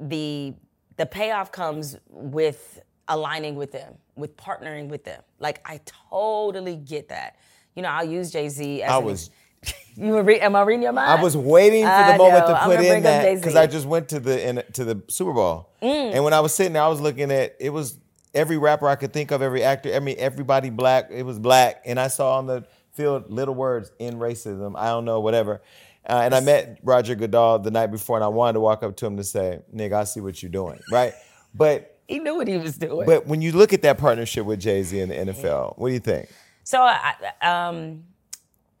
the 0.00 0.54
the 0.96 1.06
payoff 1.06 1.50
comes 1.52 1.96
with 2.08 2.80
aligning 3.08 3.56
with 3.56 3.72
them, 3.72 3.94
with 4.16 4.36
partnering 4.36 4.88
with 4.88 5.04
them. 5.04 5.22
Like 5.38 5.60
I 5.64 5.80
totally 6.10 6.76
get 6.76 7.08
that. 7.10 7.36
You 7.74 7.82
know, 7.82 7.88
I'll 7.88 8.04
use 8.04 8.30
Jay 8.30 8.48
Z 8.48 8.82
as 8.82 8.90
I 8.90 8.98
an- 8.98 9.04
was 9.04 9.30
You 9.96 10.12
were 10.12 10.22
re- 10.24 10.40
am 10.40 10.56
I 10.56 10.62
reading 10.62 10.82
your 10.82 10.92
mind? 10.92 11.08
I 11.10 11.22
was 11.22 11.36
waiting 11.36 11.82
for 11.84 11.88
the 11.88 11.94
I 11.94 12.16
moment 12.16 12.48
know. 12.48 12.54
to 12.54 12.60
put 12.64 12.80
in 12.84 13.02
that 13.04 13.34
because 13.36 13.54
I 13.56 13.66
just 13.66 13.86
went 13.86 14.08
to 14.10 14.20
the 14.20 14.48
in, 14.48 14.62
to 14.72 14.84
the 14.84 15.02
Super 15.08 15.32
Bowl, 15.32 15.70
Mm. 15.82 16.14
and 16.14 16.24
when 16.24 16.32
I 16.32 16.40
was 16.40 16.54
sitting 16.54 16.72
there, 16.72 16.82
I 16.82 16.88
was 16.88 17.00
looking 17.00 17.30
at 17.30 17.54
it 17.60 17.70
was 17.70 17.98
every 18.34 18.58
rapper 18.58 18.88
I 18.88 18.96
could 18.96 19.12
think 19.12 19.30
of, 19.30 19.42
every 19.42 19.62
actor, 19.62 19.94
I 19.94 20.00
mean 20.00 20.16
everybody 20.18 20.70
black. 20.70 21.08
It 21.10 21.22
was 21.22 21.38
black, 21.38 21.82
and 21.84 21.98
I 21.98 22.08
saw 22.08 22.38
on 22.38 22.46
the 22.46 22.66
field 22.92 23.30
little 23.30 23.54
words 23.54 23.90
in 23.98 24.14
racism. 24.14 24.74
I 24.76 24.88
don't 24.88 25.04
know 25.04 25.20
whatever. 25.20 25.62
Uh, 26.06 26.20
and 26.24 26.34
I 26.34 26.40
met 26.40 26.78
Roger 26.82 27.14
Goodell 27.14 27.58
the 27.60 27.70
night 27.70 27.86
before, 27.86 28.16
and 28.16 28.24
I 28.24 28.28
wanted 28.28 28.54
to 28.54 28.60
walk 28.60 28.82
up 28.82 28.94
to 28.96 29.06
him 29.06 29.16
to 29.16 29.24
say, 29.24 29.60
"Nigga, 29.74 29.94
I 29.94 30.04
see 30.04 30.20
what 30.20 30.42
you're 30.42 30.52
doing," 30.52 30.78
right? 30.92 31.14
But 31.54 31.98
He 32.06 32.18
knew 32.18 32.36
what 32.36 32.46
he 32.46 32.58
was 32.58 32.76
doing. 32.76 33.06
but 33.06 33.26
when 33.26 33.40
you 33.40 33.52
look 33.52 33.72
at 33.72 33.80
that 33.82 33.96
partnership 33.96 34.44
with 34.44 34.60
Jay 34.60 34.82
Z 34.82 35.00
and 35.00 35.10
the 35.10 35.16
NFL, 35.32 35.78
what 35.78 35.88
do 35.88 35.94
you 35.94 36.00
think? 36.00 36.28
So 36.62 36.80
I, 36.82 37.14
um, 37.40 38.04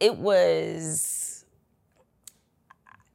it 0.00 0.18
was. 0.18 1.23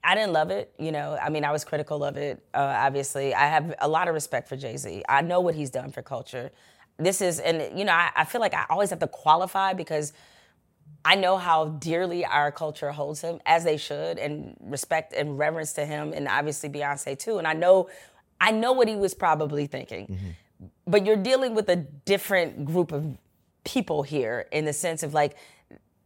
I 0.10 0.16
didn't 0.16 0.34
love 0.34 0.50
it, 0.50 0.74
you 0.80 0.92
know. 0.92 1.20
I 1.22 1.30
mean, 1.30 1.46
I 1.46 1.52
was 1.52 1.64
critical 1.64 2.04
of 2.04 2.18
it. 2.18 2.44
Uh, 2.52 2.58
obviously, 2.58 3.36
I 3.36 3.46
have 3.46 3.76
a 3.80 3.88
lot 3.88 4.08
of 4.08 4.16
respect 4.16 4.50
for 4.50 4.56
Jay 4.58 4.76
Z. 4.76 5.04
I 5.08 5.22
know 5.22 5.40
what 5.40 5.54
he's 5.54 5.70
done 5.70 5.92
for 5.92 6.02
culture. 6.02 6.50
This 6.98 7.22
is, 7.22 7.40
and 7.40 7.78
you 7.78 7.86
know, 7.86 7.92
I, 7.92 8.10
I 8.16 8.26
feel 8.26 8.42
like 8.42 8.56
I 8.56 8.66
always 8.72 8.90
have 8.90 8.98
to 9.02 9.08
qualify 9.08 9.74
because 9.74 10.12
I 11.06 11.14
know 11.14 11.38
how 11.38 11.66
dearly 11.66 12.26
our 12.26 12.52
culture 12.52 12.90
holds 12.90 13.22
him, 13.22 13.40
as 13.46 13.64
they 13.64 13.78
should, 13.78 14.18
and 14.18 14.58
respect 14.60 15.14
and 15.14 15.38
reverence 15.38 15.74
to 15.74 15.86
him, 15.86 16.12
and 16.14 16.28
obviously 16.28 16.70
Beyonce 16.70 17.16
too. 17.18 17.38
And 17.38 17.46
I 17.46 17.54
know, 17.54 17.88
I 18.42 18.50
know 18.50 18.72
what 18.72 18.88
he 18.88 18.96
was 18.96 19.14
probably 19.14 19.68
thinking. 19.68 20.18
But 20.88 21.06
you're 21.06 21.18
dealing 21.18 21.54
with 21.54 21.70
a 21.70 21.76
different 21.76 22.66
group 22.66 22.92
of 22.92 23.16
people 23.64 24.02
here 24.02 24.48
in 24.52 24.66
the 24.66 24.74
sense 24.74 25.04
of 25.04 25.14
like 25.14 25.38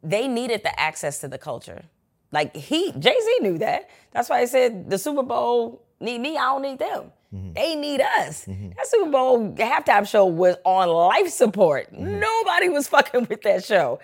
they 0.04 0.28
needed 0.28 0.64
the 0.64 0.78
access 0.78 1.20
to 1.20 1.30
the 1.30 1.38
culture. 1.38 1.86
Like 2.34 2.56
he, 2.56 2.92
Jay 2.94 3.16
Z 3.22 3.38
knew 3.42 3.60
that. 3.60 3.90
That's 4.12 4.28
why 4.28 4.42
he 4.42 4.48
said 4.48 4.90
the 4.90 4.98
Super 4.98 5.24
Bowl 5.24 5.84
need 6.00 6.20
me. 6.20 6.36
I 6.36 6.42
don't 6.46 6.64
need 6.64 6.80
them. 6.80 7.12
Mm-hmm. 7.34 7.54
They 7.54 7.76
need 7.76 8.02
us. 8.02 8.46
Mm-hmm. 8.46 8.70
That 8.70 8.88
Super 8.88 9.10
Bowl 9.12 9.54
halftime 9.54 10.08
show 10.08 10.26
was 10.26 10.56
on 10.66 10.90
life 10.90 11.30
support. 11.30 11.94
Mm-hmm. 11.94 12.20
Nobody 12.20 12.70
was 12.70 12.88
fucking 12.90 13.28
with 13.30 13.44
that 13.44 13.64
show 13.64 14.00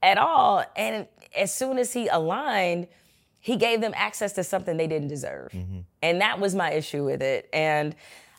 at 0.00 0.16
all. 0.16 0.64
And 0.76 1.08
as 1.36 1.52
soon 1.52 1.76
as 1.78 1.92
he 1.92 2.06
aligned, 2.06 2.86
he 3.40 3.56
gave 3.56 3.80
them 3.80 3.92
access 3.96 4.32
to 4.34 4.44
something 4.44 4.76
they 4.76 4.86
didn't 4.86 5.08
deserve. 5.08 5.52
And 6.00 6.20
that 6.20 6.38
was 6.38 6.54
my 6.54 6.70
issue 6.72 7.04
with 7.04 7.20
it. 7.20 7.48
And 7.52 7.96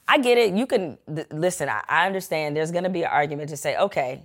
I 0.08 0.18
get 0.20 0.38
it. 0.38 0.54
You 0.54 0.66
can 0.66 0.98
th- 1.14 1.28
listen, 1.32 1.68
I, 1.68 1.84
I 1.89 2.06
understand 2.06 2.56
there's 2.56 2.72
going 2.72 2.86
to 2.86 2.89
be 2.89 3.04
an 3.04 3.10
argument 3.12 3.50
to 3.50 3.58
say, 3.58 3.76
okay, 3.76 4.24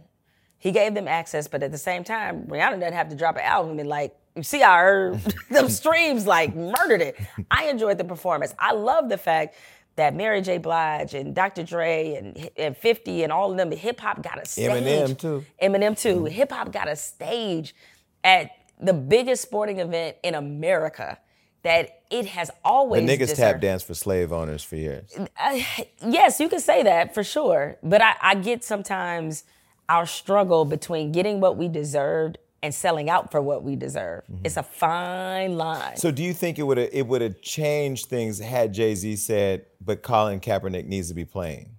he 0.58 0.70
gave 0.70 0.94
them 0.94 1.08
access, 1.08 1.48
but 1.48 1.62
at 1.64 1.72
the 1.72 1.78
same 1.78 2.04
time, 2.04 2.44
Rihanna 2.44 2.80
doesn't 2.80 2.92
have 2.92 3.08
to 3.08 3.16
drop 3.16 3.36
an 3.36 3.42
album 3.42 3.78
and 3.80 3.88
like, 3.88 4.16
you 4.38 4.42
see 4.42 4.60
how 4.60 4.76
her 4.76 5.20
them 5.50 5.68
streams 5.68 6.26
like 6.26 6.54
murdered 6.54 7.02
it. 7.02 7.16
I 7.50 7.68
enjoyed 7.68 7.98
the 7.98 8.04
performance. 8.04 8.54
I 8.58 8.72
love 8.72 9.08
the 9.08 9.18
fact 9.18 9.54
that 9.96 10.14
Mary 10.14 10.40
J. 10.40 10.58
Blige 10.58 11.14
and 11.14 11.34
Dr. 11.34 11.64
Dre 11.64 12.14
and, 12.14 12.50
and 12.56 12.76
50 12.76 13.24
and 13.24 13.32
all 13.32 13.50
of 13.50 13.56
them, 13.56 13.70
hip 13.72 14.00
hop 14.00 14.22
got 14.22 14.40
a 14.40 14.46
stage. 14.46 14.70
Eminem, 14.70 15.18
too. 15.18 15.44
Eminem 15.60 15.98
too. 16.00 16.24
Hip 16.26 16.52
hop 16.52 16.72
got 16.72 16.88
a 16.88 16.94
stage 16.96 17.74
at 18.22 18.52
the 18.80 18.92
biggest 18.92 19.42
sporting 19.42 19.80
event 19.80 20.16
in 20.22 20.34
America 20.34 21.18
that 21.62 22.02
it 22.10 22.26
has 22.26 22.50
always. 22.64 23.04
The 23.04 23.12
niggas 23.12 23.18
deserved. 23.18 23.38
tap 23.38 23.60
dance 23.60 23.82
for 23.82 23.94
slave 23.94 24.32
owners 24.32 24.62
for 24.62 24.76
years. 24.76 25.16
Uh, 25.36 25.60
yes, 26.06 26.38
you 26.38 26.48
can 26.48 26.60
say 26.60 26.84
that 26.84 27.12
for 27.12 27.24
sure. 27.24 27.76
But 27.82 28.00
I, 28.00 28.14
I 28.22 28.34
get 28.36 28.62
sometimes 28.64 29.44
our 29.88 30.06
struggle 30.06 30.64
between 30.64 31.12
getting 31.12 31.40
what 31.40 31.56
we 31.56 31.68
deserved 31.68 32.38
and 32.62 32.74
selling 32.74 33.08
out 33.08 33.30
for 33.30 33.40
what 33.40 33.62
we 33.62 33.76
deserve. 33.76 34.24
Mm-hmm. 34.24 34.42
It's 34.44 34.56
a 34.56 34.62
fine 34.62 35.56
line. 35.56 35.96
So 35.96 36.10
do 36.10 36.22
you 36.22 36.32
think 36.32 36.58
it 36.58 36.62
would 36.64 36.78
have 36.78 36.90
it 36.92 37.06
would 37.06 37.22
have 37.22 37.40
changed 37.40 38.06
things 38.06 38.38
had 38.38 38.72
Jay 38.72 38.94
Z 38.94 39.16
said, 39.16 39.66
but 39.80 40.02
Colin 40.02 40.40
Kaepernick 40.40 40.86
needs 40.86 41.08
to 41.08 41.14
be 41.14 41.24
playing? 41.24 41.70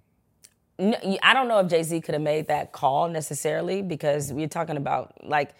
No, 0.78 0.96
I 1.22 1.34
don't 1.34 1.48
know 1.48 1.58
if 1.58 1.68
Jay 1.68 1.82
Z 1.82 2.00
could 2.00 2.14
have 2.14 2.22
made 2.22 2.48
that 2.48 2.72
call 2.72 3.08
necessarily 3.08 3.82
because 3.82 4.32
we're 4.32 4.48
talking 4.48 4.78
about 4.78 5.12
like 5.22 5.50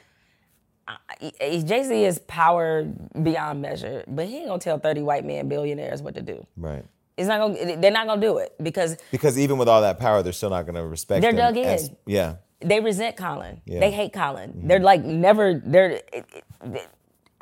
Jay 1.20 1.60
Z 1.84 2.04
is 2.04 2.18
power 2.20 2.84
beyond 3.22 3.60
measure, 3.60 4.04
but 4.08 4.26
he 4.26 4.38
ain't 4.38 4.48
gonna 4.48 4.58
tell 4.58 4.78
thirty 4.78 5.02
white 5.02 5.24
men 5.24 5.48
billionaires 5.48 6.02
what 6.02 6.14
to 6.14 6.22
do. 6.22 6.46
Right. 6.56 6.84
It's 7.16 7.28
not 7.28 7.38
gonna. 7.38 7.76
They're 7.76 7.90
not 7.90 8.06
gonna 8.06 8.20
do 8.20 8.38
it 8.38 8.54
because 8.62 8.96
Because 9.10 9.38
even 9.38 9.58
with 9.58 9.68
all 9.68 9.82
that 9.82 9.98
power, 9.98 10.22
they're 10.22 10.32
still 10.32 10.48
not 10.48 10.66
to 10.66 10.86
respect. 10.86 11.20
They're 11.20 11.32
dug 11.32 11.56
in. 11.56 11.66
as- 11.66 11.90
yeah. 12.06 12.36
They 12.60 12.80
resent 12.80 13.16
Colin. 13.16 13.60
Yeah. 13.64 13.80
They 13.80 13.90
hate 13.90 14.12
Colin. 14.12 14.50
Mm-hmm. 14.50 14.68
They're 14.68 14.80
like 14.80 15.04
never. 15.04 15.60
They're 15.64 15.90
it- 16.12 16.26
it- 16.62 16.88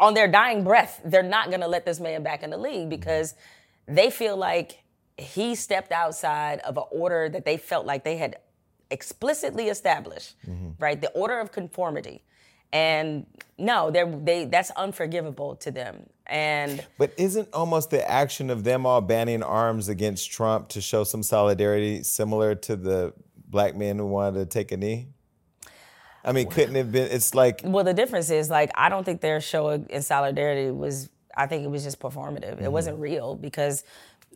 on 0.00 0.14
their 0.14 0.28
dying 0.28 0.62
breath. 0.62 1.00
They're 1.04 1.24
not 1.24 1.50
gonna 1.50 1.66
let 1.66 1.84
this 1.84 1.98
man 1.98 2.22
back 2.22 2.42
in 2.42 2.50
the 2.50 2.56
league 2.56 2.82
mm-hmm. 2.82 2.88
because 2.90 3.34
they 3.86 4.10
feel 4.10 4.36
like 4.36 4.84
he 5.16 5.54
stepped 5.56 5.90
outside 5.90 6.60
of 6.60 6.76
an 6.76 6.84
order 6.92 7.28
that 7.28 7.44
they 7.44 7.56
felt 7.56 7.84
like 7.84 8.04
they 8.04 8.16
had 8.16 8.36
explicitly 8.90 9.68
established. 9.68 10.36
Mm-hmm. 10.46 10.70
Right, 10.78 11.00
the 11.00 11.10
order 11.10 11.40
of 11.40 11.52
conformity. 11.52 12.22
And 12.72 13.26
no, 13.56 13.90
they're 13.90 14.06
they. 14.06 14.44
That's 14.44 14.70
unforgivable 14.72 15.56
to 15.56 15.70
them. 15.70 16.06
And 16.26 16.84
But 16.98 17.14
isn't 17.16 17.48
almost 17.54 17.88
the 17.90 18.08
action 18.08 18.50
of 18.50 18.62
them 18.62 18.84
all 18.84 19.00
banning 19.00 19.42
arms 19.42 19.88
against 19.88 20.30
Trump 20.30 20.68
to 20.68 20.80
show 20.82 21.02
some 21.02 21.22
solidarity 21.22 22.02
similar 22.02 22.54
to 22.54 22.76
the 22.76 23.14
black 23.51 23.76
men 23.76 23.99
who 23.99 24.07
wanted 24.07 24.38
to 24.38 24.46
take 24.46 24.72
a 24.72 24.76
knee? 24.76 25.09
I 26.24 26.32
mean, 26.32 26.49
couldn't 26.49 26.76
it 26.76 26.80
have 26.80 26.92
been? 26.92 27.11
It's 27.11 27.34
like 27.34 27.62
Well, 27.64 27.84
the 27.84 27.94
difference 27.94 28.30
is 28.30 28.51
like 28.51 28.70
I 28.74 28.88
don't 28.88 29.05
think 29.05 29.20
their 29.20 29.40
show 29.40 29.70
in 29.70 30.03
solidarity 30.03 30.70
was. 30.70 31.09
I 31.36 31.46
think 31.46 31.64
it 31.64 31.68
was 31.68 31.84
just 31.84 32.01
performative. 32.01 32.61
It 32.61 32.70
wasn't 32.70 32.96
mm-hmm. 32.96 33.05
real 33.05 33.34
because 33.36 33.84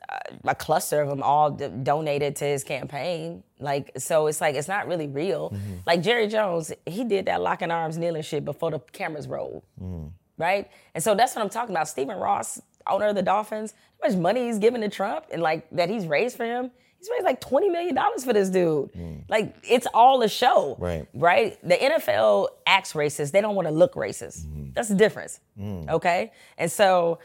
uh, 0.09 0.19
a 0.45 0.55
cluster 0.55 1.01
of 1.01 1.09
them 1.09 1.21
all 1.23 1.51
d- 1.51 1.69
donated 1.83 2.37
to 2.37 2.45
his 2.45 2.63
campaign. 2.63 3.43
Like 3.59 3.91
so, 3.99 4.29
it's 4.29 4.41
like 4.41 4.55
it's 4.55 4.69
not 4.69 4.87
really 4.87 5.09
real. 5.09 5.51
Mm-hmm. 5.51 5.75
Like 5.85 6.03
Jerry 6.03 6.29
Jones, 6.29 6.73
he 6.87 7.05
did 7.05 7.27
that 7.27 7.41
locking 7.41 7.71
arms, 7.71 7.99
kneeling 7.99 8.23
shit 8.23 8.45
before 8.45 8.71
the 8.71 8.79
cameras 8.79 9.27
rolled, 9.27 9.63
mm-hmm. 9.81 10.09
right? 10.39 10.71
And 10.95 11.03
so 11.03 11.15
that's 11.15 11.35
what 11.35 11.43
I'm 11.43 11.51
talking 11.51 11.75
about. 11.75 11.89
Stephen 11.89 12.17
Ross, 12.17 12.61
owner 12.87 13.09
of 13.09 13.17
the 13.17 13.23
Dolphins, 13.23 13.75
how 14.01 14.09
much 14.09 14.17
money 14.17 14.47
he's 14.47 14.59
giving 14.59 14.81
to 14.83 14.89
Trump 14.89 15.27
and 15.33 15.43
like 15.43 15.69
that 15.71 15.91
he's 15.91 16.07
raised 16.07 16.37
for 16.37 16.45
him. 16.45 16.71
He's 17.03 17.11
raised 17.11 17.25
like 17.25 17.41
twenty 17.41 17.69
million 17.69 17.97
dollars 17.97 18.25
for 18.25 18.33
this 18.33 18.49
dude. 18.49 18.93
Mm. 18.93 19.25
Like 19.29 19.57
it's 19.69 19.89
all 19.93 20.23
a 20.23 20.29
show, 20.29 20.77
Right. 20.79 21.09
right? 21.13 21.59
The 21.67 21.75
NFL 21.75 22.47
acts 22.65 22.93
racist. 22.93 23.33
They 23.33 23.41
don't 23.41 23.57
want 23.57 23.67
to 23.67 23.75
look 23.75 23.95
racist. 23.95 24.47
Mm-hmm. 24.47 24.71
That's 24.75 24.89
the 24.89 24.95
difference. 24.95 25.41
Mm. 25.59 25.89
Okay? 25.91 26.31
And 26.59 26.71
so, 26.71 27.19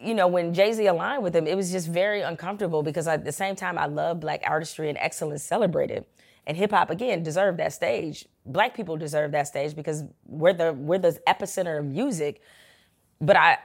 you 0.00 0.14
know, 0.14 0.26
when 0.26 0.54
Jay 0.54 0.72
Z 0.72 0.86
aligned 0.86 1.22
with 1.22 1.36
him, 1.36 1.46
it 1.46 1.54
was 1.54 1.70
just 1.70 1.86
very 1.86 2.22
uncomfortable 2.22 2.82
because 2.82 3.06
at 3.06 3.26
the 3.26 3.32
same 3.32 3.56
time, 3.56 3.76
I 3.76 3.84
love 3.86 4.20
black 4.20 4.42
artistry 4.46 4.88
and 4.88 4.96
excellence 4.96 5.42
celebrated. 5.42 6.06
And 6.46 6.56
hip 6.56 6.70
hop 6.70 6.88
again 6.88 7.22
deserved 7.22 7.58
that 7.58 7.74
stage. 7.74 8.26
Black 8.46 8.74
people 8.74 8.96
deserve 8.96 9.32
that 9.32 9.48
stage 9.48 9.76
because 9.76 10.04
we're 10.26 10.54
the 10.54 10.72
we're 10.72 10.98
the 10.98 11.20
epicenter 11.28 11.78
of 11.78 11.84
music. 11.84 12.40
But 13.20 13.36
I 13.36 13.58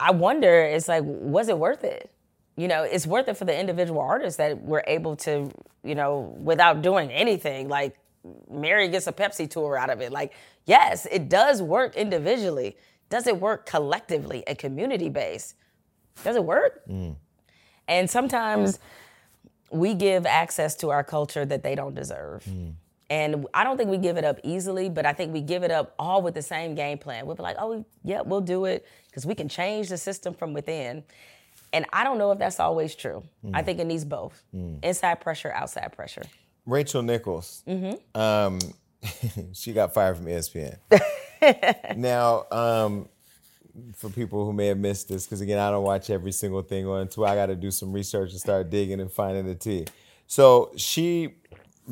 I 0.00 0.12
wonder, 0.12 0.62
it's 0.62 0.88
like, 0.88 1.02
was 1.04 1.50
it 1.50 1.58
worth 1.58 1.84
it? 1.84 2.10
You 2.58 2.66
know, 2.66 2.82
it's 2.82 3.06
worth 3.06 3.28
it 3.28 3.36
for 3.36 3.44
the 3.44 3.56
individual 3.56 4.00
artists 4.00 4.36
that 4.38 4.60
were 4.60 4.82
able 4.88 5.14
to, 5.18 5.48
you 5.84 5.94
know, 5.94 6.36
without 6.40 6.82
doing 6.82 7.08
anything, 7.12 7.68
like 7.68 7.96
Mary 8.50 8.88
gets 8.88 9.06
a 9.06 9.12
Pepsi 9.12 9.48
tour 9.48 9.78
out 9.78 9.90
of 9.90 10.00
it. 10.00 10.10
Like, 10.10 10.32
yes, 10.66 11.06
it 11.08 11.28
does 11.28 11.62
work 11.62 11.94
individually. 11.94 12.76
Does 13.10 13.28
it 13.28 13.40
work 13.40 13.64
collectively 13.64 14.42
and 14.48 14.58
community 14.58 15.08
based? 15.08 15.54
Does 16.24 16.34
it 16.34 16.42
work? 16.42 16.82
Mm. 16.88 17.14
And 17.86 18.10
sometimes 18.10 18.80
we 19.70 19.94
give 19.94 20.26
access 20.26 20.74
to 20.78 20.90
our 20.90 21.04
culture 21.04 21.46
that 21.46 21.62
they 21.62 21.76
don't 21.76 21.94
deserve. 21.94 22.44
Mm. 22.44 22.72
And 23.08 23.46
I 23.54 23.62
don't 23.62 23.76
think 23.76 23.88
we 23.88 23.98
give 23.98 24.16
it 24.16 24.24
up 24.24 24.40
easily, 24.42 24.90
but 24.90 25.06
I 25.06 25.12
think 25.12 25.32
we 25.32 25.42
give 25.42 25.62
it 25.62 25.70
up 25.70 25.94
all 25.96 26.22
with 26.22 26.34
the 26.34 26.42
same 26.42 26.74
game 26.74 26.98
plan. 26.98 27.24
We'll 27.24 27.36
be 27.36 27.42
like, 27.44 27.56
oh, 27.60 27.86
yeah, 28.02 28.20
we'll 28.20 28.40
do 28.40 28.64
it 28.64 28.84
because 29.06 29.24
we 29.24 29.36
can 29.36 29.48
change 29.48 29.90
the 29.90 29.96
system 29.96 30.34
from 30.34 30.52
within. 30.52 31.04
And 31.72 31.86
I 31.92 32.04
don't 32.04 32.18
know 32.18 32.32
if 32.32 32.38
that's 32.38 32.60
always 32.60 32.94
true. 32.94 33.22
I 33.52 33.62
think 33.62 33.78
it 33.78 33.86
needs 33.86 34.04
both 34.04 34.42
inside 34.82 35.20
pressure, 35.20 35.52
outside 35.52 35.92
pressure. 35.92 36.22
Rachel 36.66 37.02
Nichols. 37.02 37.62
mm-hmm. 37.66 38.20
Um, 38.20 38.58
she 39.52 39.72
got 39.72 39.94
fired 39.94 40.16
from 40.16 40.26
ESPN. 40.26 40.76
now, 41.96 42.44
um, 42.50 43.08
for 43.94 44.10
people 44.10 44.44
who 44.44 44.52
may 44.52 44.66
have 44.66 44.78
missed 44.78 45.08
this, 45.08 45.24
because 45.24 45.40
again, 45.40 45.58
I 45.58 45.70
don't 45.70 45.84
watch 45.84 46.10
every 46.10 46.32
single 46.32 46.62
thing 46.62 46.86
on 46.86 47.08
Twitter. 47.08 47.32
I 47.32 47.36
got 47.36 47.46
to 47.46 47.56
do 47.56 47.70
some 47.70 47.92
research 47.92 48.32
and 48.32 48.40
start 48.40 48.70
digging 48.70 49.00
and 49.00 49.10
finding 49.10 49.46
the 49.46 49.54
tea. 49.54 49.86
So 50.26 50.72
she 50.76 51.36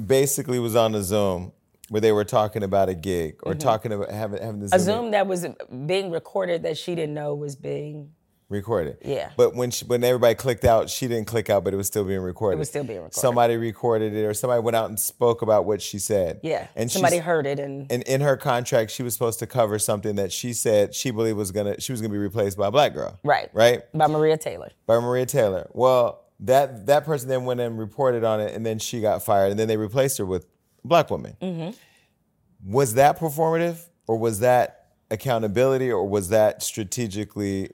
basically 0.07 0.59
was 0.59 0.77
on 0.77 0.95
a 0.95 1.03
Zoom 1.03 1.53
where 1.89 2.01
they 2.01 2.13
were 2.13 2.25
talking 2.25 2.63
about 2.63 2.89
a 2.89 2.95
gig 2.95 3.39
or 3.45 3.55
talking 3.55 3.93
about 3.93 4.11
having 4.11 4.43
having 4.43 4.61
the 4.61 4.75
A 4.75 4.81
Zoom 4.81 5.13
that 5.13 5.27
was 5.27 5.47
being 5.87 6.11
recorded 6.11 6.65
that 6.65 6.77
she 6.77 6.95
didn't 6.95 7.15
know 7.15 7.35
was 7.35 7.55
being 7.55 8.11
recorded. 8.49 8.99
Yeah. 9.05 9.31
But 9.37 9.55
when 9.55 9.71
she, 9.71 9.85
when 9.85 10.05
everybody 10.05 10.35
clicked 10.35 10.65
out, 10.65 10.89
she 10.89 11.09
didn't 11.09 11.27
click 11.27 11.51
out, 11.51 11.65
but 11.65 11.75
it 11.75 11.77
was 11.77 11.87
still 11.89 12.05
being 12.05 12.21
recorded. 12.21 12.57
It 12.57 12.59
was 12.61 12.69
still 12.69 12.85
being 12.85 12.99
recorded. 12.99 13.15
Somebody 13.17 13.57
recorded 13.57 14.15
it, 14.15 14.25
or 14.25 14.35
somebody 14.35 14.63
went 14.63 14.77
out 14.77 14.89
and 14.89 14.99
spoke 15.01 15.43
about 15.43 15.65
what 15.65 15.83
she 15.83 15.99
said. 15.99 16.41
yeah. 16.43 16.69
And 16.77 16.91
somebody 16.91 17.19
heard 17.19 17.47
it 17.47 17.59
and 17.59 17.91
And 17.91 18.03
in 18.05 18.21
her 18.21 18.37
contract, 18.37 18.91
she 18.93 19.03
was 19.03 19.15
supposed 19.15 19.39
to 19.41 19.47
cover 19.47 19.79
something 19.79 20.17
that 20.17 20.33
she 20.33 20.53
said 20.53 20.95
she 20.95 21.11
believed 21.11 21.37
was 21.37 21.51
gonna 21.51 21.81
she 21.81 21.93
was 21.93 22.01
gonna 22.01 22.13
be 22.13 22.19
replaced 22.19 22.57
by 22.57 22.69
a 22.69 22.71
black 22.71 22.95
girl. 22.95 23.19
right, 23.25 23.51
Right. 23.53 23.83
by 23.93 24.07
Maria 24.07 24.37
Taylor. 24.37 24.71
By 24.87 24.99
Maria 25.01 25.27
Taylor. 25.27 25.69
Well, 25.73 26.23
that 26.41 26.87
that 26.87 27.05
person 27.05 27.29
then 27.29 27.47
went 27.47 27.61
and 27.61 27.79
reported 27.79 28.23
on 28.23 28.41
it, 28.41 28.55
and 28.55 28.65
then 28.65 28.79
she 28.79 29.01
got 29.01 29.23
fired, 29.25 29.51
and 29.51 29.59
then 29.59 29.69
they 29.69 29.77
replaced 29.77 30.19
her 30.19 30.27
with 30.27 30.45
a 30.85 30.87
black 30.89 31.11
woman. 31.11 31.37
Mm-hmm. 31.43 32.73
Was 32.73 32.95
that 32.95 33.19
performative, 33.19 33.79
or 34.07 34.19
was 34.19 34.41
that 34.41 34.89
accountability, 35.11 35.91
or 35.91 36.07
was 36.09 36.29
that 36.31 36.63
strategically 36.63 37.71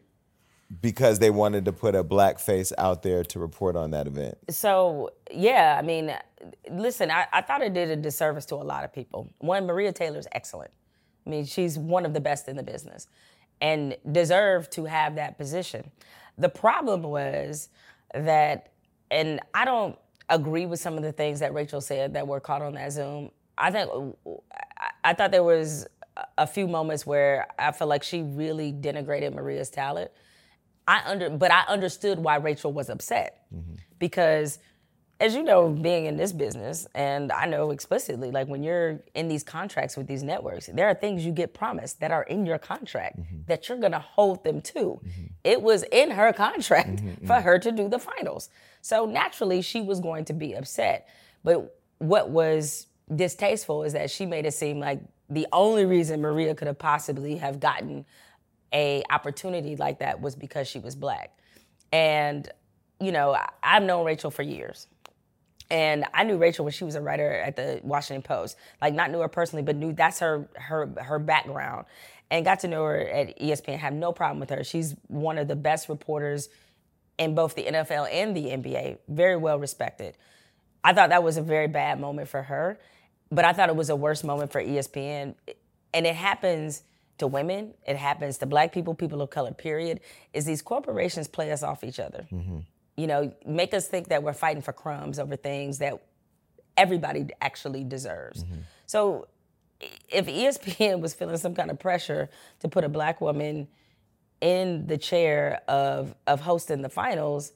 because 0.81 1.19
they 1.19 1.31
wanted 1.31 1.65
to 1.67 1.73
put 1.73 1.95
a 1.95 2.03
black 2.03 2.39
face 2.39 2.73
out 2.79 3.03
there 3.03 3.23
to 3.25 3.39
report 3.39 3.77
on 3.77 3.91
that 3.91 4.07
event? 4.07 4.39
So 4.51 5.11
yeah, 5.31 5.77
I 5.79 5.83
mean, 5.83 6.15
listen, 6.71 7.11
I, 7.11 7.27
I 7.33 7.43
thought 7.43 7.63
it 7.63 7.75
did 7.75 7.91
a 7.91 7.97
disservice 7.97 8.47
to 8.47 8.55
a 8.55 8.57
lot 8.57 8.85
of 8.85 8.93
people. 8.93 9.33
One, 9.39 9.67
Maria 9.67 9.93
Taylor's 9.93 10.27
excellent. 10.33 10.71
I 11.27 11.31
mean, 11.31 11.45
she's 11.45 11.79
one 11.79 12.05
of 12.05 12.15
the 12.15 12.21
best 12.21 12.49
in 12.49 12.57
the 12.57 12.63
business, 12.63 13.07
and 13.61 13.97
deserved 14.11 14.73
to 14.73 14.85
have 14.87 15.15
that 15.17 15.39
position. 15.39 15.91
The 16.39 16.49
problem 16.49 17.03
was 17.03 17.69
that, 18.15 18.73
and 19.11 19.41
I 19.55 19.65
don't 19.65 19.97
agree 20.29 20.67
with 20.67 20.81
some 20.81 20.97
of 20.97 21.03
the 21.03 21.13
things 21.13 21.41
that 21.41 21.55
Rachel 21.55 21.81
said 21.81 22.15
that 22.15 22.27
were 22.27 22.41
caught 22.41 22.63
on 22.63 22.75
that 22.75 22.93
Zoom. 22.93 23.31
I 23.59 23.71
think 23.71 23.91
I, 25.05 25.13
thought 25.13 25.31
there 25.31 25.45
was 25.45 25.87
a 26.39 26.47
few 26.47 26.67
moments 26.67 27.07
where 27.07 27.47
I 27.59 27.71
felt 27.73 27.89
like 27.89 28.03
she 28.03 28.23
really 28.23 28.73
denigrated 28.73 29.35
Maria's 29.35 29.71
talent. 29.71 30.11
I 30.87 31.03
under, 31.07 31.31
but 31.31 31.51
I 31.51 31.63
understood 31.69 32.19
why 32.19 32.37
Rachel 32.37 32.73
was 32.73 32.89
upset 32.91 33.47
because, 33.99 34.59
as 35.21 35.35
you 35.35 35.43
know, 35.43 35.69
being 35.69 36.07
in 36.07 36.17
this 36.17 36.33
business, 36.33 36.87
and 36.95 37.31
I 37.31 37.47
know 37.47 37.71
explicitly, 37.71 38.33
like 38.33 38.49
when 38.49 38.63
you're 38.65 39.01
in 39.15 39.29
these 39.29 39.45
contracts 39.45 39.97
with 39.97 40.09
these 40.09 40.23
networks, 40.25 40.67
there 40.67 40.89
are 40.89 40.95
things 40.95 41.25
you 41.25 41.31
get 41.33 41.55
promised 41.55 42.01
that 42.01 42.11
are 42.11 42.25
in 42.25 42.45
your 42.45 42.59
contract 42.59 43.21
that 43.47 43.69
you're 43.69 43.79
gonna 43.79 44.01
hold 44.01 44.43
them 44.43 44.61
to. 44.63 45.01
It 45.45 45.63
was 45.63 45.85
in 45.93 46.11
her 46.11 46.33
contract 46.33 47.01
for 47.27 47.41
her 47.41 47.59
to 47.61 47.71
do 47.71 47.89
the 47.89 47.99
finals, 47.99 48.51
so 48.81 49.07
naturally 49.07 49.63
she 49.63 49.81
was 49.81 50.01
going 50.01 50.25
to 50.27 50.33
be 50.33 50.55
upset. 50.55 51.09
But 51.45 51.77
what 51.99 52.31
was 52.31 52.89
distasteful 53.15 53.85
is 53.85 53.93
that 53.93 54.11
she 54.11 54.27
made 54.27 54.47
it 54.47 54.55
seem 54.55 54.81
like 54.81 55.01
the 55.31 55.47
only 55.53 55.85
reason 55.85 56.21
Maria 56.21 56.55
could 56.55 56.67
have 56.67 56.79
possibly 56.79 57.37
have 57.37 57.61
gotten 57.61 58.05
a 58.73 59.03
opportunity 59.11 59.77
like 59.77 59.99
that 59.99 60.21
was 60.21 60.35
because 60.35 60.69
she 60.69 60.79
was 60.79 60.95
black. 60.95 61.37
And, 61.93 62.49
you 63.01 63.13
know, 63.13 63.37
I've 63.63 63.83
known 63.83 64.05
Rachel 64.05 64.31
for 64.31 64.43
years. 64.43 64.87
And 65.71 66.05
I 66.13 66.25
knew 66.25 66.37
Rachel 66.37 66.67
when 66.67 66.73
she 66.73 66.85
was 66.85 66.97
a 66.97 67.01
writer 67.01 67.31
at 67.31 67.57
the 67.57 67.81
Washington 67.83 68.23
Post. 68.23 68.57
Like 68.81 68.95
not 68.95 69.11
knew 69.11 69.21
her 69.21 69.29
personally, 69.29 69.63
but 69.63 69.77
knew 69.77 69.93
that's 69.93 70.19
her 70.21 70.47
her 70.55 70.93
her 70.99 71.19
background. 71.19 71.87
And 72.31 72.45
got 72.45 72.61
to 72.61 72.69
know 72.69 72.85
her 72.85 72.99
at 72.99 73.39
ESPN. 73.39 73.79
Have 73.79 73.95
no 73.95 74.13
problem 74.13 74.39
with 74.39 74.51
her. 74.51 74.65
She's 74.65 74.95
one 75.09 75.39
of 75.39 75.49
the 75.49 75.57
best 75.57 75.89
reporters 75.89 76.51
in 77.19 77.35
both 77.35 77.55
the 77.55 77.65
NFL 77.65 78.09
and 78.13 78.37
the 78.37 78.45
NBA. 78.45 78.99
Very 79.09 79.37
well 79.37 79.59
respected. 79.59 80.17
I 80.85 80.93
thought 80.93 81.11
that 81.11 81.23
was 81.23 81.37
a 81.37 81.43
very 81.43 81.69
bad 81.69 82.01
moment 82.01 82.29
for 82.29 82.43
her, 82.43 82.79
but 83.31 83.45
I 83.45 83.53
thought 83.53 83.69
it 83.69 83.77
was 83.77 83.89
a 83.89 83.97
worse 83.97 84.25
moment 84.25 84.53
for 84.53 84.63
ESPN. 84.63 85.35
And 85.95 86.07
it 86.07 86.15
happens 86.15 86.83
to 87.19 87.27
women, 87.27 87.75
it 87.87 87.97
happens 87.97 88.39
to 88.39 88.47
black 88.47 88.73
people, 88.73 88.95
people 88.95 89.23
of 89.23 89.31
color, 89.31 89.53
period, 89.53 90.01
is 90.33 90.45
these 90.45 90.63
corporations 90.63 91.29
play 91.29 91.53
us 91.53 91.63
off 91.63 91.85
each 91.85 92.01
other. 92.01 92.27
Mm-hmm. 92.33 92.59
You 92.97 93.07
know, 93.07 93.33
make 93.47 93.75
us 93.75 93.87
think 93.89 94.09
that 94.09 94.23
we're 94.23 94.33
fighting 94.33 94.63
for 94.63 94.73
crumbs 94.73 95.19
over 95.19 95.37
things 95.37 95.79
that 95.79 96.03
everybody 96.77 97.29
actually 97.41 97.85
deserves. 97.85 98.45
Mm-hmm. 98.45 98.61
So 98.87 99.29
if 100.09 100.27
ESPN 100.27 101.01
was 101.01 101.15
feeling 101.15 101.37
some 101.37 101.55
kind 101.55 101.71
of 101.71 101.79
pressure 101.79 102.29
to 102.61 102.69
put 102.69 102.85
a 102.85 102.89
black 102.89 103.21
woman 103.21 103.69
in 104.41 104.87
the 104.87 104.99
chair 104.99 105.63
of 105.69 106.15
of 106.27 106.41
hosting 106.41 106.83
the 106.83 106.89
finals, 106.89 107.53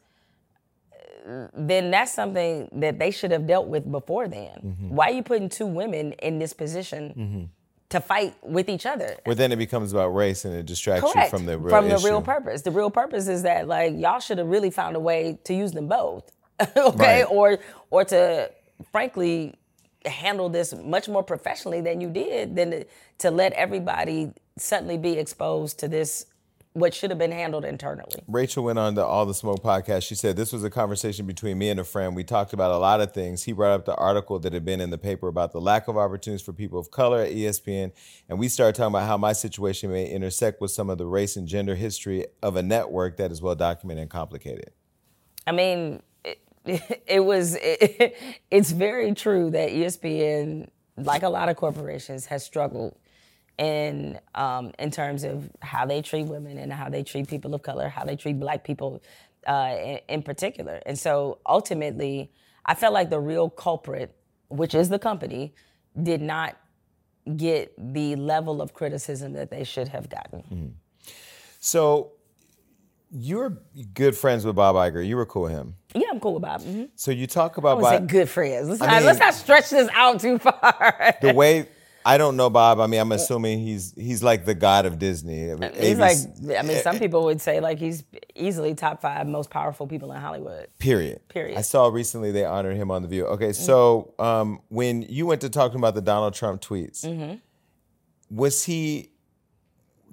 then 1.54 1.90
that's 1.90 2.12
something 2.12 2.68
that 2.72 2.98
they 2.98 3.10
should 3.10 3.32
have 3.32 3.46
dealt 3.46 3.66
with 3.66 3.90
before 3.90 4.28
then. 4.28 4.60
Mm-hmm. 4.64 4.88
Why 4.90 5.10
are 5.10 5.12
you 5.12 5.22
putting 5.22 5.48
two 5.48 5.66
women 5.66 6.12
in 6.12 6.38
this 6.38 6.52
position 6.52 7.50
to 7.90 8.00
fight 8.00 8.34
with 8.42 8.68
each 8.68 8.86
other. 8.86 9.16
Where 9.24 9.34
then 9.36 9.52
it 9.52 9.56
becomes 9.56 9.92
about 9.92 10.08
race 10.08 10.44
and 10.44 10.54
it 10.54 10.66
distracts 10.66 11.12
Correct. 11.12 11.32
you 11.32 11.38
from 11.38 11.46
the 11.46 11.58
real 11.58 11.70
from 11.70 11.88
the 11.88 11.94
issue. 11.96 12.06
real 12.06 12.22
purpose. 12.22 12.62
The 12.62 12.70
real 12.72 12.90
purpose 12.90 13.28
is 13.28 13.42
that 13.42 13.68
like 13.68 13.94
y'all 13.96 14.18
should 14.20 14.38
have 14.38 14.48
really 14.48 14.70
found 14.70 14.96
a 14.96 15.00
way 15.00 15.38
to 15.44 15.54
use 15.54 15.72
them 15.72 15.86
both, 15.88 16.30
okay, 16.76 17.22
Right. 17.22 17.30
or 17.30 17.58
or 17.90 18.04
to 18.06 18.50
frankly 18.92 19.54
handle 20.04 20.48
this 20.48 20.74
much 20.74 21.08
more 21.08 21.22
professionally 21.22 21.80
than 21.80 22.00
you 22.00 22.08
did 22.10 22.54
than 22.56 22.70
to, 22.70 22.84
to 23.18 23.30
let 23.30 23.52
everybody 23.54 24.32
suddenly 24.58 24.98
be 24.98 25.12
exposed 25.18 25.78
to 25.80 25.88
this 25.88 26.26
what 26.76 26.92
should 26.92 27.08
have 27.08 27.18
been 27.18 27.32
handled 27.32 27.64
internally. 27.64 28.22
Rachel 28.28 28.62
went 28.62 28.78
on 28.78 28.94
the 28.96 29.04
All 29.04 29.24
the 29.24 29.32
Smoke 29.32 29.62
podcast. 29.62 30.02
She 30.02 30.14
said, 30.14 30.36
This 30.36 30.52
was 30.52 30.62
a 30.62 30.68
conversation 30.68 31.26
between 31.26 31.56
me 31.56 31.70
and 31.70 31.80
a 31.80 31.84
friend. 31.84 32.14
We 32.14 32.22
talked 32.22 32.52
about 32.52 32.70
a 32.70 32.76
lot 32.76 33.00
of 33.00 33.12
things. 33.12 33.44
He 33.44 33.52
brought 33.52 33.72
up 33.72 33.86
the 33.86 33.94
article 33.94 34.38
that 34.40 34.52
had 34.52 34.66
been 34.66 34.82
in 34.82 34.90
the 34.90 34.98
paper 34.98 35.26
about 35.26 35.52
the 35.52 35.60
lack 35.60 35.88
of 35.88 35.96
opportunities 35.96 36.44
for 36.44 36.52
people 36.52 36.78
of 36.78 36.90
color 36.90 37.22
at 37.22 37.32
ESPN. 37.32 37.92
And 38.28 38.38
we 38.38 38.48
started 38.48 38.74
talking 38.76 38.94
about 38.94 39.06
how 39.06 39.16
my 39.16 39.32
situation 39.32 39.90
may 39.90 40.06
intersect 40.06 40.60
with 40.60 40.70
some 40.70 40.90
of 40.90 40.98
the 40.98 41.06
race 41.06 41.34
and 41.36 41.48
gender 41.48 41.76
history 41.76 42.26
of 42.42 42.56
a 42.56 42.62
network 42.62 43.16
that 43.16 43.32
is 43.32 43.40
well 43.40 43.54
documented 43.54 44.02
and 44.02 44.10
complicated. 44.10 44.72
I 45.46 45.52
mean, 45.52 46.02
it, 46.24 46.42
it 47.06 47.24
was. 47.24 47.56
It, 47.58 48.18
it's 48.50 48.70
very 48.70 49.14
true 49.14 49.48
that 49.48 49.70
ESPN, 49.70 50.68
like 50.98 51.22
a 51.22 51.30
lot 51.30 51.48
of 51.48 51.56
corporations, 51.56 52.26
has 52.26 52.44
struggled 52.44 52.98
in 53.58 54.18
um, 54.34 54.72
in 54.78 54.90
terms 54.90 55.24
of 55.24 55.50
how 55.62 55.86
they 55.86 56.02
treat 56.02 56.26
women 56.26 56.58
and 56.58 56.72
how 56.72 56.88
they 56.88 57.02
treat 57.02 57.28
people 57.28 57.54
of 57.54 57.62
color, 57.62 57.88
how 57.88 58.04
they 58.04 58.16
treat 58.16 58.38
Black 58.38 58.64
people 58.64 59.02
uh, 59.46 59.74
in, 59.78 60.00
in 60.08 60.22
particular. 60.22 60.80
And 60.86 60.98
so 60.98 61.38
ultimately, 61.46 62.30
I 62.64 62.74
felt 62.74 62.92
like 62.92 63.10
the 63.10 63.20
real 63.20 63.48
culprit, 63.48 64.14
which 64.48 64.74
is 64.74 64.88
the 64.88 64.98
company, 64.98 65.54
did 66.02 66.20
not 66.20 66.56
get 67.36 67.72
the 67.78 68.14
level 68.16 68.62
of 68.62 68.74
criticism 68.74 69.32
that 69.32 69.50
they 69.50 69.64
should 69.64 69.88
have 69.88 70.08
gotten. 70.08 70.76
So 71.60 72.12
you're 73.10 73.58
good 73.94 74.16
friends 74.16 74.44
with 74.44 74.56
Bob 74.56 74.76
Iger. 74.76 75.04
You 75.06 75.16
were 75.16 75.26
cool 75.26 75.42
with 75.42 75.52
him. 75.52 75.74
Yeah, 75.94 76.08
I'm 76.10 76.20
cool 76.20 76.34
with 76.34 76.42
Bob. 76.42 76.60
Mm-hmm. 76.60 76.84
So 76.94 77.10
you 77.10 77.26
talk 77.26 77.56
about 77.56 77.78
I 77.78 77.98
Bob, 77.98 78.08
good 78.08 78.28
friends. 78.28 78.68
Let's, 78.68 78.82
I 78.82 78.86
not, 78.86 79.02
let's 79.02 79.18
not 79.18 79.34
stretch 79.34 79.70
this 79.70 79.88
out 79.94 80.20
too 80.20 80.38
far. 80.38 81.16
the 81.22 81.32
way 81.32 81.68
I 82.06 82.18
don't 82.18 82.36
know 82.36 82.48
Bob. 82.48 82.78
I 82.78 82.86
mean, 82.86 83.00
I'm 83.00 83.10
assuming 83.12 83.58
he's 83.58 83.92
he's 83.96 84.22
like 84.22 84.44
the 84.44 84.54
god 84.54 84.86
of 84.86 84.98
Disney. 84.98 85.50
I 85.50 85.56
mean, 85.56 85.72
He's 85.74 85.98
ABC 85.98 86.44
like, 86.46 86.58
I 86.58 86.62
mean, 86.62 86.80
some 86.82 86.98
people 87.00 87.24
would 87.24 87.40
say 87.40 87.58
like 87.60 87.78
he's 87.78 88.04
easily 88.34 88.74
top 88.74 89.02
five 89.02 89.26
most 89.26 89.50
powerful 89.50 89.86
people 89.88 90.12
in 90.12 90.20
Hollywood. 90.20 90.68
Period. 90.78 91.20
Period. 91.28 91.58
I 91.58 91.62
saw 91.62 91.88
recently 91.88 92.30
they 92.30 92.44
honored 92.44 92.76
him 92.76 92.90
on 92.92 93.02
the 93.02 93.08
View. 93.08 93.26
Okay, 93.26 93.52
so 93.52 94.14
um, 94.20 94.60
when 94.68 95.02
you 95.02 95.26
went 95.26 95.40
to 95.40 95.50
talking 95.50 95.78
about 95.78 95.94
the 95.96 96.00
Donald 96.00 96.32
Trump 96.34 96.62
tweets, 96.62 97.04
Mm-hmm. 97.04 97.34
was 98.30 98.64
he? 98.64 99.10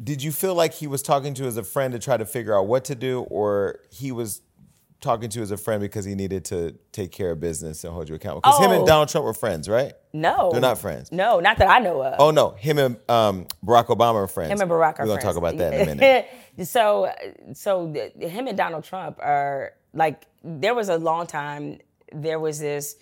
Did 0.03 0.23
you 0.23 0.31
feel 0.31 0.55
like 0.55 0.73
he 0.73 0.87
was 0.87 1.03
talking 1.03 1.35
to 1.35 1.45
as 1.45 1.55
a 1.57 1.63
friend 1.63 1.93
to 1.93 1.99
try 1.99 2.17
to 2.17 2.25
figure 2.25 2.57
out 2.57 2.65
what 2.65 2.83
to 2.85 2.95
do, 2.95 3.21
or 3.29 3.79
he 3.91 4.11
was 4.11 4.41
talking 5.03 5.29
to 5.29 5.37
you 5.39 5.43
as 5.43 5.51
a 5.51 5.57
friend 5.57 5.79
because 5.81 6.05
he 6.05 6.15
needed 6.15 6.45
to 6.45 6.75
take 6.91 7.11
care 7.11 7.29
of 7.31 7.39
business 7.39 7.83
and 7.83 7.93
hold 7.93 8.09
you 8.09 8.15
accountable? 8.15 8.41
Because 8.41 8.59
him 8.59 8.71
and 8.71 8.81
Oh. 8.81 8.85
Donald 8.87 9.09
Trump 9.09 9.25
were 9.25 9.33
friends, 9.33 9.69
right? 9.69 9.93
No, 10.13 10.49
They're 10.51 10.61
not 10.61 10.79
friends. 10.79 11.11
No, 11.11 11.39
not 11.39 11.57
that 11.59 11.69
I 11.69 11.79
know 11.79 12.01
of. 12.03 12.15
Oh 12.19 12.31
no, 12.31 12.51
him 12.51 12.79
and 12.79 12.97
um, 13.09 13.45
Barack 13.63 13.87
Obama 13.87 14.15
are 14.15 14.27
friends. 14.27 14.51
Him 14.51 14.61
and 14.61 14.69
Barack 14.71 14.99
are 14.99 15.03
We're 15.05 15.07
gonna 15.07 15.21
friends. 15.21 15.23
talk 15.23 15.35
about 15.35 15.57
that 15.57 15.73
in 15.73 15.89
a 15.89 15.95
minute. 15.95 16.27
so, 16.67 17.11
so 17.53 17.91
the- 18.17 18.27
him 18.27 18.47
and 18.47 18.57
Donald 18.57 18.83
Trump 18.83 19.19
are 19.19 19.73
like 19.93 20.25
there 20.43 20.73
was 20.73 20.89
a 20.89 20.97
long 20.97 21.27
time. 21.27 21.79
There 22.11 22.39
was 22.39 22.59
this 22.59 22.95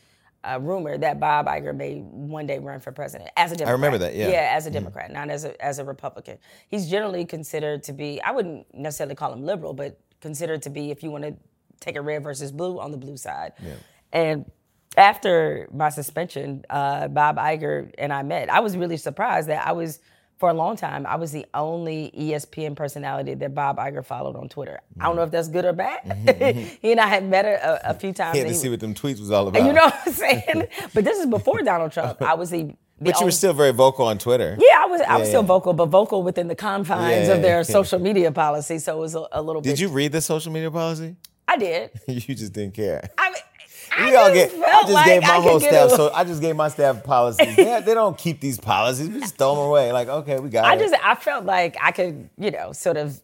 uh, 0.43 0.57
rumor 0.61 0.97
that 0.97 1.19
Bob 1.19 1.45
Iger 1.47 1.75
may 1.75 1.99
one 1.99 2.47
day 2.47 2.57
run 2.59 2.79
for 2.79 2.91
president 2.91 3.29
as 3.37 3.51
a 3.51 3.55
Democrat. 3.55 3.69
I 3.69 3.73
remember 3.73 3.97
that, 3.99 4.15
yeah. 4.15 4.23
Mm-hmm. 4.25 4.33
Yeah, 4.33 4.53
as 4.55 4.65
a 4.65 4.71
Democrat, 4.71 5.11
not 5.11 5.29
as 5.29 5.45
a 5.45 5.61
as 5.63 5.79
a 5.79 5.83
Republican. 5.85 6.37
He's 6.69 6.89
generally 6.89 7.25
considered 7.25 7.83
to 7.83 7.93
be. 7.93 8.21
I 8.21 8.31
wouldn't 8.31 8.73
necessarily 8.73 9.15
call 9.15 9.33
him 9.33 9.43
liberal, 9.45 9.73
but 9.73 9.99
considered 10.21 10.61
to 10.63 10.69
be 10.69 10.91
if 10.91 11.03
you 11.03 11.11
want 11.11 11.23
to 11.25 11.35
take 11.81 11.97
a 11.97 12.01
red 12.01 12.23
versus 12.23 12.51
blue 12.53 12.79
on 12.79 12.91
the 12.91 12.97
blue 12.97 13.17
side. 13.17 13.51
And 14.13 14.49
after 14.97 15.67
my 15.73 15.89
suspension, 15.89 16.63
uh, 16.69 17.07
Bob 17.09 17.37
Iger 17.37 17.91
and 17.97 18.13
I 18.13 18.23
met. 18.23 18.49
I 18.49 18.59
was 18.61 18.75
really 18.77 18.97
surprised 18.97 19.47
that 19.49 19.65
I 19.65 19.71
was, 19.71 19.99
for 20.37 20.49
a 20.49 20.53
long 20.53 20.75
time, 20.75 21.05
I 21.05 21.15
was 21.15 21.31
the 21.31 21.45
only 21.53 22.11
ESPN 22.17 22.75
personality 22.75 23.33
that 23.35 23.55
Bob 23.55 23.77
Iger 23.77 24.05
followed 24.05 24.35
on 24.35 24.49
Twitter. 24.49 24.79
I 24.99 25.05
don't 25.05 25.15
know 25.15 25.23
if 25.23 25.31
that's 25.31 25.47
good 25.47 25.65
or 25.65 25.73
bad. 25.73 26.01
he 26.81 26.91
and 26.91 26.99
I 26.99 27.07
had 27.07 27.27
met 27.27 27.45
a, 27.45 27.89
a 27.91 27.93
few 27.93 28.11
times. 28.11 28.33
He 28.33 28.39
had 28.39 28.47
to 28.47 28.53
he- 28.53 28.59
see 28.59 28.69
what 28.69 28.79
them 28.79 28.93
tweets 28.93 29.19
was 29.19 29.31
all 29.31 29.47
about. 29.47 29.65
you 29.65 29.71
know 29.73 29.85
what 29.85 29.99
I'm 30.05 30.13
saying? 30.13 30.67
but 30.93 31.03
this 31.05 31.19
is 31.19 31.25
before 31.27 31.61
Donald 31.61 31.91
Trump. 31.93 32.21
I 32.21 32.33
was 32.33 32.49
the. 32.49 32.73
but 32.99 33.17
you 33.19 33.25
were 33.25 33.31
still 33.31 33.53
very 33.53 33.71
vocal 33.71 34.05
on 34.07 34.17
Twitter. 34.17 34.57
yeah, 34.59 34.83
I 34.83 34.87
was. 34.87 34.99
I 35.01 35.17
was 35.17 35.27
Yeah, 35.27 35.31
still 35.31 35.43
vocal, 35.43 35.71
but 35.73 35.85
vocal 35.85 36.21
within 36.21 36.47
the 36.49 36.55
confines 36.55 37.27
Yeah, 37.29 37.35
of 37.35 37.41
their 37.41 37.57
yeah. 37.59 37.63
social 37.63 37.99
media 37.99 38.31
policy. 38.33 38.77
So 38.79 38.97
it 38.97 38.99
was 38.99 39.15
a, 39.15 39.25
a 39.31 39.41
little 39.41 39.61
bit. 39.61 39.69
Did 39.69 39.79
you 39.79 39.87
read 39.87 40.11
the 40.11 40.21
social 40.21 40.51
media 40.51 40.69
policy? 40.69 41.15
I 41.51 41.57
did. 41.57 41.91
you 42.07 42.35
just 42.35 42.53
didn't 42.53 42.73
care. 42.73 43.09
I 43.17 43.29
mean, 43.29 43.41
I 43.97 44.09
We 44.09 44.15
all 44.15 44.33
just 44.33 44.55
get. 44.55 44.63
I 44.63 44.81
just 44.81 44.93
like 44.93 45.05
gave 45.05 45.21
my 45.21 45.27
I 45.27 45.41
whole 45.41 45.59
staff. 45.59 45.89
So 45.91 46.11
I 46.13 46.23
just 46.23 46.41
gave 46.41 46.55
my 46.55 46.69
staff 46.69 47.03
policies. 47.03 47.55
they, 47.55 47.81
they 47.81 47.93
don't 47.93 48.17
keep 48.17 48.39
these 48.39 48.57
policies. 48.57 49.09
We 49.09 49.19
just 49.19 49.37
throw 49.37 49.55
them 49.55 49.65
away. 49.65 49.91
Like, 49.91 50.07
okay, 50.07 50.39
we 50.39 50.49
got 50.49 50.63
I 50.63 50.75
it. 50.75 50.79
just 50.79 50.95
I 51.03 51.15
felt 51.15 51.43
like 51.45 51.75
I 51.81 51.91
could, 51.91 52.29
you 52.37 52.51
know, 52.51 52.71
sort 52.71 52.95
of 52.95 53.19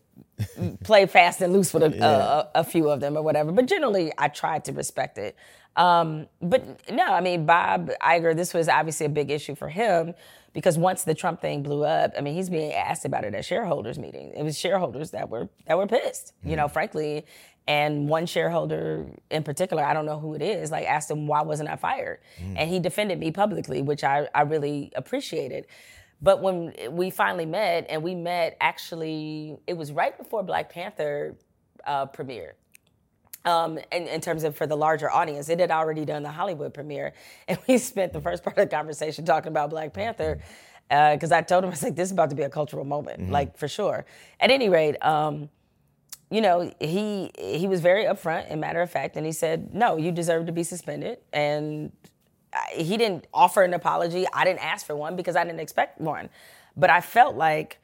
play 0.83 1.05
fast 1.05 1.41
and 1.41 1.53
loose 1.53 1.73
with 1.73 1.83
a, 1.83 2.03
a, 2.55 2.59
a 2.59 2.63
few 2.65 2.89
of 2.89 2.99
them 2.99 3.15
or 3.17 3.21
whatever. 3.21 3.51
But 3.53 3.65
generally, 3.67 4.11
I 4.17 4.27
tried 4.27 4.65
to 4.65 4.73
respect 4.73 5.17
it. 5.17 5.37
Um, 5.77 6.27
but 6.41 6.91
no, 6.91 7.05
I 7.05 7.21
mean, 7.21 7.45
Bob 7.45 7.91
Iger, 8.03 8.35
this 8.35 8.53
was 8.53 8.67
obviously 8.67 9.05
a 9.05 9.09
big 9.09 9.29
issue 9.31 9.55
for 9.55 9.69
him 9.69 10.15
because 10.53 10.77
once 10.77 11.03
the 11.03 11.13
Trump 11.13 11.39
thing 11.39 11.61
blew 11.61 11.85
up, 11.85 12.13
I 12.17 12.21
mean, 12.21 12.33
he's 12.33 12.49
being 12.49 12.73
asked 12.73 13.05
about 13.05 13.23
it 13.23 13.35
at 13.35 13.45
shareholders 13.45 13.99
meeting. 13.99 14.33
It 14.35 14.41
was 14.43 14.57
shareholders 14.57 15.11
that 15.11 15.29
were 15.29 15.49
that 15.67 15.77
were 15.77 15.87
pissed, 15.87 16.33
you 16.43 16.55
know, 16.55 16.67
frankly. 16.67 17.25
And 17.67 18.07
one 18.07 18.25
shareholder 18.25 19.07
in 19.29 19.43
particular, 19.43 19.83
I 19.83 19.93
don't 19.93 20.05
know 20.05 20.19
who 20.19 20.33
it 20.35 20.41
is, 20.41 20.71
like 20.71 20.85
asked 20.87 21.11
him 21.11 21.27
why 21.27 21.41
wasn't 21.41 21.69
I 21.69 21.75
fired, 21.75 22.19
and 22.55 22.69
he 22.69 22.79
defended 22.79 23.19
me 23.19 23.31
publicly, 23.31 23.81
which 23.81 24.03
I 24.05 24.29
I 24.33 24.41
really 24.43 24.91
appreciated. 24.95 25.65
But 26.21 26.41
when 26.41 26.73
we 26.91 27.09
finally 27.09 27.45
met, 27.45 27.85
and 27.89 28.01
we 28.01 28.15
met 28.15 28.57
actually, 28.59 29.57
it 29.67 29.75
was 29.75 29.91
right 29.91 30.17
before 30.17 30.43
Black 30.43 30.69
Panther 30.69 31.35
uh, 31.85 32.07
premiered. 32.07 32.53
Um, 33.45 33.77
in, 33.91 34.07
in 34.07 34.19
terms 34.19 34.43
of 34.43 34.57
for 34.57 34.67
the 34.67 34.75
larger 34.75 35.09
audience, 35.09 35.47
it 35.47 35.59
had 35.59 35.71
already 35.71 36.05
done 36.05 36.23
the 36.23 36.31
Hollywood 36.31 36.73
premiere, 36.73 37.13
and 37.47 37.57
we 37.67 37.77
spent 37.77 38.13
the 38.13 38.21
first 38.21 38.43
part 38.43 38.57
of 38.57 38.69
the 38.69 38.75
conversation 38.75 39.25
talking 39.25 39.49
about 39.49 39.69
Black 39.69 39.93
Panther 39.93 40.41
because 40.89 41.33
I 41.33 41.41
told 41.41 41.65
him 41.65 41.69
I 41.69 41.71
was 41.71 41.83
like, 41.83 41.95
"This 41.95 42.07
is 42.07 42.11
about 42.13 42.29
to 42.29 42.35
be 42.35 42.43
a 42.43 42.49
cultural 42.49 42.85
moment, 42.85 43.29
like 43.29 43.57
for 43.57 43.67
sure." 43.67 44.05
At 44.39 44.51
any 44.51 44.69
rate, 44.69 44.95
um, 45.03 45.49
you 46.29 46.41
know, 46.41 46.71
he 46.79 47.31
he 47.37 47.67
was 47.67 47.81
very 47.81 48.05
upfront 48.05 48.47
and 48.49 48.59
matter 48.59 48.81
of 48.81 48.89
fact, 48.91 49.15
and 49.15 49.25
he 49.25 49.31
said, 49.31 49.73
"No, 49.73 49.97
you 49.97 50.11
deserve 50.11 50.45
to 50.47 50.51
be 50.51 50.63
suspended." 50.63 51.19
And 51.31 51.91
I- 52.53 52.73
he 52.75 52.97
didn't 52.97 53.27
offer 53.33 53.63
an 53.63 53.73
apology. 53.73 54.25
I 54.33 54.43
didn't 54.43 54.63
ask 54.63 54.85
for 54.85 54.95
one 54.95 55.15
because 55.15 55.35
I 55.35 55.43
didn't 55.43 55.59
expect 55.61 56.01
one. 56.01 56.29
But 56.75 56.89
I 56.89 57.01
felt 57.01 57.35
like 57.35 57.79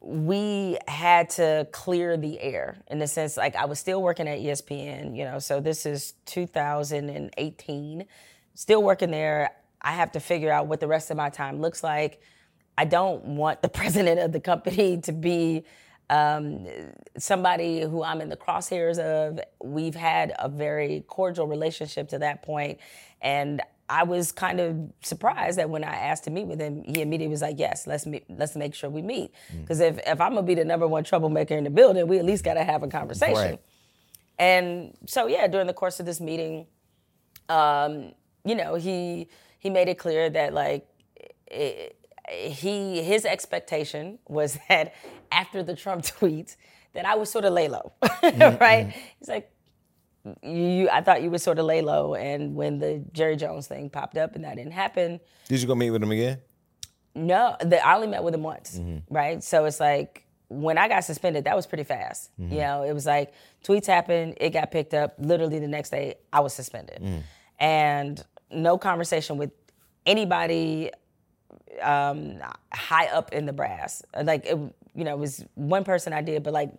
we 0.00 0.78
had 0.86 1.30
to 1.30 1.66
clear 1.72 2.16
the 2.16 2.40
air 2.40 2.76
in 2.88 2.98
the 2.98 3.06
sense 3.06 3.36
like 3.36 3.56
I 3.56 3.64
was 3.64 3.78
still 3.78 4.02
working 4.02 4.28
at 4.28 4.38
ESPN, 4.38 5.16
you 5.16 5.24
know, 5.24 5.38
so 5.38 5.58
this 5.60 5.86
is 5.86 6.14
2018, 6.26 8.06
still 8.54 8.82
working 8.82 9.10
there. 9.10 9.50
I 9.80 9.92
have 9.92 10.12
to 10.12 10.20
figure 10.20 10.50
out 10.52 10.66
what 10.66 10.80
the 10.80 10.86
rest 10.86 11.10
of 11.10 11.16
my 11.16 11.30
time 11.30 11.60
looks 11.60 11.82
like. 11.82 12.20
I 12.78 12.84
don't 12.84 13.24
want 13.24 13.62
the 13.62 13.68
president 13.80 14.20
of 14.20 14.32
the 14.32 14.40
company 14.40 14.98
to 15.02 15.12
be 15.12 15.64
um, 16.10 16.66
somebody 17.18 17.80
who 17.82 18.02
I'm 18.02 18.20
in 18.20 18.28
the 18.28 18.36
crosshairs 18.36 18.98
of. 18.98 19.40
We've 19.62 19.94
had 19.94 20.32
a 20.38 20.48
very 20.48 21.04
cordial 21.08 21.46
relationship 21.46 22.08
to 22.10 22.18
that 22.20 22.42
point, 22.42 22.78
and 23.20 23.60
I 23.88 24.02
was 24.02 24.32
kind 24.32 24.60
of 24.60 24.76
surprised 25.02 25.58
that 25.58 25.70
when 25.70 25.84
I 25.84 25.94
asked 25.94 26.24
to 26.24 26.30
meet 26.30 26.46
with 26.46 26.60
him, 26.60 26.82
he 26.84 27.02
immediately 27.02 27.28
was 27.28 27.42
like, 27.42 27.58
"Yes, 27.58 27.86
let's 27.86 28.06
meet, 28.06 28.24
let's 28.28 28.56
make 28.56 28.74
sure 28.74 28.90
we 28.90 29.02
meet." 29.02 29.32
Because 29.60 29.80
if 29.80 29.98
if 29.98 30.20
I'm 30.20 30.34
gonna 30.34 30.42
be 30.42 30.54
the 30.54 30.64
number 30.64 30.86
one 30.86 31.04
troublemaker 31.04 31.54
in 31.54 31.64
the 31.64 31.70
building, 31.70 32.06
we 32.06 32.18
at 32.18 32.24
least 32.24 32.44
got 32.44 32.54
to 32.54 32.64
have 32.64 32.82
a 32.82 32.88
conversation. 32.88 33.34
Right. 33.34 33.60
And 34.38 34.96
so 35.06 35.26
yeah, 35.26 35.46
during 35.46 35.66
the 35.66 35.72
course 35.72 36.00
of 36.00 36.06
this 36.06 36.20
meeting, 36.20 36.66
um, 37.48 38.12
you 38.44 38.54
know, 38.54 38.74
he 38.74 39.28
he 39.58 39.70
made 39.70 39.88
it 39.88 39.98
clear 39.98 40.30
that 40.30 40.52
like 40.52 40.86
he 42.28 43.02
his 43.02 43.24
expectation 43.24 44.18
was 44.28 44.58
that 44.68 44.94
after 45.32 45.62
the 45.62 45.74
Trump 45.74 46.02
tweets 46.04 46.56
that 46.94 47.04
I 47.04 47.14
would 47.14 47.28
sort 47.28 47.44
of 47.44 47.52
lay 47.52 47.68
low, 47.68 47.92
mm-hmm. 48.02 48.56
right? 48.58 48.94
He's 49.18 49.28
like, 49.28 49.50
you, 50.42 50.88
I 50.88 51.02
thought 51.02 51.22
you 51.22 51.30
would 51.30 51.40
sort 51.40 51.58
of 51.58 51.66
lay 51.66 51.82
low, 51.82 52.14
and 52.14 52.54
when 52.54 52.78
the 52.78 53.04
Jerry 53.12 53.36
Jones 53.36 53.66
thing 53.66 53.90
popped 53.90 54.16
up 54.16 54.34
and 54.34 54.44
that 54.44 54.56
didn't 54.56 54.72
happen, 54.72 55.20
Did 55.48 55.60
you 55.60 55.68
go 55.68 55.74
meet 55.74 55.90
with 55.90 56.02
him 56.02 56.10
again? 56.10 56.38
no, 57.16 57.56
the, 57.60 57.84
I 57.84 57.94
only 57.94 58.08
met 58.08 58.22
with 58.22 58.34
him 58.34 58.42
once, 58.42 58.78
mm-hmm. 58.78 59.12
right? 59.12 59.42
So 59.42 59.64
it's 59.64 59.80
like 59.80 60.24
when 60.48 60.78
I 60.78 60.86
got 60.86 61.04
suspended, 61.04 61.44
that 61.44 61.56
was 61.56 61.66
pretty 61.66 61.84
fast. 61.84 62.30
Mm-hmm. 62.38 62.52
You 62.52 62.60
know, 62.60 62.82
it 62.82 62.92
was 62.92 63.06
like 63.06 63.32
tweets 63.64 63.86
happened, 63.86 64.34
it 64.40 64.50
got 64.50 64.70
picked 64.70 64.94
up. 64.94 65.14
Literally 65.18 65.58
the 65.58 65.66
next 65.66 65.90
day, 65.90 66.16
I 66.32 66.40
was 66.40 66.52
suspended, 66.52 67.00
mm. 67.02 67.22
and 67.58 68.22
no 68.50 68.78
conversation 68.78 69.38
with 69.38 69.50
anybody 70.04 70.90
um, 71.82 72.38
high 72.72 73.06
up 73.06 73.32
in 73.32 73.46
the 73.46 73.52
brass. 73.52 74.02
Like 74.22 74.46
it, 74.46 74.58
you 74.94 75.04
know, 75.04 75.12
it 75.12 75.18
was 75.18 75.44
one 75.54 75.84
person 75.84 76.12
I 76.12 76.22
did, 76.22 76.42
but 76.42 76.52
like 76.52 76.70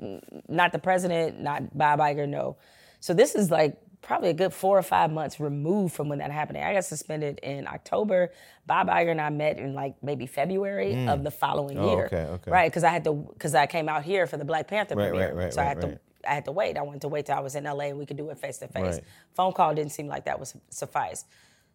not 0.48 0.72
the 0.72 0.80
president, 0.80 1.40
not 1.40 1.78
Bob 1.78 2.00
Iger, 2.00 2.28
no. 2.28 2.58
So 3.00 3.14
this 3.14 3.36
is 3.36 3.52
like 3.52 3.78
probably 4.02 4.30
a 4.30 4.34
good 4.34 4.54
four 4.54 4.78
or 4.78 4.84
five 4.84 5.12
months 5.12 5.40
removed 5.40 5.94
from 5.94 6.08
when 6.10 6.20
that 6.20 6.32
happened. 6.32 6.58
I 6.58 6.74
got 6.74 6.86
suspended 6.86 7.40
in 7.44 7.68
October. 7.68 8.32
Bob 8.66 8.88
Iger 8.88 9.12
and 9.12 9.22
I 9.22 9.30
met 9.30 9.60
in 9.60 9.74
like 9.74 9.96
maybe 10.02 10.26
February 10.26 11.08
of 11.08 11.24
the 11.24 11.32
following 11.32 11.78
Oh, 11.78 11.92
year. 11.96 12.06
okay, 12.06 12.26
okay. 12.32 12.52
Right, 12.52 12.72
because 12.72 12.84
I 12.84 12.90
had 12.90 13.04
to 13.04 13.14
because 13.14 13.54
I 13.56 13.66
came 13.68 13.88
out 13.90 14.04
here 14.04 14.26
for 14.28 14.38
the 14.38 14.46
Black 14.46 14.68
Panther 14.68 14.96
Right, 14.96 15.10
premiere, 15.10 15.34
right, 15.34 15.44
right, 15.46 15.54
so 15.54 15.62
I 15.62 15.66
had 15.66 15.82
to. 15.82 16.00
I 16.28 16.34
had 16.34 16.46
to 16.46 16.52
wait. 16.52 16.78
I 16.78 16.82
wanted 16.82 17.02
to 17.02 17.08
wait 17.08 17.28
till 17.28 17.38
I 17.38 17.40
was 17.40 17.56
in 17.56 17.64
LA 17.64 17.86
and 17.86 17.98
we 17.98 18.06
could 18.06 18.18
do 18.18 18.30
it 18.32 18.38
face 18.38 18.58
to 18.58 18.68
face. 18.68 19.00
Phone 19.34 19.54
call 19.54 19.74
didn't 19.74 19.94
seem 19.94 20.08
like 20.08 20.26
that 20.26 20.38
would 20.40 20.50
su- 20.50 20.60
suffice. 20.70 21.24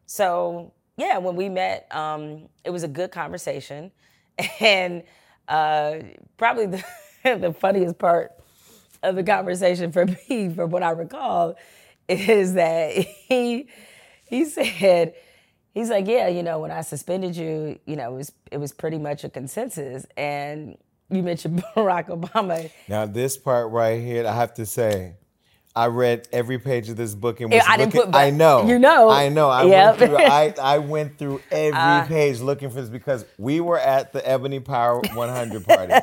So 0.04 0.72
yeah, 0.96 1.18
when 1.18 1.36
we 1.36 1.48
met, 1.48 1.86
um, 1.94 2.48
it 2.64 2.70
was 2.70 2.82
a 2.82 2.88
good 2.88 3.10
conversation, 3.10 3.92
and 4.60 5.02
uh, 5.48 5.96
probably 6.36 6.66
the, 6.66 6.84
the 7.24 7.54
funniest 7.58 7.98
part 7.98 8.32
of 9.02 9.16
the 9.16 9.22
conversation 9.22 9.92
for 9.92 10.06
me, 10.28 10.48
from 10.48 10.70
what 10.70 10.82
I 10.82 10.90
recall, 10.90 11.56
is 12.08 12.54
that 12.54 12.92
he 12.94 13.68
he 14.26 14.44
said 14.44 15.14
he's 15.72 15.90
like, 15.90 16.06
yeah, 16.06 16.28
you 16.28 16.42
know, 16.42 16.60
when 16.60 16.70
I 16.70 16.82
suspended 16.82 17.36
you, 17.36 17.78
you 17.86 17.96
know, 17.96 18.14
it 18.14 18.16
was 18.16 18.32
it 18.50 18.58
was 18.58 18.72
pretty 18.72 18.98
much 18.98 19.24
a 19.24 19.28
consensus, 19.28 20.06
and 20.16 20.76
you 21.10 21.22
mentioned 21.22 21.62
Barack 21.76 22.08
Obama. 22.08 22.70
Now 22.88 23.06
this 23.06 23.36
part 23.36 23.70
right 23.70 24.00
here, 24.00 24.26
I 24.26 24.34
have 24.34 24.54
to 24.54 24.66
say, 24.66 25.14
I 25.74 25.86
read 25.86 26.28
every 26.32 26.58
page 26.58 26.88
of 26.90 26.96
this 26.96 27.14
book 27.14 27.40
and 27.40 27.50
was 27.50 27.62
I 27.66 27.76
didn't 27.78 27.94
looking. 27.94 28.12
put 28.12 28.18
I 28.20 28.28
know, 28.30 28.66
you 28.66 28.78
know. 28.78 29.08
I 29.08 29.28
know. 29.30 29.48
I 29.48 29.64
Yep. 29.64 29.98
went 30.00 30.10
through. 30.10 30.18
I, 30.18 30.54
I 30.62 30.78
went 30.78 31.18
through 31.18 31.40
every 31.50 31.72
Uh. 31.78 32.04
page 32.06 32.40
looking 32.40 32.68
for 32.68 32.80
this 32.82 32.90
because 32.90 33.24
we 33.38 33.60
were 33.60 33.78
at 33.78 34.12
the 34.12 34.26
Ebony 34.28 34.60
Power 34.60 35.00
100 35.14 35.64
party, 35.64 35.94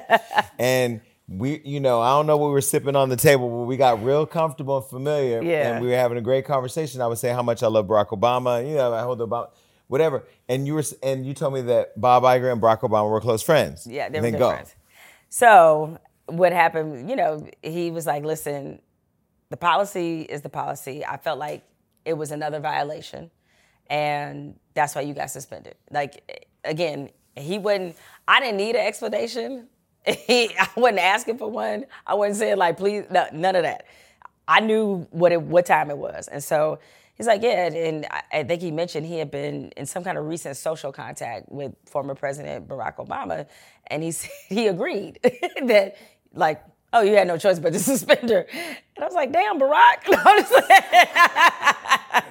and 0.57 1.01
we, 1.27 1.61
you 1.63 1.79
know, 1.79 2.01
I 2.01 2.09
don't 2.09 2.25
know 2.25 2.37
what 2.37 2.47
we 2.47 2.53
were 2.53 2.61
sipping 2.61 2.95
on 2.95 3.09
the 3.09 3.15
table, 3.15 3.47
but 3.49 3.65
we 3.65 3.77
got 3.77 4.03
real 4.03 4.25
comfortable 4.25 4.77
and 4.77 4.85
familiar, 4.87 5.43
Yeah. 5.43 5.73
and 5.73 5.83
we 5.83 5.89
were 5.91 5.95
having 5.97 6.17
a 6.17 6.21
great 6.21 6.45
conversation. 6.45 7.01
I 7.01 7.07
would 7.07 7.19
say 7.19 7.29
how 7.29 7.43
much 7.43 7.61
I 7.61 7.67
love 7.67 7.85
Barack 7.85 8.07
Obama. 8.07 8.67
You 8.67 8.75
know, 8.75 8.91
I 8.93 9.01
hold 9.03 9.19
Obama. 9.19 9.49
Whatever, 9.87 10.23
and 10.47 10.65
you 10.67 10.73
were, 10.75 10.83
and 11.03 11.25
you 11.25 11.33
told 11.35 11.53
me 11.53 11.61
that 11.61 11.99
Bob 11.99 12.21
Iger 12.23 12.51
and 12.51 12.59
Barack 12.61 12.81
Obama 12.81 13.09
were 13.09 13.21
close 13.21 13.41
friends. 13.43 13.85
Yeah, 13.87 14.09
they 14.09 14.19
were 14.21 14.31
good 14.31 14.39
go. 14.39 14.49
friends. 14.51 14.75
So 15.29 15.97
what 16.27 16.51
happened? 16.53 17.09
You 17.09 17.15
know, 17.15 17.47
he 17.63 17.89
was 17.91 18.05
like, 18.05 18.23
"Listen, 18.23 18.81
the 19.49 19.57
policy 19.57 20.21
is 20.21 20.41
the 20.41 20.49
policy." 20.49 21.05
I 21.05 21.17
felt 21.17 21.39
like 21.39 21.63
it 22.05 22.13
was 22.13 22.31
another 22.31 22.59
violation, 22.59 23.31
and 23.89 24.59
that's 24.73 24.95
why 24.95 25.01
you 25.01 25.13
got 25.13 25.31
suspended. 25.31 25.75
Like 25.91 26.47
again, 26.63 27.09
he 27.35 27.57
wouldn't. 27.57 27.95
I 28.27 28.39
didn't 28.39 28.57
need 28.57 28.75
an 28.75 28.85
explanation. 28.85 29.67
I 30.07 30.69
wasn't 30.75 30.99
asking 30.99 31.37
for 31.37 31.49
one. 31.49 31.85
I 32.05 32.15
wasn't 32.15 32.37
saying 32.37 32.57
like, 32.57 32.77
"Please," 32.77 33.05
no, 33.09 33.27
none 33.33 33.55
of 33.55 33.63
that. 33.63 33.85
I 34.47 34.61
knew 34.61 35.07
what 35.11 35.31
it, 35.31 35.41
what 35.41 35.65
time 35.65 35.91
it 35.91 35.97
was, 35.97 36.27
and 36.27 36.43
so 36.43 36.79
he's 37.19 37.27
like, 37.27 37.43
yeah. 37.43 37.67
And 37.67 38.07
I, 38.09 38.21
I 38.31 38.43
think 38.43 38.61
he 38.63 38.71
mentioned 38.71 39.05
he 39.05 39.19
had 39.19 39.29
been 39.29 39.71
in 39.77 39.85
some 39.85 40.03
kind 40.03 40.17
of 40.17 40.25
recent 40.25 40.57
social 40.57 40.91
contact 40.91 41.51
with 41.51 41.75
former 41.85 42.15
President 42.15 42.67
Barack 42.67 42.95
Obama, 42.95 43.45
and 43.87 44.01
he 44.01 44.11
said 44.13 44.31
he 44.47 44.67
agreed 44.67 45.19
that 45.65 45.97
like, 46.33 46.63
oh, 46.93 47.01
you 47.01 47.15
had 47.15 47.27
no 47.27 47.37
choice 47.37 47.59
but 47.59 47.73
to 47.73 47.79
suspend 47.91 48.29
her. 48.29 48.45
And 48.51 49.03
I 49.03 49.05
was 49.05 49.13
like, 49.15 49.31
damn, 49.31 49.59
Barack. 49.59 50.07
No, 50.09 50.17
I'm 50.25 50.39
just 50.41 50.53
like- 50.53 52.25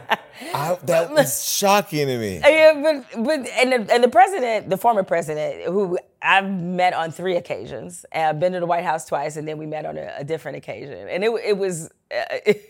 I, 0.54 0.78
that 0.84 1.10
was 1.12 1.44
shocking 1.48 2.06
to 2.06 2.18
me. 2.18 2.38
Yeah, 2.38 2.80
but 3.12 3.24
but 3.24 3.48
and 3.50 3.72
the, 3.72 3.92
and 3.92 4.04
the 4.04 4.08
president, 4.08 4.70
the 4.70 4.76
former 4.76 5.02
president, 5.02 5.64
who 5.64 5.98
I've 6.22 6.48
met 6.48 6.94
on 6.94 7.10
three 7.10 7.36
occasions, 7.36 8.04
I've 8.12 8.38
been 8.40 8.52
to 8.52 8.60
the 8.60 8.66
White 8.66 8.84
House 8.84 9.04
twice, 9.04 9.36
and 9.36 9.46
then 9.46 9.58
we 9.58 9.66
met 9.66 9.84
on 9.84 9.96
a, 9.98 10.14
a 10.18 10.24
different 10.24 10.56
occasion, 10.56 11.08
and 11.08 11.24
it 11.24 11.30
it 11.44 11.58
was 11.58 11.90
uh, 12.14 12.24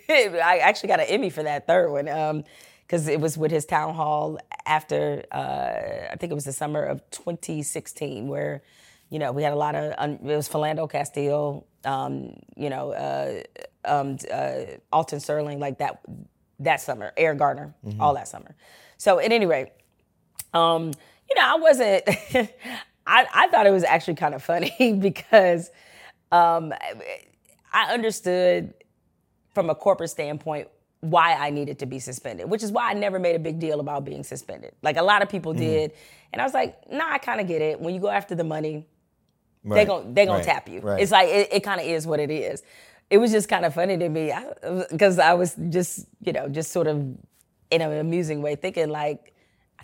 I 0.09 0.61
actually 0.63 0.89
got 0.89 1.01
an 1.01 1.07
Emmy 1.09 1.31
for 1.31 1.43
that 1.43 1.67
third 1.67 1.91
one 1.91 2.45
because 2.87 3.07
it 3.07 3.21
was 3.21 3.37
with 3.37 3.51
his 3.51 3.67
town 3.67 3.95
hall 3.95 4.39
after 4.67 5.25
uh, 5.31 6.11
I 6.11 6.17
think 6.19 6.33
it 6.33 6.35
was 6.35 6.45
the 6.47 6.53
summer 6.55 6.83
of 6.83 7.03
2016 7.11 8.29
where 8.29 8.63
you 9.11 9.19
know 9.19 9.31
we 9.31 9.43
had 9.43 9.53
a 9.53 9.57
lot 9.57 9.75
of 9.75 9.93
un, 9.99 10.19
it 10.25 10.37
was 10.37 10.49
Philando 10.49 10.91
Castile, 10.91 11.67
um, 11.85 12.35
you 12.57 12.71
know, 12.71 12.93
uh, 12.93 13.43
um, 13.85 14.19
uh, 14.31 14.63
Alton 14.93 15.21
Sterling, 15.21 15.59
like 15.61 15.79
that 15.79 16.01
that 16.61 16.81
summer, 16.81 17.13
Eric 17.17 17.39
Garner, 17.39 17.75
all 18.01 18.15
that 18.15 18.29
summer. 18.29 18.57
So 18.97 19.19
at 19.21 19.31
any 19.31 19.47
rate, 19.47 19.69
um, 20.53 20.87
you 21.29 21.37
know, 21.37 21.43
I 21.43 21.57
wasn't. 21.57 22.03
I, 23.07 23.27
I 23.33 23.49
thought 23.49 23.67
it 23.67 23.71
was 23.71 23.85
actually 23.85 24.17
kind 24.17 24.35
of 24.35 24.43
funny 24.43 24.99
because 25.01 25.71
um, 26.31 26.75
I 27.73 27.93
understood 27.95 28.75
from 29.55 29.71
a 29.71 29.75
corporate 29.75 30.11
standpoint 30.11 30.69
why 31.01 31.35
I 31.35 31.51
needed 31.51 31.79
to 31.79 31.87
be 31.87 32.01
suspended, 32.01 32.51
which 32.51 32.63
is 32.63 32.71
why 32.73 32.91
I 32.91 32.95
never 32.95 33.19
made 33.19 33.35
a 33.37 33.39
big 33.39 33.61
deal 33.61 33.81
about 33.81 34.05
being 34.05 34.25
suspended. 34.25 34.75
Like 34.83 34.97
a 34.97 35.03
lot 35.03 35.23
of 35.23 35.29
people 35.29 35.55
did, 35.55 35.93
and 36.33 36.43
I 36.43 36.45
was 36.45 36.53
like, 36.53 36.91
Nah, 36.91 37.11
I 37.11 37.19
kind 37.19 37.41
of 37.41 37.47
get 37.47 37.63
it. 37.63 37.81
When 37.81 37.95
you 37.95 38.01
go 38.01 38.09
after 38.09 38.35
the 38.35 38.45
money, 38.45 38.85
they 39.65 39.85
Right, 39.85 39.87
gon' 39.87 40.15
they 40.15 40.27
gonna 40.27 40.39
right, 40.39 40.45
tap 40.45 40.69
you. 40.69 40.83
right. 40.83 41.03
It's 41.03 41.13
like 41.13 41.29
it, 41.29 41.49
it 41.53 41.61
kind 41.65 41.81
of 41.81 41.87
is 41.87 42.07
what 42.07 42.21
it 42.21 42.31
is. 42.31 42.63
It 43.11 43.19
was 43.19 43.33
just 43.33 43.49
kind 43.49 43.65
of 43.65 43.75
funny 43.75 43.97
to 43.99 44.09
me 44.09 44.33
because 44.91 45.19
I 45.19 45.35
was 45.35 45.57
just 45.71 46.07
you 46.23 46.33
know 46.33 46.49
just 46.49 46.73
sort 46.73 46.87
of 46.87 46.99
in 47.71 47.83
an 47.83 47.93
amusing 47.99 48.43
way 48.43 48.57
thinking 48.57 48.89
like 48.89 49.33
I 49.33 49.38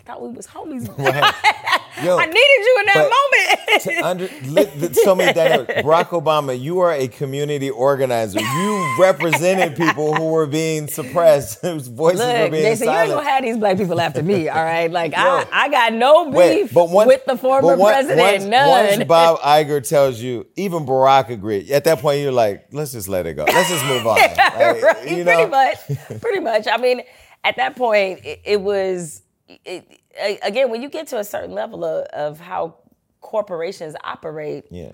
thought 0.05 0.21
we 0.21 0.29
was 0.29 0.47
homies. 0.47 0.87
Yo, 2.03 2.17
I 2.17 2.25
needed 2.25 2.37
you 2.37 2.77
in 2.79 2.85
that 2.87 3.11
moment. 3.15 3.81
to 3.83 4.05
under, 4.05 4.93
so 4.93 5.15
many 5.15 5.31
dynamics. 5.33 5.81
Barack 5.81 6.07
Obama, 6.09 6.59
you 6.59 6.79
are 6.79 6.91
a 6.91 7.07
community 7.07 7.69
organizer. 7.69 8.41
You 8.41 8.97
represented 8.99 9.77
people 9.77 10.13
who 10.13 10.25
were 10.25 10.45
being 10.45 10.87
suppressed, 10.87 11.61
whose 11.61 11.87
voices 11.87 12.19
were 12.19 12.25
Look, 12.27 12.51
being 12.51 12.63
they 12.63 12.75
said 12.75 12.85
you 12.85 12.91
ain't 12.91 13.09
gonna 13.11 13.29
have 13.29 13.43
these 13.43 13.57
black 13.57 13.77
people 13.77 14.01
after 14.01 14.21
me, 14.21 14.49
all 14.49 14.63
right? 14.63 14.91
Like 14.91 15.13
Yo. 15.13 15.19
I, 15.19 15.45
I 15.51 15.69
got 15.69 15.93
no 15.93 16.25
beef 16.25 16.35
Wait, 16.35 16.73
but 16.73 16.89
once, 16.89 17.07
with 17.07 17.25
the 17.25 17.37
former 17.37 17.77
once- 17.77 17.93
president, 17.93 18.19
once, 18.19 18.43
none. 18.43 18.67
Once 18.97 19.03
Bob 19.05 19.39
Iger 19.39 19.87
tells 19.87 20.19
you, 20.19 20.45
even 20.57 20.85
Barack 20.85 21.29
agreed. 21.29 21.71
At 21.71 21.85
that 21.85 21.99
point, 21.99 22.19
you're 22.19 22.31
like, 22.33 22.67
let's 22.73 22.91
just 22.91 23.07
let 23.07 23.25
it 23.25 23.35
go. 23.35 23.45
Let's 23.45 23.69
just 23.69 23.85
move 23.85 24.05
on. 24.05 24.17
Like, 24.17 24.37
right? 24.37 25.09
you 25.09 25.23
Pretty 25.23 25.49
much. 25.49 25.77
Pretty 26.21 26.39
much. 26.41 26.67
I 26.69 26.75
mean, 26.77 27.01
at 27.45 27.55
that 27.55 27.77
point, 27.77 28.25
it, 28.25 28.41
it 28.43 28.61
was 28.61 29.21
it, 29.47 30.01
again 30.43 30.69
when 30.69 30.81
you 30.81 30.89
get 30.89 31.07
to 31.07 31.19
a 31.19 31.23
certain 31.23 31.51
level 31.51 31.83
of, 31.83 32.05
of 32.07 32.39
how 32.39 32.77
corporations 33.21 33.95
operate. 34.03 34.65
Yeah. 34.69 34.93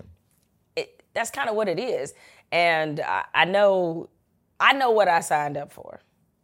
It, 0.76 1.02
that's 1.14 1.30
kind 1.30 1.48
of 1.50 1.54
what 1.54 1.68
it 1.68 1.78
is, 1.78 2.14
and 2.50 3.00
I, 3.00 3.24
I 3.34 3.44
know, 3.44 4.08
I 4.58 4.72
know 4.72 4.90
what 4.90 5.08
I 5.08 5.20
signed 5.20 5.56
up 5.56 5.72
for. 5.72 6.00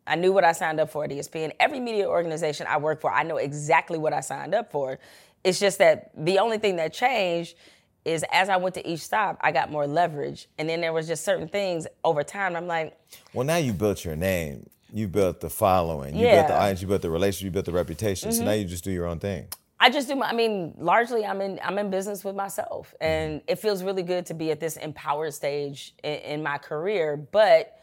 I 0.07 0.17
knew 0.17 0.33
what 0.33 0.45
I 0.45 0.53
signed 0.53 0.81
up 0.81 0.91
for 0.91 1.05
at 1.05 1.11
ESPN. 1.11 1.53
Every 1.61 1.81
media 1.81 2.09
organization 2.09 2.67
I 2.69 2.79
work 2.79 3.01
for, 3.01 3.13
I 3.13 3.23
know 3.23 3.37
exactly 3.37 3.99
what 3.99 4.13
I 4.13 4.21
signed 4.21 4.55
up 4.55 4.73
for. 4.73 4.99
It's 5.45 5.61
just 5.61 5.79
that 5.79 6.11
the 6.17 6.39
only 6.39 6.59
thing 6.59 6.77
that 6.77 6.93
changed 6.93 7.57
is 8.05 8.25
as 8.33 8.49
I 8.49 8.57
went 8.57 8.75
to 8.77 8.89
each 8.89 9.01
stop, 9.01 9.39
I 9.41 9.53
got 9.53 9.71
more 9.71 9.87
leverage, 9.87 10.49
and 10.59 10.69
then 10.69 10.81
there 10.81 10.93
was 10.93 11.07
just 11.07 11.25
certain 11.25 11.49
things 11.49 11.87
over 12.05 12.23
time. 12.23 12.57
I'm 12.57 12.67
like, 12.67 12.99
Well, 13.33 13.47
now 13.47 13.57
you 13.57 13.73
built 13.73 14.05
your 14.05 14.17
name. 14.17 14.69
You 14.93 15.09
built 15.09 15.41
the 15.41 15.51
following. 15.51 16.15
You 16.17 16.27
built 16.27 16.31
the 16.31 16.37
Yeah. 16.37 16.43
Mm-hmm. 16.45 16.63
audience. 16.63 16.83
You 16.83 16.89
built 16.89 17.03
the 17.03 17.11
relationship. 17.11 17.45
You 17.45 17.51
built 17.51 17.67
the 17.67 17.73
reputation. 17.73 18.33
So 18.33 18.45
now 18.45 18.53
you 18.53 18.65
just 18.65 18.85
do 18.85 18.91
your 18.91 19.07
own 19.07 19.19
thing. 19.19 19.49
I 19.81 19.91
just 19.91 20.09
do 20.09 20.17
my. 20.17 20.29
I 20.29 20.33
mean, 20.33 20.75
largely, 20.79 21.25
I'm 21.25 21.41
in. 21.41 21.61
I'm 21.63 21.79
in 21.79 21.89
business 21.91 22.25
with 22.25 22.35
myself, 22.35 22.95
and 23.01 23.43
it 23.47 23.61
feels 23.61 23.85
really 23.85 24.03
good 24.03 24.27
to 24.27 24.35
be 24.35 24.51
at 24.51 24.59
this 24.59 24.77
empowered 24.77 25.35
stage 25.35 25.95
in, 26.03 26.15
in 26.15 26.43
my 26.43 26.59
career. 26.59 27.17
But, 27.17 27.79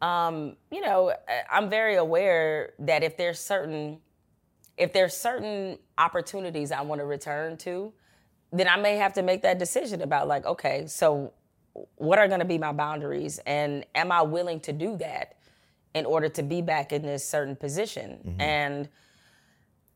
um, 0.00 0.56
you 0.70 0.80
know, 0.80 1.12
I'm 1.50 1.68
very 1.68 1.96
aware 1.96 2.74
that 2.80 3.02
if 3.02 3.16
there's 3.16 3.40
certain, 3.40 3.98
if 4.76 4.92
there's 4.92 5.16
certain 5.16 5.78
opportunities 5.98 6.70
I 6.70 6.82
want 6.82 7.00
to 7.00 7.06
return 7.06 7.56
to, 7.58 7.92
then 8.52 8.68
I 8.68 8.76
may 8.76 8.96
have 8.96 9.14
to 9.14 9.22
make 9.22 9.42
that 9.42 9.58
decision 9.58 10.00
about 10.00 10.28
like, 10.28 10.46
okay, 10.46 10.86
so 10.86 11.32
what 11.96 12.20
are 12.20 12.28
going 12.28 12.40
to 12.40 12.46
be 12.46 12.58
my 12.58 12.70
boundaries, 12.72 13.40
and 13.46 13.84
am 13.96 14.12
I 14.12 14.22
willing 14.22 14.60
to 14.60 14.72
do 14.72 14.96
that 14.98 15.34
in 15.94 16.06
order 16.06 16.28
to 16.28 16.42
be 16.42 16.62
back 16.62 16.92
in 16.92 17.02
this 17.02 17.28
certain 17.28 17.56
position? 17.56 18.18
Mm-hmm. 18.26 18.40
And 18.40 18.88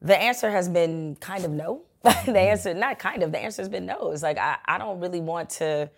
the 0.03 0.17
answer 0.17 0.51
has 0.51 0.69
been 0.69 1.17
kind 1.17 1.45
of 1.45 1.51
no. 1.51 1.83
the 2.03 2.11
mm-hmm. 2.11 2.37
answer, 2.37 2.75
not 2.75 2.99
kind 2.99 3.23
of, 3.23 3.33
the 3.33 3.39
answer 3.39 3.63
has 3.63 3.69
been 3.69 3.87
no. 3.87 4.13
It's 4.13 4.23
like 4.23 4.39
I, 4.39 4.59
I 4.67 4.79
don't 4.79 5.01
really 5.01 5.21
want 5.21 5.51
to 5.51 5.91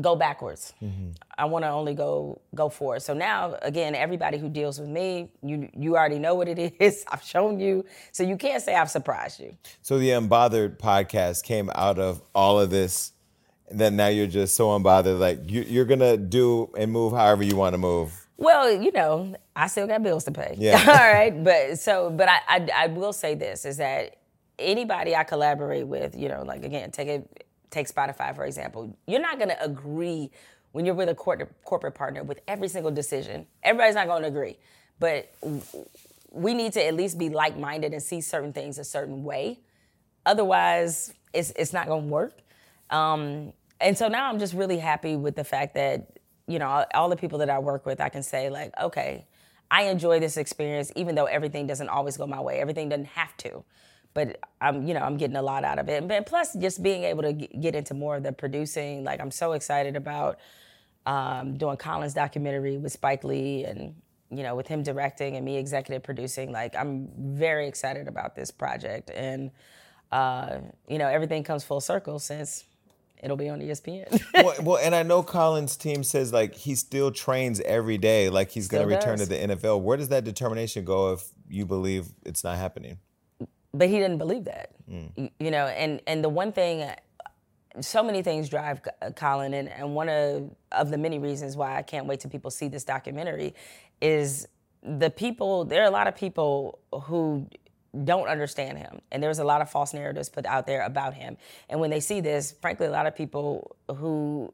go 0.00 0.16
backwards. 0.16 0.72
Mm-hmm. 0.82 1.10
I 1.36 1.44
want 1.46 1.64
to 1.64 1.68
only 1.68 1.94
go 1.94 2.40
go 2.54 2.68
forward. 2.68 3.02
So 3.02 3.14
now, 3.14 3.56
again, 3.62 3.94
everybody 3.94 4.38
who 4.38 4.48
deals 4.48 4.78
with 4.78 4.88
me, 4.88 5.30
you 5.42 5.68
you 5.76 5.96
already 5.96 6.18
know 6.18 6.34
what 6.34 6.48
it 6.48 6.76
is. 6.80 7.04
I've 7.08 7.22
shown 7.22 7.60
you, 7.60 7.84
so 8.12 8.22
you 8.22 8.36
can't 8.36 8.62
say 8.62 8.74
I've 8.74 8.90
surprised 8.90 9.40
you. 9.40 9.56
So 9.82 9.98
the 9.98 10.10
Unbothered 10.10 10.78
podcast 10.78 11.44
came 11.44 11.70
out 11.74 11.98
of 11.98 12.22
all 12.34 12.60
of 12.60 12.70
this. 12.70 13.12
And 13.70 13.78
then 13.78 13.96
now 13.96 14.06
you're 14.06 14.26
just 14.26 14.56
so 14.56 14.68
unbothered. 14.68 15.18
Like 15.18 15.50
you, 15.50 15.60
you're 15.62 15.84
gonna 15.84 16.16
do 16.16 16.70
and 16.76 16.90
move 16.90 17.12
however 17.12 17.42
you 17.42 17.56
want 17.56 17.74
to 17.74 17.78
move. 17.78 18.27
Well, 18.38 18.70
you 18.70 18.92
know, 18.92 19.34
I 19.54 19.66
still 19.66 19.88
got 19.88 20.02
bills 20.02 20.24
to 20.24 20.30
pay. 20.30 20.54
Yeah. 20.56 20.78
All 20.88 21.12
right, 21.12 21.44
but 21.44 21.78
so, 21.78 22.08
but 22.08 22.28
I, 22.28 22.38
I, 22.48 22.68
I 22.74 22.86
will 22.86 23.12
say 23.12 23.34
this 23.34 23.64
is 23.64 23.78
that 23.78 24.16
anybody 24.58 25.14
I 25.14 25.24
collaborate 25.24 25.86
with, 25.86 26.16
you 26.16 26.28
know, 26.28 26.44
like 26.44 26.64
again, 26.64 26.92
take 26.92 27.08
it, 27.08 27.46
take 27.70 27.88
Spotify 27.92 28.34
for 28.34 28.44
example. 28.44 28.96
You're 29.06 29.20
not 29.20 29.38
gonna 29.40 29.56
agree 29.60 30.30
when 30.70 30.86
you're 30.86 30.94
with 30.94 31.08
a 31.08 31.14
corporate 31.16 31.52
corporate 31.64 31.96
partner 31.96 32.22
with 32.22 32.40
every 32.46 32.68
single 32.68 32.92
decision. 32.92 33.46
Everybody's 33.64 33.96
not 33.96 34.06
gonna 34.06 34.28
agree, 34.28 34.56
but 35.00 35.34
we 36.30 36.54
need 36.54 36.72
to 36.74 36.84
at 36.84 36.94
least 36.94 37.18
be 37.18 37.30
like-minded 37.30 37.92
and 37.92 38.02
see 38.02 38.20
certain 38.20 38.52
things 38.52 38.78
a 38.78 38.84
certain 38.84 39.24
way. 39.24 39.58
Otherwise, 40.24 41.12
it's 41.32 41.52
it's 41.56 41.72
not 41.72 41.88
gonna 41.88 42.06
work. 42.06 42.38
Um, 42.90 43.52
and 43.80 43.98
so 43.98 44.06
now 44.08 44.28
I'm 44.28 44.38
just 44.38 44.54
really 44.54 44.78
happy 44.78 45.16
with 45.16 45.34
the 45.34 45.44
fact 45.44 45.74
that 45.74 46.17
you 46.48 46.58
know 46.58 46.84
all 46.94 47.08
the 47.08 47.16
people 47.16 47.38
that 47.38 47.50
I 47.50 47.58
work 47.58 47.86
with, 47.86 48.00
I 48.00 48.08
can 48.08 48.22
say 48.22 48.50
like, 48.50 48.72
okay, 48.80 49.26
I 49.70 49.84
enjoy 49.84 50.18
this 50.18 50.36
experience, 50.36 50.90
even 50.96 51.14
though 51.14 51.26
everything 51.26 51.66
doesn't 51.66 51.88
always 51.88 52.16
go 52.16 52.26
my 52.26 52.40
way. 52.40 52.58
Everything 52.58 52.88
doesn't 52.88 53.04
have 53.06 53.36
to, 53.38 53.64
but 54.14 54.40
I'm 54.60 54.86
you 54.86 54.94
know 54.94 55.00
I'm 55.00 55.18
getting 55.18 55.36
a 55.36 55.42
lot 55.42 55.62
out 55.62 55.78
of 55.78 55.88
it. 55.88 56.02
And 56.02 56.26
plus, 56.26 56.54
just 56.54 56.82
being 56.82 57.04
able 57.04 57.22
to 57.22 57.32
get 57.34 57.74
into 57.74 57.94
more 57.94 58.16
of 58.16 58.22
the 58.22 58.32
producing, 58.32 59.04
like 59.04 59.20
I'm 59.20 59.30
so 59.30 59.52
excited 59.52 59.94
about 59.94 60.38
um, 61.06 61.56
doing 61.58 61.76
Colin's 61.76 62.14
documentary 62.14 62.78
with 62.78 62.92
Spike 62.92 63.24
Lee 63.24 63.64
and 63.64 63.94
you 64.30 64.42
know 64.42 64.56
with 64.56 64.68
him 64.68 64.82
directing 64.82 65.36
and 65.36 65.44
me 65.44 65.58
executive 65.58 66.02
producing. 66.02 66.50
Like 66.50 66.74
I'm 66.74 67.10
very 67.16 67.68
excited 67.68 68.08
about 68.08 68.34
this 68.34 68.50
project 68.50 69.10
and. 69.10 69.50
Uh, 70.10 70.60
you 70.88 70.96
know, 70.96 71.06
everything 71.06 71.44
comes 71.44 71.64
full 71.64 71.82
circle 71.82 72.18
since 72.18 72.64
it'll 73.22 73.36
be 73.36 73.48
on 73.48 73.60
ESPN. 73.60 74.22
well, 74.34 74.54
well, 74.62 74.78
and 74.78 74.94
I 74.94 75.02
know 75.02 75.22
Colin's 75.22 75.76
team 75.76 76.04
says 76.04 76.32
like 76.32 76.54
he 76.54 76.74
still 76.74 77.10
trains 77.10 77.60
every 77.60 77.98
day, 77.98 78.28
like 78.28 78.50
he's 78.50 78.68
going 78.68 78.88
to 78.88 78.94
return 78.94 79.18
to 79.18 79.26
the 79.26 79.36
NFL. 79.36 79.80
Where 79.80 79.96
does 79.96 80.08
that 80.08 80.24
determination 80.24 80.84
go 80.84 81.12
if 81.12 81.24
you 81.48 81.66
believe 81.66 82.08
it's 82.24 82.44
not 82.44 82.56
happening? 82.58 82.98
but 83.74 83.88
he 83.88 83.98
didn't 83.98 84.18
believe 84.18 84.44
that. 84.44 84.70
Mm. 84.90 85.30
You 85.38 85.50
know, 85.50 85.66
and 85.66 86.00
and 86.06 86.24
the 86.24 86.28
one 86.28 86.52
thing, 86.52 86.90
so 87.80 88.02
many 88.02 88.22
things 88.22 88.48
drive 88.48 88.80
Colin, 89.16 89.54
and, 89.54 89.68
and 89.68 89.94
one 89.94 90.08
of 90.08 90.50
of 90.72 90.90
the 90.90 90.98
many 90.98 91.18
reasons 91.18 91.56
why 91.56 91.76
I 91.76 91.82
can't 91.82 92.06
wait 92.06 92.20
till 92.20 92.30
people 92.30 92.50
see 92.50 92.68
this 92.68 92.84
documentary 92.84 93.54
is 94.00 94.48
the 94.82 95.10
people. 95.10 95.64
There 95.64 95.82
are 95.82 95.86
a 95.86 95.90
lot 95.90 96.06
of 96.06 96.16
people 96.16 96.78
who 97.04 97.48
don't 98.04 98.28
understand 98.28 98.78
him, 98.78 99.00
and 99.10 99.22
there's 99.22 99.38
a 99.38 99.44
lot 99.44 99.60
of 99.60 99.70
false 99.70 99.94
narratives 99.94 100.28
put 100.28 100.46
out 100.46 100.66
there 100.66 100.82
about 100.82 101.14
him. 101.14 101.36
And 101.68 101.80
when 101.80 101.90
they 101.90 102.00
see 102.00 102.20
this, 102.20 102.52
frankly, 102.60 102.86
a 102.86 102.90
lot 102.90 103.06
of 103.06 103.16
people 103.16 103.76
who 103.88 104.52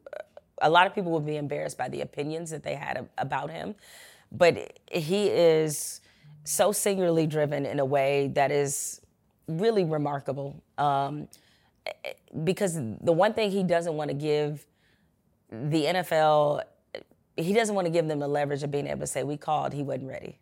a 0.61 0.69
lot 0.69 0.87
of 0.87 0.95
people 0.95 1.11
will 1.11 1.19
be 1.19 1.37
embarrassed 1.37 1.77
by 1.77 1.89
the 1.89 2.01
opinions 2.01 2.49
that 2.51 2.63
they 2.63 2.75
had 2.75 3.07
about 3.17 3.49
him. 3.49 3.75
But 4.31 4.79
he 4.91 5.27
is 5.27 6.01
so 6.43 6.71
singularly 6.71 7.27
driven 7.27 7.65
in 7.65 7.79
a 7.79 7.85
way 7.85 8.29
that 8.35 8.51
is 8.51 9.01
really 9.47 9.83
remarkable. 9.83 10.63
Um, 10.77 11.27
because 12.43 12.75
the 12.75 13.11
one 13.11 13.33
thing 13.33 13.51
he 13.51 13.63
doesn't 13.63 13.93
want 13.93 14.09
to 14.09 14.15
give 14.15 14.65
the 15.51 15.85
NFL, 15.85 16.63
he 17.37 17.53
doesn't 17.53 17.75
want 17.75 17.85
to 17.85 17.91
give 17.91 18.07
them 18.07 18.19
the 18.19 18.27
leverage 18.27 18.63
of 18.63 18.71
being 18.71 18.87
able 18.87 19.01
to 19.01 19.07
say, 19.07 19.23
we 19.23 19.37
called, 19.37 19.73
he 19.73 19.83
wasn't 19.83 20.07
ready. 20.07 20.39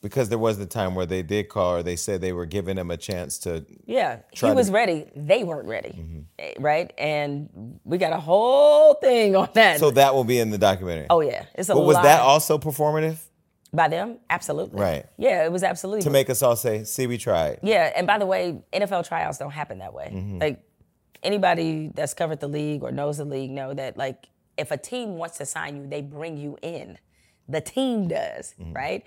Because 0.00 0.28
there 0.28 0.38
was 0.38 0.58
the 0.58 0.66
time 0.66 0.94
where 0.94 1.06
they 1.06 1.22
did 1.22 1.48
call 1.48 1.74
or 1.76 1.82
they 1.82 1.96
said 1.96 2.20
they 2.20 2.32
were 2.32 2.46
giving 2.46 2.76
him 2.78 2.90
a 2.92 2.96
chance 2.96 3.36
to. 3.40 3.66
Yeah, 3.84 4.20
he 4.30 4.36
to- 4.38 4.54
was 4.54 4.70
ready. 4.70 5.06
They 5.16 5.42
weren't 5.42 5.66
ready, 5.66 6.24
Eh, 6.38 6.54
right? 6.60 6.92
And 6.96 7.80
we 7.84 7.98
got 7.98 8.12
a 8.12 8.20
whole 8.20 8.94
thing 8.94 9.34
on 9.34 9.48
that. 9.54 9.80
So 9.80 9.90
that 9.90 10.14
will 10.14 10.22
be 10.24 10.38
in 10.38 10.50
the 10.50 10.58
documentary. 10.58 11.06
oh 11.10 11.20
yeah, 11.20 11.46
it's 11.56 11.68
a 11.68 11.74
but 11.74 11.84
was 11.84 11.94
lot 11.96 12.04
that 12.04 12.20
also 12.20 12.58
performative 12.58 13.18
by 13.72 13.88
them? 13.88 14.18
Absolutely. 14.30 14.80
Right. 14.80 15.06
Yeah, 15.18 15.44
it 15.44 15.50
was 15.50 15.64
absolutely 15.64 16.02
to 16.02 16.10
make 16.10 16.30
us 16.30 16.42
all 16.42 16.54
say, 16.54 16.84
"See, 16.84 17.08
we 17.08 17.18
tried"? 17.18 17.58
Yeah, 17.64 17.92
and 17.96 18.06
by 18.06 18.18
the 18.18 18.26
way, 18.26 18.62
NFL 18.72 19.02
tryouts 19.08 19.38
don't 19.38 19.50
happen 19.50 19.78
that 19.80 19.92
way. 19.92 20.12
Mm-hmm. 20.14 20.38
Like 20.38 20.62
anybody 21.22 21.90
that's 21.94 22.14
covered 22.14 22.40
the 22.40 22.48
league 22.48 22.82
or 22.82 22.92
knows 22.92 23.18
the 23.18 23.24
league 23.24 23.50
know 23.50 23.74
that 23.74 23.96
like 23.96 24.28
if 24.56 24.70
a 24.70 24.76
team 24.76 25.16
wants 25.16 25.38
to 25.38 25.46
sign 25.46 25.76
you, 25.76 25.86
they 25.88 26.02
bring 26.02 26.36
you 26.36 26.56
in. 26.62 26.98
The 27.48 27.60
team 27.60 28.08
does, 28.08 28.54
Mm-hmm. 28.60 28.72
right? 28.74 29.04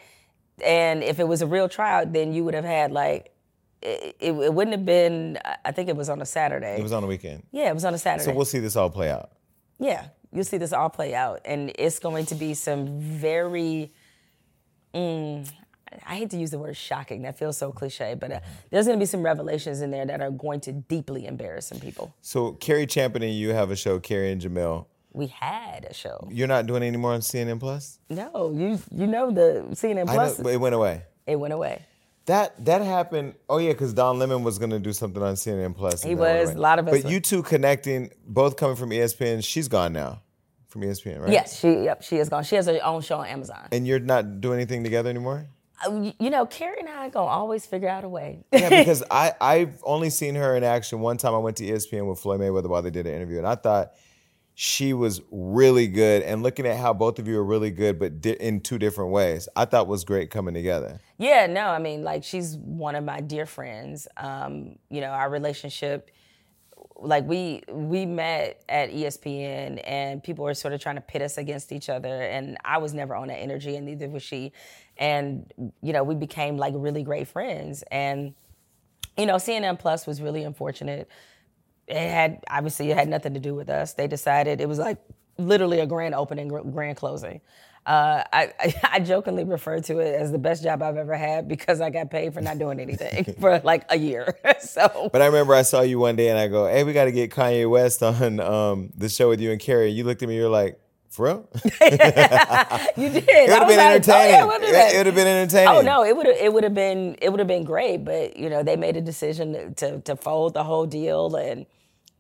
And 0.64 1.04
if 1.04 1.20
it 1.20 1.28
was 1.28 1.42
a 1.42 1.48
real 1.48 1.68
tryout, 1.70 2.14
then 2.14 2.34
you 2.34 2.44
would 2.44 2.54
have 2.54 2.66
had 2.66 2.92
like 2.92 3.34
it, 3.82 4.16
it, 4.20 4.32
it 4.32 4.54
wouldn't 4.54 4.76
have 4.76 4.86
been. 4.86 5.40
I 5.66 5.72
think 5.72 5.90
it 5.90 5.96
was 5.96 6.10
on 6.10 6.22
a 6.22 6.26
Saturday. 6.26 6.76
It 6.78 6.84
was 6.84 6.94
on 6.94 7.02
the 7.02 7.08
weekend. 7.08 7.44
yeah, 7.52 7.70
it 7.70 7.74
was 7.74 7.86
on 7.86 7.94
a 7.94 7.98
Saturday. 7.98 8.26
So 8.26 8.36
we'll 8.36 8.46
see 8.46 8.60
this 8.60 8.76
all 8.76 8.90
play 8.90 9.10
out. 9.10 9.32
Yeah, 9.80 10.06
you'll 10.32 10.44
see 10.44 10.58
this 10.58 10.74
all 10.74 10.90
play 10.90 11.16
out, 11.16 11.42
and 11.46 11.72
it's 11.78 12.00
going 12.00 12.26
to 12.28 12.36
be 12.36 12.54
some 12.54 13.00
very. 13.00 13.92
Mm, 14.94 15.50
I 16.06 16.16
hate 16.16 16.30
to 16.32 16.38
use 16.38 16.52
the 16.52 16.60
word 16.60 16.78
shocking. 16.78 17.24
That 17.24 17.38
feels 17.38 17.58
so 17.58 17.72
cliche, 17.72 18.14
but 18.14 18.32
uh, 18.32 18.40
there's 18.70 18.86
going 18.86 18.98
to 18.98 19.02
be 19.02 19.08
some 19.08 19.24
revelations 19.24 19.82
in 19.82 19.90
there 19.92 20.06
that 20.06 20.22
are 20.22 20.32
going 20.32 20.60
to 20.62 20.72
deeply 20.72 21.26
embarrass 21.26 21.66
some 21.68 21.80
people. 21.80 22.14
So 22.22 22.54
Cari 22.54 22.86
Champion 22.86 23.24
and 23.24 23.34
you 23.34 23.50
have 23.50 23.72
a 23.72 23.76
show, 23.76 24.00
Carrie 24.00 24.32
and 24.32 24.42
Jemele. 24.42 24.86
We 25.14 25.28
had 25.28 25.86
a 25.90 25.94
show. 25.94 26.28
You're 26.32 26.48
not 26.48 26.68
doing 26.68 26.84
any 26.84 26.98
more 26.98 27.14
on 27.14 27.20
CNN 27.22 27.60
Plus. 27.60 28.00
No, 28.10 28.52
you 28.56 28.80
you 28.92 29.08
know 29.08 29.32
the 29.32 29.66
CNN 29.72 30.08
Plus. 30.08 30.38
know, 30.38 30.44
but 30.44 30.54
it 30.54 30.58
went 30.60 30.76
away. 30.76 31.04
it 31.28 31.36
went 31.36 31.54
away. 31.54 31.82
That 32.28 32.64
that 32.66 32.82
happened. 32.82 33.36
Oh 33.50 33.58
yeah, 33.58 33.72
because 33.74 33.94
Don 33.94 34.20
Lemon 34.20 34.44
was 34.44 34.58
gonna 34.58 34.80
do 34.80 34.94
something 34.94 35.22
on 35.22 35.34
CNN 35.34 35.76
Plus. 35.76 36.02
He 36.04 36.16
was. 36.16 36.52
A 36.52 36.58
lot 36.58 36.80
of 36.80 36.88
us 36.88 36.94
But 36.94 37.04
were. 37.06 37.12
you 37.12 37.20
two 37.20 37.44
connecting, 37.44 38.12
both 38.26 38.56
coming 38.58 38.76
from 38.78 38.92
ESPN. 38.92 39.44
She's 39.44 39.68
gone 39.68 39.92
now, 39.92 40.22
from 40.70 40.82
ESPN, 40.82 41.22
right? 41.22 41.32
Yes, 41.32 41.60
she 41.60 41.84
yep 41.84 42.04
she 42.04 42.18
is 42.18 42.30
gone. 42.30 42.44
She 42.44 42.56
has 42.56 42.68
her 42.68 42.80
own 42.84 43.02
show 43.02 43.18
on 43.18 43.28
Amazon. 43.28 43.68
And 43.72 43.86
you're 43.88 44.00
not 44.00 44.40
doing 44.40 44.60
anything 44.60 44.84
together 44.84 45.10
anymore. 45.10 45.48
Uh, 45.86 46.12
you- 46.20 46.30
know, 46.30 46.46
Cari 46.46 46.80
and 46.80 46.88
I 46.88 47.08
are 47.08 47.10
gonna 47.10 47.26
always 47.26 47.66
figure 47.66 47.90
out 47.90 48.04
a 48.04 48.10
way. 48.10 48.46
Yeah, 48.54 48.70
because 48.80 49.04
I 49.12 49.34
I've 49.42 49.82
only 49.84 50.12
seen 50.12 50.36
her 50.36 50.56
in 50.56 50.64
action 50.64 51.00
one 51.02 51.18
time. 51.18 51.34
I 51.34 51.40
went 51.40 51.58
to 51.58 51.66
ESPN 51.66 52.08
with 52.08 52.20
Floyd 52.20 52.40
Mayweather 52.40 52.70
while 52.70 52.84
they 52.84 52.92
did 52.92 53.08
an 53.08 53.14
interview, 53.16 53.40
and 53.40 53.48
I 53.48 53.56
thought 53.56 53.94
she 54.64 54.94
was 54.94 55.24
really 55.32 55.88
good. 55.88 56.22
And 56.22 56.44
looking 56.44 56.68
at 56.68 56.78
how 56.78 56.94
both 56.94 57.18
of 57.18 57.28
you 57.28 57.36
are 57.40 57.44
really 57.44 57.72
good, 57.72 57.98
but 57.98 58.22
di- 58.22 58.34
in 58.34 58.62
two 58.62 58.78
different 58.78 59.10
ways, 59.10 59.50
I 59.56 59.66
thought 59.66 59.88
was 59.88 60.04
great 60.04 60.30
coming 60.30 60.54
together. 60.54 61.00
Yeah, 61.18 61.48
no, 61.48 61.66
I 61.66 61.80
mean, 61.80 62.04
like 62.04 62.24
she's 62.24 62.58
one 62.58 62.94
of 62.94 63.04
my 63.04 63.22
dear 63.22 63.48
friends. 63.48 64.08
Um, 64.18 64.76
you 64.92 65.02
know, 65.02 65.08
our 65.08 65.32
relationship, 65.32 66.12
like 66.96 67.26
we 67.26 67.64
we 67.72 68.06
met 68.06 68.64
at 68.70 68.92
ESPN, 68.92 69.82
and 69.84 70.22
people 70.22 70.46
were 70.46 70.54
sort 70.54 70.76
of 70.76 70.80
trying 70.80 70.98
to 70.98 71.02
pit 71.02 71.24
us 71.24 71.40
against 71.40 71.72
each 71.72 71.90
other, 71.90 72.22
and 72.22 72.56
I 72.64 72.78
was 72.78 72.94
never 72.94 73.16
on 73.16 73.30
that 73.30 73.40
energy, 73.40 73.76
and 73.78 73.88
neither 73.88 74.10
was 74.10 74.22
she. 74.22 74.52
And 74.96 75.52
you 75.82 75.92
know, 75.92 76.04
we 76.04 76.14
became 76.14 76.58
like 76.58 76.76
really 76.78 77.02
great 77.02 77.28
friends, 77.28 77.84
and 77.90 78.36
you 79.18 79.26
know, 79.26 79.38
CNN 79.38 79.80
Plus 79.80 80.06
was 80.06 80.22
really 80.22 80.44
unfortunate. 80.44 81.10
It 81.92 82.10
had 82.10 82.44
obviously 82.50 82.92
it 82.92 82.98
had 82.98 83.08
nothing 83.10 83.34
to 83.34 83.40
do 83.40 83.54
with 83.54 83.70
us. 83.70 83.94
They 83.94 84.08
decided 84.08 84.62
it 84.62 84.68
was 84.68 84.80
like 84.80 84.98
literally 85.38 85.80
a 85.80 85.86
grand 85.86 86.16
opening, 86.16 86.48
grand 86.48 86.98
closing. 86.98 87.42
Uh, 87.86 88.24
I, 88.32 88.54
I 88.92 89.00
jokingly 89.00 89.44
refer 89.44 89.80
to 89.80 90.00
it 90.00 90.16
as 90.16 90.32
the 90.32 90.38
best 90.38 90.64
job 90.64 90.82
I've 90.84 90.98
ever 90.98 91.16
had 91.16 91.48
because 91.48 91.82
I 91.82 91.90
got 91.90 92.12
paid 92.12 92.34
for 92.34 92.42
not 92.42 92.60
doing 92.60 92.80
anything 92.80 93.36
for 93.40 93.60
like 93.64 93.86
a 93.90 93.98
year. 93.98 94.38
so 94.60 95.10
But 95.12 95.22
I 95.22 95.26
remember 95.26 95.56
I 95.56 95.64
saw 95.64 95.82
you 95.82 96.00
one 96.00 96.16
day, 96.16 96.30
and 96.30 96.38
I 96.38 96.48
go, 96.48 96.68
"Hey, 96.68 96.84
we 96.84 96.94
got 96.94 97.06
to 97.06 97.12
get 97.12 97.32
Kanye 97.32 97.70
West 97.70 98.04
on 98.04 98.40
um, 98.40 98.92
the 98.96 99.10
show 99.10 99.30
with 99.30 99.42
you 99.42 99.52
and 99.52 99.60
Cari." 99.60 99.90
You 99.90 100.04
looked 100.04 100.22
at 100.22 100.30
me, 100.30 100.36
and 100.36 100.42
you're 100.42 100.50
like, 100.50 100.80
"For 101.10 101.26
real?" 101.26 101.50
you 101.56 103.10
did. 103.10 103.26
It 103.28 103.50
would 103.50 103.60
have 103.60 103.68
been 103.68 103.78
like, 103.78 103.88
oh, 103.88 103.96
entertaining. 103.96 104.34
yeah, 104.34 104.58
do 104.60 104.72
that. 104.72 104.94
it 104.94 104.98
would 104.98 105.06
have 105.08 105.16
been 105.16 105.28
entertaining. 105.28 105.76
Oh 105.76 105.82
no, 105.82 106.04
it 106.04 106.16
would 106.16 106.28
have 106.28 106.38
it 106.38 106.54
would 106.54 106.64
have 106.64 106.76
been 106.76 107.18
it 107.22 107.30
would 107.30 107.40
have 107.40 107.48
been 107.48 107.64
great, 107.64 108.06
but 108.06 108.38
you 108.38 108.50
know 108.50 108.62
they 108.62 108.76
made 108.76 108.96
a 108.96 109.02
decision 109.02 109.54
to 109.54 109.72
to, 109.72 110.02
to 110.02 110.16
fold 110.16 110.54
the 110.54 110.64
whole 110.64 110.86
deal, 110.86 111.36
and 111.36 111.66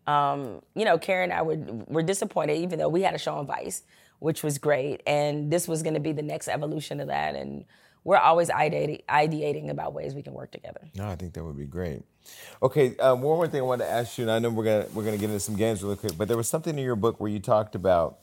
um, 0.07 0.61
you 0.76 0.86
know 0.86 0.98
Karen 0.98 1.32
and 1.32 1.40
I 1.40 1.41
were 1.41 1.57
were 1.88 2.03
disappointed, 2.03 2.57
even 2.57 2.80
though 2.80 2.90
we 2.90 3.02
had 3.02 3.14
a 3.14 3.18
show 3.18 3.36
on 3.36 3.45
Vice, 3.45 3.84
which 4.19 4.44
was 4.44 4.57
great, 4.57 5.02
and 5.06 5.52
this 5.52 5.68
was 5.68 5.84
going 5.84 5.94
to 5.94 5.99
be 5.99 6.11
the 6.11 6.22
next 6.22 6.48
evolution 6.48 6.99
of 6.99 7.07
that, 7.07 7.36
and 7.36 7.65
we're 8.03 8.18
always 8.18 8.49
ideating, 8.49 9.03
ideating 9.06 9.69
about 9.69 9.94
ways 9.94 10.15
we 10.15 10.23
can 10.23 10.34
work 10.34 10.52
together. 10.52 10.82
No, 10.95 11.07
I 11.07 11.15
think 11.15 11.34
that 11.34 11.44
would 11.44 11.57
be 11.57 11.65
great. 11.65 12.03
Okay, 12.64 12.98
um, 12.98 13.22
one 13.22 13.38
more 13.38 13.48
thing 13.48 13.60
I 13.60 13.64
wanted 13.64 13.86
to 13.86 13.91
ask 13.91 14.18
you, 14.18 14.23
and 14.23 14.32
I 14.32 14.40
know 14.40 14.49
we're 14.49 14.64
gonna 14.64 14.86
we're 14.94 15.03
gonna 15.03 15.18
get 15.18 15.30
into 15.30 15.40
some 15.40 15.56
games 15.56 15.84
really 15.84 15.95
quick, 15.98 16.18
but 16.18 16.28
there 16.28 16.38
was 16.38 16.48
something 16.48 16.78
in 16.78 16.84
your 16.84 16.95
book 16.95 17.19
where 17.19 17.32
you 17.32 17.40
talked 17.40 17.76
about. 17.76 18.19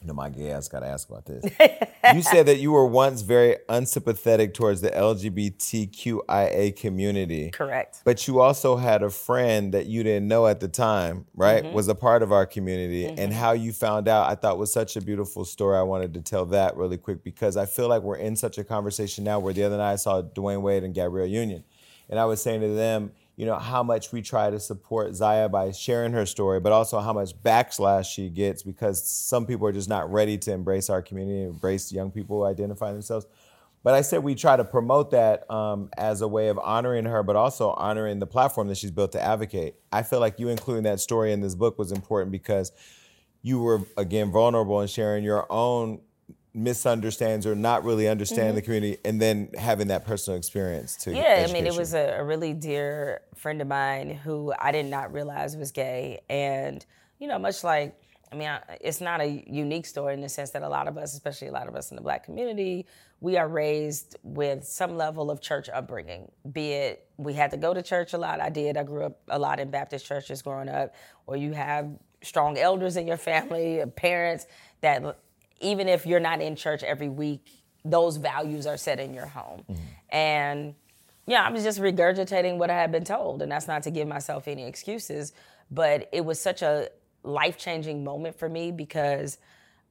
You 0.00 0.06
know, 0.06 0.14
my 0.14 0.30
gay 0.30 0.50
ass 0.50 0.66
got 0.66 0.80
to 0.80 0.86
ask 0.86 1.10
about 1.10 1.26
this. 1.26 1.44
you 2.14 2.22
said 2.22 2.46
that 2.46 2.58
you 2.58 2.72
were 2.72 2.86
once 2.86 3.20
very 3.20 3.58
unsympathetic 3.68 4.54
towards 4.54 4.80
the 4.80 4.88
LGBTQIA 4.90 6.74
community. 6.76 7.50
Correct. 7.50 8.00
But 8.04 8.26
you 8.26 8.40
also 8.40 8.76
had 8.76 9.02
a 9.02 9.10
friend 9.10 9.74
that 9.74 9.86
you 9.86 10.02
didn't 10.02 10.26
know 10.26 10.46
at 10.46 10.60
the 10.60 10.68
time, 10.68 11.26
right? 11.34 11.62
Mm-hmm. 11.62 11.74
Was 11.74 11.88
a 11.88 11.94
part 11.94 12.22
of 12.22 12.32
our 12.32 12.46
community. 12.46 13.06
And 13.06 13.30
how 13.30 13.52
you 13.52 13.72
found 13.72 14.08
out, 14.08 14.30
I 14.30 14.36
thought 14.36 14.56
was 14.56 14.72
such 14.72 14.96
a 14.96 15.02
beautiful 15.02 15.44
story. 15.44 15.76
I 15.76 15.82
wanted 15.82 16.14
to 16.14 16.22
tell 16.22 16.46
that 16.46 16.76
really 16.78 16.96
quick 16.96 17.22
because 17.22 17.58
I 17.58 17.66
feel 17.66 17.88
like 17.88 18.00
we're 18.00 18.16
in 18.16 18.36
such 18.36 18.56
a 18.56 18.64
conversation 18.64 19.24
now 19.24 19.38
where 19.38 19.52
the 19.52 19.64
other 19.64 19.76
night 19.76 19.92
I 19.92 19.96
saw 19.96 20.22
Dwyane 20.22 20.62
Wade 20.62 20.82
and 20.82 20.94
Gabrielle 20.94 21.26
Union. 21.26 21.62
And 22.08 22.18
I 22.18 22.24
was 22.24 22.42
saying 22.42 22.62
to 22.62 22.68
them, 22.68 23.12
you 23.40 23.46
know, 23.46 23.56
how 23.56 23.82
much 23.82 24.12
we 24.12 24.20
try 24.20 24.50
to 24.50 24.60
support 24.60 25.14
Zaya 25.14 25.48
by 25.48 25.72
sharing 25.72 26.12
her 26.12 26.26
story, 26.26 26.60
but 26.60 26.72
also 26.72 27.00
how 27.00 27.14
much 27.14 27.32
backslash 27.42 28.04
she 28.04 28.28
gets 28.28 28.62
because 28.62 29.02
some 29.02 29.46
people 29.46 29.66
are 29.66 29.72
just 29.72 29.88
not 29.88 30.12
ready 30.12 30.36
to 30.36 30.52
embrace 30.52 30.90
our 30.90 31.00
community, 31.00 31.44
embrace 31.44 31.90
young 31.90 32.10
people 32.10 32.36
who 32.36 32.44
identify 32.44 32.92
themselves. 32.92 33.24
But 33.82 33.94
I 33.94 34.02
said 34.02 34.22
we 34.22 34.34
try 34.34 34.58
to 34.58 34.64
promote 34.64 35.12
that 35.12 35.50
um, 35.50 35.88
as 35.96 36.20
a 36.20 36.28
way 36.28 36.48
of 36.48 36.58
honoring 36.58 37.06
her, 37.06 37.22
but 37.22 37.34
also 37.34 37.70
honoring 37.70 38.18
the 38.18 38.26
platform 38.26 38.68
that 38.68 38.76
she's 38.76 38.90
built 38.90 39.12
to 39.12 39.22
advocate. 39.22 39.76
I 39.90 40.02
feel 40.02 40.20
like 40.20 40.38
you 40.38 40.50
including 40.50 40.82
that 40.82 41.00
story 41.00 41.32
in 41.32 41.40
this 41.40 41.54
book 41.54 41.78
was 41.78 41.92
important 41.92 42.32
because 42.32 42.72
you 43.40 43.62
were 43.62 43.80
again 43.96 44.30
vulnerable 44.30 44.80
and 44.80 44.90
sharing 44.90 45.24
your 45.24 45.50
own 45.50 46.02
misunderstands 46.52 47.46
or 47.46 47.54
not 47.54 47.84
really 47.84 48.08
understanding 48.08 48.54
the 48.54 48.62
community 48.62 48.98
and 49.04 49.20
then 49.20 49.48
having 49.56 49.88
that 49.88 50.04
personal 50.04 50.36
experience 50.36 50.96
to 50.96 51.10
Mm-hmm. 51.10 51.18
Yeah, 51.18 51.46
I 51.48 51.52
mean, 51.52 51.66
it 51.66 51.76
was 51.76 51.94
a, 51.94 52.16
a 52.18 52.24
really 52.24 52.52
dear 52.52 53.22
friend 53.34 53.60
of 53.60 53.68
mine 53.68 54.10
who 54.10 54.52
I 54.58 54.72
did 54.72 54.86
not 54.86 55.12
realize 55.12 55.56
was 55.56 55.72
gay. 55.72 56.20
And, 56.28 56.84
you 57.18 57.28
know, 57.28 57.38
much 57.38 57.64
like, 57.64 57.94
I 58.32 58.36
mean, 58.36 58.48
I, 58.48 58.60
it's 58.80 59.00
not 59.00 59.20
a 59.20 59.44
unique 59.46 59.86
story 59.86 60.14
in 60.14 60.20
the 60.20 60.28
sense 60.28 60.50
that 60.50 60.62
a 60.62 60.68
lot 60.68 60.88
of 60.88 60.96
us, 60.96 61.14
especially 61.14 61.48
a 61.48 61.52
lot 61.52 61.68
of 61.68 61.74
us 61.74 61.90
in 61.90 61.96
the 61.96 62.02
black 62.02 62.24
community, 62.24 62.86
we 63.20 63.36
are 63.36 63.48
raised 63.48 64.16
with 64.22 64.64
some 64.64 64.96
level 64.96 65.30
of 65.30 65.40
church 65.40 65.68
upbringing, 65.68 66.30
be 66.52 66.72
it 66.72 67.10
we 67.20 67.34
had 67.34 67.50
to 67.50 67.56
go 67.58 67.74
to 67.74 67.82
church 67.82 68.14
a 68.14 68.18
lot. 68.18 68.40
I 68.40 68.48
did. 68.48 68.76
I 68.78 68.82
grew 68.82 69.04
up 69.04 69.20
a 69.28 69.38
lot 69.38 69.60
in 69.60 69.70
Baptist 69.70 70.06
churches 70.06 70.40
growing 70.40 70.70
up, 70.70 70.94
or 71.26 71.36
you 71.36 71.52
have 71.52 71.90
strong 72.22 72.56
elders 72.56 72.96
in 72.96 73.06
your 73.06 73.18
family, 73.18 73.82
parents 73.96 74.46
that 74.80 75.18
even 75.60 75.88
if 75.88 76.06
you're 76.06 76.20
not 76.20 76.40
in 76.40 76.56
church 76.56 76.82
every 76.82 77.08
week, 77.08 77.46
those 77.84 78.16
values 78.16 78.66
are 78.66 78.76
set 78.76 79.00
in 79.00 79.14
your 79.14 79.26
home. 79.26 79.64
And 80.10 80.74
yeah, 81.26 81.42
I 81.42 81.50
was 81.50 81.62
just 81.62 81.80
regurgitating 81.80 82.56
what 82.58 82.70
I 82.70 82.74
had 82.74 82.90
been 82.90 83.04
told, 83.04 83.42
and 83.42 83.52
that's 83.52 83.68
not 83.68 83.82
to 83.84 83.90
give 83.90 84.08
myself 84.08 84.48
any 84.48 84.66
excuses, 84.66 85.32
but 85.70 86.08
it 86.12 86.24
was 86.24 86.40
such 86.40 86.62
a 86.62 86.88
life 87.22 87.58
changing 87.58 88.02
moment 88.02 88.38
for 88.38 88.48
me 88.48 88.72
because 88.72 89.38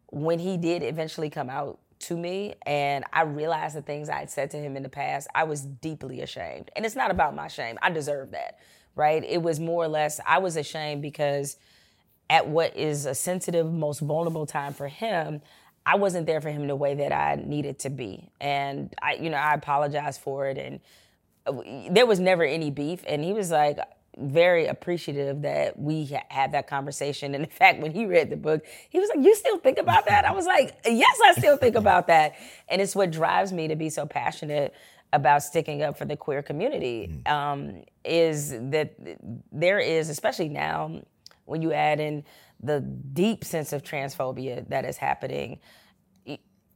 when 0.07 0.39
he 0.39 0.57
did 0.57 0.83
eventually 0.83 1.29
come 1.29 1.49
out 1.49 1.79
to 1.99 2.17
me 2.17 2.55
and 2.65 3.05
I 3.13 3.21
realized 3.23 3.75
the 3.75 3.81
things 3.81 4.09
I 4.09 4.19
had 4.19 4.29
said 4.29 4.51
to 4.51 4.57
him 4.57 4.75
in 4.75 4.83
the 4.83 4.89
past, 4.89 5.27
I 5.35 5.43
was 5.43 5.61
deeply 5.61 6.21
ashamed. 6.21 6.71
And 6.75 6.85
it's 6.85 6.95
not 6.95 7.11
about 7.11 7.35
my 7.35 7.47
shame, 7.47 7.77
I 7.81 7.91
deserve 7.91 8.31
that, 8.31 8.59
right? 8.95 9.23
It 9.23 9.41
was 9.41 9.59
more 9.59 9.83
or 9.83 9.87
less, 9.87 10.19
I 10.25 10.39
was 10.39 10.55
ashamed 10.55 11.01
because 11.01 11.57
at 12.29 12.47
what 12.47 12.75
is 12.75 13.05
a 13.05 13.15
sensitive, 13.15 13.71
most 13.71 13.99
vulnerable 13.99 14.45
time 14.45 14.73
for 14.73 14.87
him, 14.87 15.41
I 15.89 15.95
wasn't 15.95 16.27
there 16.27 16.39
for 16.39 16.51
him 16.51 16.67
the 16.67 16.75
way 16.75 16.93
that 16.93 17.11
I 17.11 17.41
needed 17.43 17.79
to 17.79 17.89
be. 17.89 18.29
And 18.39 18.93
I, 19.01 19.13
you 19.13 19.31
know, 19.31 19.37
I 19.37 19.55
apologize 19.55 20.19
for 20.19 20.45
it. 20.45 20.59
And 20.59 20.79
uh, 21.47 21.89
there 21.89 22.05
was 22.05 22.19
never 22.19 22.43
any 22.43 22.69
beef. 22.69 23.03
And 23.07 23.23
he 23.23 23.33
was 23.33 23.49
like, 23.49 23.79
very 24.15 24.67
appreciative 24.67 25.41
that 25.41 25.79
we 25.79 26.05
had 26.29 26.51
that 26.51 26.67
conversation. 26.67 27.33
And 27.33 27.45
in 27.45 27.49
fact, 27.57 27.81
when 27.81 27.91
he 27.91 28.05
read 28.05 28.29
the 28.29 28.37
book, 28.37 28.65
he 28.89 28.99
was 28.99 29.09
like, 29.15 29.25
You 29.25 29.33
still 29.33 29.57
think 29.57 29.79
about 29.79 30.05
that? 30.05 30.25
I 30.25 30.31
was 30.31 30.45
like, 30.45 30.77
Yes, 30.85 31.17
I 31.25 31.33
still 31.33 31.57
think 31.57 31.75
about 31.75 32.05
that. 32.07 32.35
And 32.67 32.81
it's 32.81 32.95
what 32.95 33.09
drives 33.09 33.51
me 33.51 33.67
to 33.69 33.75
be 33.75 33.89
so 33.89 34.05
passionate 34.05 34.75
about 35.11 35.41
sticking 35.41 35.81
up 35.81 35.97
for 35.97 36.05
the 36.05 36.15
queer 36.15 36.43
community 36.43 37.23
um, 37.25 37.81
is 38.05 38.51
that 38.51 38.93
there 39.51 39.79
is, 39.79 40.09
especially 40.09 40.49
now, 40.49 41.01
when 41.45 41.63
you 41.63 41.73
add 41.73 41.99
in 41.99 42.23
the 42.61 42.79
deep 42.79 43.43
sense 43.43 43.73
of 43.73 43.83
transphobia 43.83 44.67
that 44.69 44.85
is 44.85 44.97
happening, 44.97 45.59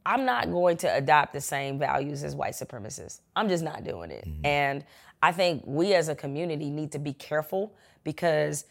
I'm 0.06 0.24
not 0.24 0.50
going 0.50 0.76
to 0.78 0.94
adopt 0.94 1.32
the 1.32 1.40
same 1.40 1.78
values 1.78 2.24
as 2.24 2.34
white 2.34 2.52
supremacists. 2.52 3.20
I'm 3.34 3.48
just 3.48 3.64
not 3.64 3.84
doing 3.84 4.10
it. 4.10 4.26
Mm-hmm. 4.26 4.46
And 4.46 4.84
I 5.22 5.32
think 5.32 5.62
we 5.64 5.94
as 5.94 6.08
a 6.08 6.14
community 6.14 6.70
need 6.70 6.92
to 6.92 6.98
be 6.98 7.14
careful 7.14 7.74
because, 8.02 8.66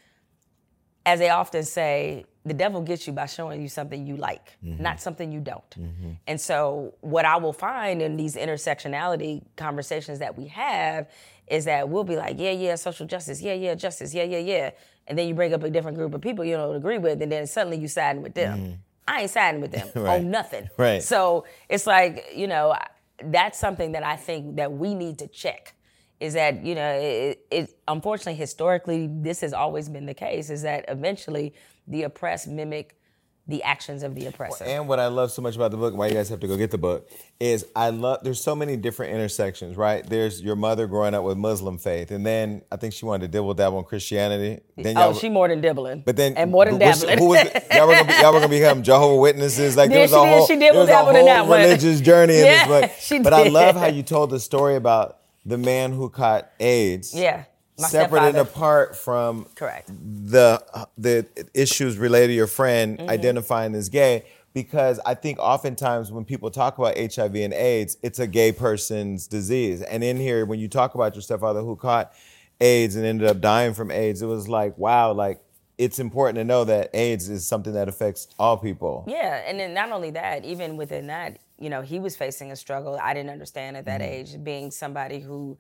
as 1.05 1.19
they 1.19 1.29
often 1.29 1.63
say, 1.63 2.25
the 2.45 2.53
devil 2.53 2.81
gets 2.81 3.07
you 3.07 3.13
by 3.13 3.25
showing 3.25 3.61
you 3.61 3.67
something 3.67 4.05
you 4.05 4.17
like, 4.17 4.57
mm-hmm. 4.63 4.81
not 4.81 5.01
something 5.01 5.31
you 5.31 5.39
don't. 5.39 5.69
Mm-hmm. 5.71 6.11
And 6.27 6.39
so, 6.39 6.93
what 7.01 7.25
I 7.25 7.37
will 7.37 7.53
find 7.53 8.01
in 8.01 8.15
these 8.17 8.35
intersectionality 8.35 9.43
conversations 9.55 10.19
that 10.19 10.37
we 10.37 10.47
have 10.47 11.09
is 11.47 11.65
that 11.65 11.89
we'll 11.89 12.03
be 12.03 12.15
like, 12.15 12.39
yeah, 12.39 12.51
yeah, 12.51 12.75
social 12.75 13.07
justice, 13.07 13.41
yeah, 13.41 13.53
yeah, 13.53 13.73
justice, 13.75 14.13
yeah, 14.13 14.23
yeah, 14.23 14.37
yeah. 14.37 14.71
And 15.07 15.17
then 15.17 15.27
you 15.27 15.33
bring 15.33 15.53
up 15.53 15.63
a 15.63 15.69
different 15.69 15.97
group 15.97 16.13
of 16.13 16.21
people 16.21 16.45
you 16.45 16.55
don't 16.55 16.75
agree 16.75 16.99
with, 16.99 17.21
and 17.21 17.31
then 17.31 17.47
suddenly 17.47 17.77
you 17.77 17.87
siding 17.87 18.21
with 18.21 18.35
them. 18.35 18.79
I 19.07 19.21
ain't 19.21 19.31
siding 19.31 19.61
with 19.61 19.71
them 19.71 19.89
Right. 19.95 20.19
on 20.21 20.31
nothing. 20.31 20.69
Right. 20.77 21.01
So 21.03 21.45
it's 21.69 21.85
like, 21.87 22.25
you 22.35 22.47
know, 22.47 22.75
that's 23.23 23.59
something 23.59 23.91
that 23.93 24.03
I 24.03 24.15
think 24.15 24.55
that 24.57 24.71
we 24.71 24.93
need 24.95 25.19
to 25.19 25.27
check. 25.27 25.73
Is 26.19 26.33
that, 26.35 26.63
you 26.63 26.73
know, 26.75 26.89
it, 26.93 27.45
it 27.51 27.77
unfortunately 27.87 28.35
historically 28.35 29.09
this 29.11 29.41
has 29.41 29.51
always 29.51 29.89
been 29.89 30.05
the 30.05 30.13
case, 30.13 30.49
is 30.49 30.61
that 30.61 30.85
eventually 30.87 31.53
the 31.87 32.03
oppressed 32.03 32.47
mimic 32.47 32.97
the 33.45 33.61
actions 33.63 34.03
of 34.03 34.15
the 34.15 34.25
oppressor. 34.27 34.63
And 34.63 34.87
what 34.87 34.99
I 34.99 35.07
love 35.07 35.29
so 35.31 35.41
much 35.41 35.55
about 35.57 35.71
the 35.71 35.77
book, 35.77 35.93
why 35.95 36.07
you 36.07 36.13
guys 36.13 36.29
have 36.29 36.39
to 36.39 36.47
go 36.47 36.55
get 36.55 36.71
the 36.71 36.77
book, 36.77 37.09
is 37.41 37.65
I 37.75 37.89
love. 37.89 38.19
There's 38.23 38.41
so 38.41 38.55
many 38.55 38.77
different 38.77 39.13
intersections, 39.13 39.75
right? 39.75 40.07
There's 40.07 40.41
your 40.41 40.55
mother 40.55 40.87
growing 40.87 41.13
up 41.13 41.25
with 41.25 41.37
Muslim 41.37 41.77
faith, 41.77 42.11
and 42.11 42.25
then 42.25 42.61
I 42.71 42.77
think 42.77 42.93
she 42.93 43.05
wanted 43.05 43.23
to 43.23 43.27
dibble 43.27 43.53
dabble 43.53 43.79
in 43.79 43.83
Christianity. 43.85 44.61
Then 44.77 44.97
oh, 44.97 45.13
she 45.13 45.27
more 45.27 45.49
than 45.49 45.59
dibbling. 45.59 46.03
But 46.05 46.15
then, 46.15 46.35
and 46.37 46.51
more 46.51 46.63
than 46.63 46.77
dabbling. 46.77 47.17
Who 47.17 47.27
was, 47.29 47.43
y'all, 47.73 47.87
were 47.87 47.93
gonna 47.95 48.07
be, 48.07 48.13
y'all 48.21 48.33
were 48.33 48.39
gonna 48.39 48.47
become 48.49 48.81
Jehovah 48.81 49.17
Witnesses. 49.17 49.75
Like 49.75 49.89
there 49.89 49.99
was 50.01 50.11
she 50.11 50.15
a 50.15 50.19
did. 50.21 50.29
whole, 50.37 50.47
She 50.47 50.55
was 50.55 50.89
a 50.89 50.95
whole 51.03 51.13
that 51.25 51.47
one. 51.47 51.59
religious 51.61 51.99
journey 51.99 52.37
in 52.39 52.45
Yeah, 52.45 52.67
this 52.67 52.81
book. 52.81 52.91
she 52.99 53.19
but 53.19 53.33
I 53.33 53.49
love 53.49 53.75
how 53.75 53.87
you 53.87 54.03
told 54.03 54.29
the 54.29 54.39
story 54.39 54.75
about 54.77 55.19
the 55.45 55.57
man 55.57 55.91
who 55.91 56.09
caught 56.09 56.49
AIDS. 56.61 57.13
yeah. 57.13 57.43
My 57.79 57.87
separate 57.87 58.21
and 58.23 58.37
apart 58.37 58.95
from 58.95 59.45
Correct. 59.55 59.89
the 59.89 60.63
the 60.97 61.25
issues 61.53 61.97
related 61.97 62.27
to 62.27 62.33
your 62.33 62.47
friend 62.47 62.97
Mm-hmm. 62.99 63.09
identifying 63.09 63.73
as 63.75 63.89
gay 63.89 64.25
because 64.53 64.99
I 65.05 65.15
think 65.15 65.39
oftentimes 65.39 66.11
when 66.11 66.25
people 66.25 66.51
talk 66.51 66.77
about 66.77 66.95
HIV 66.97 67.35
and 67.35 67.53
AIDS, 67.53 67.97
it's 68.03 68.19
a 68.19 68.27
gay 68.27 68.51
person's 68.51 69.25
disease. 69.27 69.81
And 69.81 70.03
in 70.03 70.17
here, 70.17 70.45
when 70.45 70.59
you 70.59 70.67
talk 70.67 70.93
about 70.93 71.15
your 71.15 71.23
stepfather 71.23 71.61
who 71.61 71.75
caught 71.75 72.13
AIDS 72.61 72.95
and 72.95 73.03
ended 73.05 73.27
up 73.27 73.41
dying 73.41 73.73
from 73.73 73.89
AIDS, 73.89 74.21
it 74.21 74.27
was 74.27 74.47
like, 74.47 74.77
wow, 74.77 75.11
like 75.11 75.41
it's 75.79 75.97
important 75.97 76.35
to 76.35 76.43
know 76.43 76.63
that 76.65 76.91
AIDS 76.93 77.29
is 77.29 77.47
something 77.47 77.73
that 77.73 77.87
affects 77.89 78.27
all 78.37 78.57
people. 78.57 79.05
Yeah, 79.07 79.41
and 79.47 79.59
then 79.59 79.73
not 79.73 79.91
only 79.91 80.11
that, 80.11 80.45
even 80.45 80.77
within 80.77 81.07
that, 81.07 81.39
you 81.57 81.69
know, 81.71 81.81
he 81.81 81.99
was 81.99 82.15
facing 82.15 82.51
a 82.51 82.55
struggle 82.55 82.99
I 83.01 83.15
didn't 83.15 83.31
understand 83.31 83.75
at 83.75 83.85
that 83.85 84.01
age, 84.03 84.35
being 84.43 84.69
somebody 84.69 85.19
who 85.19 85.57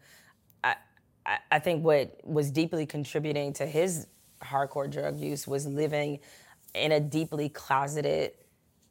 I, 1.25 1.37
I 1.51 1.59
think 1.59 1.83
what 1.83 2.19
was 2.23 2.51
deeply 2.51 2.85
contributing 2.85 3.53
to 3.53 3.65
his 3.65 4.07
hardcore 4.41 4.89
drug 4.89 5.19
use 5.19 5.47
was 5.47 5.65
living 5.65 6.19
in 6.73 6.91
a 6.91 6.99
deeply 6.99 7.49
closeted 7.49 8.31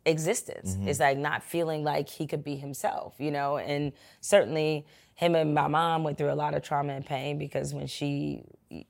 existence. 0.05 0.77
It's 0.89 1.01
like 1.01 1.19
not 1.19 1.43
feeling 1.43 1.85
like 1.85 2.09
he 2.09 2.27
could 2.27 2.43
be 2.43 2.57
himself, 2.57 3.15
you 3.19 3.31
know, 3.31 3.59
and 3.59 3.93
certainly 4.21 4.87
him 5.15 5.35
and 5.35 5.55
my 5.55 5.69
mom 5.69 6.05
went 6.05 6.19
through 6.19 6.33
a 6.33 6.35
lot 6.35 6.55
of 6.55 6.63
trauma 6.63 6.95
and 6.95 7.07
pain 7.07 7.39
because 7.39 7.75
when 7.75 7.87
she, 7.87 8.43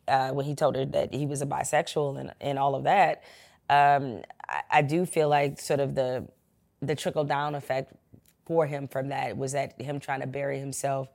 uh, 0.09 0.31
when 0.31 0.47
he 0.47 0.55
told 0.55 0.77
her 0.77 0.85
that 0.87 1.13
he 1.13 1.27
was 1.27 1.43
a 1.43 1.47
bisexual 1.47 2.19
and, 2.19 2.33
and 2.41 2.59
all 2.59 2.75
of 2.75 2.85
that, 2.85 3.25
um, 3.69 4.23
I, 4.49 4.63
I 4.71 4.83
do 4.83 5.05
feel 5.05 5.29
like 5.29 5.61
sort 5.61 5.81
of 5.81 5.95
the, 5.95 6.27
the 6.81 6.95
trickle 6.95 7.25
down 7.25 7.55
effect 7.55 7.93
for 8.47 8.67
him 8.67 8.89
from 8.89 9.09
that 9.09 9.37
was 9.37 9.53
that 9.53 9.81
him 9.81 10.01
trying 10.01 10.21
to 10.21 10.27
bury 10.27 10.59
himself 10.59 11.09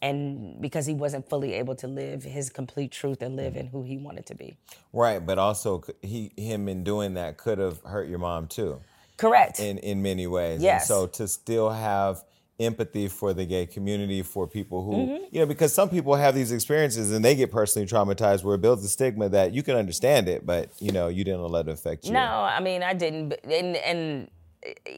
and 0.00 0.60
because 0.60 0.86
he 0.86 0.94
wasn't 0.94 1.28
fully 1.28 1.54
able 1.54 1.74
to 1.76 1.86
live 1.86 2.22
his 2.24 2.50
complete 2.50 2.92
truth 2.92 3.22
and 3.22 3.36
live 3.36 3.56
in 3.56 3.66
who 3.66 3.82
he 3.82 3.96
wanted 3.96 4.26
to 4.26 4.34
be. 4.34 4.56
Right, 4.92 5.24
but 5.24 5.38
also 5.38 5.82
he 6.02 6.32
him 6.36 6.68
in 6.68 6.84
doing 6.84 7.14
that 7.14 7.36
could 7.36 7.58
have 7.58 7.80
hurt 7.82 8.08
your 8.08 8.18
mom 8.18 8.46
too. 8.46 8.80
Correct. 9.16 9.58
in 9.58 9.78
in 9.78 10.00
many 10.00 10.26
ways. 10.26 10.62
Yes. 10.62 10.82
And 10.82 10.88
so 10.88 11.06
to 11.08 11.26
still 11.28 11.70
have 11.70 12.22
empathy 12.60 13.08
for 13.08 13.32
the 13.32 13.44
gay 13.44 13.66
community, 13.66 14.22
for 14.22 14.46
people 14.46 14.84
who 14.84 14.92
Mm-hmm. 14.92 15.24
you 15.30 15.40
know, 15.40 15.46
because 15.46 15.72
some 15.72 15.88
people 15.88 16.14
have 16.16 16.34
these 16.34 16.50
experiences 16.52 17.12
and 17.12 17.24
they 17.24 17.34
get 17.34 17.50
personally 17.50 17.86
traumatized, 17.86 18.42
where 18.44 18.54
it 18.56 18.60
builds 18.60 18.84
a 18.84 18.88
stigma 18.88 19.28
that 19.28 19.52
you 19.52 19.62
can 19.62 19.76
understand 19.76 20.28
it, 20.28 20.44
but 20.44 20.70
you 20.80 20.92
know, 20.92 21.08
you 21.08 21.24
didn't 21.24 21.42
let 21.48 21.68
it 21.68 21.72
affect 21.72 22.06
you. 22.06 22.12
No, 22.12 22.20
I 22.20 22.60
mean 22.60 22.82
I 22.82 22.94
didn't. 22.94 23.34
And 23.44 23.76
and 23.76 24.30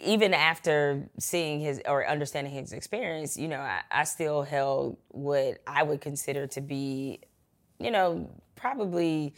even 0.03 0.33
after 0.35 1.09
seeing 1.19 1.61
his 1.61 1.81
or 1.87 2.07
understanding 2.09 2.53
his 2.53 2.73
experience, 2.73 3.37
you 3.37 3.49
know, 3.49 3.61
I, 3.61 3.81
I 3.91 4.05
still 4.05 4.43
held 4.43 4.97
what 5.09 5.59
I 5.67 5.83
would 5.83 6.01
consider 6.01 6.47
to 6.49 6.61
be, 6.61 7.21
you 7.79 7.91
know, 7.91 8.31
probably 8.57 9.35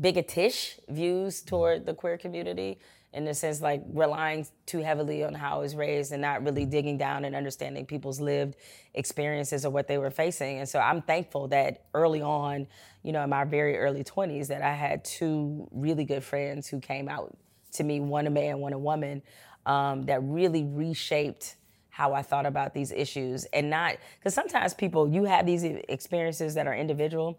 bigotish 0.00 0.78
views 0.88 1.42
toward 1.42 1.86
the 1.86 1.94
queer 1.94 2.18
community 2.18 2.78
in 3.12 3.24
the 3.24 3.32
sense 3.32 3.62
like 3.62 3.82
relying 3.92 4.46
too 4.66 4.80
heavily 4.80 5.24
on 5.24 5.32
how 5.32 5.56
I 5.56 5.58
was 5.60 5.74
raised 5.74 6.12
and 6.12 6.20
not 6.20 6.44
really 6.44 6.66
digging 6.66 6.98
down 6.98 7.24
and 7.24 7.34
understanding 7.34 7.86
people's 7.86 8.20
lived 8.20 8.56
experiences 8.92 9.64
or 9.64 9.70
what 9.70 9.88
they 9.88 9.96
were 9.96 10.10
facing. 10.10 10.58
And 10.58 10.68
so 10.68 10.78
I'm 10.78 11.00
thankful 11.00 11.48
that 11.48 11.86
early 11.94 12.20
on, 12.20 12.66
you 13.02 13.12
know, 13.12 13.22
in 13.22 13.30
my 13.30 13.44
very 13.44 13.78
early 13.78 14.04
20s, 14.04 14.48
that 14.48 14.60
I 14.60 14.74
had 14.74 15.02
two 15.02 15.66
really 15.72 16.04
good 16.04 16.24
friends 16.24 16.68
who 16.68 16.78
came 16.78 17.08
out 17.08 17.34
to 17.72 17.84
me, 17.84 18.00
one 18.00 18.26
a 18.26 18.30
man, 18.30 18.58
one 18.58 18.74
a 18.74 18.78
woman, 18.78 19.22
um, 19.66 20.04
that 20.04 20.22
really 20.22 20.64
reshaped 20.64 21.56
how 21.90 22.14
I 22.14 22.22
thought 22.22 22.46
about 22.46 22.72
these 22.72 22.92
issues. 22.92 23.44
And 23.46 23.68
not, 23.68 23.96
because 24.18 24.34
sometimes 24.34 24.74
people, 24.74 25.08
you 25.08 25.24
have 25.24 25.44
these 25.44 25.64
experiences 25.64 26.54
that 26.54 26.66
are 26.66 26.74
individual, 26.74 27.38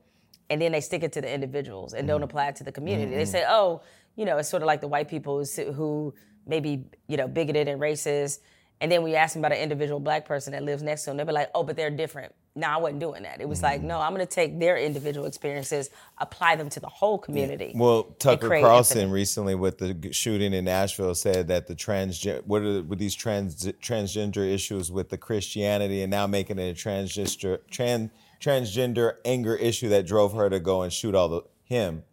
and 0.50 0.62
then 0.62 0.72
they 0.72 0.82
stick 0.82 1.04
it 1.04 1.12
to 1.14 1.22
the 1.22 1.34
individuals 1.34 1.94
and 1.94 2.08
don't 2.08 2.24
apply 2.24 2.50
it 2.50 2.56
to 2.58 2.64
the 2.64 2.72
community. 2.72 3.16
They 3.16 3.26
say, 3.26 3.46
oh, 3.48 3.82
you 4.16 4.26
know, 4.26 4.38
it's 4.38 4.50
sort 4.50 4.64
of 4.64 4.68
like 4.68 4.82
the 4.82 4.88
white 4.88 5.10
people 5.10 5.44
who 5.76 6.14
maybe, 6.46 6.86
you 7.08 7.18
know, 7.18 7.28
bigoted 7.28 7.68
and 7.68 7.82
racist, 7.82 8.40
And 8.80 8.92
then 8.92 9.02
when 9.02 9.12
you 9.12 9.18
ask 9.18 9.34
them 9.34 9.42
about 9.42 9.54
an 9.54 9.64
individual 9.64 10.00
black 10.00 10.26
person 10.26 10.54
that 10.54 10.64
lives 10.64 10.84
next 10.84 11.04
to 11.04 11.10
them, 11.10 11.18
they'll 11.18 11.26
be 11.26 11.32
like, 11.32 11.50
oh, 11.56 11.64
but 11.64 11.76
they're 11.76 11.90
different. 11.90 12.34
No, 12.56 12.68
I 12.68 12.78
wasn't 12.78 13.00
doing 13.02 13.24
that. 13.24 13.40
It 13.40 13.48
was 13.48 13.62
like, 13.62 13.82
mm. 13.82 13.86
no, 13.86 14.00
I'm 14.00 14.14
going 14.16 14.26
to 14.26 14.34
take 14.34 14.60
their 14.60 14.78
individual 14.78 15.28
experiences, 15.28 15.92
apply 16.18 16.56
them 16.56 16.70
to 16.70 16.80
the 16.80 16.88
whole 16.88 17.20
community. 17.20 17.72
Well, 17.76 18.04
Tucker 18.18 18.50
Carlson 18.50 18.98
empathy. 18.98 19.14
recently 19.14 19.56
with 19.56 19.78
the 19.78 20.12
shooting 20.12 20.54
in 20.54 20.66
Nashville 20.66 21.14
said 21.14 21.48
that 21.50 21.68
the 21.68 21.76
transgen 21.76 22.44
what 22.46 22.64
are 22.64 22.82
with 22.82 22.98
these 22.98 23.14
trans 23.14 23.64
transgender 23.74 24.52
issues 24.52 24.92
with 24.92 25.10
the 25.10 25.18
Christianity 25.20 26.02
and 26.02 26.10
now 26.10 26.26
making 26.26 26.58
it 26.58 26.72
a 26.72 26.74
transgender 26.74 27.60
trans 27.70 28.10
transgender 28.42 29.16
anger 29.24 29.56
issue 29.56 29.90
that 29.90 30.08
drove 30.08 30.34
her 30.34 30.50
to 30.50 30.60
go 30.60 30.82
and 30.82 30.92
shoot 30.92 31.14
all 31.14 31.30
the 31.30 31.42
him 31.64 32.04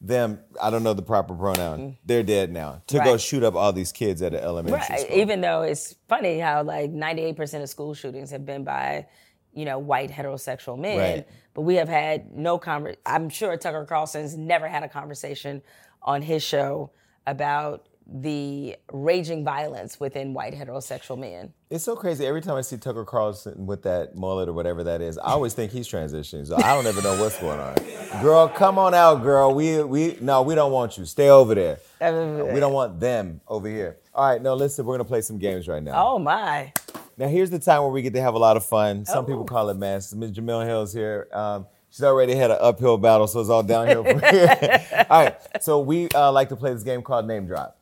them 0.00 0.40
I 0.60 0.70
don't 0.70 0.82
know 0.82 0.94
the 0.94 1.02
proper 1.02 1.34
pronoun 1.34 1.98
they're 2.06 2.22
dead 2.22 2.50
now 2.52 2.82
to 2.86 2.96
go 2.98 3.02
Mm. 3.02 3.06
Right. 3.12 3.20
shoot 3.20 3.42
up 3.42 3.54
all 3.54 3.72
these 3.72 3.92
kids 3.92 4.22
at 4.22 4.32
an 4.32 4.40
elementary 4.40 4.80
Right. 4.88 5.00
school. 5.00 5.16
Even 5.18 5.40
though 5.42 5.62
it's 5.62 5.94
funny 6.08 6.38
how 6.38 6.62
like 6.62 6.90
98% 6.90 7.62
of 7.62 7.68
school 7.68 7.92
shootings 7.92 8.30
have 8.30 8.46
been 8.46 8.64
by, 8.64 9.06
you 9.52 9.66
know, 9.66 9.78
white 9.78 10.10
heterosexual 10.10 10.78
men. 10.78 10.98
Right. 10.98 11.28
But 11.52 11.62
we 11.62 11.74
have 11.74 11.88
had 11.88 12.34
no 12.34 12.58
conver 12.58 12.96
I'm 13.04 13.28
sure 13.28 13.54
Tucker 13.58 13.84
Carlson's 13.84 14.36
never 14.38 14.68
had 14.68 14.82
a 14.84 14.88
conversation 14.88 15.60
on 16.02 16.22
his 16.22 16.42
show 16.42 16.92
about 17.26 17.86
the 18.12 18.76
raging 18.92 19.44
violence 19.44 20.00
within 20.00 20.34
white 20.34 20.54
heterosexual 20.54 21.18
men. 21.18 21.52
It's 21.70 21.84
so 21.84 21.94
crazy. 21.94 22.26
Every 22.26 22.40
time 22.40 22.56
I 22.56 22.62
see 22.62 22.76
Tucker 22.76 23.04
Carlson 23.04 23.66
with 23.66 23.82
that 23.84 24.16
mullet 24.16 24.48
or 24.48 24.52
whatever 24.52 24.82
that 24.84 25.00
is, 25.00 25.16
I 25.18 25.30
always 25.30 25.54
think 25.54 25.70
he's 25.70 25.86
transitioning. 25.88 26.46
So 26.46 26.56
I 26.56 26.74
don't 26.74 26.86
ever 26.86 27.00
know 27.02 27.20
what's 27.20 27.38
going 27.38 27.60
on. 27.60 27.76
Girl, 28.22 28.48
come 28.48 28.78
on 28.78 28.94
out, 28.94 29.22
girl. 29.22 29.54
We 29.54 29.82
we 29.84 30.16
no, 30.20 30.42
we 30.42 30.54
don't 30.56 30.72
want 30.72 30.98
you. 30.98 31.04
Stay 31.04 31.28
over 31.28 31.54
there. 31.54 31.78
We 32.00 32.58
don't 32.60 32.72
want 32.72 32.98
them 32.98 33.40
over 33.46 33.68
here. 33.68 33.98
All 34.14 34.28
right, 34.28 34.42
no, 34.42 34.54
listen, 34.54 34.84
we're 34.84 34.94
gonna 34.94 35.04
play 35.04 35.20
some 35.20 35.38
games 35.38 35.68
right 35.68 35.82
now. 35.82 35.92
Oh 36.04 36.18
my. 36.18 36.72
Now 37.16 37.28
here's 37.28 37.50
the 37.50 37.58
time 37.58 37.82
where 37.82 37.90
we 37.92 38.02
get 38.02 38.14
to 38.14 38.20
have 38.22 38.34
a 38.34 38.38
lot 38.38 38.56
of 38.56 38.64
fun. 38.64 39.04
Some 39.04 39.24
Oh. 39.24 39.26
people 39.26 39.44
call 39.44 39.68
it 39.68 39.76
mass. 39.76 40.12
Ms. 40.14 40.32
Jemele 40.32 40.66
Hill's 40.66 40.92
here. 40.92 41.28
Um, 41.32 41.66
she's 41.90 42.02
already 42.02 42.34
had 42.34 42.50
an 42.50 42.56
uphill 42.60 42.96
battle, 42.98 43.26
so 43.26 43.40
it's 43.40 43.50
all 43.50 43.62
downhill 43.62 44.02
from 44.04 44.20
here. 44.20 45.06
all 45.10 45.24
right, 45.24 45.36
so 45.62 45.80
we 45.80 46.08
uh, 46.14 46.32
like 46.32 46.48
to 46.48 46.56
play 46.56 46.72
this 46.72 46.82
game 46.82 47.02
called 47.02 47.26
Name 47.28 47.46
Drop. 47.46 47.76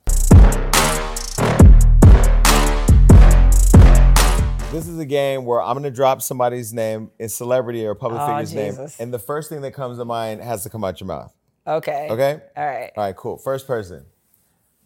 This 4.70 4.86
is 4.86 4.98
a 4.98 5.06
game 5.06 5.46
where 5.46 5.62
I'm 5.62 5.74
gonna 5.76 5.90
drop 5.90 6.20
somebody's 6.20 6.74
name, 6.74 7.10
a 7.18 7.26
celebrity 7.30 7.86
or 7.86 7.94
public 7.94 8.20
Oh, 8.20 8.26
figure's 8.26 8.52
name, 8.52 8.76
and 8.98 9.14
the 9.14 9.18
first 9.18 9.48
thing 9.48 9.62
that 9.62 9.72
comes 9.72 9.96
to 9.96 10.04
mind 10.04 10.42
has 10.42 10.62
to 10.64 10.68
come 10.68 10.84
out 10.84 11.00
your 11.00 11.06
mouth. 11.06 11.32
Okay. 11.66 12.08
Okay? 12.10 12.42
All 12.54 12.66
right. 12.66 12.90
All 12.94 13.04
right, 13.04 13.16
cool. 13.16 13.38
First 13.38 13.66
person, 13.66 14.04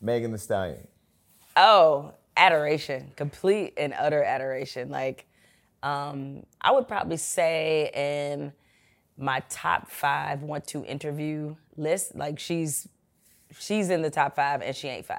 Megan 0.01 0.31
Thee 0.31 0.39
Stallion. 0.39 0.87
Oh, 1.57 2.13
adoration, 2.37 3.11
complete 3.17 3.75
and 3.77 3.93
utter 3.99 4.23
adoration. 4.23 4.89
Like, 4.89 5.27
um, 5.83 6.45
I 6.61 6.71
would 6.71 6.87
probably 6.87 7.17
say 7.17 7.91
in 7.93 8.53
my 9.19 9.43
top 9.49 9.91
five 9.91 10.43
want 10.43 10.65
to 10.69 10.85
interview 10.85 11.57
list, 11.77 12.15
like 12.15 12.39
she's 12.39 12.87
she's 13.59 13.91
in 13.91 14.03
the 14.03 14.11
top 14.11 14.37
five 14.37 14.63
and 14.63 14.75
she 14.75 14.89
ain't 14.89 15.07
5 15.07 15.19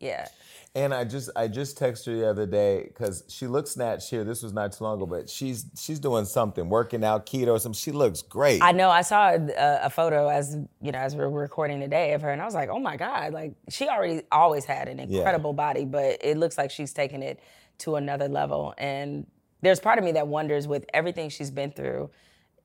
Yeah. 0.00 0.28
And 0.76 0.92
I 0.92 1.04
just 1.04 1.30
I 1.34 1.48
just 1.48 1.80
texted 1.80 2.08
her 2.08 2.16
the 2.16 2.28
other 2.28 2.44
day 2.44 2.84
because 2.84 3.24
she 3.28 3.46
looks 3.46 3.70
snatched 3.70 4.10
here. 4.10 4.24
This 4.24 4.42
was 4.42 4.52
not 4.52 4.72
too 4.72 4.84
long 4.84 4.98
ago, 4.98 5.06
but 5.06 5.30
she's 5.30 5.64
she's 5.74 5.98
doing 5.98 6.26
something, 6.26 6.68
working 6.68 7.02
out, 7.02 7.24
keto, 7.24 7.48
or 7.48 7.58
something. 7.58 7.78
She 7.78 7.92
looks 7.92 8.20
great. 8.20 8.62
I 8.62 8.72
know. 8.72 8.90
I 8.90 9.00
saw 9.00 9.30
a, 9.30 9.80
a 9.84 9.88
photo 9.88 10.28
as 10.28 10.58
you 10.82 10.92
know 10.92 10.98
as 10.98 11.16
we 11.16 11.26
we're 11.26 11.40
recording 11.40 11.80
today 11.80 12.12
of 12.12 12.20
her, 12.20 12.30
and 12.30 12.42
I 12.42 12.44
was 12.44 12.54
like, 12.54 12.68
"Oh 12.68 12.78
my 12.78 12.98
god!" 12.98 13.32
Like 13.32 13.54
she 13.70 13.88
already 13.88 14.24
always 14.30 14.66
had 14.66 14.88
an 14.88 15.00
incredible 15.00 15.54
body, 15.54 15.86
but 15.86 16.18
it 16.20 16.36
looks 16.36 16.58
like 16.58 16.70
she's 16.70 16.92
taken 16.92 17.22
it 17.22 17.40
to 17.78 17.96
another 17.96 18.28
level. 18.28 18.74
And 18.76 19.26
there's 19.62 19.80
part 19.80 19.98
of 19.98 20.04
me 20.04 20.12
that 20.12 20.28
wonders, 20.28 20.68
with 20.68 20.84
everything 20.92 21.30
she's 21.30 21.50
been 21.50 21.72
through, 21.72 22.10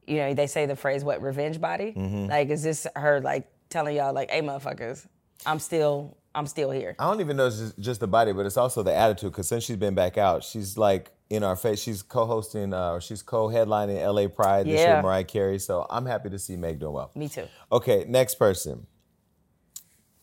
you 0.06 0.18
know, 0.18 0.34
they 0.34 0.48
say 0.48 0.66
the 0.66 0.76
phrase 0.76 1.06
"what 1.06 1.22
revenge 1.22 1.62
body." 1.62 1.94
Mm-hmm. 1.96 2.26
Like, 2.26 2.50
is 2.50 2.62
this 2.62 2.88
her 2.94 3.22
like 3.22 3.48
telling 3.70 3.96
y'all 3.96 4.12
like, 4.14 4.32
"Hey, 4.32 4.42
motherfuckers, 4.42 5.08
I'm 5.46 5.60
still, 5.60 6.18
I'm 6.34 6.48
still 6.48 6.72
here." 6.72 6.96
I 7.00 7.06
don't 7.10 7.20
even 7.22 7.38
know 7.38 7.48
it's 7.48 7.60
just, 7.60 7.80
just 7.80 8.00
the 8.00 8.08
body, 8.08 8.34
but 8.34 8.46
it's 8.46 8.58
also 8.58 8.84
the 8.84 8.96
attitude. 8.96 9.32
Because 9.32 9.48
since 9.48 9.64
she's 9.64 9.78
been 9.78 9.96
back 9.96 10.18
out, 10.18 10.44
she's 10.44 10.78
like 10.78 11.12
in 11.30 11.44
our 11.44 11.56
face. 11.56 11.80
She's 11.82 12.02
co-hosting, 12.02 12.74
uh, 12.74 12.92
or 12.94 13.02
she's 13.02 13.22
co-headlining 13.22 14.02
LA 14.06 14.28
Pride 14.28 14.66
this 14.66 14.80
year 14.80 14.88
Yeah. 14.90 15.02
Mariah 15.02 15.24
Carey. 15.24 15.60
So 15.60 15.86
I'm 15.90 16.06
happy 16.06 16.30
to 16.30 16.40
see 16.40 16.56
Meg 16.58 16.80
doing 16.80 16.94
well. 16.94 17.12
Me 17.16 17.28
too. 17.30 17.48
Okay, 17.72 18.06
next 18.08 18.36
person. 18.36 18.88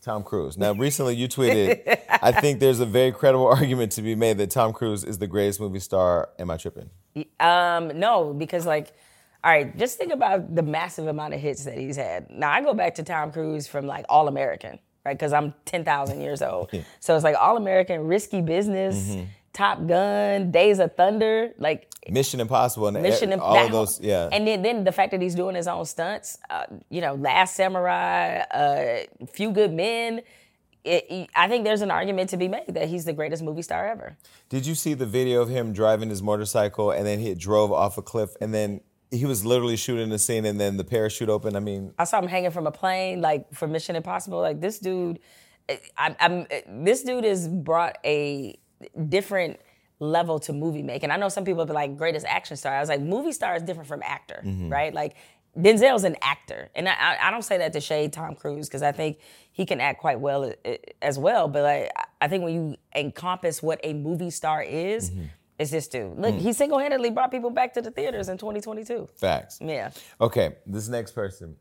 Tom 0.00 0.22
Cruise. 0.22 0.56
Now, 0.56 0.72
recently 0.72 1.16
you 1.16 1.28
tweeted, 1.28 1.98
I 2.22 2.32
think 2.32 2.60
there's 2.60 2.80
a 2.80 2.86
very 2.86 3.12
credible 3.12 3.46
argument 3.58 3.92
to 3.92 4.02
be 4.02 4.14
made 4.14 4.38
that 4.38 4.50
Tom 4.50 4.72
Cruise 4.72 5.04
is 5.04 5.18
the 5.18 5.26
greatest 5.26 5.60
movie 5.60 5.80
star. 5.80 6.30
Am 6.38 6.50
I 6.50 6.56
tripping? 6.56 6.88
Um, 7.40 7.98
no, 7.98 8.32
because 8.32 8.64
like, 8.64 8.92
all 9.42 9.50
right, 9.50 9.76
just 9.76 9.98
think 9.98 10.12
about 10.12 10.54
the 10.54 10.62
massive 10.62 11.08
amount 11.08 11.34
of 11.34 11.40
hits 11.40 11.64
that 11.64 11.76
he's 11.76 11.96
had. 11.96 12.30
Now 12.30 12.50
I 12.50 12.62
go 12.62 12.74
back 12.74 12.94
to 12.96 13.02
Tom 13.02 13.32
Cruise 13.32 13.66
from 13.66 13.86
like 13.86 14.04
All 14.08 14.28
American, 14.28 14.78
right? 15.04 15.16
Because 15.16 15.32
I'm 15.32 15.54
ten 15.64 15.84
thousand 15.84 16.20
years 16.20 16.42
old, 16.42 16.70
so 17.00 17.14
it's 17.14 17.24
like 17.24 17.36
All 17.38 17.56
American, 17.56 18.02
Risky 18.06 18.40
Business, 18.40 19.16
Top 19.52 19.86
Gun, 19.86 20.50
Days 20.50 20.78
of 20.78 20.94
Thunder, 20.94 21.52
like 21.58 21.88
Mission 22.08 22.40
Impossible 22.40 22.86
and 22.88 23.02
Mission 23.02 23.30
e- 23.30 23.32
Imp- 23.34 23.42
all 23.42 23.54
that 23.54 23.70
those, 23.72 24.00
yeah. 24.00 24.28
And 24.30 24.46
then, 24.46 24.62
then 24.62 24.84
the 24.84 24.92
fact 24.92 25.10
that 25.10 25.20
he's 25.20 25.34
doing 25.34 25.54
his 25.56 25.66
own 25.66 25.84
stunts, 25.84 26.38
uh, 26.48 26.64
you 26.90 27.00
know, 27.00 27.14
Last 27.14 27.54
Samurai, 27.56 28.38
uh, 28.50 29.26
Few 29.32 29.50
Good 29.50 29.72
Men. 29.72 30.22
It, 30.84 31.04
it- 31.10 31.30
I 31.34 31.48
think 31.48 31.64
there's 31.64 31.82
an 31.82 31.90
argument 31.90 32.30
to 32.30 32.36
be 32.36 32.46
made 32.48 32.68
that 32.68 32.88
he's 32.88 33.04
the 33.04 33.12
greatest 33.12 33.42
movie 33.42 33.62
star 33.62 33.86
ever. 33.88 34.16
Did 34.48 34.64
you 34.64 34.74
see 34.74 34.94
the 34.94 35.06
video 35.06 35.42
of 35.42 35.48
him 35.50 35.72
driving 35.72 36.08
his 36.08 36.22
motorcycle 36.22 36.92
and 36.92 37.04
then 37.04 37.18
he 37.18 37.34
drove 37.34 37.72
off 37.72 37.98
a 37.98 38.02
cliff 38.02 38.30
and 38.40 38.54
then 38.54 38.80
he 39.10 39.24
was 39.24 39.44
literally 39.44 39.76
shooting 39.76 40.10
the 40.10 40.18
scene 40.18 40.44
and 40.44 40.60
then 40.60 40.76
the 40.76 40.84
parachute 40.84 41.28
opened? 41.28 41.56
I 41.56 41.60
mean, 41.60 41.92
I 41.98 42.04
saw 42.04 42.20
him 42.20 42.28
hanging 42.28 42.50
from 42.50 42.66
a 42.66 42.72
plane, 42.72 43.20
like 43.20 43.52
for 43.54 43.66
Mission 43.66 43.96
Impossible. 43.96 44.40
Like 44.40 44.60
this 44.60 44.78
dude, 44.78 45.18
I, 45.96 46.16
I'm 46.20 46.46
eh, 46.50 46.62
this 46.66 47.02
dude 47.02 47.24
has 47.24 47.48
brought 47.48 47.98
a 48.04 48.58
different 49.08 49.60
level 50.00 50.38
to 50.40 50.52
movie 50.52 50.82
making. 50.82 51.10
I 51.10 51.16
know 51.16 51.28
some 51.28 51.44
people 51.44 51.64
be 51.64 51.72
like 51.72 51.96
greatest 51.96 52.26
action 52.26 52.56
star. 52.56 52.74
I 52.74 52.80
was 52.80 52.88
like, 52.88 53.00
movie 53.00 53.32
star 53.32 53.56
is 53.56 53.62
different 53.62 53.88
from 53.88 54.02
actor, 54.02 54.42
mm-hmm. 54.44 54.68
right? 54.68 54.92
Like 54.94 55.16
Denzel's 55.56 56.04
an 56.04 56.16
actor, 56.22 56.70
and 56.74 56.88
I, 56.88 57.16
I- 57.20 57.30
don't 57.30 57.42
say 57.42 57.58
that 57.58 57.72
to 57.72 57.80
shade 57.80 58.12
Tom 58.12 58.34
Cruise 58.34 58.68
because 58.68 58.82
I 58.82 58.92
think 58.92 59.18
he 59.50 59.66
can 59.66 59.80
act 59.80 60.00
quite 60.00 60.20
well 60.20 60.52
uh, 60.64 60.72
as 61.02 61.18
well. 61.18 61.48
But 61.48 61.62
like, 61.62 61.90
I 62.20 62.28
think 62.28 62.44
when 62.44 62.54
you 62.54 62.76
encompass 62.94 63.62
what 63.62 63.80
a 63.82 63.94
movie 63.94 64.30
star 64.30 64.62
is. 64.62 65.10
Mm-hmm. 65.10 65.24
It's 65.58 65.70
this 65.72 65.88
dude. 65.88 66.16
Look, 66.18 66.34
he 66.36 66.52
single-handedly 66.52 67.10
brought 67.10 67.30
people 67.32 67.50
back 67.50 67.74
to 67.74 67.82
the 67.82 67.90
theaters 67.90 68.28
in 68.28 68.38
2022. 68.38 69.08
facts. 69.16 69.58
Yeah. 69.60 69.90
Okay, 70.20 70.56
this 70.66 70.88
next 70.88 71.12
person, 71.12 71.56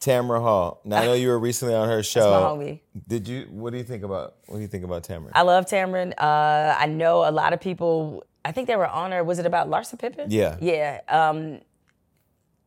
Tamron 0.00 0.40
Hall. 0.42 0.80
Now 0.84 0.98
I 1.02 1.04
know 1.06 1.12
you 1.14 1.28
were 1.28 1.38
recently 1.38 1.74
on 1.74 1.88
her 1.88 2.02
show. 2.02 2.30
my 2.30 2.64
homie. 2.64 2.80
Did 3.06 3.28
you? 3.28 3.46
What 3.50 3.70
do 3.70 3.78
you 3.78 3.84
think 3.84 4.02
about? 4.02 4.36
What 4.46 4.56
do 4.56 4.62
you 4.62 4.68
think 4.68 4.84
about 4.84 5.04
Tamara? 5.04 5.30
I 5.34 5.42
love 5.42 5.66
Tamron. 5.66 6.12
Uh, 6.18 6.74
I 6.78 6.86
know 6.86 7.28
a 7.28 7.30
lot 7.30 7.52
of 7.52 7.60
people. 7.60 8.24
I 8.44 8.52
think 8.52 8.66
they 8.66 8.76
were 8.76 8.86
on 8.88 9.12
her. 9.12 9.22
Was 9.22 9.38
it 9.38 9.46
about 9.46 9.68
Larsa 9.68 9.98
Pippen? 9.98 10.30
Yeah. 10.30 10.56
Yeah. 10.60 11.00
Um, 11.08 11.60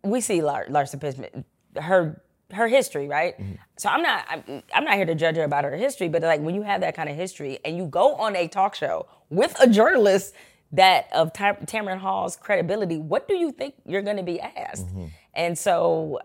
we 0.03 0.21
see 0.21 0.41
Lar- 0.41 0.67
Larsa 0.67 0.99
Pippen, 0.99 1.45
her 1.75 2.21
her 2.53 2.67
history, 2.67 3.07
right? 3.07 3.37
Mm-hmm. 3.39 3.53
So 3.77 3.89
I'm 3.89 4.01
not 4.01 4.25
I'm, 4.29 4.63
I'm 4.73 4.83
not 4.83 4.95
here 4.95 5.05
to 5.05 5.15
judge 5.15 5.35
her 5.37 5.43
about 5.43 5.63
her 5.63 5.75
history, 5.75 6.09
but 6.09 6.21
like 6.21 6.41
when 6.41 6.55
you 6.55 6.61
have 6.63 6.81
that 6.81 6.95
kind 6.95 7.09
of 7.09 7.15
history 7.15 7.59
and 7.65 7.77
you 7.77 7.85
go 7.85 8.15
on 8.15 8.35
a 8.35 8.47
talk 8.47 8.75
show 8.75 9.07
with 9.29 9.55
a 9.61 9.67
journalist 9.67 10.33
that 10.73 11.11
of 11.13 11.33
Tam- 11.33 11.57
Tamron 11.65 11.97
Hall's 11.99 12.35
credibility, 12.35 12.97
what 12.97 13.27
do 13.27 13.35
you 13.35 13.51
think 13.51 13.75
you're 13.85 14.01
going 14.01 14.17
to 14.17 14.23
be 14.23 14.39
asked? 14.39 14.87
Mm-hmm. 14.87 15.05
And 15.33 15.57
so 15.57 16.19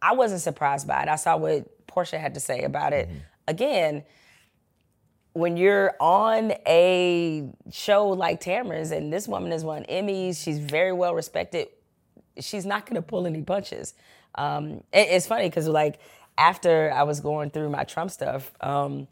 I 0.00 0.14
wasn't 0.14 0.40
surprised 0.40 0.86
by 0.88 1.02
it. 1.02 1.08
I 1.08 1.16
saw 1.16 1.36
what 1.36 1.86
Portia 1.86 2.18
had 2.18 2.34
to 2.34 2.40
say 2.40 2.62
about 2.62 2.92
it. 2.92 3.08
Mm-hmm. 3.08 3.18
Again, 3.48 4.04
when 5.34 5.56
you're 5.56 5.94
on 6.00 6.52
a 6.66 7.48
show 7.70 8.08
like 8.08 8.40
Tamron's, 8.42 8.90
and 8.90 9.12
this 9.12 9.26
woman 9.26 9.50
has 9.52 9.64
won 9.64 9.84
Emmys, 9.84 10.42
she's 10.42 10.58
very 10.58 10.92
well 10.92 11.14
respected. 11.14 11.68
She's 12.38 12.66
not 12.66 12.86
going 12.86 12.96
to 12.96 13.02
pull 13.02 13.26
any 13.26 13.42
punches. 13.42 13.94
Um, 14.34 14.82
it- 14.92 15.08
it's 15.10 15.26
funny 15.26 15.48
because 15.48 15.68
like 15.68 15.98
after 16.36 16.92
I 16.92 17.04
was 17.04 17.20
going 17.20 17.50
through 17.50 17.70
my 17.70 17.84
Trump 17.84 18.10
stuff, 18.10 18.52
um, 18.60 19.06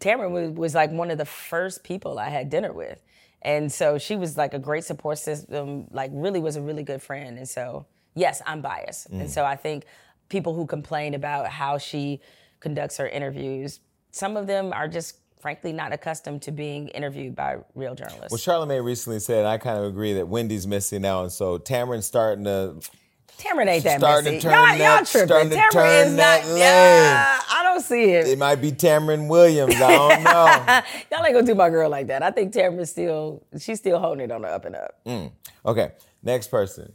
Tamron 0.00 0.30
was, 0.30 0.50
was 0.50 0.74
like 0.74 0.90
one 0.92 1.10
of 1.10 1.18
the 1.18 1.24
first 1.24 1.82
people 1.84 2.18
I 2.18 2.28
had 2.28 2.48
dinner 2.48 2.72
with, 2.72 3.00
and 3.42 3.72
so 3.72 3.98
she 3.98 4.16
was 4.16 4.36
like 4.36 4.54
a 4.54 4.58
great 4.58 4.84
support 4.84 5.18
system. 5.18 5.86
Like 5.90 6.10
really 6.12 6.40
was 6.40 6.56
a 6.56 6.62
really 6.62 6.82
good 6.82 7.02
friend, 7.02 7.38
and 7.38 7.48
so 7.48 7.86
yes, 8.14 8.42
I'm 8.46 8.60
biased, 8.60 9.08
and 9.10 9.22
mm. 9.22 9.28
so 9.28 9.44
I 9.44 9.56
think 9.56 9.84
people 10.28 10.54
who 10.54 10.66
complain 10.66 11.14
about 11.14 11.48
how 11.48 11.78
she 11.78 12.20
conducts 12.60 12.96
her 12.98 13.08
interviews, 13.08 13.80
some 14.10 14.36
of 14.36 14.46
them 14.46 14.72
are 14.72 14.88
just 14.88 15.18
frankly 15.40 15.72
not 15.72 15.92
accustomed 15.92 16.42
to 16.42 16.52
being 16.52 16.88
interviewed 16.88 17.34
by 17.34 17.56
real 17.74 17.94
journalists. 17.94 18.30
well, 18.30 18.38
Charlamagne 18.38 18.84
recently 18.84 19.18
said, 19.18 19.38
and 19.38 19.48
I 19.48 19.56
kind 19.56 19.78
of 19.78 19.84
agree 19.84 20.12
that 20.14 20.28
Wendy's 20.28 20.66
missing 20.66 21.04
out, 21.06 21.22
and 21.22 21.32
so 21.32 21.58
Tamron's 21.58 22.06
starting 22.06 22.44
to 22.44 22.76
Tamron 23.38 23.66
ain't 23.68 23.84
that 23.84 23.98
Starting 23.98 24.34
messy. 24.34 24.36
to 24.46 24.50
turn 24.50 24.78
y'all, 24.78 24.96
y'all 24.96 25.04
tripping. 25.04 25.28
starting 25.28 25.50
Tamron 25.50 26.06
is 26.06 26.16
that 26.16 26.44
not. 26.46 26.58
Yeah, 26.58 27.40
I 27.50 27.62
don't 27.62 27.80
see 27.80 28.04
it. 28.10 28.28
It 28.28 28.38
might 28.38 28.56
be 28.56 28.70
Tamron 28.70 29.28
Williams. 29.28 29.74
I 29.76 29.90
don't 29.90 30.22
know. 30.24 30.80
Y'all 31.16 31.24
ain't 31.24 31.34
gonna 31.34 31.46
do 31.46 31.54
my 31.54 31.70
girl 31.70 31.88
like 31.90 32.08
that. 32.08 32.22
I 32.22 32.30
think 32.30 32.52
Tamron's 32.52 32.90
still, 32.90 33.42
she's 33.58 33.78
still 33.78 33.98
holding 33.98 34.24
it 34.24 34.30
on 34.30 34.42
the 34.42 34.48
up 34.48 34.64
and 34.66 34.76
up. 34.76 35.00
Okay, 35.64 35.92
next 36.22 36.48
person. 36.48 36.92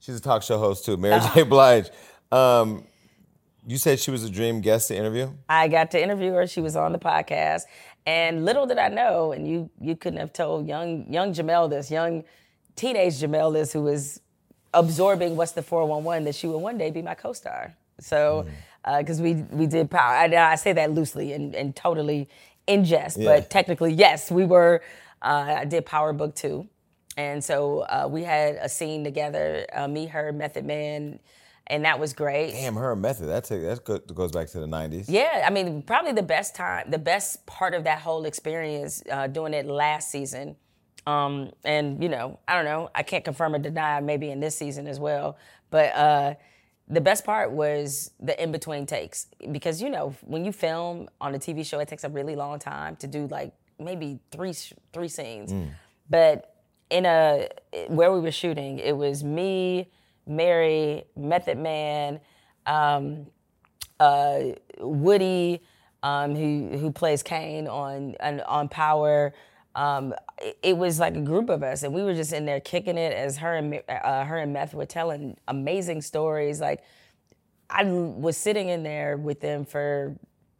She's 0.00 0.16
a 0.16 0.20
talk 0.20 0.42
show 0.42 0.58
host 0.58 0.84
too, 0.84 0.96
Mary 0.96 1.20
J. 1.34 1.44
Blige. 1.44 1.88
Um, 2.32 2.84
you 3.66 3.78
said 3.78 3.98
she 4.00 4.10
was 4.10 4.22
a 4.24 4.30
dream 4.30 4.60
guest 4.60 4.88
to 4.88 4.96
interview. 4.96 5.30
I 5.48 5.68
got 5.68 5.90
to 5.92 6.02
interview 6.02 6.32
her. 6.32 6.46
She 6.46 6.60
was 6.60 6.76
on 6.76 6.92
the 6.92 6.98
podcast, 6.98 7.62
and 8.04 8.44
little 8.44 8.66
did 8.66 8.76
I 8.78 8.88
know, 8.88 9.32
and 9.32 9.48
you 9.48 9.70
you 9.80 9.96
couldn't 9.96 10.18
have 10.18 10.32
told 10.32 10.66
young 10.66 11.10
young 11.10 11.32
Jemele 11.32 11.70
this, 11.70 11.90
young 11.90 12.24
teenage 12.76 13.14
Jemele 13.14 13.52
this, 13.54 13.72
who 13.72 13.82
was 13.82 14.20
absorbing 14.74 15.36
what's 15.36 15.52
the 15.52 15.62
411 15.62 16.24
that 16.24 16.34
she 16.34 16.46
would 16.46 16.58
one 16.58 16.76
day 16.78 16.90
be 16.90 17.02
my 17.02 17.14
co-star. 17.14 17.74
So, 18.00 18.46
because 18.98 19.20
we 19.20 19.34
we 19.50 19.66
did 19.66 19.90
power, 19.90 20.14
I, 20.14 20.52
I 20.52 20.56
say 20.56 20.72
that 20.74 20.92
loosely 20.92 21.32
and, 21.32 21.54
and 21.54 21.74
totally 21.74 22.28
in 22.66 22.84
jest, 22.84 23.16
Yeah. 23.16 23.36
but 23.36 23.50
technically 23.50 23.92
yes, 23.94 24.30
we 24.30 24.44
were. 24.44 24.82
Uh, 25.22 25.56
I 25.60 25.64
did 25.64 25.86
Power 25.86 26.12
Book 26.12 26.34
Two, 26.34 26.68
and 27.16 27.42
so 27.42 27.80
uh, 27.80 28.06
we 28.10 28.24
had 28.24 28.56
a 28.56 28.68
scene 28.68 29.04
together, 29.04 29.64
uh, 29.72 29.88
me, 29.88 30.06
her, 30.06 30.32
Method 30.32 30.66
Man, 30.66 31.18
and 31.68 31.84
that 31.86 31.98
was 31.98 32.12
great. 32.12 32.52
Damn, 32.52 32.74
her 32.74 32.94
method. 32.94 33.26
That's 33.28 33.50
a, 33.50 33.58
that's 33.58 33.80
good. 33.80 34.02
Goes 34.14 34.32
back 34.32 34.48
to 34.48 34.60
the 34.60 34.66
'90s. 34.66 35.06
Yeah, 35.08 35.44
I 35.46 35.50
mean, 35.50 35.80
probably 35.82 36.12
the 36.12 36.22
best 36.22 36.54
time, 36.54 36.90
the 36.90 36.98
best 36.98 37.46
part 37.46 37.72
of 37.72 37.84
that 37.84 38.00
whole 38.00 38.26
experience 38.26 39.02
uh, 39.10 39.28
doing 39.28 39.54
it 39.54 39.64
last 39.64 40.10
season. 40.10 40.56
Um, 41.06 41.50
and 41.64 42.02
you 42.02 42.08
know, 42.08 42.38
I 42.48 42.54
don't 42.54 42.64
know, 42.64 42.90
I 42.94 43.02
can't 43.02 43.24
confirm 43.24 43.54
or 43.54 43.58
deny 43.58 44.00
maybe 44.00 44.30
in 44.30 44.40
this 44.40 44.56
season 44.56 44.86
as 44.86 44.98
well. 44.98 45.36
But 45.70 45.94
uh, 45.94 46.34
the 46.88 47.00
best 47.00 47.24
part 47.24 47.50
was 47.52 48.10
the 48.20 48.40
in 48.42 48.52
between 48.52 48.86
takes 48.86 49.26
because 49.52 49.82
you 49.82 49.90
know 49.90 50.14
when 50.22 50.44
you 50.44 50.52
film 50.52 51.08
on 51.20 51.34
a 51.34 51.38
TV 51.38 51.64
show, 51.64 51.78
it 51.80 51.88
takes 51.88 52.04
a 52.04 52.08
really 52.08 52.36
long 52.36 52.58
time 52.58 52.96
to 52.96 53.06
do 53.06 53.26
like 53.26 53.52
maybe 53.78 54.18
three 54.30 54.54
three 54.92 55.08
scenes. 55.08 55.52
But 56.08 56.54
in 56.90 57.06
a 57.06 57.48
where 57.88 58.12
we 58.12 58.20
were 58.20 58.32
shooting, 58.32 58.78
it 58.78 58.96
was 58.96 59.22
me, 59.24 59.90
Mary, 60.26 61.04
Method 61.16 61.58
Man. 61.58 62.20
Um, 62.66 63.26
uh, 64.00 64.40
Woody, 64.78 65.62
um, 66.02 66.34
who 66.34 66.76
who 66.78 66.90
plays 66.90 67.22
Cane 67.22 67.66
on 67.68 68.14
on, 68.20 68.40
on 68.40 68.68
Power. 68.68 69.32
Um, 69.74 70.14
it, 70.40 70.58
it 70.62 70.76
was 70.76 71.00
like 71.00 71.16
a 71.16 71.20
group 71.20 71.48
of 71.48 71.62
us, 71.62 71.82
and 71.82 71.92
we 71.92 72.02
were 72.02 72.14
just 72.14 72.32
in 72.32 72.44
there 72.46 72.60
kicking 72.60 72.96
it 72.96 73.12
as 73.12 73.38
her 73.38 73.54
and 73.56 73.82
uh, 73.88 74.24
her 74.24 74.38
and 74.38 74.52
Meth 74.52 74.74
were 74.74 74.86
telling 74.86 75.36
amazing 75.48 76.02
stories. 76.02 76.60
Like 76.60 76.82
I 77.68 77.84
was 77.84 78.36
sitting 78.36 78.68
in 78.68 78.82
there 78.82 79.16
with 79.16 79.40
them 79.40 79.64
for 79.64 80.16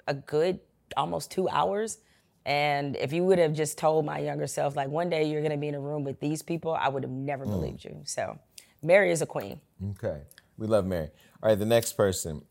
a 0.06 0.14
good 0.14 0.60
almost 0.96 1.30
two 1.30 1.48
hours. 1.48 1.98
And 2.46 2.96
if 2.96 3.12
you 3.12 3.24
would 3.24 3.38
have 3.38 3.54
just 3.54 3.78
told 3.78 4.04
my 4.04 4.18
younger 4.18 4.46
self, 4.46 4.76
like 4.76 4.88
one 4.88 5.08
day 5.08 5.24
you're 5.24 5.42
gonna 5.42 5.56
be 5.56 5.68
in 5.68 5.74
a 5.74 5.80
room 5.80 6.04
with 6.04 6.20
these 6.20 6.42
people, 6.42 6.72
I 6.72 6.88
would 6.88 7.02
have 7.02 7.12
never 7.12 7.46
believed 7.46 7.84
you. 7.84 8.00
So, 8.04 8.38
Mary 8.82 9.10
is 9.10 9.22
a 9.22 9.26
queen. 9.26 9.60
Okay, 9.92 10.20
we 10.58 10.66
love 10.66 10.84
Mary. 10.84 11.08
All 11.42 11.48
right, 11.48 11.58
the 11.58 11.64
next 11.64 11.94
person, 11.94 12.42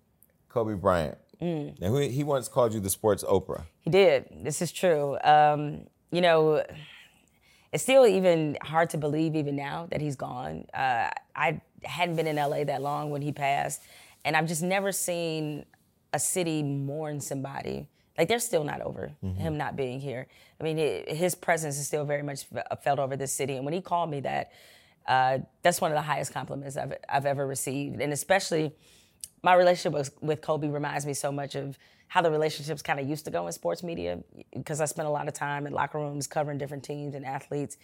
Kobe 0.49 0.73
Bryant. 0.73 1.17
Mm. 1.39 1.79
Now, 1.79 1.95
he, 1.97 2.09
he 2.09 2.23
once 2.23 2.47
called 2.47 2.73
you 2.73 2.79
the 2.79 2.89
sports 2.89 3.23
Oprah. 3.23 3.65
He 3.81 3.89
did. 3.89 4.25
This 4.43 4.61
is 4.61 4.71
true. 4.71 5.17
Um, 5.23 5.87
you 6.13 6.21
know, 6.21 6.63
it's 7.71 7.81
still 7.81 8.05
even 8.05 8.55
hard 8.61 8.91
to 8.91 8.97
believe 8.97 9.35
even 9.35 9.55
now 9.55 9.87
that 9.89 9.99
he's 9.99 10.15
gone. 10.15 10.65
Uh, 10.73 11.09
I 11.35 11.59
hadn't 11.83 12.15
been 12.15 12.27
in 12.27 12.35
LA 12.35 12.63
that 12.65 12.81
long 12.83 13.09
when 13.09 13.23
he 13.23 13.31
passed, 13.31 13.81
and 14.23 14.37
I've 14.37 14.47
just 14.47 14.61
never 14.61 14.91
seen 14.91 15.65
a 16.13 16.19
city 16.19 16.61
mourn 16.61 17.19
somebody. 17.19 17.87
Like 18.15 18.27
they're 18.27 18.37
still 18.37 18.63
not 18.63 18.81
over 18.81 19.11
him 19.23 19.57
not 19.57 19.75
being 19.75 19.99
here. 19.99 20.27
I 20.61 20.63
mean, 20.63 20.77
hi- 20.77 21.03
his 21.15 21.33
presence 21.33 21.79
is 21.79 21.87
still 21.87 22.05
very 22.05 22.21
much 22.21 22.45
felt 22.83 22.99
over 22.99 23.17
this 23.17 23.33
city. 23.33 23.55
And 23.55 23.65
when 23.65 23.73
he 23.73 23.81
called 23.81 24.11
me 24.11 24.19
that, 24.19 24.51
uh, 25.07 25.39
that's 25.63 25.81
one 25.81 25.91
of 25.91 25.95
the 25.95 26.03
highest 26.03 26.31
compliments 26.31 26.77
I've, 26.77 26.93
I've 27.09 27.25
ever 27.25 27.47
received. 27.47 27.99
And 28.01 28.13
especially 28.13 28.71
my 29.41 29.55
relationship 29.55 29.93
with, 29.93 30.11
with 30.21 30.41
Kobe 30.41 30.67
reminds 30.67 31.07
me 31.07 31.15
so 31.15 31.31
much 31.31 31.55
of 31.55 31.79
how 32.13 32.21
the 32.21 32.29
relationships 32.29 32.83
kind 32.83 32.99
of 32.99 33.09
used 33.09 33.25
to 33.25 33.31
go 33.31 33.47
in 33.47 33.51
sports 33.51 33.81
media 33.81 34.19
because 34.55 34.79
I 34.79 34.85
spent 34.85 35.07
a 35.07 35.09
lot 35.09 35.27
of 35.27 35.33
time 35.33 35.65
in 35.65 35.73
locker 35.73 35.97
rooms 35.97 36.27
covering 36.27 36.59
different 36.59 36.83
teams 36.83 37.15
and 37.15 37.25
athletes. 37.25 37.75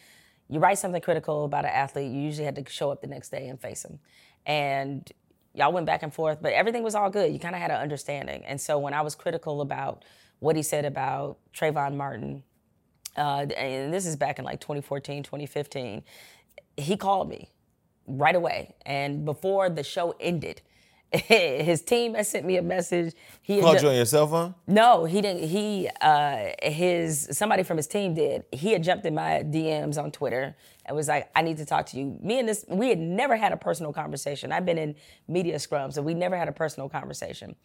You 0.50 0.60
write 0.60 0.78
something 0.78 1.02
critical 1.02 1.46
about 1.46 1.66
an 1.66 1.72
athlete, 1.72 2.12
you 2.12 2.22
usually 2.22 2.46
had 2.46 2.56
to 2.58 2.70
show 2.70 2.92
up 2.92 3.02
the 3.02 3.08
next 3.08 3.30
day 3.30 3.48
and 3.48 3.60
face 3.60 3.84
him. 3.84 3.98
And 4.46 5.12
y'all 5.56 5.72
went 5.72 5.88
back 5.88 6.04
and 6.04 6.14
forth, 6.14 6.44
but 6.44 6.54
everything 6.54 6.84
was 6.84 6.94
all 6.94 7.10
good. 7.10 7.34
You 7.34 7.40
kind 7.40 7.56
of 7.56 7.62
had 7.62 7.72
an 7.72 7.82
understanding. 7.82 8.44
And 8.46 8.62
so 8.62 8.78
when 8.78 8.94
I 8.94 9.02
was 9.02 9.16
critical 9.16 9.62
about 9.62 10.06
what 10.38 10.56
he 10.56 10.62
said 10.62 10.86
about 10.86 11.40
Trayvon 11.52 11.96
Martin, 11.96 12.44
uh, 13.18 13.48
and 13.58 13.92
this 13.92 14.06
is 14.06 14.16
back 14.16 14.38
in 14.38 14.46
like 14.46 14.60
2014, 14.60 15.24
2015, 15.24 16.04
he 16.78 16.98
called 16.98 17.30
me 17.30 17.50
right 18.06 18.36
away. 18.36 18.76
And 18.86 19.26
before 19.26 19.72
the 19.72 19.84
show 19.84 20.14
ended, 20.20 20.62
his 21.28 21.82
team 21.82 22.14
had 22.14 22.28
sent 22.28 22.46
me 22.46 22.58
a 22.58 22.62
message. 22.62 23.16
He 23.42 23.62
Called 23.62 23.82
you 23.82 23.90
on 23.90 23.96
your 23.96 24.06
cell 24.06 24.28
phone? 24.28 24.54
no, 24.68 25.06
he 25.06 25.22
didn't. 25.22 25.48
He 25.48 25.90
uh, 26.02 26.50
his 26.62 27.28
somebody 27.32 27.64
from 27.64 27.78
his 27.78 27.88
team 27.88 28.14
did. 28.14 28.44
He 28.52 28.74
had 28.74 28.84
jumped 28.84 29.06
in 29.06 29.16
my 29.16 29.44
DMs 29.44 30.02
on 30.02 30.12
Twitter 30.12 30.56
and 30.86 30.96
was 30.96 31.08
like, 31.08 31.32
"I 31.36 31.42
need 31.42 31.58
to 31.58 31.66
talk 31.66 31.88
to 31.88 31.98
you." 31.98 32.18
Me 32.22 32.38
and 32.38 32.48
this, 32.48 32.64
we 32.70 32.90
had 32.90 33.00
never 33.00 33.36
had 33.36 33.52
a 33.52 33.58
personal 33.58 33.92
conversation. 33.92 34.52
I've 34.52 34.66
been 34.66 34.78
in 34.78 34.96
media 35.28 35.56
scrums, 35.56 35.98
and 35.98 36.06
we 36.06 36.14
never 36.14 36.38
had 36.38 36.48
a 36.48 36.52
personal 36.54 36.90
conversation. 36.90 37.56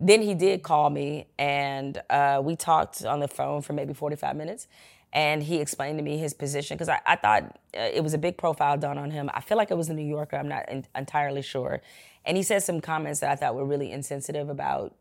Then 0.00 0.22
he 0.22 0.34
did 0.34 0.62
call 0.62 0.90
me, 0.90 1.26
and 1.38 2.00
uh, 2.10 2.40
we 2.42 2.56
talked 2.56 3.04
on 3.04 3.20
the 3.20 3.28
phone 3.28 3.62
for 3.62 3.72
maybe 3.74 3.92
45 3.92 4.34
minutes. 4.34 4.66
And 5.12 5.42
he 5.42 5.60
explained 5.60 5.98
to 5.98 6.04
me 6.04 6.18
his 6.18 6.32
position 6.34 6.76
because 6.76 6.88
I, 6.88 7.00
I 7.04 7.16
thought 7.16 7.58
uh, 7.76 7.80
it 7.80 8.02
was 8.02 8.14
a 8.14 8.18
big 8.18 8.36
profile 8.36 8.78
done 8.78 8.96
on 8.96 9.10
him. 9.10 9.28
I 9.34 9.40
feel 9.40 9.56
like 9.56 9.72
it 9.72 9.76
was 9.76 9.88
the 9.88 9.94
New 9.94 10.06
Yorker. 10.06 10.36
I'm 10.36 10.46
not 10.48 10.66
en- 10.68 10.86
entirely 10.94 11.42
sure. 11.42 11.82
And 12.24 12.36
he 12.36 12.42
said 12.42 12.62
some 12.62 12.80
comments 12.80 13.20
that 13.20 13.30
I 13.30 13.36
thought 13.36 13.54
were 13.54 13.64
really 13.64 13.90
insensitive 13.90 14.48
about 14.48 14.94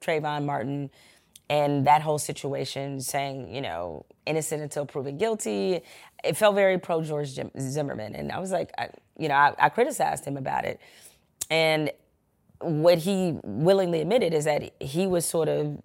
Trayvon 0.00 0.44
Martin 0.44 0.90
and 1.48 1.86
that 1.86 2.02
whole 2.02 2.18
situation, 2.18 3.00
saying, 3.00 3.52
you 3.52 3.60
know, 3.60 4.06
innocent 4.24 4.62
until 4.62 4.86
proven 4.86 5.18
guilty. 5.18 5.80
It 6.22 6.36
felt 6.36 6.54
very 6.54 6.78
pro 6.78 7.02
George 7.02 7.38
Zimmerman. 7.58 8.14
And 8.14 8.30
I 8.30 8.38
was 8.38 8.52
like, 8.52 8.70
I, 8.78 8.90
you 9.18 9.28
know, 9.28 9.34
I, 9.34 9.54
I 9.58 9.68
criticized 9.68 10.24
him 10.24 10.36
about 10.36 10.64
it. 10.64 10.80
And 11.50 11.90
what 12.60 12.98
he 12.98 13.38
willingly 13.42 14.00
admitted 14.00 14.32
is 14.32 14.44
that 14.44 14.72
he 14.80 15.06
was 15.06 15.26
sort 15.26 15.48
of 15.48 15.78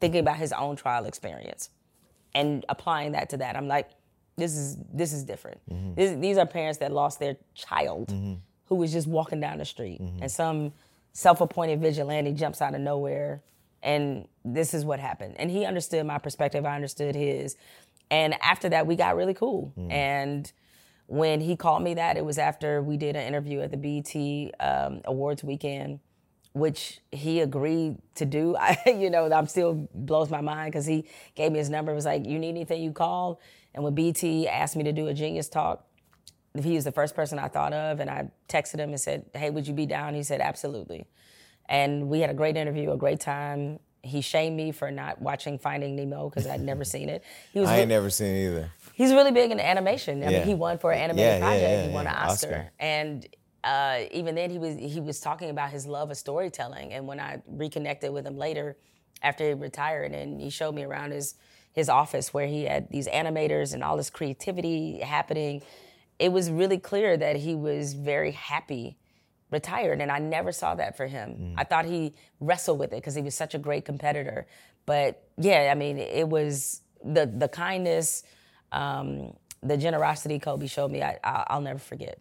thinking 0.00 0.20
about 0.20 0.36
his 0.36 0.52
own 0.52 0.76
trial 0.76 1.04
experience 1.04 1.68
and 2.34 2.64
applying 2.68 3.12
that 3.12 3.28
to 3.30 3.36
that. 3.38 3.56
I'm 3.56 3.68
like, 3.68 3.90
this 4.36 4.56
is 4.56 4.78
this 4.92 5.12
is 5.12 5.24
different. 5.24 5.60
Mm-hmm. 5.70 5.94
This, 5.94 6.18
these 6.18 6.38
are 6.38 6.46
parents 6.46 6.78
that 6.78 6.90
lost 6.90 7.20
their 7.20 7.36
child 7.54 8.08
mm-hmm. 8.08 8.34
Who 8.72 8.78
was 8.78 8.90
just 8.90 9.06
walking 9.06 9.38
down 9.38 9.58
the 9.58 9.66
street, 9.66 10.00
and 10.00 10.30
some 10.30 10.72
self-appointed 11.12 11.78
vigilante 11.78 12.32
jumps 12.32 12.62
out 12.62 12.74
of 12.74 12.80
nowhere, 12.80 13.42
and 13.82 14.26
this 14.46 14.72
is 14.72 14.82
what 14.82 14.98
happened. 14.98 15.34
And 15.38 15.50
he 15.50 15.66
understood 15.66 16.06
my 16.06 16.16
perspective. 16.16 16.64
I 16.64 16.74
understood 16.74 17.14
his, 17.14 17.56
and 18.10 18.34
after 18.42 18.70
that, 18.70 18.86
we 18.86 18.96
got 18.96 19.14
really 19.14 19.34
cool. 19.34 19.74
And 19.90 20.50
when 21.06 21.42
he 21.42 21.54
called 21.54 21.82
me 21.82 21.92
that, 21.94 22.16
it 22.16 22.24
was 22.24 22.38
after 22.38 22.80
we 22.80 22.96
did 22.96 23.14
an 23.14 23.26
interview 23.26 23.60
at 23.60 23.70
the 23.70 23.76
BET 23.76 24.54
um, 24.58 25.02
Awards 25.04 25.44
weekend 25.44 26.00
which 26.54 27.00
he 27.10 27.40
agreed 27.40 27.96
to 28.14 28.24
do. 28.24 28.56
I, 28.60 28.78
you 28.86 29.10
know, 29.10 29.30
I'm 29.30 29.46
still 29.46 29.88
blows 29.94 30.30
my 30.30 30.40
mind 30.40 30.72
because 30.72 30.86
he 30.86 31.06
gave 31.34 31.52
me 31.52 31.58
his 31.58 31.70
number. 31.70 31.92
It 31.92 31.94
Was 31.94 32.04
like, 32.06 32.26
"You 32.26 32.38
need 32.38 32.50
anything, 32.50 32.82
you 32.82 32.92
call." 32.92 33.40
And 33.74 33.84
when 33.84 33.94
BET 33.94 34.22
asked 34.48 34.76
me 34.76 34.84
to 34.84 34.92
do 34.92 35.06
a 35.06 35.14
Genius 35.14 35.48
Talk, 35.48 35.86
he 36.60 36.74
was 36.74 36.84
the 36.84 36.92
first 36.92 37.14
person 37.14 37.38
I 37.38 37.48
thought 37.48 37.72
of, 37.72 38.00
and 38.00 38.10
I 38.10 38.30
texted 38.48 38.78
him 38.78 38.90
and 38.90 39.00
said, 39.00 39.26
"Hey, 39.34 39.50
would 39.50 39.66
you 39.66 39.74
be 39.74 39.86
down?" 39.86 40.14
He 40.14 40.22
said, 40.22 40.40
"Absolutely." 40.40 41.06
And 41.68 42.08
we 42.08 42.20
had 42.20 42.30
a 42.30 42.34
great 42.34 42.56
interview, 42.56 42.90
a 42.92 42.96
great 42.96 43.20
time. 43.20 43.78
He 44.02 44.20
shamed 44.20 44.56
me 44.56 44.72
for 44.72 44.90
not 44.90 45.22
watching 45.22 45.58
Finding 45.58 45.94
Nemo 45.94 46.28
because 46.28 46.46
I'd 46.46 46.60
never 46.60 46.84
seen 46.84 47.08
it. 47.08 47.22
He 47.52 47.60
was 47.60 47.68
I 47.70 47.74
re- 47.76 47.80
ain't 47.82 47.88
never 47.88 48.10
seen 48.10 48.34
it 48.34 48.46
either. 48.48 48.70
he's 48.94 49.12
really 49.12 49.30
big 49.30 49.50
into 49.52 49.64
animation. 49.64 50.22
I 50.24 50.28
Yeah. 50.30 50.38
mean, 50.40 50.48
he 50.48 50.54
won 50.54 50.78
for 50.78 50.90
an 50.92 50.98
animated 50.98 51.24
Yeah, 51.24 51.34
yeah, 51.36 51.40
project. 51.44 51.62
yeah, 51.70 51.86
he 51.86 51.94
won 51.94 52.06
an 52.08 52.14
Oscar. 52.14 52.46
Oscar. 52.48 52.70
And 52.80 53.26
uh, 53.64 54.00
even 54.10 54.34
then, 54.34 54.50
he 54.50 54.58
was 54.58 54.76
he 54.76 55.00
was 55.00 55.20
talking 55.20 55.50
about 55.50 55.70
his 55.70 55.86
love 55.86 56.10
of 56.10 56.16
storytelling. 56.16 56.92
And 56.92 57.06
when 57.06 57.20
I 57.20 57.40
reconnected 57.46 58.12
with 58.12 58.26
him 58.26 58.36
later, 58.36 58.76
after 59.22 59.46
he 59.46 59.54
retired, 59.54 60.12
and 60.12 60.40
he 60.40 60.50
showed 60.50 60.74
me 60.74 60.82
around 60.82 61.12
his 61.12 61.36
his 61.72 61.88
office 61.88 62.34
where 62.34 62.46
he 62.48 62.64
had 62.64 62.90
these 62.90 63.06
animators 63.06 63.72
and 63.72 63.84
all 63.84 63.96
this 63.96 64.10
creativity 64.10 64.98
happening, 64.98 65.62
it 66.22 66.30
was 66.30 66.50
really 66.50 66.78
clear 66.78 67.16
that 67.16 67.36
he 67.36 67.54
was 67.54 67.94
very 67.94 68.30
happy 68.30 68.96
retired 69.50 70.00
and 70.00 70.10
i 70.10 70.18
never 70.18 70.52
saw 70.52 70.74
that 70.74 70.96
for 70.96 71.06
him 71.06 71.54
i 71.58 71.64
thought 71.64 71.84
he 71.84 72.14
wrestled 72.40 72.78
with 72.78 72.92
it 72.92 72.96
because 72.96 73.14
he 73.14 73.22
was 73.22 73.34
such 73.34 73.54
a 73.54 73.58
great 73.58 73.84
competitor 73.84 74.46
but 74.86 75.24
yeah 75.36 75.70
i 75.70 75.74
mean 75.74 75.98
it 75.98 76.28
was 76.28 76.80
the 77.04 77.26
the 77.26 77.48
kindness 77.48 78.22
um, 78.72 79.34
the 79.62 79.76
generosity 79.76 80.38
Kobe 80.38 80.66
showed 80.66 80.90
me, 80.90 81.02
I, 81.02 81.18
I 81.22 81.44
I'll 81.48 81.60
never 81.60 81.78
forget. 81.78 82.18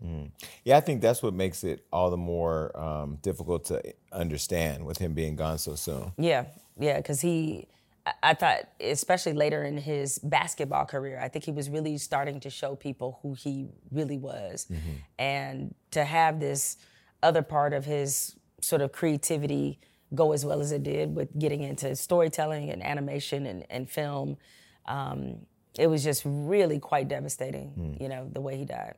Yeah, 0.64 0.78
I 0.78 0.82
think 0.82 1.02
that's 1.02 1.24
what 1.24 1.34
makes 1.34 1.64
it 1.64 1.86
all 1.92 2.12
the 2.12 2.18
more 2.18 2.78
um, 2.80 3.18
difficult 3.22 3.66
to 3.66 3.82
understand 4.12 4.86
with 4.86 5.00
him 5.00 5.14
being 5.14 5.36
gone 5.36 5.58
so 5.58 5.76
soon. 5.76 6.12
Yeah, 6.18 6.46
yeah, 6.80 6.98
because 6.98 7.22
he, 7.22 7.68
I- 8.24 8.34
thought, 8.34 8.68
especially 8.80 9.34
later 9.34 9.64
in 9.64 9.78
his 9.78 10.18
basketball 10.20 10.86
career, 10.86 11.20
I 11.22 11.28
think 11.28 11.46
he 11.46 11.52
was 11.52 11.70
really 11.70 11.98
starting 11.98 12.40
to 12.42 12.50
show 12.50 12.76
people 12.76 13.20
who 13.22 13.34
he 13.34 13.70
really 13.92 14.18
was. 14.18 14.68
And 15.20 15.76
to 15.92 16.04
have 16.04 16.40
this 16.40 16.78
other 17.22 17.42
part 17.44 17.74
of 17.74 17.86
his 17.86 18.36
sort 18.62 18.82
of 18.82 18.92
creativity 18.92 19.80
go 20.14 20.34
as 20.34 20.44
well 20.46 20.60
as 20.62 20.72
it 20.72 20.84
did 20.84 21.16
with 21.16 21.38
getting 21.40 21.62
into 21.62 21.96
storytelling 21.96 22.70
and 22.70 22.84
animation 22.84 23.46
and, 23.46 23.66
and 23.70 23.90
film, 23.90 24.38
um, 24.88 25.46
it 25.78 25.88
was 25.88 26.04
just 26.04 26.24
really 26.26 26.80
quite 26.80 27.08
devastating, 27.08 27.98
you 28.00 28.10
know, 28.10 28.28
the 28.34 28.42
way 28.42 28.58
he 28.58 28.66
died. 28.66 28.96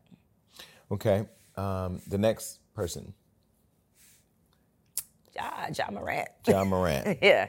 Okay, 0.91 1.25
um, 1.55 2.01
the 2.07 2.17
next 2.17 2.59
person, 2.73 3.13
Ja 5.35 5.89
Morant. 5.91 6.29
Ja 6.47 6.63
Morant, 6.63 7.17
yeah. 7.21 7.47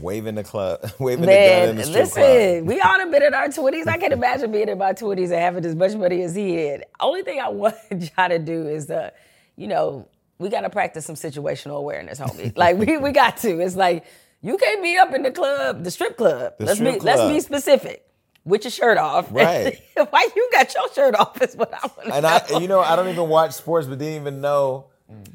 Waving 0.00 0.34
the 0.36 0.44
club, 0.44 0.90
waving 0.98 1.22
the 1.26 1.26
gun 1.26 1.68
in 1.70 1.76
the 1.76 1.84
strip 1.84 2.04
listen, 2.04 2.22
club. 2.22 2.66
we 2.66 2.80
all 2.80 2.98
have 2.98 3.10
been 3.10 3.22
in 3.22 3.34
our 3.34 3.48
twenties. 3.48 3.86
I 3.86 3.96
can't 3.98 4.12
imagine 4.20 4.50
being 4.52 4.68
in 4.68 4.78
my 4.78 4.92
twenties 4.92 5.30
and 5.30 5.40
having 5.40 5.64
as 5.64 5.74
much 5.74 5.94
money 5.94 6.22
as 6.22 6.34
he 6.34 6.54
had. 6.56 6.84
Only 7.00 7.22
thing 7.22 7.40
I 7.40 7.48
want 7.62 7.76
Ja 7.90 8.28
to 8.28 8.38
do 8.38 8.66
is 8.68 8.86
the, 8.86 9.12
you 9.56 9.66
know, 9.66 10.08
we 10.38 10.48
got 10.48 10.62
to 10.62 10.70
practice 10.70 11.04
some 11.06 11.16
situational 11.16 11.76
awareness, 11.78 12.18
homie. 12.20 12.52
like 12.56 12.76
we 12.76 12.96
we 12.98 13.12
got 13.12 13.36
to. 13.38 13.60
It's 13.60 13.76
like 13.76 14.04
you 14.42 14.56
can't 14.58 14.82
be 14.82 14.96
up 14.96 15.14
in 15.14 15.22
the 15.22 15.30
club, 15.30 15.84
the 15.84 15.90
strip 15.90 16.16
club. 16.16 16.54
The 16.58 16.66
let's 16.66 16.78
strip 16.78 16.94
be 16.94 17.00
let's 17.00 17.32
be 17.32 17.40
specific. 17.40 18.02
With 18.44 18.62
your 18.62 18.70
shirt 18.70 18.96
off, 18.96 19.26
Right. 19.32 19.80
Why 20.10 20.28
you 20.36 20.48
got 20.52 20.72
your 20.72 20.84
shirt 20.94 21.16
off? 21.16 21.42
Is 21.42 21.56
what 21.56 21.74
I 21.74 21.80
want. 21.96 22.12
And 22.12 22.24
I, 22.24 22.60
you 22.60 22.68
know, 22.68 22.78
I 22.78 22.94
don't 22.94 23.08
even 23.08 23.28
watch 23.28 23.52
sports, 23.54 23.88
but 23.88 23.98
didn't 23.98 24.20
even 24.20 24.40
know 24.40 24.86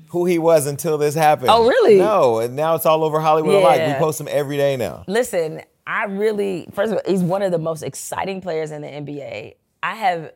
who 0.10 0.26
he 0.26 0.38
was 0.38 0.68
until 0.68 0.98
this 0.98 1.16
happened. 1.16 1.50
Oh, 1.50 1.68
really? 1.68 1.98
No, 1.98 2.40
and 2.40 2.56
now 2.56 2.76
it's 2.76 2.86
all 2.86 3.04
over 3.04 3.20
Hollywood. 3.20 3.56
alike. 3.56 3.88
We 3.88 3.94
post 3.94 4.20
him 4.20 4.28
every 4.30 4.58
day 4.58 4.76
now. 4.78 5.04
Listen, 5.08 5.62
I 5.88 6.06
really, 6.06 6.68
first 6.74 6.92
of 6.92 6.98
all, 6.98 7.12
he's 7.12 7.22
one 7.22 7.42
of 7.42 7.52
the 7.52 7.58
most 7.58 7.82
exciting 7.82 8.42
players 8.42 8.72
in 8.72 8.82
the 8.82 8.88
NBA. 8.88 9.56
I 9.84 9.96
have 9.96 10.34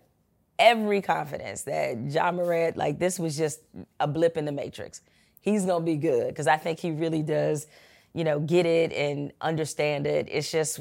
every 0.58 1.02
confidence 1.02 1.64
that 1.64 2.12
Ja 2.12 2.32
Morant, 2.32 2.78
like 2.78 3.00
this 3.00 3.20
was 3.20 3.38
just 3.38 3.60
a 4.00 4.08
blip 4.08 4.38
in 4.38 4.46
the 4.46 4.52
matrix. 4.52 5.02
He's 5.42 5.66
gonna 5.66 5.84
be 5.84 5.98
good 5.98 6.30
because 6.30 6.48
I 6.48 6.58
think 6.58 6.80
he 6.80 6.92
really 6.92 7.22
does, 7.22 7.68
you 8.14 8.24
know, 8.24 8.40
get 8.40 8.66
it 8.66 8.92
and 8.94 9.32
understand 9.42 10.08
it. 10.08 10.28
It's 10.32 10.52
just 10.52 10.80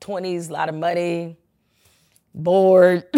20s, 0.00 0.48
a 0.48 0.52
lot 0.52 0.68
of 0.68 0.74
money, 0.74 1.36
bored. 2.34 3.04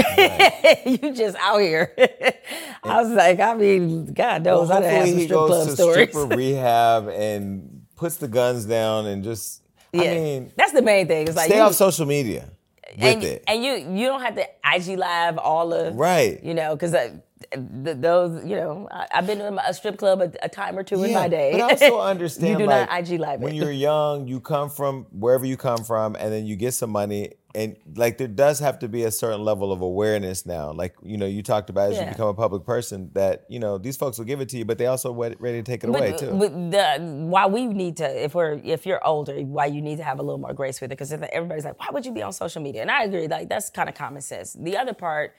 you 0.87 1.13
just 1.15 1.37
out 1.39 1.59
here. 1.59 1.95
I 2.83 3.03
was 3.03 3.11
like, 3.11 3.41
I 3.41 3.55
mean, 3.55 4.13
God 4.13 4.45
knows 4.45 4.69
Well, 4.69 4.79
I 4.79 4.81
done 4.81 4.91
had 4.91 5.09
some 5.09 5.21
strip 5.21 5.39
club 5.39 5.69
stories. 5.71 6.11
stripper 6.11 6.35
rehab 6.37 7.09
and 7.09 7.87
puts 7.97 8.17
the 8.17 8.29
guns 8.29 8.65
down 8.65 9.07
and 9.07 9.23
just. 9.23 9.63
yeah, 9.93 10.03
I 10.03 10.15
mean, 10.15 10.53
that's 10.57 10.73
the 10.73 10.83
main 10.83 11.07
thing. 11.07 11.27
It's 11.27 11.37
like 11.37 11.47
stay 11.47 11.57
you, 11.57 11.63
off 11.63 11.75
social 11.75 12.07
media 12.07 12.49
with 12.97 13.05
and, 13.05 13.23
it. 13.25 13.45
and 13.47 13.63
you 13.63 13.73
you 13.73 14.07
don't 14.07 14.23
have 14.23 14.35
to 14.37 14.47
IG 14.65 14.99
live 14.99 15.39
all 15.39 15.73
of 15.73 15.95
Right. 15.97 16.43
You 16.43 16.55
know, 16.55 16.75
because 16.75 16.93
th- 16.93 17.97
those 17.99 18.45
you 18.45 18.57
know 18.57 18.89
I, 18.91 19.07
I've 19.15 19.27
been 19.27 19.39
to 19.39 19.69
a 19.69 19.75
strip 19.75 19.99
club 19.99 20.21
a, 20.21 20.33
a 20.43 20.49
time 20.49 20.77
or 20.79 20.83
two 20.83 21.03
in 21.05 21.13
my 21.13 21.29
day. 21.29 21.53
But 21.53 21.61
I 21.61 21.71
also 21.73 22.01
understand 22.15 22.53
you 22.53 22.59
do 22.59 22.67
like, 22.67 22.89
not 22.89 23.11
IG 23.11 23.21
live 23.21 23.41
when 23.41 23.53
it. 23.55 23.57
you're 23.57 23.71
young, 23.73 24.27
you 24.27 24.41
come 24.41 24.71
from 24.71 25.07
wherever 25.13 25.45
you 25.47 25.57
come 25.57 25.85
from, 25.85 26.17
and 26.17 26.33
then 26.33 26.47
you 26.47 26.57
get 26.57 26.73
some 26.75 26.91
money, 26.91 27.33
and 27.55 27.77
like 27.97 28.19
there 28.19 28.29
does 28.29 28.61
have 28.61 28.79
to 28.79 28.89
be 28.89 29.03
a 29.05 29.11
certain 29.11 29.45
level 29.45 29.73
of 29.73 29.81
awareness 29.81 30.47
now. 30.47 30.73
Like 30.73 30.95
you 31.03 31.17
know, 31.17 31.27
you 31.27 31.43
talked 31.43 31.69
about 31.69 31.93
as 31.93 31.99
you 31.99 32.07
become 32.07 32.29
a 32.29 32.35
public 32.35 32.65
person 32.65 33.11
that 33.15 33.45
you 33.49 33.59
know 33.59 33.79
these 33.79 33.97
folks 33.97 34.19
will 34.19 34.25
give 34.25 34.41
it 34.41 34.49
to 34.51 34.57
you, 34.59 34.65
but 34.65 34.79
they 34.79 34.87
also 34.87 35.13
ready 35.13 35.37
to 35.37 35.63
take 35.63 35.83
it 35.83 35.89
away 35.89 36.17
too. 36.17 36.33
But 36.33 36.71
the, 36.71 36.99
why 37.27 37.47
we 37.47 37.67
need 37.67 37.97
to, 37.99 38.25
if 38.25 38.35
we're, 38.35 38.61
if 38.63 38.87
you're 38.87 39.05
older, 39.05 39.35
why 39.41 39.67
you 39.67 39.83
need 39.83 39.97
to 39.97 40.05
have 40.05 40.19
a 40.19 40.23
little 40.23 40.39
more 40.39 40.53
grace 40.53 40.81
with 40.81 40.93
it, 40.93 40.99
because 40.99 41.13
everybody's 41.13 41.65
like, 41.65 41.79
why 41.79 41.89
would 41.93 42.07
you 42.07 42.13
be 42.13 42.23
on 42.23 42.33
social 42.33 42.63
media? 42.63 42.83
And 42.83 42.91
I 42.91 43.05
agree, 43.05 43.27
like 43.27 43.49
that's 43.49 43.71
kind 43.71 43.89
of 43.89 43.95
common 43.95 44.23
sense. 44.23 44.53
The 44.53 44.77
other 44.77 44.95
part, 44.95 45.35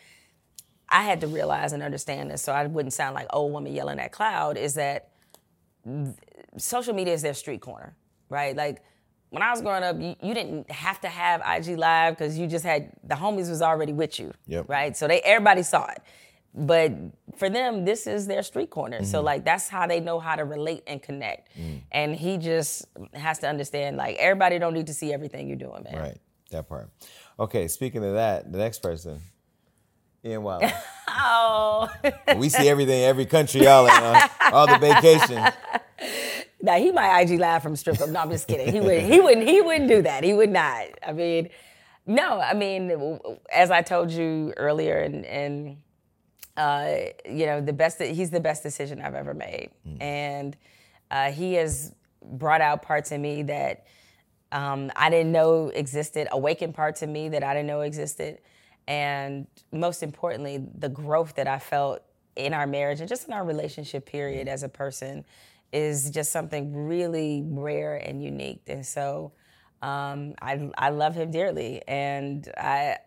I 0.90 1.04
had 1.04 1.22
to 1.22 1.28
realize 1.28 1.72
and 1.72 1.82
understand 1.82 2.30
this, 2.30 2.42
so 2.42 2.52
I 2.52 2.66
wouldn't 2.66 2.94
sound 2.94 3.16
like 3.16 3.28
old 3.32 3.54
woman 3.54 3.74
yelling 3.74 4.00
at 4.00 4.12
cloud, 4.12 4.58
is 4.58 4.74
that 4.74 5.12
th- 5.86 6.16
social 6.58 6.94
media 6.94 7.14
is 7.14 7.22
their 7.22 7.34
street 7.34 7.62
corner, 7.62 7.96
right? 8.30 8.56
Like 8.56 8.84
when 9.32 9.42
I 9.42 9.50
was 9.50 9.62
growing 9.62 9.82
up, 9.84 10.00
you, 10.00 10.16
you 10.22 10.34
didn't 10.34 10.70
have 10.70 11.00
to 11.02 11.08
have 11.08 11.42
IG 11.42 11.78
live 11.78 12.18
because 12.18 12.38
you 12.38 12.48
just 12.48 12.66
had 12.66 12.92
the 13.04 13.16
homies 13.16 13.50
was 13.50 13.62
already 13.62 13.94
with 13.94 14.20
you, 14.20 14.34
Yep. 14.48 14.66
right? 14.70 14.96
So 14.96 15.08
they 15.08 15.22
everybody 15.22 15.64
saw 15.64 15.88
it. 15.88 16.02
But 16.54 16.92
for 17.38 17.50
them, 17.50 17.86
this 17.86 18.08
is 18.08 18.28
their 18.28 18.44
street 18.44 18.70
corner. 18.70 18.98
Mm-hmm. 18.98 19.06
So 19.06 19.22
like 19.22 19.46
that's 19.46 19.70
how 19.70 19.88
they 19.88 20.02
know 20.02 20.20
how 20.20 20.36
to 20.36 20.44
relate 20.44 20.84
and 20.86 21.02
connect. 21.02 21.58
Mm. 21.58 21.80
And 21.94 22.16
he 22.16 22.38
just 22.38 22.86
has 23.14 23.40
to 23.40 23.48
understand 23.48 23.96
like 23.96 24.18
everybody 24.18 24.60
don't 24.60 24.74
need 24.74 24.88
to 24.88 24.94
see 24.94 25.14
everything 25.14 25.48
you're 25.48 25.56
doing, 25.58 25.84
man. 25.84 25.96
right, 25.98 26.18
that 26.52 26.68
part. 26.68 26.90
Okay, 27.40 27.70
speaking 27.70 28.04
of 28.04 28.14
that, 28.16 28.52
the 28.52 28.58
next 28.58 28.80
person, 28.84 29.22
Ian 30.24 30.44
Wilder. 30.44 30.72
Oh, 31.14 31.90
we 32.38 32.48
see 32.48 32.70
everything, 32.70 33.04
every 33.04 33.26
country 33.26 33.64
y'all 33.64 33.86
in, 33.86 33.92
huh? 33.92 34.28
all 34.54 34.66
the 34.66 34.78
vacation. 34.78 35.36
now 36.62 36.78
he 36.78 36.90
might 36.90 37.22
IG 37.22 37.38
live 37.38 37.62
from 37.62 37.76
strip 37.76 37.98
club. 37.98 38.12
No, 38.12 38.22
I'm 38.22 38.30
just 38.32 38.48
kidding. 38.48 38.72
He 38.72 38.80
would. 38.80 39.04
He 39.04 39.20
wouldn't. 39.20 39.46
He 39.46 39.62
wouldn't 39.62 39.90
do 39.90 40.02
that. 40.04 40.24
He 40.24 40.34
would 40.34 40.50
not. 40.50 40.86
I 41.06 41.12
mean, 41.12 41.50
no. 42.08 42.40
I 42.40 42.54
mean, 42.54 43.20
as 43.54 43.72
I 43.72 43.82
told 43.82 44.10
you 44.10 44.54
earlier, 44.56 45.00
and 45.00 45.26
and 45.26 45.78
uh, 46.56 46.96
you 47.30 47.46
know, 47.46 47.60
the 47.60 47.74
best. 47.74 48.02
He's 48.02 48.30
the 48.30 48.40
best 48.40 48.64
decision 48.64 49.02
I've 49.02 49.16
ever 49.16 49.34
made, 49.34 49.72
and 50.00 50.56
uh, 51.12 51.32
he 51.34 51.56
has 51.56 51.94
brought 52.24 52.62
out 52.62 52.84
parts 52.84 53.12
in 53.12 53.22
me 53.22 53.44
that 53.44 53.86
um, 54.52 54.92
I 54.96 55.10
didn't 55.10 55.32
know 55.32 55.68
existed, 55.68 56.28
awakened 56.32 56.74
parts 56.74 57.02
in 57.02 57.12
me 57.12 57.30
that 57.30 57.44
I 57.44 57.54
didn't 57.54 57.68
know 57.68 57.82
existed, 57.82 58.40
and 58.88 59.48
most 59.72 60.04
importantly, 60.04 60.66
the 60.78 60.90
growth 60.90 61.36
that 61.36 61.48
I 61.48 61.60
felt 61.60 62.02
in 62.36 62.54
our 62.54 62.68
marriage 62.68 63.00
and 63.00 63.10
just 63.10 63.28
in 63.28 63.34
our 63.34 63.44
relationship 63.44 64.06
period 64.06 64.48
as 64.48 64.64
a 64.64 64.70
person 64.70 65.26
is 65.72 66.10
just 66.10 66.32
something 66.32 66.88
really 66.88 67.44
rare 67.46 67.96
and 67.96 68.24
unique. 68.24 68.64
And 68.68 68.86
so 68.86 69.32
um, 69.82 70.36
I, 70.42 70.70
I 70.78 70.90
love 70.90 71.16
him 71.16 71.32
dearly, 71.32 71.82
and 71.88 72.48
I 72.58 72.98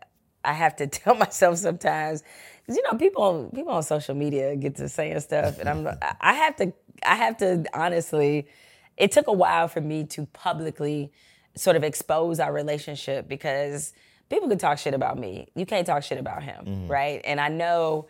I 0.45 0.53
have 0.53 0.77
to 0.77 0.87
tell 0.89 1.15
myself 1.15 1.59
sometimes, 1.59 2.23
because 2.63 2.77
you 2.77 2.83
know 2.91 2.99
people 2.99 3.51
people 3.55 3.73
on 3.73 3.83
social 3.83 4.15
media 4.15 4.57
get 4.57 4.77
to 4.77 4.89
saying 4.89 5.21
stuff, 5.21 5.59
and 5.59 5.69
I'm 5.69 5.87
I 6.21 6.35
have 6.35 6.57
to 6.57 6.73
I 7.07 7.15
have 7.17 7.37
to 7.39 7.65
honestly, 7.73 8.49
it 8.97 9.13
took 9.13 9.27
a 9.29 9.33
while 9.33 9.69
for 9.69 9.81
me 9.81 10.05
to 10.05 10.27
publicly 10.27 11.13
sort 11.57 11.77
of 11.77 11.85
expose 11.85 12.41
our 12.41 12.53
relationship 12.53 13.29
because 13.29 13.93
people 14.31 14.49
can 14.49 14.59
talk 14.59 14.79
shit 14.79 14.95
about 14.95 15.19
me. 15.19 15.49
You 15.55 15.67
can't 15.67 15.87
talk 15.87 16.03
shit 16.03 16.19
about 16.19 16.43
him, 16.43 16.65
mm-hmm. 16.65 16.89
right? 16.89 17.21
And 17.25 17.41
I 17.41 17.49
know 17.49 18.07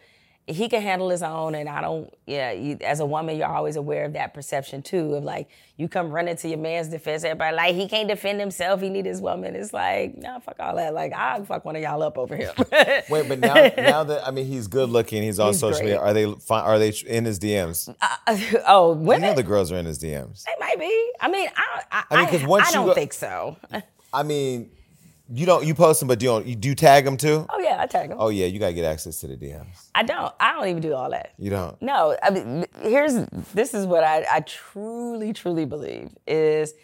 he 0.47 0.69
can 0.69 0.83
handle 0.83 1.09
his 1.09 1.23
own 1.23 1.55
and 1.55 1.69
i 1.69 1.81
don't 1.81 2.13
yeah 2.27 2.53
you, 2.53 2.77
as 2.83 3.01
a 3.01 3.07
woman 3.07 3.37
you're 3.37 3.49
always 3.49 3.77
aware 3.77 4.05
of 4.05 4.13
that 4.13 4.35
perception 4.35 4.83
too 4.83 5.15
of 5.15 5.25
like 5.25 5.49
you 5.79 5.89
come 5.89 6.11
running 6.11 6.37
to 6.37 6.49
your 6.49 6.59
man's 6.59 6.89
defense 6.89 7.25
everybody 7.25 7.57
like 7.57 7.75
he 7.75 7.89
can't 7.89 8.09
defend 8.09 8.39
himself 8.39 8.81
he 8.81 8.91
need 8.91 9.07
his 9.07 9.23
woman 9.23 9.57
it's 9.57 9.73
like 9.73 10.15
nah 10.19 10.39
fuck 10.41 10.57
all 10.61 10.77
that 10.77 10.93
like 10.93 11.15
i'll 11.15 11.43
fuck 11.47 11.65
one 11.65 11.77
of 11.77 11.83
y'all 11.83 12.03
up 12.03 12.19
over 12.19 12.37
here 12.37 12.53
Wait, 13.09 13.27
but 13.29 13.39
now, 13.39 13.55
now 13.79 14.05
that 14.05 14.27
I 14.27 14.31
mean, 14.31 14.47
he's 14.47 14.67
good 14.67 14.89
looking. 14.89 15.23
He's 15.23 15.39
on 15.39 15.49
He's 15.49 15.61
social 15.61 15.81
great. 15.81 15.93
media. 15.93 16.01
Are 16.01 16.13
they 16.13 16.25
are 16.51 16.79
they 16.79 16.93
in 17.07 17.25
his 17.25 17.39
DMs? 17.39 17.89
Uh, 18.01 18.17
uh, 18.27 18.37
oh 18.67 18.93
You 18.95 18.99
women 19.01 19.23
know 19.31 19.35
the 19.35 19.43
girls 19.43 19.73
are 19.73 19.77
in 19.77 19.85
his 19.87 19.99
DMs. 19.99 20.45
they 20.45 20.53
might 20.61 20.79
be 20.79 21.11
i 21.21 21.29
mean 21.29 21.49
i 21.57 21.83
i, 21.91 22.05
I 22.11 22.17
mean, 22.17 22.29
'cause 22.29 22.47
once 22.47 22.67
I 22.67 22.71
you 22.71 22.75
don't 22.75 22.87
go- 22.87 22.95
think 22.95 23.13
so 23.13 23.57
I 24.13 24.23
mean, 24.23 24.71
you 25.33 25.47
don't 25.47 25.67
you 25.67 25.75
post 25.75 26.01
them, 26.01 26.09
but 26.09 26.21
you 26.23 26.29
don't 26.29 26.47
you 26.47 26.55
do 26.55 26.75
tag 26.75 27.05
them 27.05 27.17
too? 27.17 27.47
oh 27.49 27.59
yeah 27.59 27.77
i 27.81 27.87
tag 27.87 28.11
them. 28.11 28.19
Oh 28.21 28.29
yeah, 28.29 28.47
you 28.47 28.59
gotta 28.59 28.75
get 28.75 28.85
access 28.85 29.21
to 29.21 29.27
the 29.27 29.37
DMs. 29.37 29.89
i 29.95 30.03
don't 30.03 30.35
i 30.39 30.53
don't 30.53 30.69
even 30.69 30.83
do 30.83 30.95
all 30.95 31.11
that 31.11 31.33
You 31.39 31.51
don't. 31.51 31.81
No, 31.81 32.17
I 32.23 32.31
mean, 32.31 32.67
here's 32.83 33.15
this 33.55 33.75
is 33.75 33.87
what 33.87 34.05
I, 34.05 34.27
I 34.31 34.41
truly, 34.41 35.33
truly 35.33 35.65
believe 35.65 36.11
is 36.27 36.75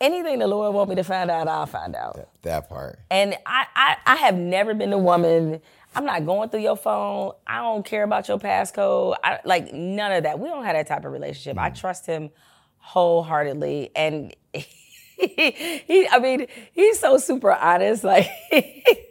anything 0.00 0.38
the 0.38 0.46
Lord 0.46 0.74
want 0.74 0.90
me 0.90 0.96
to 0.96 1.04
find 1.04 1.30
out, 1.30 1.48
I'll 1.48 1.66
find 1.66 1.94
out. 1.94 2.28
That 2.42 2.68
part. 2.68 2.98
And 3.10 3.36
I, 3.46 3.66
I, 3.74 3.96
I 4.06 4.16
have 4.16 4.36
never 4.36 4.74
been 4.74 4.90
the 4.90 4.98
woman. 4.98 5.60
I'm 5.94 6.04
not 6.04 6.26
going 6.26 6.48
through 6.50 6.60
your 6.60 6.76
phone. 6.76 7.32
I 7.46 7.58
don't 7.58 7.84
care 7.84 8.02
about 8.02 8.28
your 8.28 8.38
passcode. 8.38 9.16
I, 9.22 9.40
like 9.44 9.72
none 9.72 10.12
of 10.12 10.24
that. 10.24 10.38
We 10.38 10.48
don't 10.48 10.64
have 10.64 10.74
that 10.74 10.86
type 10.86 11.04
of 11.04 11.12
relationship. 11.12 11.58
I 11.58 11.70
mm. 11.70 11.78
trust 11.78 12.06
him 12.06 12.30
wholeheartedly, 12.78 13.90
and 13.96 14.34
he, 15.16 15.82
he 15.86 16.08
I 16.08 16.18
mean, 16.18 16.46
he's 16.72 16.98
so 16.98 17.18
super 17.18 17.52
honest. 17.52 18.04
Like. 18.04 18.28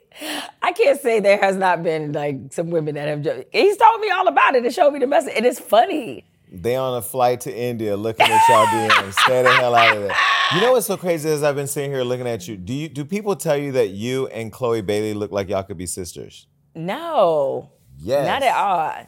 I 0.61 0.71
can't 0.73 1.01
say 1.01 1.19
there 1.19 1.39
has 1.39 1.55
not 1.55 1.81
been 1.81 2.11
like 2.11 2.53
some 2.53 2.69
women 2.69 2.93
that 2.95 3.07
have. 3.07 3.23
Just, 3.23 3.45
he's 3.51 3.77
told 3.77 3.99
me 3.99 4.11
all 4.11 4.27
about 4.27 4.55
it 4.55 4.63
and 4.63 4.73
showed 4.73 4.91
me 4.91 4.99
the 4.99 5.07
message, 5.07 5.33
and 5.35 5.43
it's 5.43 5.59
funny. 5.59 6.23
They 6.51 6.75
on 6.75 6.95
a 6.95 7.01
flight 7.01 7.41
to 7.41 7.55
India 7.55 7.97
looking 7.97 8.27
at 8.27 8.47
y'all 8.47 8.67
DMs. 8.67 9.13
Stay 9.13 9.41
the 9.43 9.51
hell 9.51 9.73
out 9.73 9.97
of 9.97 10.03
there. 10.03 10.15
You 10.53 10.61
know 10.61 10.73
what's 10.73 10.85
so 10.85 10.97
crazy 10.97 11.27
as 11.29 11.41
I've 11.41 11.55
been 11.55 11.65
sitting 11.65 11.89
here 11.89 12.03
looking 12.03 12.27
at 12.27 12.47
you. 12.47 12.57
Do 12.57 12.73
you 12.73 12.89
do 12.89 13.03
people 13.05 13.35
tell 13.35 13.57
you 13.57 13.71
that 13.71 13.89
you 13.89 14.27
and 14.27 14.51
Chloe 14.51 14.81
Bailey 14.81 15.15
look 15.15 15.31
like 15.31 15.49
y'all 15.49 15.63
could 15.63 15.79
be 15.79 15.87
sisters? 15.87 16.45
No. 16.75 17.71
Yes. 17.97 18.27
Not 18.27 18.43
at 18.43 18.55
all. 18.55 19.07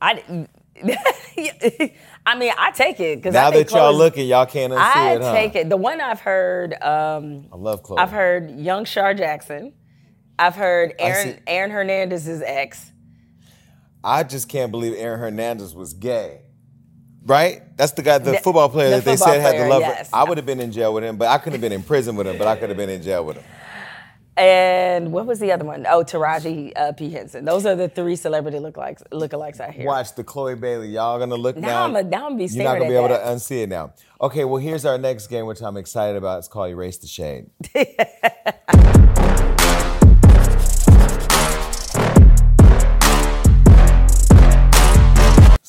I. 0.00 0.46
I 2.28 2.34
mean, 2.38 2.52
I 2.58 2.70
take 2.72 3.00
it 3.00 3.16
because 3.16 3.32
Now 3.32 3.48
I 3.48 3.50
think 3.52 3.68
that 3.70 3.74
y'all 3.76 3.94
looking, 3.94 4.26
y'all 4.28 4.44
can't 4.44 4.70
unsee 4.72 4.76
I 4.78 5.14
it, 5.14 5.22
huh? 5.22 5.32
take 5.32 5.54
it. 5.56 5.68
The 5.70 5.78
one 5.78 5.98
I've 6.00 6.20
heard, 6.20 6.74
um, 6.82 7.46
I 7.50 7.56
love 7.56 7.82
Chloe. 7.82 7.98
I've 7.98 8.10
heard 8.10 8.50
Young 8.50 8.84
Shar 8.84 9.14
Jackson. 9.14 9.72
I've 10.38 10.54
heard 10.54 10.94
Aaron 10.98 11.40
Aaron 11.46 11.70
Hernandez's 11.70 12.42
ex. 12.42 12.92
I 14.04 14.24
just 14.24 14.48
can't 14.48 14.70
believe 14.70 14.92
Aaron 14.96 15.18
Hernandez 15.20 15.74
was 15.74 15.94
gay. 15.94 16.42
Right? 17.24 17.62
That's 17.76 17.92
the 17.92 18.02
guy, 18.02 18.18
the, 18.18 18.32
The- 18.32 18.38
football 18.38 18.68
player 18.68 18.90
the 18.90 18.96
that 18.96 19.04
they 19.06 19.16
football 19.16 19.34
said 19.34 19.40
had 19.40 19.64
the 19.64 19.68
love. 19.68 19.80
yes. 19.80 20.10
I 20.12 20.24
would 20.24 20.36
have 20.38 20.46
been 20.46 20.60
in 20.60 20.70
jail 20.70 20.92
with 20.94 21.04
him, 21.04 21.16
but 21.16 21.28
I 21.28 21.38
couldn't 21.38 21.52
have 21.54 21.60
been 21.62 21.72
in 21.72 21.82
prison 21.82 22.14
with 22.14 22.26
him, 22.26 22.36
but 22.38 22.46
I 22.46 22.56
could 22.56 22.68
have 22.68 22.76
been 22.78 22.90
in 22.90 23.02
jail 23.02 23.24
with 23.24 23.36
him. 23.38 23.44
And 24.38 25.10
what 25.12 25.26
was 25.26 25.40
the 25.40 25.50
other 25.50 25.64
one? 25.64 25.84
Oh, 25.88 26.04
Taraji 26.04 26.72
uh, 26.76 26.92
P. 26.92 27.10
Henson. 27.10 27.44
Those 27.44 27.66
are 27.66 27.74
the 27.74 27.88
three 27.88 28.14
celebrity 28.14 28.58
lookalikes, 28.58 29.02
lookalikes 29.10 29.60
I 29.60 29.72
hear. 29.72 29.84
Watch 29.86 30.14
the 30.14 30.22
Chloe 30.22 30.54
Bailey. 30.54 30.90
Y'all 30.90 31.18
gonna 31.18 31.34
look 31.34 31.56
Now 31.56 31.68
now. 31.68 31.84
I'm 31.84 31.96
a- 31.96 32.02
now 32.04 32.26
I'm 32.26 32.36
be 32.36 32.44
You're 32.44 32.62
not 32.64 32.74
gonna 32.78 32.88
be 32.88 32.94
able 32.94 33.08
that. 33.08 33.24
to 33.24 33.30
unsee 33.30 33.64
it 33.64 33.68
now. 33.68 33.92
Okay, 34.20 34.44
well 34.44 34.62
here's 34.62 34.84
our 34.84 34.96
next 34.96 35.26
game, 35.26 35.46
which 35.46 35.60
I'm 35.60 35.76
excited 35.76 36.16
about. 36.16 36.38
It's 36.38 36.48
called 36.48 36.70
Erase 36.70 36.98
the 36.98 37.08
Shade. 37.08 37.50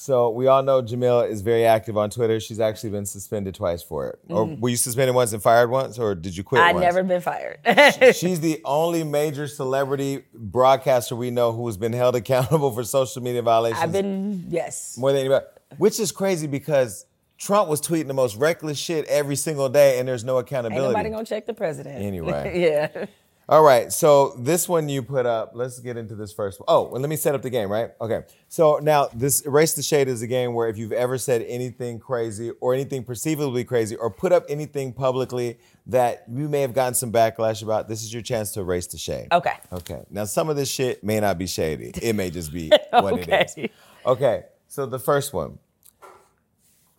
So 0.10 0.32
we 0.32 0.48
all 0.48 0.64
know 0.64 0.82
Jemele 0.82 1.30
is 1.30 1.42
very 1.42 1.66
active 1.66 1.96
on 1.96 2.10
Twitter. 2.10 2.40
She's 2.40 2.60
actually 2.60 2.90
been 2.90 3.06
suspended 3.06 3.54
twice 3.54 3.84
for 3.84 4.08
it. 4.08 4.20
Or 4.28 4.44
were 4.44 4.70
you 4.70 4.76
suspended 4.76 5.14
once 5.14 5.34
and 5.34 5.44
fired 5.44 5.70
once, 5.70 6.00
or 6.00 6.16
did 6.16 6.36
you 6.36 6.44
quit? 6.44 6.64
I've 6.64 6.74
once? 6.74 6.84
Mm-hmm. 6.84 6.96
never 6.96 7.08
been 7.08 7.22
fired. 7.22 8.16
She's 8.16 8.40
the 8.40 8.60
only 8.66 9.04
major 9.04 9.48
celebrity 9.48 10.24
broadcaster 10.34 11.16
we 11.16 11.30
know 11.30 11.52
who 11.52 11.68
has 11.68 11.78
been 11.78 11.94
held 11.94 12.16
accountable 12.16 12.72
for 12.72 12.84
social 12.84 13.22
media 13.22 13.44
violations. 13.44 13.84
I've 13.84 13.92
been 13.92 14.46
yes. 14.50 14.98
more 14.98 15.12
than 15.12 15.20
anybody, 15.20 15.46
which 15.78 16.00
is 16.00 16.12
crazy 16.12 16.48
because 16.48 17.06
Trump 17.38 17.70
was 17.70 17.80
tweeting 17.80 18.08
the 18.08 18.16
most 18.16 18.36
reckless 18.36 18.80
shit 18.80 19.06
every 19.06 19.36
single 19.36 19.70
day, 19.70 20.00
and 20.00 20.08
there's 20.08 20.24
no 20.24 20.40
Ain't 20.40 20.48
accountability. 20.48 20.88
nobody 20.88 21.10
gonna 21.12 21.24
check 21.24 21.46
the 21.46 21.54
president. 21.54 22.04
Anyway. 22.04 22.60
yeah. 22.60 23.06
All 23.50 23.64
right, 23.64 23.92
so 23.92 24.36
this 24.38 24.70
one 24.70 24.90
you 24.90 25.02
put 25.02 25.26
up. 25.26 25.54
Let's 25.56 25.80
get 25.80 25.98
into 25.98 26.14
this 26.14 26.32
first. 26.32 26.60
one. 26.60 26.66
Oh, 26.68 26.84
well, 26.84 27.02
let 27.02 27.10
me 27.10 27.16
set 27.16 27.34
up 27.34 27.42
the 27.42 27.50
game, 27.50 27.72
right? 27.72 27.90
Okay. 28.00 28.22
So 28.48 28.78
now 28.78 29.08
this 29.12 29.42
erase 29.42 29.74
the 29.74 29.82
shade 29.82 30.08
is 30.08 30.22
a 30.22 30.28
game 30.28 30.54
where 30.54 30.70
if 30.70 30.78
you've 30.78 30.92
ever 30.92 31.18
said 31.18 31.42
anything 31.48 31.98
crazy 31.98 32.52
or 32.62 32.76
anything 32.76 33.04
perceivably 33.04 33.64
crazy 33.64 33.96
or 33.96 34.12
put 34.12 34.32
up 34.32 34.46
anything 34.50 34.94
publicly 34.94 35.58
that 35.88 36.26
you 36.32 36.48
may 36.48 36.62
have 36.62 36.76
gotten 36.76 36.94
some 36.94 37.12
backlash 37.12 37.64
about, 37.64 37.88
this 37.88 38.04
is 38.04 38.14
your 38.14 38.22
chance 38.22 38.52
to 38.52 38.60
erase 38.60 38.86
the 38.86 39.00
shade. 39.00 39.30
Okay. 39.32 39.56
Okay. 39.74 40.06
Now 40.12 40.26
some 40.26 40.48
of 40.50 40.56
this 40.56 40.70
shit 40.70 41.04
may 41.04 41.20
not 41.20 41.40
be 41.40 41.48
shady. 41.48 41.92
It 42.04 42.14
may 42.14 42.30
just 42.30 42.54
be 42.54 42.70
what 42.92 43.18
it 43.18 43.28
is. 43.28 43.52
Okay. 43.58 43.72
Okay. 44.06 44.44
So 44.68 44.86
the 44.86 45.00
first 45.00 45.34
one. 45.34 45.58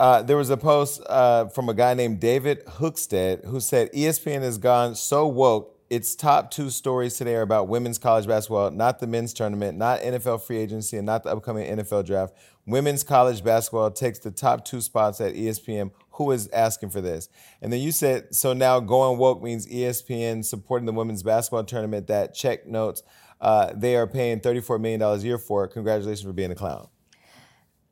Uh, 0.01 0.23
there 0.23 0.37
was 0.37 0.51
a 0.51 0.57
post 0.57 1.01
uh, 1.09 1.47
from 1.47 1.69
a 1.69 1.75
guy 1.75 1.95
named 1.95 2.19
David 2.19 2.65
Hookstead 2.67 3.45
who 3.45 3.61
said 3.61 3.93
ESPN 3.93 4.41
has 4.41 4.59
gone 4.59 4.97
so 4.97 5.29
woke. 5.29 5.77
Its 5.91 6.15
top 6.15 6.53
two 6.53 6.71
stories 6.71 7.17
today 7.17 7.35
are 7.35 7.43
about 7.43 7.67
women's 7.67 7.99
college 7.99 8.27
basketball, 8.27 8.71
not 8.71 9.01
the 9.01 9.07
men's 9.09 9.35
tournament, 9.35 9.77
not 9.77 10.01
NFL 10.01 10.41
free 10.43 10.59
agency, 10.59 10.97
and 10.97 11.05
not 11.05 11.25
the 11.25 11.31
upcoming 11.31 11.69
NFL 11.77 12.07
draft. 12.07 12.33
Women's 12.65 13.03
college 13.03 13.43
basketball 13.43 13.91
takes 13.91 14.21
the 14.21 14.31
top 14.31 14.65
two 14.65 14.81
spots 14.81 15.21
at 15.21 15.35
ESPN. 15.35 15.91
Who 16.13 16.31
is 16.31 16.49
asking 16.53 16.91
for 16.91 17.01
this? 17.01 17.29
And 17.61 17.73
then 17.73 17.81
you 17.81 17.91
said, 17.91 18.33
so 18.35 18.53
now 18.53 18.79
going 18.79 19.19
woke 19.19 19.43
means 19.43 19.67
ESPN 19.67 20.45
supporting 20.45 20.87
the 20.87 20.93
women's 20.93 21.25
basketball 21.25 21.65
tournament 21.65 22.07
that 22.07 22.35
check 22.35 22.67
notes 22.67 23.03
uh, 23.41 23.73
they 23.75 23.97
are 23.97 24.07
paying 24.07 24.41
$34 24.41 24.81
million 24.81 25.01
a 25.03 25.17
year 25.17 25.39
for. 25.39 25.67
Congratulations 25.67 26.23
for 26.23 26.33
being 26.33 26.51
a 26.51 26.55
clown. 26.55 26.89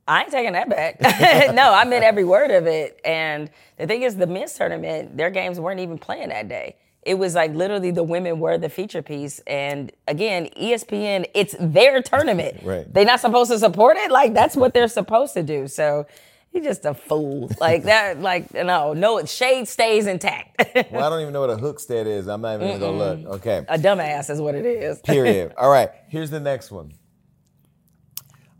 I 0.07 0.23
ain't 0.23 0.31
taking 0.31 0.53
that 0.53 0.70
back. 0.70 1.01
no, 1.55 1.73
I 1.73 1.85
meant 1.85 2.05
every 2.05 2.25
word 2.25 2.51
of 2.51 2.66
it. 2.66 3.01
And 3.05 3.51
the 3.77 3.87
thing 3.87 4.03
is, 4.03 4.16
the 4.16 4.27
men's 4.27 4.55
tournament, 4.55 5.16
their 5.16 5.31
games 5.31 5.61
weren't 5.61 5.81
even 5.81 5.99
playing 5.99 6.31
that 6.31 6.49
day. 6.49 6.77
It 7.03 7.15
was 7.15 7.35
like 7.35 7.55
literally 7.55 7.91
the 7.91 8.03
women 8.03 8.39
were 8.41 8.59
the 8.59 8.69
feature 8.69 9.03
piece. 9.03 9.41
And 9.47 9.93
again, 10.07 10.49
ESPN, 10.61 11.27
it's 11.35 11.55
their 11.59 12.03
tournament. 12.03 12.59
Right. 12.65 12.93
They're 12.93 13.05
not 13.05 13.20
supposed 13.20 13.51
to 13.51 13.59
support 13.59 13.97
it. 13.97 14.11
Like 14.11 14.35
that's 14.35 14.57
what 14.57 14.75
they're 14.75 14.89
supposed 14.89 15.33
to 15.35 15.43
do. 15.43 15.69
So 15.69 16.07
he's 16.53 16.65
just 16.65 16.85
a 16.85 16.95
fool. 16.95 17.51
Like 17.61 17.85
that, 17.85 18.20
like, 18.20 18.53
no, 18.53 18.93
no, 18.93 19.25
shade 19.25 19.69
stays 19.69 20.07
intact. 20.07 20.57
Well, 20.91 21.05
I 21.05 21.11
don't 21.11 21.20
even 21.20 21.33
know 21.33 21.41
what 21.41 21.51
a 21.51 21.57
hook 21.57 21.79
hookstead 21.79 22.07
is. 22.07 22.27
I'm 22.29 22.41
not 22.41 22.57
even 22.57 22.69
gonna 22.69 22.79
go 22.79 22.93
look. 22.93 23.27
Okay. 23.41 23.65
a 23.69 23.79
dumbass 23.79 24.31
is 24.31 24.41
what 24.41 24.55
it 24.55 24.66
is. 24.66 25.01
Period. 25.05 25.53
All 25.57 25.70
right. 25.70 25.91
Here's 26.09 26.31
the 26.31 26.41
next 26.41 26.70
one. 26.70 26.93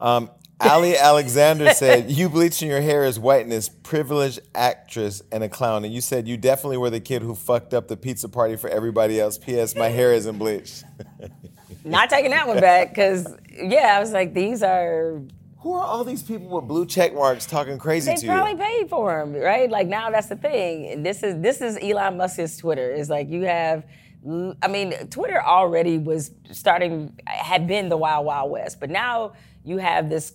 Um, 0.01 0.31
Ali 0.61 0.97
Alexander 0.99 1.73
said, 1.73 2.11
"You 2.11 2.29
bleaching 2.29 2.69
your 2.69 2.81
hair 2.81 3.05
is 3.05 3.19
whiteness, 3.19 3.69
privileged 3.69 4.41
actress, 4.55 5.23
and 5.31 5.43
a 5.45 5.49
clown." 5.49 5.85
And 5.85 5.93
you 5.95 6.01
said 6.01 6.27
you 6.27 6.37
definitely 6.37 6.79
were 6.79 6.91
the 6.91 7.01
kid 7.01 7.23
who 7.23 7.35
fucked 7.35 7.75
up 7.75 7.89
the 7.89 7.97
pizza 7.97 8.29
party 8.29 8.57
for 8.57 8.69
everybody 8.69 9.21
else. 9.21 9.39
P.S. 9.39 9.75
My 9.77 9.89
hair 9.89 10.13
isn't 10.13 10.39
bleached. 10.39 10.85
Not 11.85 12.11
taking 12.11 12.33
that 12.33 12.47
one 12.47 12.61
back 12.61 12.91
because, 12.91 13.27
yeah, 13.51 13.95
I 13.97 14.01
was 14.01 14.13
like, 14.13 14.35
these 14.35 14.63
are 14.63 15.23
Who 15.61 15.73
are 15.75 15.85
all 15.85 16.05
these 16.05 16.23
people 16.23 16.49
with 16.49 16.67
blue 16.69 16.87
check 16.87 17.15
marks 17.15 17.47
talking 17.47 17.79
crazy 17.79 18.11
They 18.11 18.17
to 18.21 18.27
probably 18.27 18.53
you? 18.53 18.59
paid 18.59 18.91
for 18.91 19.19
them, 19.19 19.33
right? 19.35 19.71
Like 19.71 19.87
now 19.87 20.11
that's 20.11 20.27
the 20.27 20.37
thing. 20.37 21.03
This 21.03 21.23
is 21.23 21.41
this 21.41 21.61
is 21.61 21.79
Elon 21.81 22.17
Musk's 22.17 22.57
Twitter. 22.57 22.91
It's 22.93 23.09
like 23.09 23.29
you 23.31 23.43
have 23.43 23.85
I 24.63 24.69
mean, 24.69 24.93
Twitter 25.09 25.41
already 25.41 25.97
was 25.97 26.33
starting 26.51 27.19
had 27.27 27.67
been 27.69 27.89
the 27.89 27.97
wild 27.97 28.27
wild 28.27 28.51
west, 28.51 28.81
but 28.81 28.91
now 28.91 29.33
you 29.65 29.79
have 29.79 30.09
this 30.09 30.33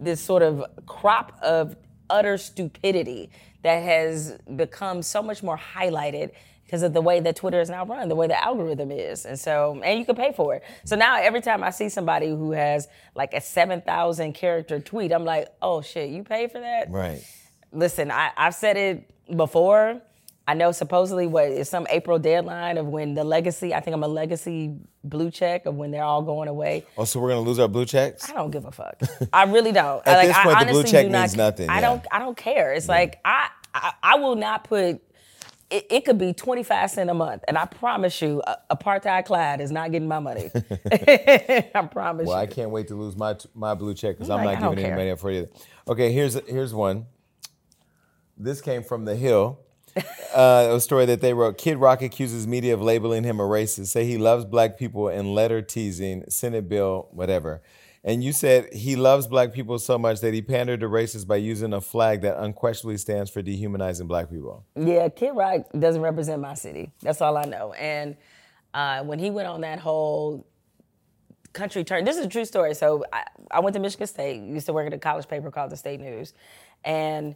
this 0.00 0.20
sort 0.20 0.42
of 0.42 0.64
crop 0.86 1.38
of 1.42 1.76
utter 2.08 2.38
stupidity 2.38 3.30
that 3.62 3.82
has 3.82 4.38
become 4.56 5.02
so 5.02 5.22
much 5.22 5.42
more 5.42 5.58
highlighted 5.58 6.30
because 6.64 6.82
of 6.82 6.92
the 6.92 7.00
way 7.00 7.18
that 7.18 7.34
Twitter 7.34 7.60
is 7.60 7.68
now 7.68 7.84
run, 7.84 8.08
the 8.08 8.14
way 8.14 8.28
the 8.28 8.44
algorithm 8.44 8.92
is. 8.92 9.26
And 9.26 9.38
so, 9.38 9.80
and 9.84 9.98
you 9.98 10.04
can 10.04 10.14
pay 10.14 10.32
for 10.32 10.54
it. 10.54 10.62
So 10.84 10.94
now 10.94 11.20
every 11.20 11.40
time 11.40 11.64
I 11.64 11.70
see 11.70 11.88
somebody 11.88 12.28
who 12.28 12.52
has 12.52 12.86
like 13.16 13.34
a 13.34 13.40
7,000 13.40 14.34
character 14.34 14.78
tweet, 14.78 15.12
I'm 15.12 15.24
like, 15.24 15.48
oh 15.60 15.82
shit, 15.82 16.10
you 16.10 16.22
pay 16.22 16.46
for 16.46 16.60
that? 16.60 16.88
Right. 16.88 17.24
Listen, 17.72 18.12
I, 18.12 18.30
I've 18.36 18.54
said 18.54 18.76
it 18.76 19.36
before. 19.36 20.00
I 20.50 20.54
know 20.54 20.72
supposedly 20.72 21.28
what 21.28 21.44
is 21.44 21.68
some 21.68 21.86
April 21.90 22.18
deadline 22.18 22.76
of 22.76 22.86
when 22.86 23.14
the 23.14 23.22
legacy, 23.22 23.72
I 23.72 23.78
think 23.78 23.94
I'm 23.94 24.02
a 24.02 24.08
legacy 24.08 24.74
blue 25.04 25.30
check 25.30 25.64
of 25.64 25.76
when 25.76 25.92
they're 25.92 26.02
all 26.02 26.22
going 26.22 26.48
away. 26.48 26.84
Oh, 26.98 27.04
so 27.04 27.20
we're 27.20 27.28
gonna 27.28 27.42
lose 27.42 27.60
our 27.60 27.68
blue 27.68 27.86
checks? 27.86 28.28
I 28.28 28.32
don't 28.32 28.50
give 28.50 28.64
a 28.64 28.72
fuck. 28.72 29.00
I 29.32 29.44
really 29.44 29.70
don't. 29.70 30.04
At 30.08 30.16
like, 30.16 30.26
this 30.26 30.36
I 30.36 30.42
point, 30.42 30.58
the 30.58 30.64
blue 30.64 30.78
honestly 30.80 30.90
check 30.90 31.08
not, 31.08 31.20
means 31.20 31.36
nothing, 31.36 31.70
I 31.70 31.74
yeah. 31.76 31.80
don't. 31.82 32.06
I 32.10 32.18
don't 32.18 32.36
care. 32.36 32.72
It's 32.72 32.88
like 32.88 33.20
I, 33.24 33.48
I. 33.72 33.92
I 34.02 34.14
will 34.16 34.34
not 34.34 34.64
put. 34.64 35.00
It, 35.70 35.86
it 35.88 36.04
could 36.04 36.18
be 36.18 36.32
twenty 36.32 36.64
five 36.64 36.90
cent 36.90 37.10
a 37.10 37.14
month, 37.14 37.44
and 37.46 37.56
I 37.56 37.66
promise 37.66 38.20
you, 38.20 38.42
apartheid 38.68 39.26
Clyde 39.26 39.60
is 39.60 39.70
not 39.70 39.92
getting 39.92 40.08
my 40.08 40.18
money. 40.18 40.50
I 40.90 41.88
promise 41.92 42.24
you. 42.24 42.30
Well, 42.30 42.38
I 42.38 42.46
can't 42.46 42.72
wait 42.72 42.88
to 42.88 42.96
lose 42.96 43.16
my 43.16 43.36
my 43.54 43.74
blue 43.74 43.94
check 43.94 44.16
because 44.16 44.30
I'm 44.30 44.40
I'm 44.40 44.46
like, 44.46 44.60
not 44.60 44.70
giving 44.70 44.84
any 44.86 44.96
money 44.96 45.10
up 45.12 45.20
for 45.20 45.30
it 45.30 45.36
either. 45.42 45.48
Okay, 45.86 46.10
here's 46.10 46.34
here's 46.48 46.74
one. 46.74 47.06
This 48.36 48.60
came 48.60 48.82
from 48.82 49.04
the 49.04 49.14
Hill. 49.14 49.60
Uh, 50.34 50.74
a 50.74 50.80
story 50.80 51.06
that 51.06 51.20
they 51.20 51.34
wrote. 51.34 51.58
Kid 51.58 51.78
Rock 51.78 52.02
accuses 52.02 52.46
media 52.46 52.72
of 52.72 52.80
labeling 52.80 53.24
him 53.24 53.40
a 53.40 53.42
racist. 53.42 53.88
Say 53.88 54.04
he 54.04 54.16
loves 54.16 54.44
black 54.44 54.78
people 54.78 55.08
and 55.08 55.34
letter 55.34 55.60
teasing, 55.60 56.24
Senate 56.28 56.68
bill, 56.68 57.08
whatever. 57.10 57.62
And 58.02 58.24
you 58.24 58.32
said 58.32 58.72
he 58.72 58.96
loves 58.96 59.26
black 59.26 59.52
people 59.52 59.78
so 59.78 59.98
much 59.98 60.20
that 60.20 60.32
he 60.32 60.40
pandered 60.40 60.80
to 60.80 60.88
racists 60.88 61.26
by 61.26 61.36
using 61.36 61.72
a 61.72 61.80
flag 61.80 62.22
that 62.22 62.38
unquestionably 62.38 62.96
stands 62.96 63.30
for 63.30 63.42
dehumanizing 63.42 64.06
black 64.06 64.30
people. 64.30 64.64
Yeah, 64.74 65.08
Kid 65.08 65.32
Rock 65.34 65.66
doesn't 65.78 66.00
represent 66.00 66.40
my 66.40 66.54
city. 66.54 66.92
That's 67.02 67.20
all 67.20 67.36
I 67.36 67.44
know. 67.44 67.72
And 67.74 68.16
uh, 68.72 69.02
when 69.02 69.18
he 69.18 69.30
went 69.30 69.48
on 69.48 69.60
that 69.62 69.80
whole 69.80 70.46
country 71.52 71.84
turn, 71.84 72.04
this 72.04 72.16
is 72.16 72.24
a 72.24 72.28
true 72.28 72.44
story. 72.46 72.74
So 72.74 73.04
I, 73.12 73.24
I 73.50 73.60
went 73.60 73.74
to 73.74 73.80
Michigan 73.80 74.06
State, 74.06 74.40
used 74.42 74.66
to 74.66 74.72
work 74.72 74.86
at 74.86 74.94
a 74.94 74.98
college 74.98 75.28
paper 75.28 75.50
called 75.50 75.70
the 75.70 75.76
State 75.76 76.00
News. 76.00 76.32
And 76.84 77.34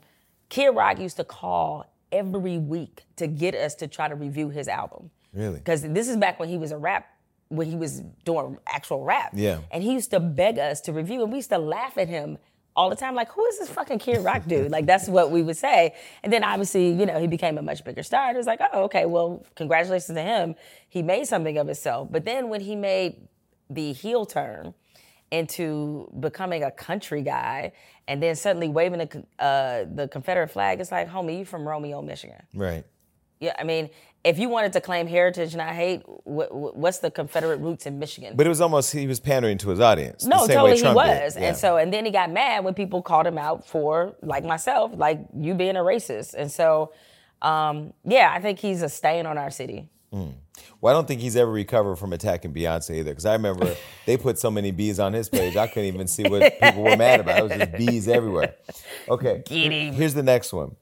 Kid 0.48 0.68
Rock 0.68 0.98
used 0.98 1.16
to 1.16 1.24
call 1.24 1.86
every 2.14 2.58
week 2.58 3.04
to 3.16 3.26
get 3.26 3.54
us 3.54 3.74
to 3.76 3.88
try 3.88 4.08
to 4.08 4.14
review 4.14 4.48
his 4.48 4.68
album. 4.68 5.10
Really? 5.32 5.58
Because 5.58 5.82
this 5.82 6.08
is 6.08 6.16
back 6.16 6.38
when 6.38 6.48
he 6.48 6.56
was 6.56 6.70
a 6.70 6.78
rap, 6.78 7.06
when 7.48 7.68
he 7.68 7.76
was 7.76 8.00
doing 8.24 8.56
actual 8.66 9.04
rap. 9.04 9.32
Yeah. 9.34 9.58
And 9.70 9.82
he 9.82 9.92
used 9.92 10.10
to 10.12 10.20
beg 10.20 10.58
us 10.58 10.80
to 10.82 10.92
review, 10.92 11.22
and 11.22 11.32
we 11.32 11.38
used 11.38 11.50
to 11.50 11.58
laugh 11.58 11.98
at 11.98 12.08
him 12.08 12.38
all 12.76 12.90
the 12.90 12.96
time, 12.96 13.14
like, 13.14 13.30
who 13.30 13.44
is 13.46 13.58
this 13.58 13.68
fucking 13.68 13.98
Kid 13.98 14.24
Rock 14.24 14.46
dude? 14.46 14.70
like, 14.70 14.86
that's 14.86 15.08
what 15.08 15.30
we 15.30 15.42
would 15.42 15.56
say. 15.56 15.94
And 16.22 16.32
then 16.32 16.42
obviously, 16.42 16.90
you 16.90 17.06
know, 17.06 17.20
he 17.20 17.26
became 17.26 17.56
a 17.58 17.62
much 17.62 17.84
bigger 17.84 18.02
star. 18.02 18.30
It 18.32 18.36
was 18.36 18.46
like, 18.46 18.60
oh, 18.72 18.84
okay, 18.84 19.06
well, 19.06 19.44
congratulations 19.54 20.14
to 20.16 20.22
him. 20.22 20.56
He 20.88 21.02
made 21.02 21.26
something 21.26 21.56
of 21.58 21.66
himself. 21.66 22.08
But 22.10 22.24
then 22.24 22.48
when 22.48 22.60
he 22.60 22.74
made 22.74 23.28
the 23.70 23.92
heel 23.92 24.26
turn, 24.26 24.74
into 25.34 26.08
becoming 26.20 26.62
a 26.62 26.70
country 26.70 27.22
guy 27.22 27.72
and 28.06 28.22
then 28.22 28.36
suddenly 28.36 28.68
waving 28.68 29.00
the 29.00 29.44
uh, 29.44 29.84
the 29.92 30.08
Confederate 30.08 30.48
flag. 30.48 30.80
It's 30.80 30.92
like, 30.92 31.08
homie, 31.08 31.40
you 31.40 31.44
from 31.44 31.66
Romeo, 31.66 32.02
Michigan. 32.02 32.42
Right. 32.54 32.84
Yeah, 33.40 33.54
I 33.58 33.64
mean, 33.64 33.90
if 34.22 34.38
you 34.38 34.48
wanted 34.48 34.72
to 34.74 34.80
claim 34.80 35.06
heritage, 35.06 35.52
and 35.52 35.60
I 35.60 35.74
hate, 35.74 36.02
wh- 36.24 36.48
wh- 36.48 36.76
what's 36.76 36.98
the 36.98 37.10
Confederate 37.10 37.58
roots 37.58 37.84
in 37.84 37.98
Michigan? 37.98 38.36
But 38.36 38.46
it 38.46 38.48
was 38.48 38.60
almost 38.60 38.92
he 38.92 39.06
was 39.06 39.20
pandering 39.20 39.58
to 39.58 39.70
his 39.70 39.80
audience. 39.80 40.24
No, 40.24 40.46
totally 40.46 40.76
he 40.76 40.82
was. 40.82 41.36
Yeah. 41.36 41.48
And 41.48 41.56
so 41.56 41.76
and 41.76 41.92
then 41.92 42.04
he 42.04 42.10
got 42.10 42.30
mad 42.30 42.64
when 42.64 42.74
people 42.74 43.02
called 43.02 43.26
him 43.26 43.38
out 43.38 43.66
for, 43.66 44.14
like 44.22 44.44
myself, 44.44 44.92
like 44.94 45.20
you 45.36 45.54
being 45.54 45.76
a 45.76 45.80
racist. 45.80 46.34
And 46.34 46.50
so 46.50 46.92
um, 47.42 47.92
yeah, 48.04 48.32
I 48.32 48.40
think 48.40 48.58
he's 48.60 48.82
a 48.82 48.88
stain 48.88 49.26
on 49.26 49.36
our 49.36 49.50
city. 49.50 49.88
Mm. 50.14 50.34
Well, 50.80 50.94
I 50.94 50.96
don't 50.96 51.08
think 51.08 51.20
he's 51.20 51.34
ever 51.34 51.50
recovered 51.50 51.96
from 51.96 52.12
attacking 52.12 52.52
Beyonce 52.52 52.96
either. 52.96 53.10
Because 53.10 53.26
I 53.26 53.32
remember 53.32 53.74
they 54.06 54.16
put 54.16 54.38
so 54.38 54.50
many 54.50 54.70
bees 54.70 55.00
on 55.00 55.12
his 55.12 55.28
page, 55.28 55.56
I 55.56 55.66
couldn't 55.66 55.92
even 55.92 56.06
see 56.06 56.24
what 56.24 56.60
people 56.60 56.82
were 56.82 56.96
mad 56.96 57.20
about. 57.20 57.38
It 57.38 57.42
was 57.42 57.52
just 57.52 57.72
bees 57.72 58.08
everywhere. 58.08 58.54
Okay. 59.08 59.42
Here's 59.48 60.14
the 60.14 60.22
next 60.22 60.52
one. 60.52 60.76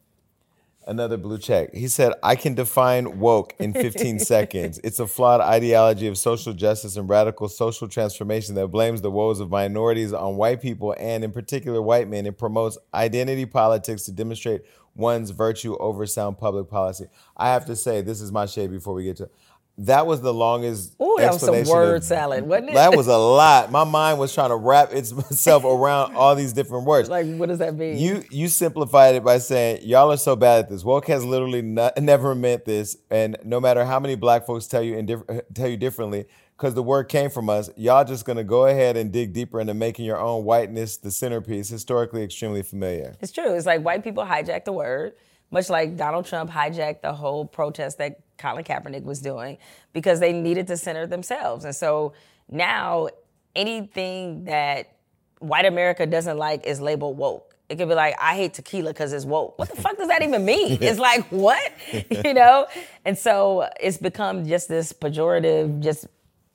Another 0.84 1.16
blue 1.16 1.38
check. 1.38 1.72
He 1.72 1.86
said, 1.86 2.12
I 2.24 2.34
can 2.34 2.54
define 2.54 3.20
woke 3.20 3.54
in 3.60 3.72
15 3.72 4.18
seconds. 4.18 4.80
It's 4.82 4.98
a 4.98 5.06
flawed 5.06 5.40
ideology 5.40 6.08
of 6.08 6.18
social 6.18 6.52
justice 6.52 6.96
and 6.96 7.08
radical 7.08 7.48
social 7.48 7.86
transformation 7.86 8.56
that 8.56 8.66
blames 8.66 9.00
the 9.00 9.10
woes 9.10 9.38
of 9.38 9.48
minorities 9.48 10.12
on 10.12 10.36
white 10.36 10.60
people 10.60 10.96
and, 10.98 11.22
in 11.22 11.30
particular, 11.30 11.80
white 11.80 12.08
men. 12.08 12.26
It 12.26 12.36
promotes 12.36 12.78
identity 12.92 13.46
politics 13.46 14.02
to 14.06 14.12
demonstrate 14.12 14.62
one's 14.94 15.30
virtue 15.30 15.76
over 15.78 16.06
sound 16.06 16.38
public 16.38 16.68
policy. 16.68 17.06
I 17.36 17.48
have 17.52 17.66
to 17.66 17.76
say, 17.76 18.00
this 18.02 18.20
is 18.20 18.30
my 18.32 18.46
shade 18.46 18.70
before 18.70 18.94
we 18.94 19.04
get 19.04 19.16
to. 19.18 19.30
That 19.78 20.06
was 20.06 20.20
the 20.20 20.34
longest. 20.34 20.92
Ooh, 21.00 21.16
that 21.18 21.32
was 21.32 21.40
some 21.40 21.64
word 21.64 21.96
of- 21.96 22.04
salad, 22.04 22.46
wasn't 22.46 22.70
it? 22.70 22.74
That 22.74 22.94
was 22.94 23.06
a 23.06 23.16
lot. 23.16 23.72
My 23.72 23.84
mind 23.84 24.18
was 24.18 24.34
trying 24.34 24.50
to 24.50 24.56
wrap 24.56 24.92
itself 24.92 25.64
around 25.64 26.14
all 26.14 26.34
these 26.34 26.52
different 26.52 26.84
words. 26.84 27.08
Like, 27.08 27.26
what 27.36 27.48
does 27.48 27.58
that 27.58 27.74
mean? 27.74 27.96
You 27.96 28.22
you 28.30 28.48
simplified 28.48 29.14
it 29.14 29.24
by 29.24 29.38
saying 29.38 29.80
y'all 29.82 30.12
are 30.12 30.18
so 30.18 30.36
bad 30.36 30.58
at 30.64 30.68
this. 30.68 30.84
Woke 30.84 31.06
has 31.06 31.24
literally 31.24 31.62
not, 31.62 31.96
never 31.96 32.34
meant 32.34 32.66
this, 32.66 32.98
and 33.10 33.38
no 33.44 33.60
matter 33.60 33.82
how 33.86 33.98
many 33.98 34.14
black 34.14 34.44
folks 34.46 34.66
tell 34.66 34.82
you 34.82 35.00
diff- 35.02 35.22
tell 35.54 35.68
you 35.68 35.78
differently, 35.78 36.26
because 36.62 36.74
the 36.74 36.82
word 36.82 37.08
came 37.08 37.28
from 37.28 37.50
us, 37.50 37.70
y'all 37.76 38.04
just 38.04 38.24
gonna 38.24 38.44
go 38.44 38.66
ahead 38.66 38.96
and 38.96 39.10
dig 39.10 39.32
deeper 39.32 39.60
into 39.60 39.74
making 39.74 40.04
your 40.04 40.20
own 40.20 40.44
whiteness 40.44 40.96
the 40.96 41.10
centerpiece. 41.10 41.68
Historically, 41.68 42.22
extremely 42.22 42.62
familiar. 42.62 43.16
It's 43.20 43.32
true. 43.32 43.52
It's 43.56 43.66
like 43.66 43.82
white 43.82 44.04
people 44.04 44.24
hijacked 44.24 44.66
the 44.66 44.72
word, 44.72 45.14
much 45.50 45.68
like 45.68 45.96
Donald 45.96 46.24
Trump 46.24 46.52
hijacked 46.52 47.00
the 47.02 47.14
whole 47.14 47.46
protest 47.46 47.98
that 47.98 48.20
Colin 48.38 48.62
Kaepernick 48.62 49.02
was 49.02 49.20
doing 49.20 49.58
because 49.92 50.20
they 50.20 50.32
needed 50.32 50.68
to 50.68 50.76
center 50.76 51.04
themselves. 51.04 51.64
And 51.64 51.74
so 51.74 52.12
now 52.48 53.08
anything 53.56 54.44
that 54.44 54.94
white 55.40 55.64
America 55.64 56.06
doesn't 56.06 56.38
like 56.38 56.64
is 56.64 56.80
labeled 56.80 57.18
woke. 57.18 57.56
It 57.70 57.76
could 57.76 57.88
be 57.88 57.96
like, 57.96 58.14
I 58.20 58.36
hate 58.36 58.54
tequila 58.54 58.90
because 58.90 59.12
it's 59.12 59.24
woke. 59.24 59.58
What 59.58 59.68
the 59.68 59.82
fuck 59.82 59.96
does 59.96 60.06
that 60.06 60.22
even 60.22 60.44
mean? 60.44 60.78
It's 60.80 61.00
like, 61.00 61.24
what? 61.30 61.72
you 62.24 62.34
know? 62.34 62.68
And 63.04 63.18
so 63.18 63.68
it's 63.80 63.96
become 63.96 64.46
just 64.46 64.68
this 64.68 64.92
pejorative, 64.92 65.80
just 65.80 66.06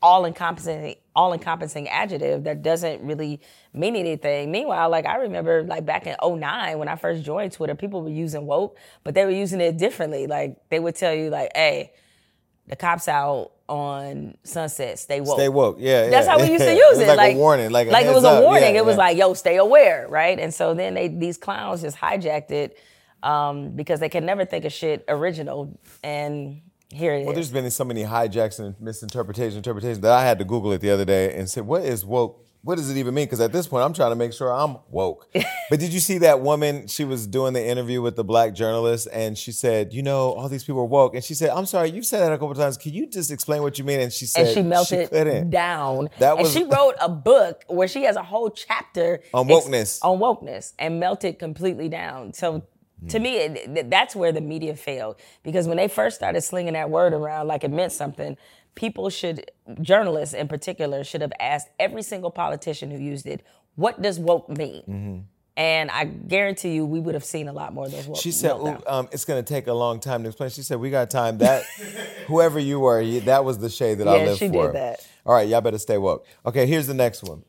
all 0.07 0.25
encompassing 0.25 0.95
all 1.13 1.33
encompassing 1.33 1.89
adjective 1.89 2.45
that 2.45 2.61
doesn't 2.61 3.01
really 3.01 3.41
mean 3.73 3.95
anything. 3.95 4.51
Meanwhile, 4.51 4.89
like 4.89 5.05
I 5.05 5.17
remember 5.17 5.63
like 5.63 5.85
back 5.85 6.07
in 6.07 6.15
09 6.23 6.79
when 6.79 6.87
I 6.87 6.95
first 6.95 7.23
joined 7.23 7.51
Twitter, 7.51 7.75
people 7.75 8.01
were 8.01 8.09
using 8.09 8.45
woke, 8.45 8.77
but 9.03 9.15
they 9.15 9.25
were 9.25 9.31
using 9.31 9.59
it 9.59 9.77
differently. 9.77 10.25
Like 10.27 10.57
they 10.69 10.79
would 10.79 10.95
tell 10.95 11.13
you 11.13 11.29
like, 11.29 11.51
hey, 11.53 11.91
the 12.67 12.77
cops 12.77 13.09
out 13.09 13.51
on 13.67 14.37
Sunset, 14.43 14.97
stay 14.97 15.19
woke. 15.19 15.37
Stay 15.37 15.49
woke. 15.49 15.77
Yeah, 15.79 16.09
That's 16.09 16.27
how 16.27 16.39
we 16.39 16.51
used 16.51 16.63
to 16.63 16.73
use 16.87 16.99
it. 16.99 17.09
it. 17.09 17.17
like, 17.17 17.35
a 17.35 17.37
warning, 17.37 17.71
like, 17.71 17.87
a 17.87 18.09
it 18.09 18.13
was 18.13 18.23
a 18.23 18.41
warning. 18.41 18.75
Yeah, 18.75 18.81
it 18.81 18.85
was 18.85 18.93
yeah. 18.93 18.99
like, 18.99 19.17
yo, 19.17 19.33
stay 19.33 19.57
aware, 19.57 20.07
right? 20.07 20.39
And 20.39 20.53
so 20.53 20.73
then 20.73 20.93
they 20.93 21.09
these 21.09 21.37
clowns 21.37 21.81
just 21.81 21.97
hijacked 21.97 22.51
it 22.51 22.77
um, 23.23 23.71
because 23.71 23.99
they 23.99 24.09
can 24.09 24.25
never 24.25 24.45
think 24.45 24.63
of 24.63 24.71
shit 24.71 25.03
original. 25.09 25.77
And 26.01 26.61
here 26.89 27.13
it 27.13 27.21
is. 27.21 27.25
Well, 27.25 27.35
there's 27.35 27.51
been 27.51 27.69
so 27.71 27.83
many 27.83 28.03
hijacks 28.03 28.59
and 28.59 28.75
misinterpretations, 28.79 29.55
interpretations 29.55 29.99
that 30.01 30.11
I 30.11 30.23
had 30.25 30.39
to 30.39 30.45
Google 30.45 30.71
it 30.71 30.81
the 30.81 30.89
other 30.91 31.05
day 31.05 31.33
and 31.35 31.49
said, 31.49 31.65
"What 31.67 31.83
is 31.83 32.05
woke? 32.05 32.43
What 32.63 32.75
does 32.77 32.89
it 32.89 32.97
even 32.97 33.13
mean?" 33.13 33.25
Because 33.25 33.39
at 33.39 33.51
this 33.53 33.67
point, 33.67 33.83
I'm 33.85 33.93
trying 33.93 34.11
to 34.11 34.15
make 34.15 34.33
sure 34.33 34.51
I'm 34.51 34.77
woke. 34.89 35.29
but 35.69 35.79
did 35.79 35.93
you 35.93 35.99
see 35.99 36.17
that 36.19 36.41
woman? 36.41 36.87
She 36.87 37.03
was 37.05 37.27
doing 37.27 37.53
the 37.53 37.65
interview 37.65 38.01
with 38.01 38.15
the 38.15 38.23
black 38.23 38.53
journalist, 38.55 39.07
and 39.13 39.37
she 39.37 39.51
said, 39.51 39.93
"You 39.93 40.01
know, 40.03 40.33
all 40.33 40.49
these 40.49 40.63
people 40.63 40.81
are 40.81 40.85
woke." 40.85 41.13
And 41.15 41.23
she 41.23 41.33
said, 41.33 41.49
"I'm 41.49 41.65
sorry, 41.65 41.91
you've 41.91 42.05
said 42.05 42.21
that 42.21 42.31
a 42.33 42.37
couple 42.37 42.55
times. 42.55 42.77
Can 42.77 42.93
you 42.93 43.07
just 43.07 43.31
explain 43.31 43.61
what 43.61 43.77
you 43.77 43.83
mean?" 43.85 43.99
And 43.99 44.11
she 44.11 44.25
said, 44.25 44.47
and 44.47 44.53
she 44.55 44.63
melted 44.63 45.09
couldn't. 45.09 45.49
down. 45.49 46.09
That 46.19 46.31
and 46.33 46.43
was- 46.43 46.53
she 46.53 46.63
wrote 46.63 46.95
a 47.01 47.09
book 47.09 47.63
where 47.67 47.87
she 47.87 48.03
has 48.03 48.15
a 48.15 48.23
whole 48.23 48.49
chapter 48.49 49.21
On 49.33 49.49
ex- 49.49 49.65
wokeness. 49.67 49.99
on 50.03 50.19
wokeness, 50.19 50.73
and 50.79 50.99
melted 50.99 51.37
completely 51.39 51.89
down. 51.89 52.33
So. 52.33 52.63
To 53.09 53.19
me, 53.19 53.37
it, 53.37 53.73
th- 53.73 53.85
that's 53.89 54.15
where 54.15 54.31
the 54.31 54.41
media 54.41 54.75
failed 54.75 55.17
because 55.43 55.67
when 55.67 55.77
they 55.77 55.87
first 55.87 56.15
started 56.15 56.41
slinging 56.41 56.73
that 56.73 56.89
word 56.89 57.13
around 57.13 57.47
like 57.47 57.63
it 57.63 57.71
meant 57.71 57.91
something, 57.91 58.37
people 58.75 59.09
should, 59.09 59.51
journalists 59.81 60.33
in 60.33 60.47
particular, 60.47 61.03
should 61.03 61.21
have 61.21 61.33
asked 61.39 61.67
every 61.79 62.01
single 62.01 62.31
politician 62.31 62.89
who 62.89 62.97
used 62.97 63.27
it, 63.27 63.43
"What 63.75 64.01
does 64.01 64.19
woke 64.19 64.49
mean?" 64.49 64.83
Mm-hmm. 64.83 65.19
And 65.57 65.89
I 65.89 66.05
guarantee 66.05 66.75
you, 66.75 66.85
we 66.85 66.99
would 66.99 67.15
have 67.15 67.25
seen 67.25 67.47
a 67.47 67.53
lot 67.53 67.73
more 67.73 67.85
of 67.85 67.91
those 67.91 68.07
woke. 68.07 68.17
She 68.17 68.31
said, 68.31 68.51
um, 68.87 69.09
"It's 69.11 69.25
going 69.25 69.43
to 69.43 69.47
take 69.53 69.67
a 69.67 69.73
long 69.73 69.99
time 69.99 70.23
to 70.23 70.29
explain." 70.29 70.49
She 70.49 70.61
said, 70.63 70.79
"We 70.79 70.89
got 70.89 71.09
time." 71.09 71.39
That 71.39 71.63
whoever 72.27 72.59
you 72.59 72.79
were, 72.79 73.03
that 73.21 73.43
was 73.43 73.57
the 73.57 73.69
shade 73.69 73.99
that 73.99 74.07
I 74.07 74.25
lived 74.25 74.39
for. 74.39 74.45
Yeah, 74.45 74.51
she 74.51 74.57
did 74.57 74.73
that. 74.73 75.07
All 75.25 75.33
right, 75.33 75.47
y'all 75.47 75.61
better 75.61 75.77
stay 75.77 75.97
woke. 75.97 76.25
Okay, 76.45 76.65
here's 76.65 76.87
the 76.87 76.93
next 76.93 77.23
one. 77.23 77.43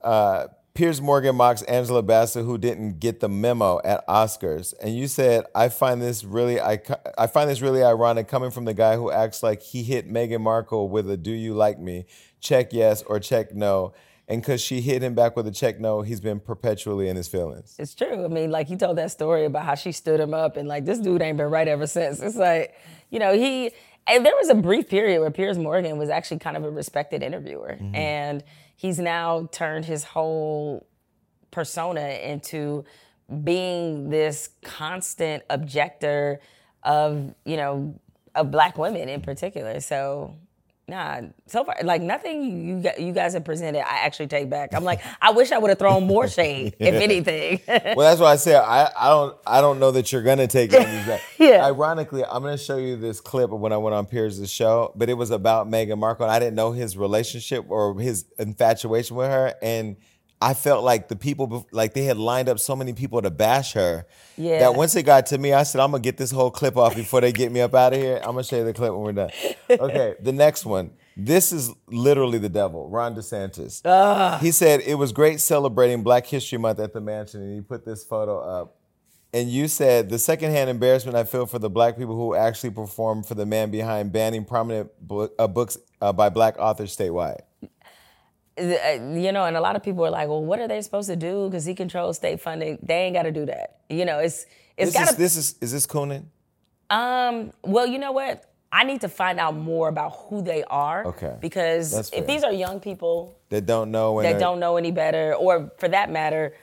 Uh, 0.00 0.46
Piers 0.74 1.00
Morgan 1.00 1.36
mocks 1.36 1.62
Angela 1.62 2.02
Bassett, 2.02 2.44
who 2.44 2.58
didn't 2.58 2.98
get 2.98 3.20
the 3.20 3.28
memo 3.28 3.80
at 3.84 4.04
Oscars, 4.08 4.74
and 4.82 4.96
you 4.96 5.06
said, 5.06 5.44
"I 5.54 5.68
find 5.68 6.02
this 6.02 6.24
really, 6.24 6.60
I, 6.60 6.80
I 7.16 7.28
find 7.28 7.48
this 7.48 7.60
really 7.60 7.84
ironic 7.84 8.26
coming 8.26 8.50
from 8.50 8.64
the 8.64 8.74
guy 8.74 8.96
who 8.96 9.08
acts 9.12 9.40
like 9.40 9.62
he 9.62 9.84
hit 9.84 10.10
Meghan 10.10 10.40
Markle 10.40 10.88
with 10.88 11.08
a 11.08 11.16
"Do 11.16 11.30
you 11.30 11.54
like 11.54 11.78
me?" 11.78 12.06
check 12.40 12.72
yes 12.72 13.02
or 13.02 13.20
check 13.20 13.54
no." 13.54 13.94
And 14.26 14.40
because 14.42 14.60
she 14.60 14.80
hit 14.80 15.02
him 15.02 15.14
back 15.14 15.36
with 15.36 15.46
a 15.46 15.52
check 15.52 15.78
no, 15.78 16.02
he's 16.02 16.20
been 16.20 16.40
perpetually 16.40 17.08
in 17.08 17.16
his 17.16 17.28
feelings. 17.28 17.76
It's 17.78 17.94
true. 17.94 18.24
I 18.24 18.28
mean, 18.28 18.50
like 18.50 18.66
he 18.66 18.76
told 18.76 18.98
that 18.98 19.12
story 19.12 19.44
about 19.44 19.64
how 19.64 19.76
she 19.76 19.92
stood 19.92 20.18
him 20.18 20.34
up, 20.34 20.56
and 20.56 20.66
like 20.66 20.86
this 20.86 20.98
dude 20.98 21.22
ain't 21.22 21.36
been 21.36 21.50
right 21.50 21.68
ever 21.68 21.86
since. 21.86 22.20
It's 22.20 22.36
like, 22.36 22.74
you 23.10 23.20
know, 23.20 23.32
he. 23.32 23.70
And 24.06 24.26
there 24.26 24.34
was 24.34 24.50
a 24.50 24.54
brief 24.54 24.88
period 24.88 25.20
where 25.20 25.30
Piers 25.30 25.56
Morgan 25.56 25.96
was 25.96 26.10
actually 26.10 26.38
kind 26.38 26.56
of 26.56 26.64
a 26.64 26.70
respected 26.70 27.22
interviewer, 27.22 27.78
mm-hmm. 27.80 27.94
and 27.94 28.44
he's 28.76 28.98
now 28.98 29.48
turned 29.52 29.84
his 29.84 30.04
whole 30.04 30.86
persona 31.50 32.08
into 32.22 32.84
being 33.42 34.10
this 34.10 34.50
constant 34.62 35.42
objector 35.48 36.40
of, 36.82 37.34
you 37.44 37.56
know, 37.56 37.98
of 38.34 38.50
black 38.50 38.76
women 38.78 39.08
in 39.08 39.20
particular. 39.20 39.80
So. 39.80 40.36
Nah, 40.86 41.22
so 41.46 41.64
far, 41.64 41.76
like 41.82 42.02
nothing 42.02 42.66
you 42.68 42.90
you 42.98 43.12
guys 43.14 43.32
have 43.32 43.44
presented, 43.44 43.80
I 43.80 44.04
actually 44.04 44.26
take 44.26 44.50
back. 44.50 44.74
I'm 44.74 44.84
like, 44.84 45.00
I 45.22 45.30
wish 45.32 45.50
I 45.50 45.56
would 45.56 45.70
have 45.70 45.78
thrown 45.78 46.06
more 46.06 46.28
shade, 46.28 46.76
if 46.78 46.94
anything. 47.02 47.60
well, 47.66 47.96
that's 47.96 48.20
why 48.20 48.32
I 48.32 48.36
said 48.36 48.56
I, 48.56 48.90
I 48.98 49.08
don't 49.08 49.36
I 49.46 49.60
don't 49.62 49.78
know 49.80 49.92
that 49.92 50.12
you're 50.12 50.22
gonna 50.22 50.46
take 50.46 50.74
any 50.74 50.98
of 50.98 51.06
that. 51.06 51.22
Yeah. 51.38 51.64
Ironically, 51.64 52.22
I'm 52.24 52.42
gonna 52.42 52.58
show 52.58 52.76
you 52.76 52.96
this 52.96 53.20
clip 53.20 53.50
of 53.50 53.60
when 53.60 53.72
I 53.72 53.78
went 53.78 53.94
on 53.94 54.04
Piers' 54.04 54.50
show, 54.50 54.92
but 54.94 55.08
it 55.08 55.14
was 55.14 55.30
about 55.30 55.68
Meghan 55.68 55.98
Markle, 55.98 56.26
and 56.26 56.32
I 56.32 56.38
didn't 56.38 56.54
know 56.54 56.72
his 56.72 56.98
relationship 56.98 57.64
or 57.70 57.98
his 57.98 58.26
infatuation 58.38 59.16
with 59.16 59.28
her, 59.30 59.54
and 59.62 59.96
I 60.40 60.52
felt 60.52 60.84
like 60.84 61.08
the 61.08 61.16
people 61.16 61.66
like 61.70 61.94
they 61.94 62.04
had 62.04 62.18
lined 62.18 62.48
up 62.48 62.58
so 62.58 62.76
many 62.76 62.92
people 62.92 63.22
to 63.22 63.30
bash 63.30 63.72
her. 63.72 64.06
Yeah. 64.36 64.58
That 64.58 64.74
once 64.74 64.94
it 64.94 65.04
got 65.04 65.26
to 65.26 65.38
me, 65.38 65.52
I 65.52 65.62
said, 65.62 65.80
I'm 65.80 65.90
gonna 65.90 66.02
get 66.02 66.16
this 66.16 66.30
whole 66.30 66.50
clip 66.50 66.76
off 66.76 66.94
before 66.94 67.20
they 67.20 67.32
get 67.32 67.50
me 67.50 67.60
up 67.60 67.74
out 67.74 67.94
of 67.94 68.00
here. 68.00 68.16
I'm 68.16 68.32
gonna 68.32 68.44
show 68.44 68.58
you 68.58 68.64
the 68.64 68.74
clip 68.74 68.92
when 68.92 69.00
we're 69.00 69.12
done. 69.12 69.30
Okay, 69.70 70.14
the 70.20 70.32
next 70.32 70.66
one. 70.66 70.90
This 71.16 71.52
is 71.52 71.70
literally 71.86 72.38
the 72.38 72.48
devil, 72.48 72.88
Ron 72.88 73.14
DeSantis. 73.14 73.80
He 74.40 74.50
said 74.50 74.80
it 74.80 74.96
was 74.96 75.12
great 75.12 75.40
celebrating 75.40 76.02
Black 76.02 76.26
History 76.26 76.58
Month 76.58 76.80
at 76.80 76.92
the 76.92 77.00
mansion, 77.00 77.40
and 77.40 77.54
he 77.54 77.60
put 77.60 77.84
this 77.84 78.04
photo 78.04 78.40
up. 78.40 78.76
And 79.32 79.50
you 79.50 79.66
said 79.66 80.10
the 80.10 80.18
secondhand 80.18 80.70
embarrassment 80.70 81.16
I 81.16 81.24
feel 81.24 81.46
for 81.46 81.58
the 81.58 81.70
black 81.70 81.96
people 81.96 82.14
who 82.14 82.34
actually 82.34 82.70
performed 82.70 83.26
for 83.26 83.34
the 83.34 83.46
man 83.46 83.70
behind 83.70 84.12
banning 84.12 84.44
prominent 84.44 84.90
book, 85.00 85.34
uh, 85.38 85.48
books 85.48 85.76
uh, 86.00 86.12
by 86.12 86.28
black 86.28 86.56
authors 86.58 86.96
statewide. 86.96 87.40
Uh, 88.56 88.62
you 89.14 89.32
know, 89.32 89.44
and 89.44 89.56
a 89.56 89.60
lot 89.60 89.74
of 89.74 89.82
people 89.82 90.04
are 90.06 90.10
like, 90.10 90.28
well, 90.28 90.44
what 90.44 90.60
are 90.60 90.68
they 90.68 90.80
supposed 90.80 91.08
to 91.08 91.16
do? 91.16 91.48
Because 91.48 91.64
he 91.64 91.74
controls 91.74 92.16
state 92.16 92.40
funding. 92.40 92.78
They 92.82 93.02
ain't 93.02 93.14
got 93.14 93.24
to 93.24 93.32
do 93.32 93.46
that. 93.46 93.80
You 93.90 94.04
know, 94.04 94.20
it's 94.20 94.46
it's 94.76 94.92
got 94.92 95.08
to. 95.08 95.16
this 95.16 95.36
is 95.36 95.56
is 95.60 95.72
this 95.72 95.86
Coonan? 95.86 96.24
Um. 96.90 97.52
Well, 97.62 97.86
you 97.86 97.98
know 97.98 98.12
what? 98.12 98.50
I 98.74 98.82
need 98.82 99.02
to 99.02 99.08
find 99.08 99.38
out 99.38 99.56
more 99.56 99.88
about 99.88 100.16
who 100.28 100.42
they 100.42 100.64
are. 100.64 101.06
Okay. 101.06 101.36
Because 101.40 102.10
if 102.12 102.26
these 102.26 102.42
are 102.42 102.52
young 102.52 102.80
people 102.80 103.38
That 103.50 103.66
don't 103.66 103.92
know 103.92 104.20
that 104.20 104.40
don't 104.40 104.58
know 104.58 104.76
any 104.76 104.90
better, 104.90 105.34
or 105.34 105.70
for 105.78 105.88
that 105.88 106.10
matter, 106.10 106.54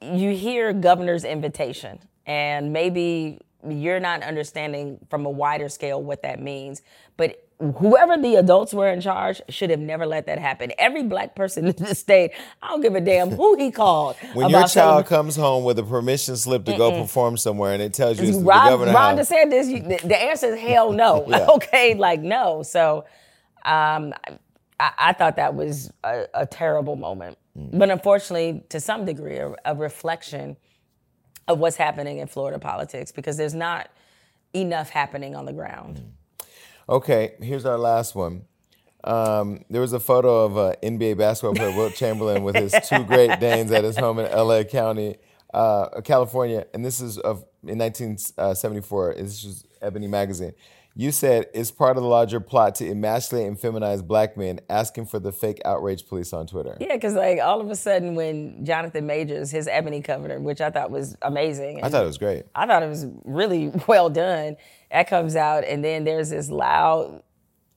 you 0.00 0.30
hear 0.36 0.72
governor's 0.72 1.24
invitation, 1.24 1.98
and 2.26 2.72
maybe 2.72 3.40
you're 3.68 3.98
not 3.98 4.22
understanding 4.22 4.98
from 5.10 5.26
a 5.26 5.30
wider 5.30 5.68
scale 5.68 6.00
what 6.00 6.22
that 6.22 6.40
means. 6.40 6.82
But 7.16 7.44
whoever 7.70 8.16
the 8.16 8.34
adults 8.36 8.74
were 8.74 8.88
in 8.88 9.00
charge 9.00 9.40
should 9.48 9.70
have 9.70 9.78
never 9.78 10.04
let 10.04 10.26
that 10.26 10.38
happen. 10.38 10.72
Every 10.78 11.02
black 11.04 11.34
person 11.34 11.66
in 11.68 11.76
the 11.76 11.94
state, 11.94 12.32
I 12.60 12.68
don't 12.68 12.80
give 12.80 12.94
a 12.94 13.00
damn 13.00 13.30
who 13.30 13.56
he 13.56 13.70
called. 13.70 14.16
When 14.34 14.50
your 14.50 14.66
child 14.66 14.70
saying- 14.70 15.04
comes 15.04 15.36
home 15.36 15.64
with 15.64 15.78
a 15.78 15.82
permission 15.82 16.36
slip 16.36 16.64
to 16.64 16.76
go 16.76 17.02
perform 17.02 17.36
somewhere 17.36 17.72
and 17.72 17.82
it 17.82 17.94
tells 17.94 18.18
you 18.18 18.28
it's 18.28 18.38
the 18.38 18.44
governor 18.44 18.92
Ron 18.92 19.16
DeSantis, 19.16 19.68
you, 19.68 19.82
the, 19.82 20.06
the 20.06 20.20
answer 20.20 20.54
is 20.54 20.60
hell 20.60 20.92
no. 20.92 21.24
Yeah. 21.32 21.46
okay, 21.54 21.94
like 21.94 22.20
no. 22.20 22.62
So 22.62 23.04
um, 23.64 24.12
I, 24.78 24.92
I 24.98 25.12
thought 25.12 25.36
that 25.36 25.54
was 25.54 25.90
a, 26.04 26.26
a 26.34 26.46
terrible 26.46 26.96
moment. 26.96 27.38
Mm. 27.56 27.78
But 27.78 27.90
unfortunately, 27.90 28.64
to 28.70 28.80
some 28.80 29.04
degree, 29.04 29.36
a, 29.36 29.54
a 29.64 29.74
reflection 29.74 30.56
of 31.48 31.58
what's 31.58 31.76
happening 31.76 32.18
in 32.18 32.26
Florida 32.26 32.58
politics 32.58 33.12
because 33.12 33.36
there's 33.36 33.54
not 33.54 33.90
enough 34.54 34.90
happening 34.90 35.34
on 35.34 35.44
the 35.44 35.52
ground. 35.52 35.96
Mm. 35.96 36.04
Okay, 36.88 37.34
here's 37.40 37.64
our 37.64 37.78
last 37.78 38.14
one. 38.14 38.44
Um, 39.04 39.64
there 39.70 39.80
was 39.80 39.92
a 39.92 40.00
photo 40.00 40.44
of 40.44 40.56
uh, 40.56 40.74
NBA 40.82 41.18
basketball 41.18 41.54
player 41.54 41.76
Wilt 41.76 41.94
Chamberlain 41.94 42.42
with 42.44 42.54
his 42.54 42.74
two 42.88 43.02
Great 43.04 43.40
Danes 43.40 43.70
at 43.72 43.84
his 43.84 43.96
home 43.96 44.18
in 44.18 44.30
LA 44.30 44.62
County, 44.62 45.16
uh, 45.52 46.00
California, 46.02 46.66
and 46.72 46.84
this 46.84 47.00
is 47.00 47.18
of 47.18 47.44
in 47.64 47.78
1974. 47.78 49.14
This 49.18 49.44
is 49.44 49.64
Ebony 49.80 50.06
magazine. 50.06 50.52
You 50.94 51.10
said 51.10 51.46
it's 51.54 51.70
part 51.70 51.96
of 51.96 52.02
the 52.02 52.08
larger 52.08 52.38
plot 52.38 52.74
to 52.76 52.88
emasculate 52.88 53.46
and 53.46 53.58
feminize 53.58 54.06
black 54.06 54.36
men, 54.36 54.60
asking 54.68 55.06
for 55.06 55.18
the 55.18 55.32
fake 55.32 55.60
outrage 55.64 56.06
police 56.06 56.34
on 56.34 56.46
Twitter. 56.46 56.76
Yeah, 56.80 56.94
because 56.94 57.14
like 57.14 57.40
all 57.40 57.62
of 57.62 57.70
a 57.70 57.76
sudden 57.76 58.14
when 58.14 58.64
Jonathan 58.64 59.06
Majors, 59.06 59.50
his 59.50 59.66
Ebony 59.68 60.02
cover, 60.02 60.38
which 60.38 60.60
I 60.60 60.70
thought 60.70 60.90
was 60.90 61.16
amazing. 61.22 61.82
I 61.82 61.88
thought 61.88 62.02
it 62.02 62.06
was 62.06 62.18
great. 62.18 62.44
I 62.54 62.66
thought 62.66 62.82
it 62.82 62.88
was 62.88 63.06
really 63.24 63.72
well 63.86 64.10
done. 64.10 64.56
That 64.92 65.08
comes 65.08 65.36
out, 65.36 65.64
and 65.64 65.82
then 65.82 66.04
there's 66.04 66.30
this 66.30 66.50
loud, 66.50 67.22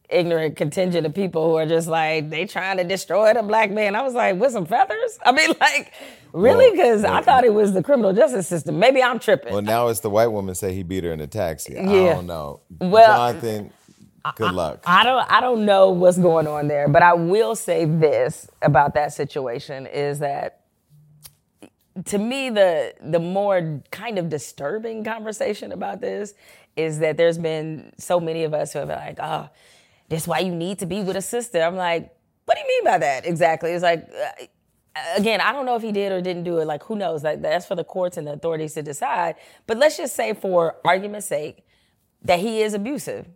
ignorant 0.10 0.58
contingent 0.58 1.06
of 1.06 1.14
people 1.14 1.50
who 1.50 1.56
are 1.56 1.66
just 1.66 1.88
like 1.88 2.30
they 2.30 2.46
trying 2.46 2.76
to 2.78 2.84
destroy 2.84 3.34
the 3.34 3.42
black 3.42 3.72
man. 3.72 3.96
I 3.96 4.02
was 4.02 4.14
like, 4.14 4.36
with 4.36 4.52
some 4.52 4.66
feathers? 4.66 5.18
I 5.26 5.32
mean, 5.32 5.50
like, 5.62 5.94
really? 6.34 6.66
Well, 6.66 6.72
Because 6.72 7.04
I 7.06 7.22
thought 7.22 7.46
it 7.46 7.54
was 7.54 7.74
the 7.74 7.82
criminal 7.82 8.12
justice 8.12 8.48
system. 8.50 8.80
Maybe 8.80 9.02
I'm 9.02 9.20
tripping. 9.20 9.54
Well, 9.54 9.62
now 9.62 9.88
it's 9.88 10.02
the 10.02 10.10
white 10.10 10.28
woman 10.28 10.56
say 10.56 10.74
he 10.74 10.84
beat 10.84 11.06
her 11.06 11.14
in 11.14 11.22
a 11.22 11.28
taxi. 11.28 11.74
Yeah. 11.74 11.82
I 11.82 11.86
don't 11.86 12.28
know. 12.28 12.60
Well, 12.82 13.32
Jonathan, 13.32 13.72
good 14.36 14.54
luck. 14.54 14.84
I 14.86 15.04
don't 15.06 15.32
I 15.32 15.40
don't 15.40 15.66
know 15.66 15.92
what's 15.92 16.18
going 16.18 16.48
on 16.48 16.68
there, 16.68 16.90
but 16.90 17.02
I 17.02 17.14
will 17.14 17.56
say 17.56 17.86
this 17.86 18.50
about 18.62 18.94
that 18.96 19.14
situation 19.14 19.88
is 19.88 20.20
that 20.20 20.65
to 22.04 22.18
me 22.18 22.50
the 22.50 22.94
the 23.02 23.20
more 23.20 23.82
kind 23.92 24.20
of 24.20 24.30
disturbing 24.30 25.04
conversation 25.04 25.72
about 25.72 26.02
this 26.02 26.34
is 26.76 27.00
that 27.00 27.16
there's 27.16 27.38
been 27.38 27.94
so 27.98 28.20
many 28.20 28.44
of 28.44 28.54
us 28.54 28.74
who 28.74 28.80
have 28.80 28.90
been 28.90 28.98
like, 28.98 29.18
oh, 29.22 29.50
that's 30.10 30.28
why 30.28 30.40
you 30.40 30.54
need 30.54 30.80
to 30.80 30.86
be 30.86 31.02
with 31.02 31.16
a 31.16 31.22
sister. 31.22 31.62
I'm 31.62 31.78
like, 31.78 32.14
what 32.46 32.56
do 32.56 32.62
you 32.62 32.68
mean 32.68 32.84
by 32.84 32.98
that 32.98 33.26
exactly? 33.26 33.72
It's 33.72 33.84
like 33.84 34.08
uh, 34.10 34.46
again, 35.18 35.42
I 35.42 35.52
don't 35.52 35.66
know 35.66 35.76
if 35.76 35.82
he 35.82 35.92
did 35.92 36.12
or 36.12 36.22
didn't 36.22 36.44
do 36.44 36.60
it. 36.60 36.66
Like, 36.66 36.84
who 36.84 36.96
knows? 36.96 37.24
Like, 37.24 37.42
that's 37.42 37.66
for 37.66 37.76
the 37.76 37.84
courts 37.84 38.18
and 38.18 38.26
the 38.28 38.34
authorities 38.34 38.74
to 38.76 38.82
decide. 38.82 39.36
But 39.68 39.78
let's 39.78 39.98
just 39.98 40.16
say, 40.16 40.34
for 40.34 40.78
argument's 40.86 41.28
sake, 41.28 41.66
that 42.24 42.40
he 42.40 42.62
is 42.62 42.74
abusive. 42.74 43.28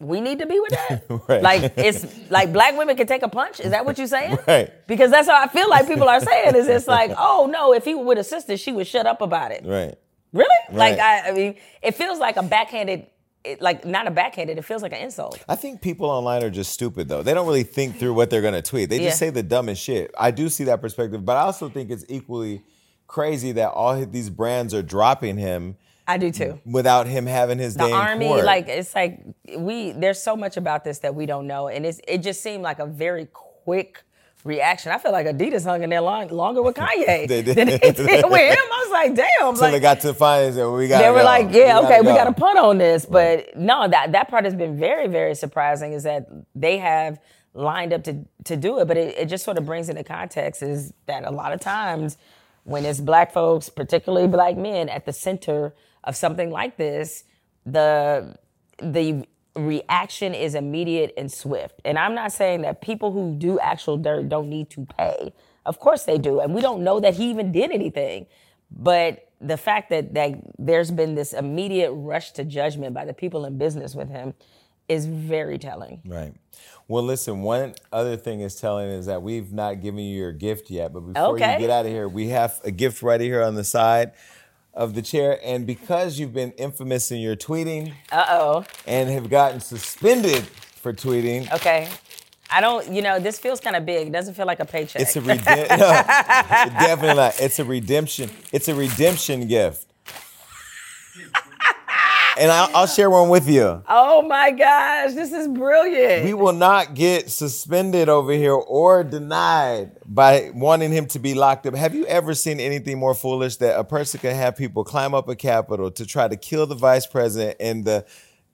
We 0.00 0.20
need 0.22 0.38
to 0.38 0.46
be 0.46 0.58
with 0.58 0.70
that. 0.70 1.04
Right. 1.28 1.42
Like, 1.42 1.74
it's 1.76 2.06
like 2.30 2.52
black 2.52 2.76
women 2.76 2.96
can 2.96 3.06
take 3.06 3.22
a 3.22 3.28
punch. 3.28 3.60
Is 3.60 3.70
that 3.70 3.84
what 3.84 3.98
you're 3.98 4.06
saying? 4.06 4.38
Right. 4.46 4.70
Because 4.86 5.10
that's 5.10 5.28
how 5.28 5.40
I 5.40 5.46
feel 5.46 5.68
like 5.68 5.86
people 5.86 6.08
are 6.08 6.20
saying. 6.20 6.54
Is 6.56 6.66
it's 6.68 6.88
like, 6.88 7.12
oh 7.18 7.48
no, 7.52 7.74
if 7.74 7.84
he 7.84 7.94
were 7.94 8.04
with 8.04 8.18
a 8.18 8.24
sister, 8.24 8.56
she 8.56 8.72
would 8.72 8.86
shut 8.86 9.06
up 9.06 9.20
about 9.20 9.52
it. 9.52 9.62
Right. 9.64 9.94
Really? 10.32 10.48
Like, 10.72 10.98
Right. 10.98 11.22
I, 11.26 11.28
I 11.28 11.32
mean, 11.32 11.56
it 11.82 11.94
feels 11.94 12.18
like 12.18 12.36
a 12.36 12.42
backhanded. 12.42 13.06
It, 13.42 13.62
like 13.62 13.86
not 13.86 14.06
a 14.06 14.10
backhanded, 14.10 14.58
it 14.58 14.64
feels 14.66 14.82
like 14.82 14.92
an 14.92 14.98
insult. 15.00 15.42
I 15.48 15.56
think 15.56 15.80
people 15.80 16.10
online 16.10 16.42
are 16.44 16.50
just 16.50 16.72
stupid 16.72 17.08
though. 17.08 17.22
They 17.22 17.32
don't 17.32 17.46
really 17.46 17.62
think 17.62 17.96
through 17.98 18.12
what 18.12 18.28
they're 18.28 18.42
gonna 18.42 18.60
tweet. 18.62 18.90
They 18.90 18.98
just 18.98 19.20
Yeah. 19.20 19.28
say 19.28 19.30
the 19.30 19.42
dumbest 19.42 19.82
shit. 19.82 20.10
I 20.18 20.30
do 20.30 20.48
see 20.50 20.64
that 20.64 20.80
perspective, 20.82 21.24
but 21.24 21.38
I 21.38 21.42
also 21.42 21.68
think 21.70 21.90
it's 21.90 22.04
equally 22.10 22.62
crazy 23.06 23.52
that 23.52 23.70
all 23.70 23.98
these 24.04 24.28
brands 24.30 24.72
are 24.74 24.82
dropping 24.82 25.36
him 25.38 25.76
I 26.10 26.16
do 26.18 26.30
too. 26.30 26.60
without 26.64 27.06
him 27.06 27.26
having 27.26 27.58
his 27.58 27.74
the 27.74 27.84
day 27.84 27.90
in 27.90 27.96
army 27.96 28.26
court. 28.28 28.44
like 28.44 28.68
it's 28.68 28.94
like 28.94 29.20
we 29.56 29.92
there's 29.92 30.22
so 30.22 30.36
much 30.36 30.56
about 30.56 30.84
this 30.84 30.98
that 31.00 31.14
we 31.14 31.26
don't 31.26 31.46
know 31.46 31.68
and 31.68 31.86
it's 31.86 32.00
it 32.08 32.18
just 32.18 32.42
seemed 32.42 32.62
like 32.62 32.78
a 32.80 32.86
very 32.86 33.26
quick 33.32 34.02
reaction 34.42 34.90
i 34.90 34.96
feel 34.98 35.12
like 35.12 35.26
adidas 35.26 35.64
hung 35.64 35.82
in 35.82 35.90
there 35.90 36.00
long, 36.00 36.26
longer 36.28 36.62
with 36.62 36.74
kanye 36.82 37.28
They 37.28 37.42
did. 37.42 37.56
than 37.56 37.66
did 37.66 37.98
with 37.98 38.06
him 38.58 38.66
i 38.78 38.84
was 38.84 38.90
like 38.90 39.14
damn 39.22 39.48
Until 39.50 39.62
like, 39.62 39.72
they 39.72 39.80
got 39.80 40.00
to 40.00 40.08
the 40.08 40.14
finals 40.14 40.56
and 40.56 40.72
we 40.72 40.88
got. 40.88 41.02
they 41.02 41.10
were 41.10 41.22
like 41.22 41.52
yeah 41.52 41.78
okay 41.80 42.00
we 42.00 42.06
got 42.06 42.24
to 42.24 42.32
to 42.32 42.40
punt 42.40 42.58
on 42.58 42.78
this 42.78 43.04
but 43.04 43.54
no 43.56 43.86
that 43.86 44.12
that 44.12 44.28
part 44.28 44.44
has 44.44 44.54
been 44.54 44.78
very 44.78 45.08
very 45.08 45.34
surprising 45.34 45.92
is 45.92 46.04
that 46.04 46.26
they 46.54 46.78
have 46.78 47.20
lined 47.52 47.92
up 47.92 48.02
to 48.04 48.24
to 48.44 48.56
do 48.56 48.78
it 48.80 48.88
but 48.88 48.96
it, 48.96 49.14
it 49.18 49.26
just 49.26 49.44
sort 49.44 49.58
of 49.58 49.66
brings 49.66 49.88
into 49.90 50.02
context 50.04 50.62
is 50.62 50.92
that 51.06 51.24
a 51.24 51.30
lot 51.30 51.52
of 51.52 51.60
times 51.60 52.16
when 52.64 52.84
it's 52.86 53.00
black 53.00 53.32
folks 53.32 53.68
particularly 53.68 54.26
black 54.26 54.56
men 54.56 54.88
at 54.88 55.04
the 55.04 55.12
center 55.12 55.74
of 56.04 56.16
something 56.16 56.50
like 56.50 56.76
this 56.76 57.24
the 57.66 58.36
the 58.82 59.24
reaction 59.56 60.32
is 60.34 60.54
immediate 60.54 61.12
and 61.16 61.30
swift 61.30 61.80
and 61.84 61.98
i'm 61.98 62.14
not 62.14 62.32
saying 62.32 62.62
that 62.62 62.80
people 62.80 63.12
who 63.12 63.34
do 63.34 63.58
actual 63.58 63.96
dirt 63.96 64.28
don't 64.28 64.48
need 64.48 64.70
to 64.70 64.86
pay 64.98 65.32
of 65.66 65.78
course 65.78 66.04
they 66.04 66.18
do 66.18 66.40
and 66.40 66.54
we 66.54 66.60
don't 66.60 66.82
know 66.82 67.00
that 67.00 67.14
he 67.14 67.28
even 67.30 67.50
did 67.52 67.70
anything 67.70 68.26
but 68.70 69.28
the 69.40 69.56
fact 69.56 69.90
that 69.90 70.14
that 70.14 70.32
there's 70.58 70.90
been 70.90 71.14
this 71.14 71.32
immediate 71.32 71.92
rush 71.92 72.32
to 72.32 72.44
judgment 72.44 72.94
by 72.94 73.04
the 73.04 73.14
people 73.14 73.44
in 73.44 73.58
business 73.58 73.94
with 73.94 74.08
him 74.08 74.34
is 74.88 75.06
very 75.06 75.56
telling. 75.56 76.02
Right. 76.04 76.34
Well, 76.88 77.04
listen. 77.04 77.42
One 77.42 77.74
other 77.92 78.16
thing 78.16 78.40
is 78.40 78.56
telling 78.56 78.88
is 78.88 79.06
that 79.06 79.22
we've 79.22 79.52
not 79.52 79.80
given 79.80 80.00
you 80.00 80.16
your 80.16 80.32
gift 80.32 80.68
yet, 80.68 80.92
but 80.92 81.00
before 81.00 81.36
Okay. 81.36 81.54
you 81.54 81.58
get 81.60 81.70
out 81.70 81.86
of 81.86 81.92
here, 81.92 82.08
we 82.08 82.28
have 82.30 82.60
a 82.64 82.72
gift 82.72 83.00
right 83.00 83.20
here 83.20 83.42
on 83.42 83.54
the 83.54 83.62
side 83.62 84.12
of 84.74 84.94
the 84.94 85.02
chair, 85.02 85.38
and 85.44 85.66
because 85.66 86.18
you've 86.18 86.32
been 86.32 86.52
infamous 86.52 87.10
in 87.10 87.18
your 87.18 87.36
tweeting 87.36 87.92
Uh 88.12 88.24
oh. 88.28 88.64
and 88.86 89.10
have 89.10 89.28
gotten 89.30 89.60
suspended 89.60 90.42
for 90.44 90.92
tweeting, 90.92 91.50
Okay. 91.52 91.88
I 92.52 92.60
don't. 92.60 92.88
You 92.92 93.00
know, 93.00 93.20
this 93.20 93.38
feels 93.38 93.60
kind 93.60 93.76
of 93.76 93.86
big. 93.86 94.08
It 94.08 94.12
doesn't 94.12 94.34
feel 94.34 94.44
like 94.46 94.58
a 94.58 94.64
paycheck. 94.64 95.00
It's 95.02 95.14
a 95.14 95.20
redemption. 95.20 95.78
no, 95.78 95.92
definitely 96.80 97.14
not. 97.14 97.40
It's 97.40 97.60
a 97.60 97.64
redemption. 97.64 98.28
It's 98.50 98.66
a 98.66 98.74
redemption 98.74 99.46
gift. 99.46 99.86
And 102.38 102.50
I'll, 102.50 102.70
I'll 102.74 102.86
share 102.86 103.10
one 103.10 103.28
with 103.28 103.48
you. 103.48 103.82
oh 103.88 104.22
my 104.22 104.50
gosh, 104.50 105.12
this 105.14 105.32
is 105.32 105.48
brilliant. 105.48 106.24
We 106.24 106.34
will 106.34 106.52
not 106.52 106.94
get 106.94 107.30
suspended 107.30 108.08
over 108.08 108.32
here 108.32 108.54
or 108.54 109.04
denied 109.04 109.92
by 110.06 110.50
wanting 110.54 110.92
him 110.92 111.06
to 111.06 111.18
be 111.18 111.34
locked 111.34 111.66
up. 111.66 111.74
Have 111.74 111.94
you 111.94 112.06
ever 112.06 112.34
seen 112.34 112.60
anything 112.60 112.98
more 112.98 113.14
foolish 113.14 113.56
that 113.56 113.78
a 113.78 113.84
person 113.84 114.20
can 114.20 114.34
have 114.34 114.56
people 114.56 114.84
climb 114.84 115.14
up 115.14 115.28
a 115.28 115.36
capitol 115.36 115.90
to 115.90 116.06
try 116.06 116.28
to 116.28 116.36
kill 116.36 116.66
the 116.66 116.74
vice 116.74 117.06
president 117.06 117.56
and 117.60 117.84
the 117.84 118.06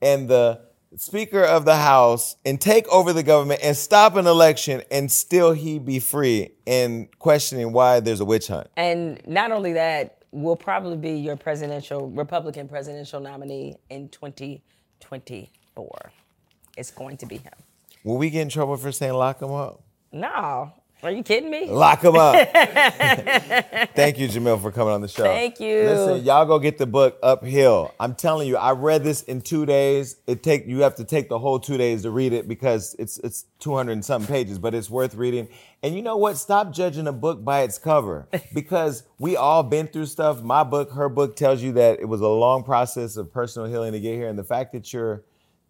and 0.03 0.29
the 0.29 0.61
speaker 0.97 1.43
of 1.43 1.65
the 1.65 1.77
house 1.77 2.37
and 2.47 2.61
take 2.61 2.89
over 2.89 3.13
the 3.13 3.23
government 3.23 3.61
and 3.63 3.77
stop 3.77 4.17
an 4.17 4.27
election 4.27 4.83
and 4.91 5.11
still 5.13 5.53
he 5.53 5.79
be 5.79 5.99
free 5.99 6.51
and 6.67 7.09
questioning 7.19 7.73
why 7.73 8.01
there's 8.01 8.21
a 8.21 8.25
witch 8.25 8.49
hunt? 8.49 8.67
and 8.77 9.21
not 9.27 9.53
only 9.53 9.75
that, 9.75 10.16
will 10.43 10.57
probably 10.57 10.97
be 10.97 11.13
your 11.13 11.37
presidential 11.37 12.11
Republican 12.11 12.69
presidential 12.69 13.21
nominee 13.21 13.77
in 13.89 14.09
2024. 14.11 16.13
It's 16.77 16.91
going 16.91 17.17
to 17.19 17.27
be 17.27 17.37
him. 17.39 17.53
Will 18.05 18.19
we 18.19 18.31
get 18.31 18.43
in 18.43 18.49
trouble 18.51 18.77
for 18.77 18.93
saying 18.93 19.15
lock 19.15 19.41
him 19.41 19.51
up? 19.51 19.81
No, 20.13 20.73
are 21.07 21.13
you 21.13 21.23
kidding 21.23 21.51
me? 21.51 21.67
Lock 21.67 22.01
them 22.01 22.17
up. 22.17 22.35
Thank 23.95 24.19
you, 24.19 24.29
Jemele, 24.29 24.61
for 24.61 24.73
coming 24.73 24.93
on 24.93 25.01
the 25.01 25.09
show. 25.09 25.25
Thank 25.25 25.61
you. 25.61 25.83
Listen, 25.83 26.25
y'all 26.25 26.47
go 26.47 26.59
get 26.59 26.79
the 26.79 26.87
book 26.87 27.19
Uphill. 27.23 27.95
I'm 28.01 28.15
telling 28.15 28.49
you, 28.49 28.57
I 28.57 28.73
read 28.73 29.05
this 29.05 29.23
in 29.23 29.41
two 29.41 29.67
days. 29.67 30.17
It 30.27 30.43
take 30.43 30.67
you 30.67 30.81
have 30.81 30.97
to 30.97 31.05
take 31.05 31.29
the 31.29 31.39
whole 31.39 31.59
two 31.59 31.77
days 31.77 32.03
to 32.03 32.11
read 32.11 32.33
it 32.33 32.49
because 32.49 32.97
it's 32.99 33.19
it's 33.19 33.45
200 33.61 33.93
and 33.93 34.05
something 34.05 34.29
pages, 34.29 34.59
but 34.59 34.75
it's 34.75 34.91
worth 34.91 35.15
reading. 35.15 35.49
And 35.83 35.95
you 35.95 36.03
know 36.03 36.17
what? 36.17 36.37
Stop 36.37 36.73
judging 36.73 37.07
a 37.07 37.13
book 37.13 37.45
by 37.45 37.63
its 37.63 37.79
cover 37.79 38.29
because 38.55 39.05
we 39.19 39.37
all 39.37 39.63
been 39.63 39.87
through 39.87 40.07
stuff. 40.07 40.43
My 40.43 40.65
book, 40.65 40.93
her 40.93 41.09
book, 41.09 41.37
tells 41.37 41.63
you 41.63 41.73
that 41.73 42.01
it 42.01 42.07
was 42.07 42.21
a 42.21 42.29
long 42.29 42.65
process 42.65 43.17
of 43.17 43.33
personal 43.33 43.69
healing 43.69 43.93
to 43.93 44.01
get 44.01 44.15
here, 44.15 44.29
and 44.29 44.39
the 44.39 44.45
fact 44.45 44.73
that 44.73 44.93
you're 44.93 45.23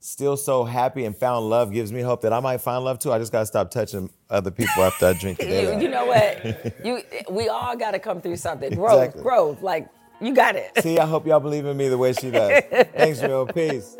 still 0.07 0.37
so 0.37 0.65
happy 0.65 1.05
and 1.05 1.16
found 1.16 1.49
love 1.51 1.73
gives 1.73 1.93
me 1.93 2.01
hope 2.01 2.20
that 2.23 2.33
I 2.33 2.41
might 2.41 2.59
find 2.59 2.85
love 2.85 2.99
too. 2.99 3.12
I 3.12 3.19
just 3.19 3.33
gotta 3.33 3.47
stop 3.47 3.70
touching 3.70 4.09
other 4.31 4.51
people 4.51 4.83
after 4.85 5.07
I 5.07 5.12
drink 5.15 5.39
You, 5.43 5.47
it. 5.49 5.83
you 5.83 5.89
know 5.89 6.07
what? 6.07 6.74
You 6.85 7.03
we 7.31 7.49
all 7.49 7.77
got 7.77 7.91
to 7.93 7.99
come 7.99 8.20
through 8.20 8.37
something. 8.37 8.74
Growth, 8.74 9.01
Exactly. 9.01 9.23
growth. 9.23 9.62
Like 9.62 9.89
you 10.20 10.33
got 10.35 10.57
it. 10.57 10.70
See, 10.83 10.99
I 10.99 11.07
hope 11.07 11.27
y'all 11.27 11.41
believe 11.41 11.66
in 11.66 11.77
me 11.77 11.89
the 11.89 11.99
way 11.99 12.12
she 12.12 12.31
does. 12.31 12.62
Thanks, 12.95 13.20
real 13.23 13.47
Peace. 13.47 13.97